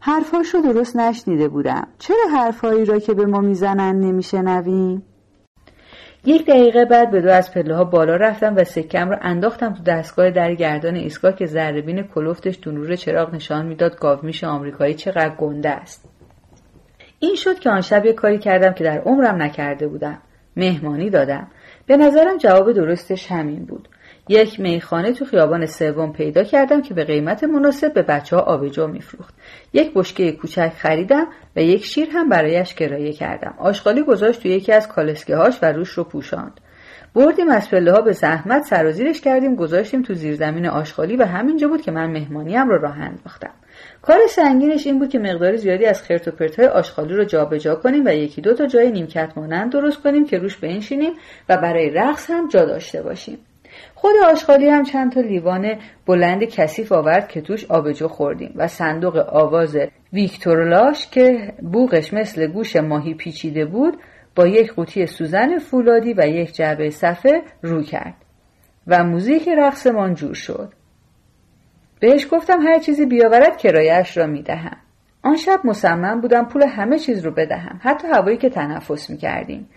حرفاش 0.00 0.54
رو 0.54 0.60
درست 0.60 0.96
نشنیده 0.96 1.48
بودم. 1.48 1.86
چرا 1.98 2.26
حرفهایی 2.32 2.84
را 2.84 2.98
که 2.98 3.14
به 3.14 3.26
ما 3.26 3.40
می‌زنند 3.40 4.04
نمیشنویم؟ 4.04 5.02
یک 6.26 6.46
دقیقه 6.46 6.84
بعد 6.84 7.10
به 7.10 7.20
دو 7.20 7.30
از 7.30 7.52
پله 7.52 7.76
ها 7.76 7.84
بالا 7.84 8.16
رفتم 8.16 8.56
و 8.56 8.64
سکم 8.64 9.10
رو 9.10 9.16
انداختم 9.20 9.74
تو 9.74 9.82
دستگاه 9.82 10.30
در 10.30 10.54
گردان 10.54 10.94
ایستگاه 10.94 11.36
که 11.36 11.46
ذربین 11.46 12.02
کلفتش 12.02 12.56
تو 12.56 12.70
نور 12.70 12.96
چراغ 12.96 13.34
نشان 13.34 13.66
می‌داد 13.66 13.98
گاومیش 13.98 14.44
آمریکایی 14.44 14.94
چقدر 14.94 15.34
گنده 15.34 15.70
است. 15.70 16.08
این 17.18 17.34
شد 17.34 17.58
که 17.58 17.70
آن 17.70 17.80
شب 17.80 18.04
یک 18.04 18.14
کاری 18.14 18.38
کردم 18.38 18.72
که 18.72 18.84
در 18.84 18.98
عمرم 18.98 19.42
نکرده 19.42 19.88
بودم. 19.88 20.18
مهمانی 20.56 21.10
دادم. 21.10 21.46
به 21.86 21.96
نظرم 21.96 22.38
جواب 22.38 22.72
درستش 22.72 23.32
همین 23.32 23.64
بود. 23.64 23.88
یک 24.28 24.60
میخانه 24.60 25.12
تو 25.12 25.24
خیابان 25.24 25.66
سوم 25.66 26.12
پیدا 26.12 26.44
کردم 26.44 26.82
که 26.82 26.94
به 26.94 27.04
قیمت 27.04 27.44
مناسب 27.44 27.94
به 27.94 28.02
بچه 28.02 28.36
ها 28.36 28.42
آبجو 28.42 28.86
میفروخت. 28.86 29.34
یک 29.72 29.92
بشکه 29.94 30.32
کوچک 30.32 30.72
خریدم 30.76 31.26
و 31.56 31.62
یک 31.62 31.84
شیر 31.84 32.08
هم 32.12 32.28
برایش 32.28 32.74
کرایه 32.74 33.12
کردم. 33.12 33.54
آشغالی 33.58 34.02
گذاشت 34.02 34.42
تو 34.42 34.48
یکی 34.48 34.72
از 34.72 34.88
کالسکه 34.88 35.36
هاش 35.36 35.58
و 35.62 35.66
روش 35.66 35.90
رو 35.90 36.04
پوشاند. 36.04 36.60
بردیم 37.14 37.48
از 37.48 37.70
پله 37.70 37.92
ها 37.92 38.00
به 38.00 38.12
زحمت 38.12 38.62
سرازیرش 38.62 39.20
کردیم 39.20 39.56
گذاشتیم 39.56 40.02
تو 40.02 40.14
زیرزمین 40.14 40.66
آشغالی 40.66 41.16
و 41.16 41.24
همینجا 41.24 41.68
بود 41.68 41.82
که 41.82 41.90
من 41.90 42.10
مهمانیم 42.10 42.68
رو 42.68 42.78
راه 42.78 43.00
انداختم. 43.00 43.54
کار 44.02 44.18
سنگینش 44.28 44.86
این 44.86 44.98
بود 44.98 45.08
که 45.08 45.18
مقدار 45.18 45.56
زیادی 45.56 45.86
از 45.86 46.02
خرت 46.02 46.28
و 46.28 46.30
پرتای 46.30 46.66
آشغالی 46.66 47.14
رو 47.14 47.24
جابجا 47.24 47.74
کنیم 47.74 48.04
و 48.06 48.08
یکی 48.08 48.40
دو 48.40 48.54
تا 48.54 48.66
جای 48.66 48.90
نیمکت 48.90 49.32
مانند 49.36 49.72
درست 49.72 50.02
کنیم 50.02 50.26
که 50.26 50.38
روش 50.38 50.56
بنشینیم 50.56 51.12
و 51.48 51.56
برای 51.56 51.90
رقص 51.90 52.30
هم 52.30 52.48
جا 52.48 52.64
داشته 52.64 53.02
باشیم. 53.02 53.38
خود 54.04 54.16
آشغالی 54.32 54.68
هم 54.68 54.82
چند 54.82 55.12
تا 55.12 55.20
لیوان 55.20 55.76
بلند 56.06 56.44
کثیف 56.44 56.92
آورد 56.92 57.28
که 57.28 57.40
توش 57.40 57.64
آبجو 57.64 58.08
خوردیم 58.08 58.52
و 58.56 58.68
صندوق 58.68 59.16
آواز 59.16 59.76
ویکتورلاش 60.12 61.10
که 61.10 61.52
بوغش 61.72 62.14
مثل 62.14 62.46
گوش 62.46 62.76
ماهی 62.76 63.14
پیچیده 63.14 63.64
بود 63.64 63.98
با 64.36 64.46
یک 64.46 64.72
قوطی 64.72 65.06
سوزن 65.06 65.58
فولادی 65.58 66.14
و 66.14 66.26
یک 66.26 66.54
جعبه 66.54 66.90
صفه 66.90 67.42
رو 67.62 67.82
کرد 67.82 68.14
و 68.86 69.04
موزیک 69.04 69.48
رقصمان 69.48 70.14
جور 70.14 70.34
شد. 70.34 70.72
بهش 72.00 72.26
گفتم 72.30 72.60
هر 72.60 72.78
چیزی 72.78 73.06
بیاورد 73.06 73.56
کرایش 73.56 74.16
را 74.16 74.26
می‌دهم. 74.26 74.76
آن 75.22 75.36
شب 75.36 75.60
مصمم 75.64 76.20
بودم 76.20 76.44
پول 76.44 76.62
همه 76.62 76.98
چیز 76.98 77.24
رو 77.24 77.30
بدهم 77.30 77.80
حتی 77.82 78.08
هوایی 78.08 78.36
که 78.36 78.48
تنفس 78.48 79.10
می‌کردیم. 79.10 79.68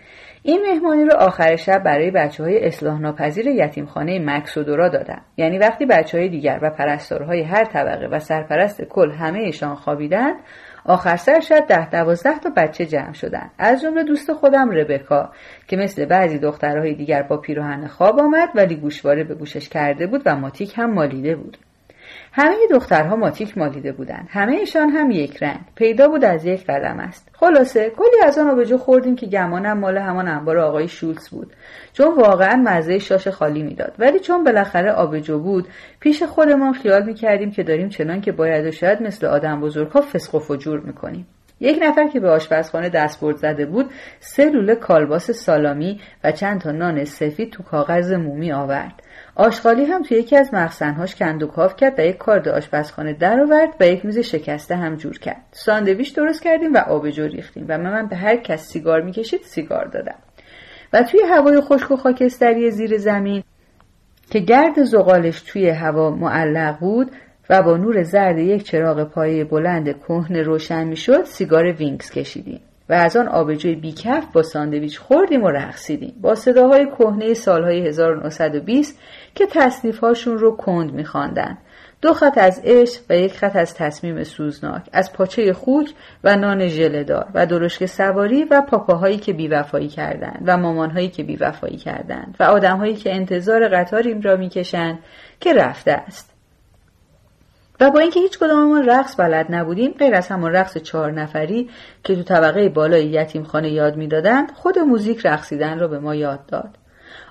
این 0.42 0.66
مهمانی 0.66 1.04
رو 1.04 1.16
آخر 1.16 1.56
شب 1.56 1.82
برای 1.82 2.10
بچه 2.10 2.44
های 2.44 2.66
اصلاح 2.66 3.00
ناپذیر 3.00 3.46
یتیمخانه 3.46 4.18
مکسودورا 4.18 4.88
دادم 4.88 5.20
یعنی 5.36 5.58
وقتی 5.58 5.86
بچه 5.86 6.18
های 6.18 6.28
دیگر 6.28 6.58
و 6.62 6.70
پرستارهای 6.70 7.42
هر 7.42 7.64
طبقه 7.64 8.06
و 8.06 8.18
سرپرست 8.18 8.82
کل 8.82 9.10
همهشان 9.10 9.74
خوابیدند 9.74 10.36
آخر 10.84 11.16
سر 11.16 11.40
شاید 11.40 11.66
ده 11.66 11.90
دوازده 11.90 12.38
تا 12.38 12.50
بچه 12.56 12.86
جمع 12.86 13.12
شدن. 13.12 13.50
از 13.58 13.82
جمله 13.82 14.04
دوست 14.04 14.32
خودم 14.32 14.70
ربکا 14.70 15.32
که 15.66 15.76
مثل 15.76 16.04
بعضی 16.04 16.38
دخترهای 16.38 16.94
دیگر 16.94 17.22
با 17.22 17.36
پیراهن 17.36 17.86
خواب 17.86 18.20
آمد 18.20 18.48
ولی 18.54 18.76
گوشواره 18.76 19.24
به 19.24 19.34
گوشش 19.34 19.68
کرده 19.68 20.06
بود 20.06 20.22
و 20.26 20.36
ماتیک 20.36 20.78
هم 20.78 20.94
مالیده 20.94 21.36
بود. 21.36 21.58
همه 22.40 22.56
دخترها 22.70 23.16
ماتیک 23.16 23.58
مالیده 23.58 23.92
بودند 23.92 24.28
همهشان 24.30 24.88
هم 24.88 25.10
یک 25.10 25.42
رنگ. 25.42 25.60
پیدا 25.74 26.08
بود 26.08 26.24
از 26.24 26.44
یک 26.44 26.66
قدم 26.66 27.00
است. 27.00 27.28
خلاصه 27.32 27.90
کلی 27.90 28.26
از 28.26 28.38
آن 28.38 28.50
آبجو 28.50 28.78
خوردیم 28.78 29.16
که 29.16 29.26
گمانم 29.26 29.78
مال 29.78 29.98
همان 29.98 30.28
انبار 30.28 30.58
آقای 30.58 30.88
شولز 30.88 31.28
بود. 31.28 31.52
چون 31.92 32.14
واقعا 32.14 32.56
مزه 32.56 32.98
شاش 32.98 33.28
خالی 33.28 33.62
می‌داد. 33.62 33.94
ولی 33.98 34.18
چون 34.18 34.44
بالاخره 34.44 34.92
آبجو 34.92 35.38
بود 35.38 35.68
پیش 36.00 36.22
خودمان 36.22 36.72
خیال 36.72 37.04
می‌کردیم 37.04 37.50
که 37.50 37.62
داریم 37.62 37.88
چنان 37.88 38.20
که 38.20 38.32
باید 38.32 38.66
و 38.66 38.70
شاید 38.70 39.02
مثل 39.02 39.26
آدم 39.26 39.60
بزرگها 39.60 40.00
فسق 40.00 40.34
و 40.34 40.38
فجور 40.38 40.80
می‌کنیم. 40.80 41.26
یک 41.60 41.78
نفر 41.82 42.08
که 42.08 42.20
به 42.20 42.30
آشپزخانه 42.30 42.88
دستبرد 42.88 43.36
زده 43.36 43.66
بود 43.66 43.90
سه 44.20 44.50
لوله 44.50 44.74
کالباس 44.74 45.30
سالامی 45.30 46.00
و 46.24 46.32
چند 46.32 46.60
تا 46.60 46.70
نان 46.70 47.04
سفید 47.04 47.52
تو 47.52 47.62
کاغذ 47.62 48.12
مومی 48.12 48.52
آورد. 48.52 49.02
آشغالی 49.38 49.84
هم 49.84 50.02
توی 50.02 50.16
یکی 50.18 50.36
از 50.36 50.54
مخزنهاش 50.54 51.14
کند 51.14 51.42
و 51.42 51.46
کاف 51.46 51.76
کرد 51.76 51.98
و 51.98 52.02
یک 52.02 52.16
کارد 52.16 52.48
آشپزخانه 52.48 53.12
در 53.12 53.40
آورد 53.40 53.68
و 53.80 53.86
یک 53.86 54.04
میز 54.04 54.18
شکسته 54.18 54.76
هم 54.76 54.96
جور 54.96 55.18
کرد. 55.18 55.42
ساندویچ 55.52 56.14
درست 56.14 56.42
کردیم 56.42 56.74
و 56.74 56.78
آبجو 56.78 57.26
ریختیم 57.26 57.64
و 57.68 57.78
من 57.78 58.06
به 58.06 58.16
هر 58.16 58.36
کس 58.36 58.68
سیگار 58.68 59.00
می‌کشید 59.00 59.40
سیگار 59.42 59.84
دادم. 59.84 60.14
و 60.92 61.02
توی 61.02 61.20
هوای 61.30 61.60
خشک 61.60 61.90
و 61.90 61.96
خاکستری 61.96 62.70
زیر 62.70 62.98
زمین 62.98 63.42
که 64.30 64.38
گرد 64.38 64.82
زغالش 64.82 65.40
توی 65.40 65.68
هوا 65.68 66.10
معلق 66.10 66.78
بود 66.78 67.10
و 67.50 67.62
با 67.62 67.76
نور 67.76 68.02
زرد 68.02 68.38
یک 68.38 68.62
چراغ 68.62 69.04
پایه 69.04 69.44
بلند 69.44 70.00
کهن 70.00 70.36
روشن 70.36 70.84
می‌شد 70.84 71.24
سیگار 71.24 71.72
وینکس 71.72 72.10
کشیدیم. 72.10 72.60
و 72.88 72.92
از 72.92 73.16
آن 73.16 73.28
آبجوی 73.28 73.74
بیکف 73.74 74.24
با 74.32 74.42
ساندویچ 74.42 74.98
خوردیم 74.98 75.42
و 75.42 75.48
رقصیدیم. 75.48 76.14
با 76.20 76.34
صداهای 76.34 76.86
کهنه 76.86 77.34
سالهای 77.34 77.88
1920 77.88 78.98
که 79.34 79.46
تصنیفهاشون 79.46 80.38
رو 80.38 80.56
کند 80.56 80.92
میخواندند 80.92 81.58
دو 82.02 82.12
خط 82.12 82.38
از 82.38 82.60
عشق 82.64 83.00
و 83.10 83.16
یک 83.16 83.32
خط 83.32 83.56
از 83.56 83.74
تصمیم 83.74 84.24
سوزناک 84.24 84.82
از 84.92 85.12
پاچه 85.12 85.52
خوک 85.52 85.94
و 86.24 86.36
نان 86.36 86.68
ژلهدار 86.68 87.26
و 87.34 87.46
درشکه 87.46 87.86
سواری 87.86 88.44
و 88.44 88.60
پاپاهایی 88.60 89.16
که 89.16 89.32
بیوفایی 89.32 89.88
کردند 89.88 90.42
و 90.46 90.56
مامانهایی 90.56 91.08
که 91.08 91.22
بیوفایی 91.22 91.76
کردند 91.76 92.36
و 92.40 92.42
آدمهایی 92.42 92.96
که 92.96 93.14
انتظار 93.14 93.68
قطار 93.68 94.20
را 94.22 94.36
می‌کشند 94.36 94.98
که 95.40 95.52
رفته 95.52 95.92
است. 95.92 96.27
و 97.80 97.90
با 97.90 98.00
اینکه 98.00 98.20
هیچ 98.20 98.38
کداممان 98.38 98.88
رقص 98.88 99.20
بلد 99.20 99.46
نبودیم 99.50 99.94
غیر 99.98 100.14
از 100.14 100.28
همان 100.28 100.52
رقص 100.52 100.78
چهار 100.78 101.12
نفری 101.12 101.70
که 102.04 102.16
تو 102.16 102.22
طبقه 102.22 102.68
بالای 102.68 103.06
یتیمخانه 103.06 103.70
یاد 103.70 103.96
می‌دادند 103.96 104.50
خود 104.50 104.78
موزیک 104.78 105.26
رقصیدن 105.26 105.78
را 105.78 105.88
به 105.88 105.98
ما 105.98 106.14
یاد 106.14 106.46
داد. 106.46 106.78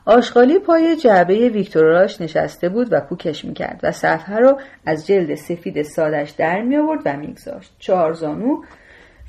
آشغالی 0.06 0.60
پای 0.60 0.96
جعبه 0.96 1.50
ویکتوراش 1.50 2.22
نشسته 2.22 2.70
بود 2.70 2.88
و 2.92 3.02
پوکش 3.02 3.46
می‌کرد 3.46 3.80
و 3.84 3.92
صفحه 3.92 4.38
رو 4.38 4.60
از 4.86 5.08
جلد 5.08 5.36
سفید 5.36 5.82
سادش 5.82 6.30
در 6.30 6.62
می 6.62 6.78
آورد 6.78 7.02
و 7.06 7.18
میگذاشت. 7.18 7.72
چهار 7.80 8.14
زانو 8.14 8.62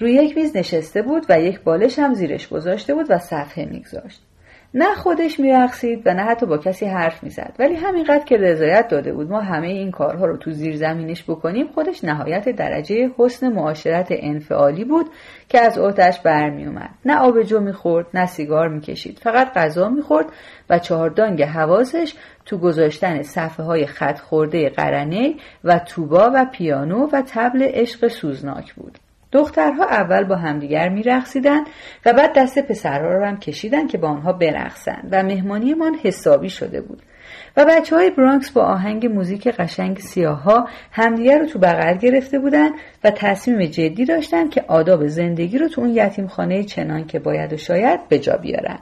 روی 0.01 0.13
یک 0.13 0.37
میز 0.37 0.57
نشسته 0.57 1.03
بود 1.03 1.27
و 1.29 1.41
یک 1.41 1.61
بالش 1.61 1.99
هم 1.99 2.15
زیرش 2.15 2.49
گذاشته 2.49 2.95
بود 2.95 3.07
و 3.09 3.19
صفحه 3.19 3.65
میگذاشت. 3.65 4.28
نه 4.75 4.95
خودش 4.95 5.41
میرقصید 5.41 6.03
و 6.07 6.15
نه 6.15 6.23
حتی 6.23 6.47
با 6.47 6.59
کسی 6.59 6.87
حرف 6.87 7.23
می‌زد. 7.23 7.55
ولی 7.59 7.75
همینقدر 7.75 8.25
که 8.25 8.37
رضایت 8.37 8.89
داده 8.89 9.13
بود 9.13 9.31
ما 9.31 9.41
همه 9.41 9.67
این 9.67 9.91
کارها 9.91 10.27
رو 10.27 10.37
تو 10.37 10.51
زیر 10.51 10.77
زمینش 10.77 11.25
بکنیم 11.25 11.67
خودش 11.67 12.05
نهایت 12.05 12.49
درجه 12.49 13.11
حسن 13.17 13.53
معاشرت 13.53 14.07
انفعالی 14.11 14.85
بود 14.85 15.07
که 15.49 15.61
از 15.61 15.79
عهدهش 15.79 16.19
برمیومد 16.19 16.91
نه 17.05 17.19
آبجو 17.19 17.61
می‌خورد 17.61 18.07
نه 18.15 18.27
سیگار 18.27 18.69
می‌کشید. 18.69 19.19
فقط 19.19 19.55
غذا 19.55 19.89
می‌خورد 19.89 20.27
و 20.71 20.79
چهاردانگ 20.79 21.43
حواسش 21.43 22.15
تو 22.45 22.59
گذاشتن 22.59 23.23
صفحه 23.23 23.67
های 23.67 23.87
خط 23.87 24.19
خورده 24.19 24.69
قرنه 24.69 25.35
و 25.65 25.79
توبا 25.79 26.31
و 26.35 26.47
پیانو 26.53 27.09
و 27.13 27.23
تبل 27.27 27.63
عشق 27.63 28.09
سوزناک 28.09 28.75
بود. 28.75 28.99
دخترها 29.33 29.85
اول 29.85 30.25
با 30.25 30.37
همدیگر 30.37 30.89
میرقصیدند 30.89 31.67
و 32.07 32.13
بعد 32.13 32.33
دست 32.37 32.59
پسرها 32.59 33.09
رو 33.09 33.25
هم 33.25 33.37
کشیدن 33.37 33.87
که 33.87 33.99
با 33.99 34.09
آنها 34.09 34.33
برقصند 34.33 35.09
و 35.13 35.23
مهمانیمان 35.23 35.95
حسابی 36.03 36.51
شده 36.51 36.81
بود. 36.81 37.03
و 37.57 37.65
بچه 37.65 37.97
های 37.97 38.11
برانکس 38.11 38.51
با 38.51 38.63
آهنگ 38.63 39.07
موزیک 39.07 39.49
قشنگ 39.49 39.99
سیاها 39.99 40.69
همدیگر 40.93 41.39
رو 41.39 41.47
تو 41.47 41.59
بغل 41.59 41.97
گرفته 41.97 42.39
بودند 42.39 42.73
و 43.05 43.11
تصمیم 43.11 43.67
جدی 43.67 44.05
داشتن 44.05 44.49
که 44.49 44.65
آداب 44.69 45.07
زندگی 45.07 45.59
رو 45.59 45.69
تو 45.69 45.81
اون 45.81 45.91
یتیمخانه 45.91 46.65
چنان 46.65 47.07
که 47.07 47.19
باید 47.19 47.53
و 47.53 47.57
شاید 47.57 48.09
به 48.09 48.19
جا 48.19 48.37
بیارن. 48.37 48.79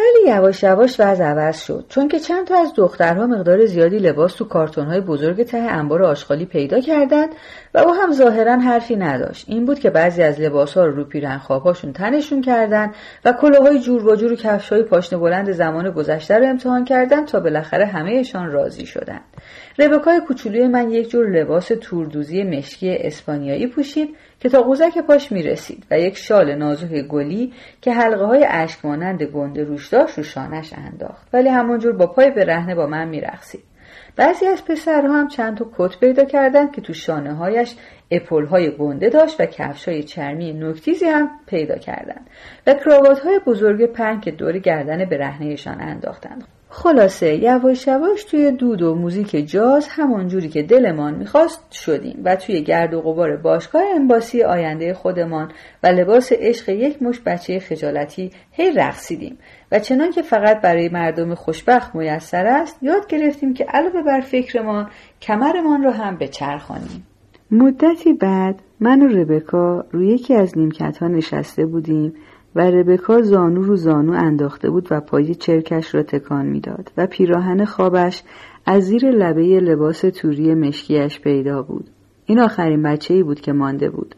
ولی 0.00 0.34
یواش 0.34 0.62
یواش 0.62 1.00
وضع 1.00 1.24
عوض 1.24 1.60
شد. 1.62 1.84
چون 1.88 2.08
که 2.08 2.18
چند 2.18 2.46
تا 2.46 2.60
از 2.60 2.72
دخترها 2.76 3.26
مقدار 3.26 3.66
زیادی 3.66 3.98
لباس 3.98 4.34
تو 4.34 4.44
کارتونهای 4.44 5.00
بزرگ 5.00 5.42
ته 5.42 5.58
انبار 5.58 6.02
آشغالی 6.02 6.44
پیدا 6.44 6.80
کردند 6.80 7.28
و 7.74 7.78
او 7.78 7.94
هم 7.94 8.12
ظاهرا 8.12 8.58
حرفی 8.58 8.96
نداشت. 8.96 9.44
این 9.48 9.64
بود 9.64 9.78
که 9.78 9.90
بعضی 9.90 10.22
از 10.22 10.40
لباسها 10.40 10.86
رو 10.86 10.96
رو 10.96 11.04
پیرن 11.04 11.38
خوابهاشون 11.38 11.92
تنشون 11.92 12.40
کردند 12.40 12.94
و 13.24 13.32
کلاهای 13.32 13.78
جور 13.80 14.06
و 14.06 14.16
جور 14.16 14.32
و 14.32 14.36
کفشهای 14.36 14.82
پاشنه 14.82 15.18
بلند 15.18 15.52
زمان 15.52 15.90
گذشته 15.90 16.38
رو 16.38 16.46
امتحان 16.46 16.84
کردند 16.84 17.26
تا 17.26 17.40
بالاخره 17.40 17.86
همهشان 17.86 18.52
راضی 18.52 18.86
شدند. 18.86 19.24
ربکای 19.78 20.20
کوچولوی 20.20 20.66
من 20.66 20.90
یک 20.90 21.10
جور 21.10 21.26
لباس 21.26 21.70
توردوزی 21.80 22.42
مشکی 22.42 22.96
اسپانیایی 23.00 23.66
پوشید 23.66 24.16
که 24.40 24.48
تا 24.48 24.62
قوزک 24.62 24.98
پاش 24.98 25.32
می 25.32 25.42
رسید 25.42 25.86
و 25.90 25.98
یک 25.98 26.16
شال 26.16 26.54
نازک 26.54 27.02
گلی 27.02 27.52
که 27.80 27.92
حلقه 27.92 28.24
های 28.24 28.44
عشق 28.44 28.86
مانند 28.86 29.22
گنده 29.22 29.64
روش 29.64 29.88
داشت 29.88 30.18
رو 30.18 30.24
شانش 30.24 30.72
انداخت 30.76 31.28
ولی 31.32 31.48
همونجور 31.48 31.92
با 31.92 32.06
پای 32.06 32.30
به 32.30 32.44
رهنه 32.44 32.74
با 32.74 32.86
من 32.86 33.08
می 33.08 33.20
رخصید. 33.20 33.62
بعضی 34.16 34.46
از 34.46 34.64
پسرها 34.64 35.20
هم 35.20 35.28
چند 35.28 35.56
تا 35.56 35.70
کت 35.78 36.00
پیدا 36.00 36.24
کردند 36.24 36.72
که 36.72 36.80
تو 36.80 36.92
شانه 36.92 37.34
هایش 37.34 37.74
اپل 38.10 38.46
های 38.46 38.70
گنده 38.70 39.08
داشت 39.08 39.40
و 39.40 39.46
کفش 39.46 39.88
های 39.88 40.02
چرمی 40.02 40.52
نکتیزی 40.52 41.04
هم 41.04 41.30
پیدا 41.46 41.78
کردند 41.78 42.30
و 42.66 42.74
کراوات 42.74 43.20
های 43.20 43.40
بزرگ 43.46 43.92
پنگ 43.92 44.20
که 44.22 44.30
دور 44.30 44.58
گردن 44.58 45.04
به 45.04 45.18
رهنهشان 45.18 45.80
انداختند 45.80 46.44
خلاصه 46.72 47.34
یواش 47.34 47.86
یواش 47.86 48.24
توی 48.24 48.52
دود 48.52 48.82
و 48.82 48.94
موزیک 48.94 49.50
جاز 49.50 49.88
همانجوری 49.88 50.48
که 50.48 50.62
دلمان 50.62 51.14
می‌خواست 51.14 51.72
شدیم 51.72 52.20
و 52.24 52.36
توی 52.36 52.62
گرد 52.62 52.94
و 52.94 53.00
غبار 53.00 53.36
باشگاه 53.36 53.82
انباسی 53.94 54.42
آینده 54.42 54.94
خودمان 54.94 55.52
و 55.82 55.86
لباس 55.86 56.32
عشق 56.32 56.68
یک 56.68 57.02
مش 57.02 57.20
بچه 57.26 57.58
خجالتی 57.58 58.30
هی 58.52 58.72
رقصیدیم 58.72 59.38
و 59.72 59.78
چنان 59.78 60.10
که 60.10 60.22
فقط 60.22 60.60
برای 60.60 60.88
مردم 60.88 61.34
خوشبخت 61.34 61.94
میسر 61.94 62.46
است 62.46 62.78
یاد 62.82 63.06
گرفتیم 63.06 63.54
که 63.54 63.64
علاوه 63.64 64.02
بر 64.02 64.20
فکرمان 64.20 64.90
کمرمان 65.20 65.82
را 65.82 65.90
هم 65.90 66.16
بچرخانیم. 66.16 67.06
مدتی 67.50 68.12
بعد 68.12 68.54
من 68.80 69.02
و 69.02 69.06
ربکا 69.06 69.84
روی 69.90 70.08
یکی 70.08 70.34
از 70.34 70.58
نیمکت 70.58 70.98
ها 70.98 71.08
نشسته 71.08 71.66
بودیم 71.66 72.14
و 72.54 72.60
ربکا 72.60 73.22
زانو 73.22 73.62
رو 73.62 73.76
زانو 73.76 74.12
انداخته 74.12 74.70
بود 74.70 74.88
و 74.90 75.00
پای 75.00 75.34
چرکش 75.34 75.94
را 75.94 76.02
تکان 76.02 76.46
می‌داد 76.46 76.92
و 76.96 77.06
پیراهن 77.06 77.64
خوابش 77.64 78.22
از 78.66 78.82
زیر 78.82 79.10
لبه 79.10 79.60
لباس 79.60 80.00
توری 80.00 80.54
مشکیش 80.54 81.20
پیدا 81.20 81.62
بود. 81.62 81.90
این 82.26 82.40
آخرین 82.40 82.82
بچه 82.82 83.14
ای 83.14 83.22
بود 83.22 83.40
که 83.40 83.52
مانده 83.52 83.90
بود. 83.90 84.14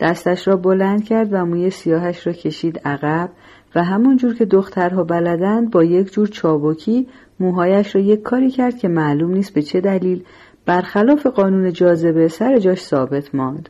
دستش 0.00 0.48
را 0.48 0.56
بلند 0.56 1.04
کرد 1.04 1.28
و 1.32 1.44
موی 1.44 1.70
سیاهش 1.70 2.26
را 2.26 2.32
کشید 2.32 2.80
عقب 2.84 3.30
و 3.74 3.84
همون 3.84 4.16
جور 4.16 4.34
که 4.34 4.44
دخترها 4.44 5.04
بلدند 5.04 5.70
با 5.70 5.84
یک 5.84 6.12
جور 6.12 6.28
چابکی 6.28 7.06
موهایش 7.40 7.94
را 7.94 8.00
یک 8.00 8.22
کاری 8.22 8.50
کرد 8.50 8.78
که 8.78 8.88
معلوم 8.88 9.30
نیست 9.30 9.54
به 9.54 9.62
چه 9.62 9.80
دلیل 9.80 10.22
برخلاف 10.66 11.26
قانون 11.26 11.72
جاذبه 11.72 12.28
سر 12.28 12.58
جاش 12.58 12.80
ثابت 12.80 13.34
ماند. 13.34 13.68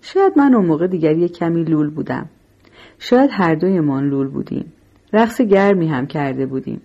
شاید 0.00 0.32
من 0.36 0.54
اون 0.54 0.66
موقع 0.66 0.86
دیگر 0.86 1.16
یک 1.16 1.32
کمی 1.32 1.64
لول 1.64 1.90
بودم. 1.90 2.28
شاید 2.98 3.30
هر 3.32 3.54
دویمان 3.54 4.08
لول 4.08 4.28
بودیم. 4.28 4.72
رقص 5.12 5.40
گرمی 5.40 5.88
هم 5.88 6.06
کرده 6.06 6.46
بودیم. 6.46 6.80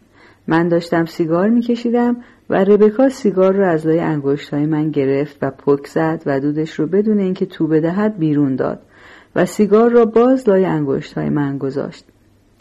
من 0.48 0.68
داشتم 0.68 1.06
سیگار 1.06 1.49
میکشیدم 1.49 2.18
و 2.49 2.64
ربکا 2.64 3.10
سیگار 3.10 3.53
را 3.53 3.69
از 3.69 3.88
لای 3.88 3.99
انگشت 3.99 4.49
های 4.49 4.65
من 4.65 4.91
گرفت 4.91 5.38
و 5.41 5.52
پک 5.52 5.88
زد 5.88 6.23
و 6.26 6.40
دودش 6.40 6.80
رو 6.80 6.88
بدون 6.88 7.19
اینکه 7.19 7.45
تو 7.45 7.68
بدهد 7.68 8.18
بیرون 8.18 8.56
داد 8.56 8.80
و 9.35 9.45
سیگار 9.45 9.91
را 9.91 10.06
باز 10.06 10.49
لای 10.49 10.65
انگشت 10.65 11.14
های 11.14 11.30
من 11.30 11.57
گذاشت. 11.57 12.06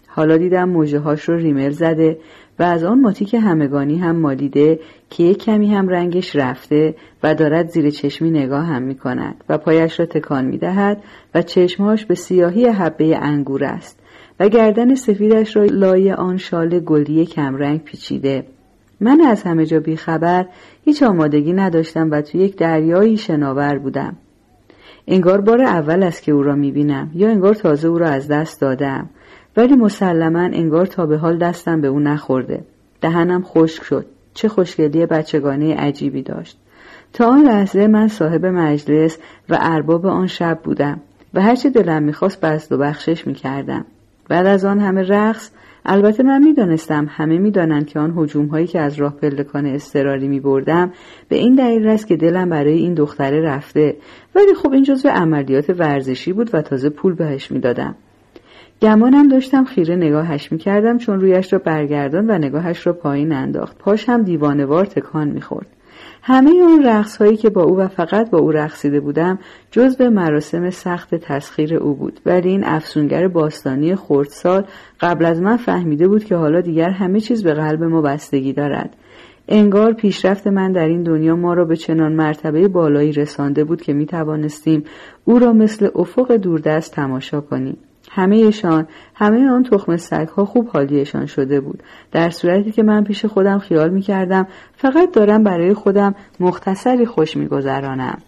حالا 0.06 0.36
دیدم 0.36 0.68
موجه 0.68 0.98
هاش 0.98 1.28
رو 1.28 1.36
ریمل 1.36 1.70
زده 1.70 2.18
و 2.58 2.62
از 2.62 2.84
آن 2.84 3.00
ماتیک 3.00 3.34
همگانی 3.34 3.98
هم 3.98 4.16
مالیده 4.16 4.80
که 5.12 5.22
یک 5.22 5.38
کمی 5.38 5.74
هم 5.74 5.88
رنگش 5.88 6.36
رفته 6.36 6.94
و 7.22 7.34
دارد 7.34 7.68
زیر 7.68 7.90
چشمی 7.90 8.30
نگاه 8.30 8.66
هم 8.66 8.82
می 8.82 8.94
کند 8.94 9.44
و 9.48 9.58
پایش 9.58 10.00
را 10.00 10.06
تکان 10.06 10.44
می 10.44 10.58
دهد 10.58 11.02
و 11.34 11.42
چشمهاش 11.42 12.06
به 12.06 12.14
سیاهی 12.14 12.66
حبه 12.66 13.16
انگور 13.16 13.64
است 13.64 13.98
و 14.40 14.48
گردن 14.48 14.94
سفیدش 14.94 15.56
را 15.56 15.64
لای 15.64 16.12
آن 16.12 16.36
شال 16.36 16.80
گلی 16.80 17.26
کمرنگ 17.26 17.84
پیچیده. 17.84 18.44
من 19.00 19.20
از 19.20 19.42
همه 19.42 19.66
جا 19.66 19.80
بیخبر 19.80 20.46
هیچ 20.84 21.02
آمادگی 21.02 21.52
نداشتم 21.52 22.10
و 22.10 22.20
تو 22.20 22.38
یک 22.38 22.56
دریایی 22.56 23.16
شناور 23.16 23.78
بودم. 23.78 24.16
انگار 25.08 25.40
بار 25.40 25.62
اول 25.62 26.02
است 26.02 26.22
که 26.22 26.32
او 26.32 26.42
را 26.42 26.54
می‌بینم 26.54 27.10
یا 27.14 27.28
انگار 27.28 27.54
تازه 27.54 27.88
او 27.88 27.98
را 27.98 28.08
از 28.08 28.28
دست 28.28 28.60
دادم. 28.60 29.10
ولی 29.56 29.76
مسلما 29.76 30.40
انگار 30.40 30.86
تا 30.86 31.06
به 31.06 31.16
حال 31.16 31.38
دستم 31.38 31.80
به 31.80 31.88
او 31.88 32.00
نخورده. 32.00 32.64
دهنم 33.00 33.42
خشک 33.42 33.82
شد. 33.84 34.06
چه 34.34 34.48
خوشگلی 34.48 35.06
بچگانه 35.06 35.76
عجیبی 35.76 36.22
داشت. 36.22 36.58
تا 37.12 37.26
آن 37.26 37.42
لحظه 37.42 37.86
من 37.86 38.08
صاحب 38.08 38.46
مجلس 38.46 39.18
و 39.48 39.58
ارباب 39.60 40.06
آن 40.06 40.26
شب 40.26 40.58
بودم 40.64 41.00
و 41.34 41.42
هرچه 41.42 41.70
دلم 41.70 42.02
می‌خواست 42.02 42.40
بست 42.40 42.72
و 42.72 42.78
بخشش 42.78 43.26
می‌کردم. 43.26 43.84
بعد 44.28 44.46
از 44.46 44.64
آن 44.64 44.80
همه 44.80 45.02
رقص 45.02 45.50
البته 45.86 46.22
من 46.22 46.42
می‌دانستم 46.42 47.06
همه 47.10 47.38
می‌دانند 47.38 47.86
که 47.86 48.00
آن 48.00 48.12
حجوم 48.16 48.46
هایی 48.46 48.66
که 48.66 48.80
از 48.80 48.94
راه 49.00 49.16
پلکان 49.16 49.66
استراری 49.66 50.28
می 50.28 50.40
بردم 50.40 50.92
به 51.28 51.36
این 51.36 51.54
دلیل 51.54 51.88
است 51.88 52.06
که 52.06 52.16
دلم 52.16 52.48
برای 52.48 52.74
این 52.74 52.94
دختره 52.94 53.40
رفته. 53.40 53.96
ولی 54.34 54.54
خب 54.54 54.72
این 54.72 54.82
جزو 54.82 55.08
عملیات 55.08 55.70
ورزشی 55.70 56.32
بود 56.32 56.50
و 56.52 56.62
تازه 56.62 56.90
پول 56.90 57.14
بهش 57.14 57.50
می‌دادم. 57.50 57.94
گمانم 58.82 59.28
داشتم 59.28 59.64
خیره 59.64 59.96
نگاهش 59.96 60.52
می‌کردم 60.52 60.98
چون 60.98 61.20
رویش 61.20 61.52
را 61.52 61.58
برگردان 61.58 62.30
و 62.30 62.38
نگاهش 62.38 62.86
را 62.86 62.92
پایین 62.92 63.32
انداخت. 63.32 63.78
پاش 63.78 64.08
هم 64.08 64.22
دیوانوار 64.22 64.86
تکان 64.86 65.28
می‌خورد. 65.28 65.66
همه 66.22 66.50
اون 66.50 66.84
رقص 66.84 67.16
هایی 67.16 67.36
که 67.36 67.50
با 67.50 67.62
او 67.62 67.78
و 67.78 67.88
فقط 67.88 68.30
با 68.30 68.38
او 68.38 68.52
رقصیده 68.52 69.00
بودم 69.00 69.38
جز 69.70 69.96
به 69.96 70.08
مراسم 70.08 70.70
سخت 70.70 71.14
تسخیر 71.14 71.74
او 71.74 71.94
بود. 71.94 72.20
ولی 72.26 72.48
این 72.48 72.64
افسونگر 72.64 73.28
باستانی 73.28 73.94
خردسال 73.94 74.64
قبل 75.00 75.24
از 75.24 75.42
من 75.42 75.56
فهمیده 75.56 76.08
بود 76.08 76.24
که 76.24 76.36
حالا 76.36 76.60
دیگر 76.60 76.90
همه 76.90 77.20
چیز 77.20 77.44
به 77.44 77.54
قلب 77.54 77.84
ما 77.84 78.00
بستگی 78.00 78.52
دارد. 78.52 78.96
انگار 79.48 79.92
پیشرفت 79.92 80.46
من 80.46 80.72
در 80.72 80.86
این 80.86 81.02
دنیا 81.02 81.36
ما 81.36 81.54
را 81.54 81.64
به 81.64 81.76
چنان 81.76 82.12
مرتبه 82.12 82.68
بالایی 82.68 83.12
رسانده 83.12 83.64
بود 83.64 83.82
که 83.82 83.92
می 83.92 84.06
توانستیم 84.06 84.84
او 85.24 85.38
را 85.38 85.52
مثل 85.52 85.88
افق 85.94 86.32
دوردست 86.36 86.92
تماشا 86.92 87.40
کنیم. 87.40 87.76
همهشان 88.14 88.86
همه 89.14 89.50
آن 89.50 89.62
تخم 89.62 89.96
ها 90.36 90.44
خوب 90.44 90.68
حالیشان 90.68 91.26
شده 91.26 91.60
بود 91.60 91.82
در 92.12 92.30
صورتی 92.30 92.72
که 92.72 92.82
من 92.82 93.04
پیش 93.04 93.24
خودم 93.24 93.58
خیال 93.58 93.90
می 93.90 94.00
کردم 94.02 94.46
فقط 94.76 95.12
دارم 95.12 95.42
برای 95.42 95.74
خودم 95.74 96.14
مختصری 96.40 97.06
خوش 97.06 97.36
می 97.36 97.46
گذرانم. 97.46 98.22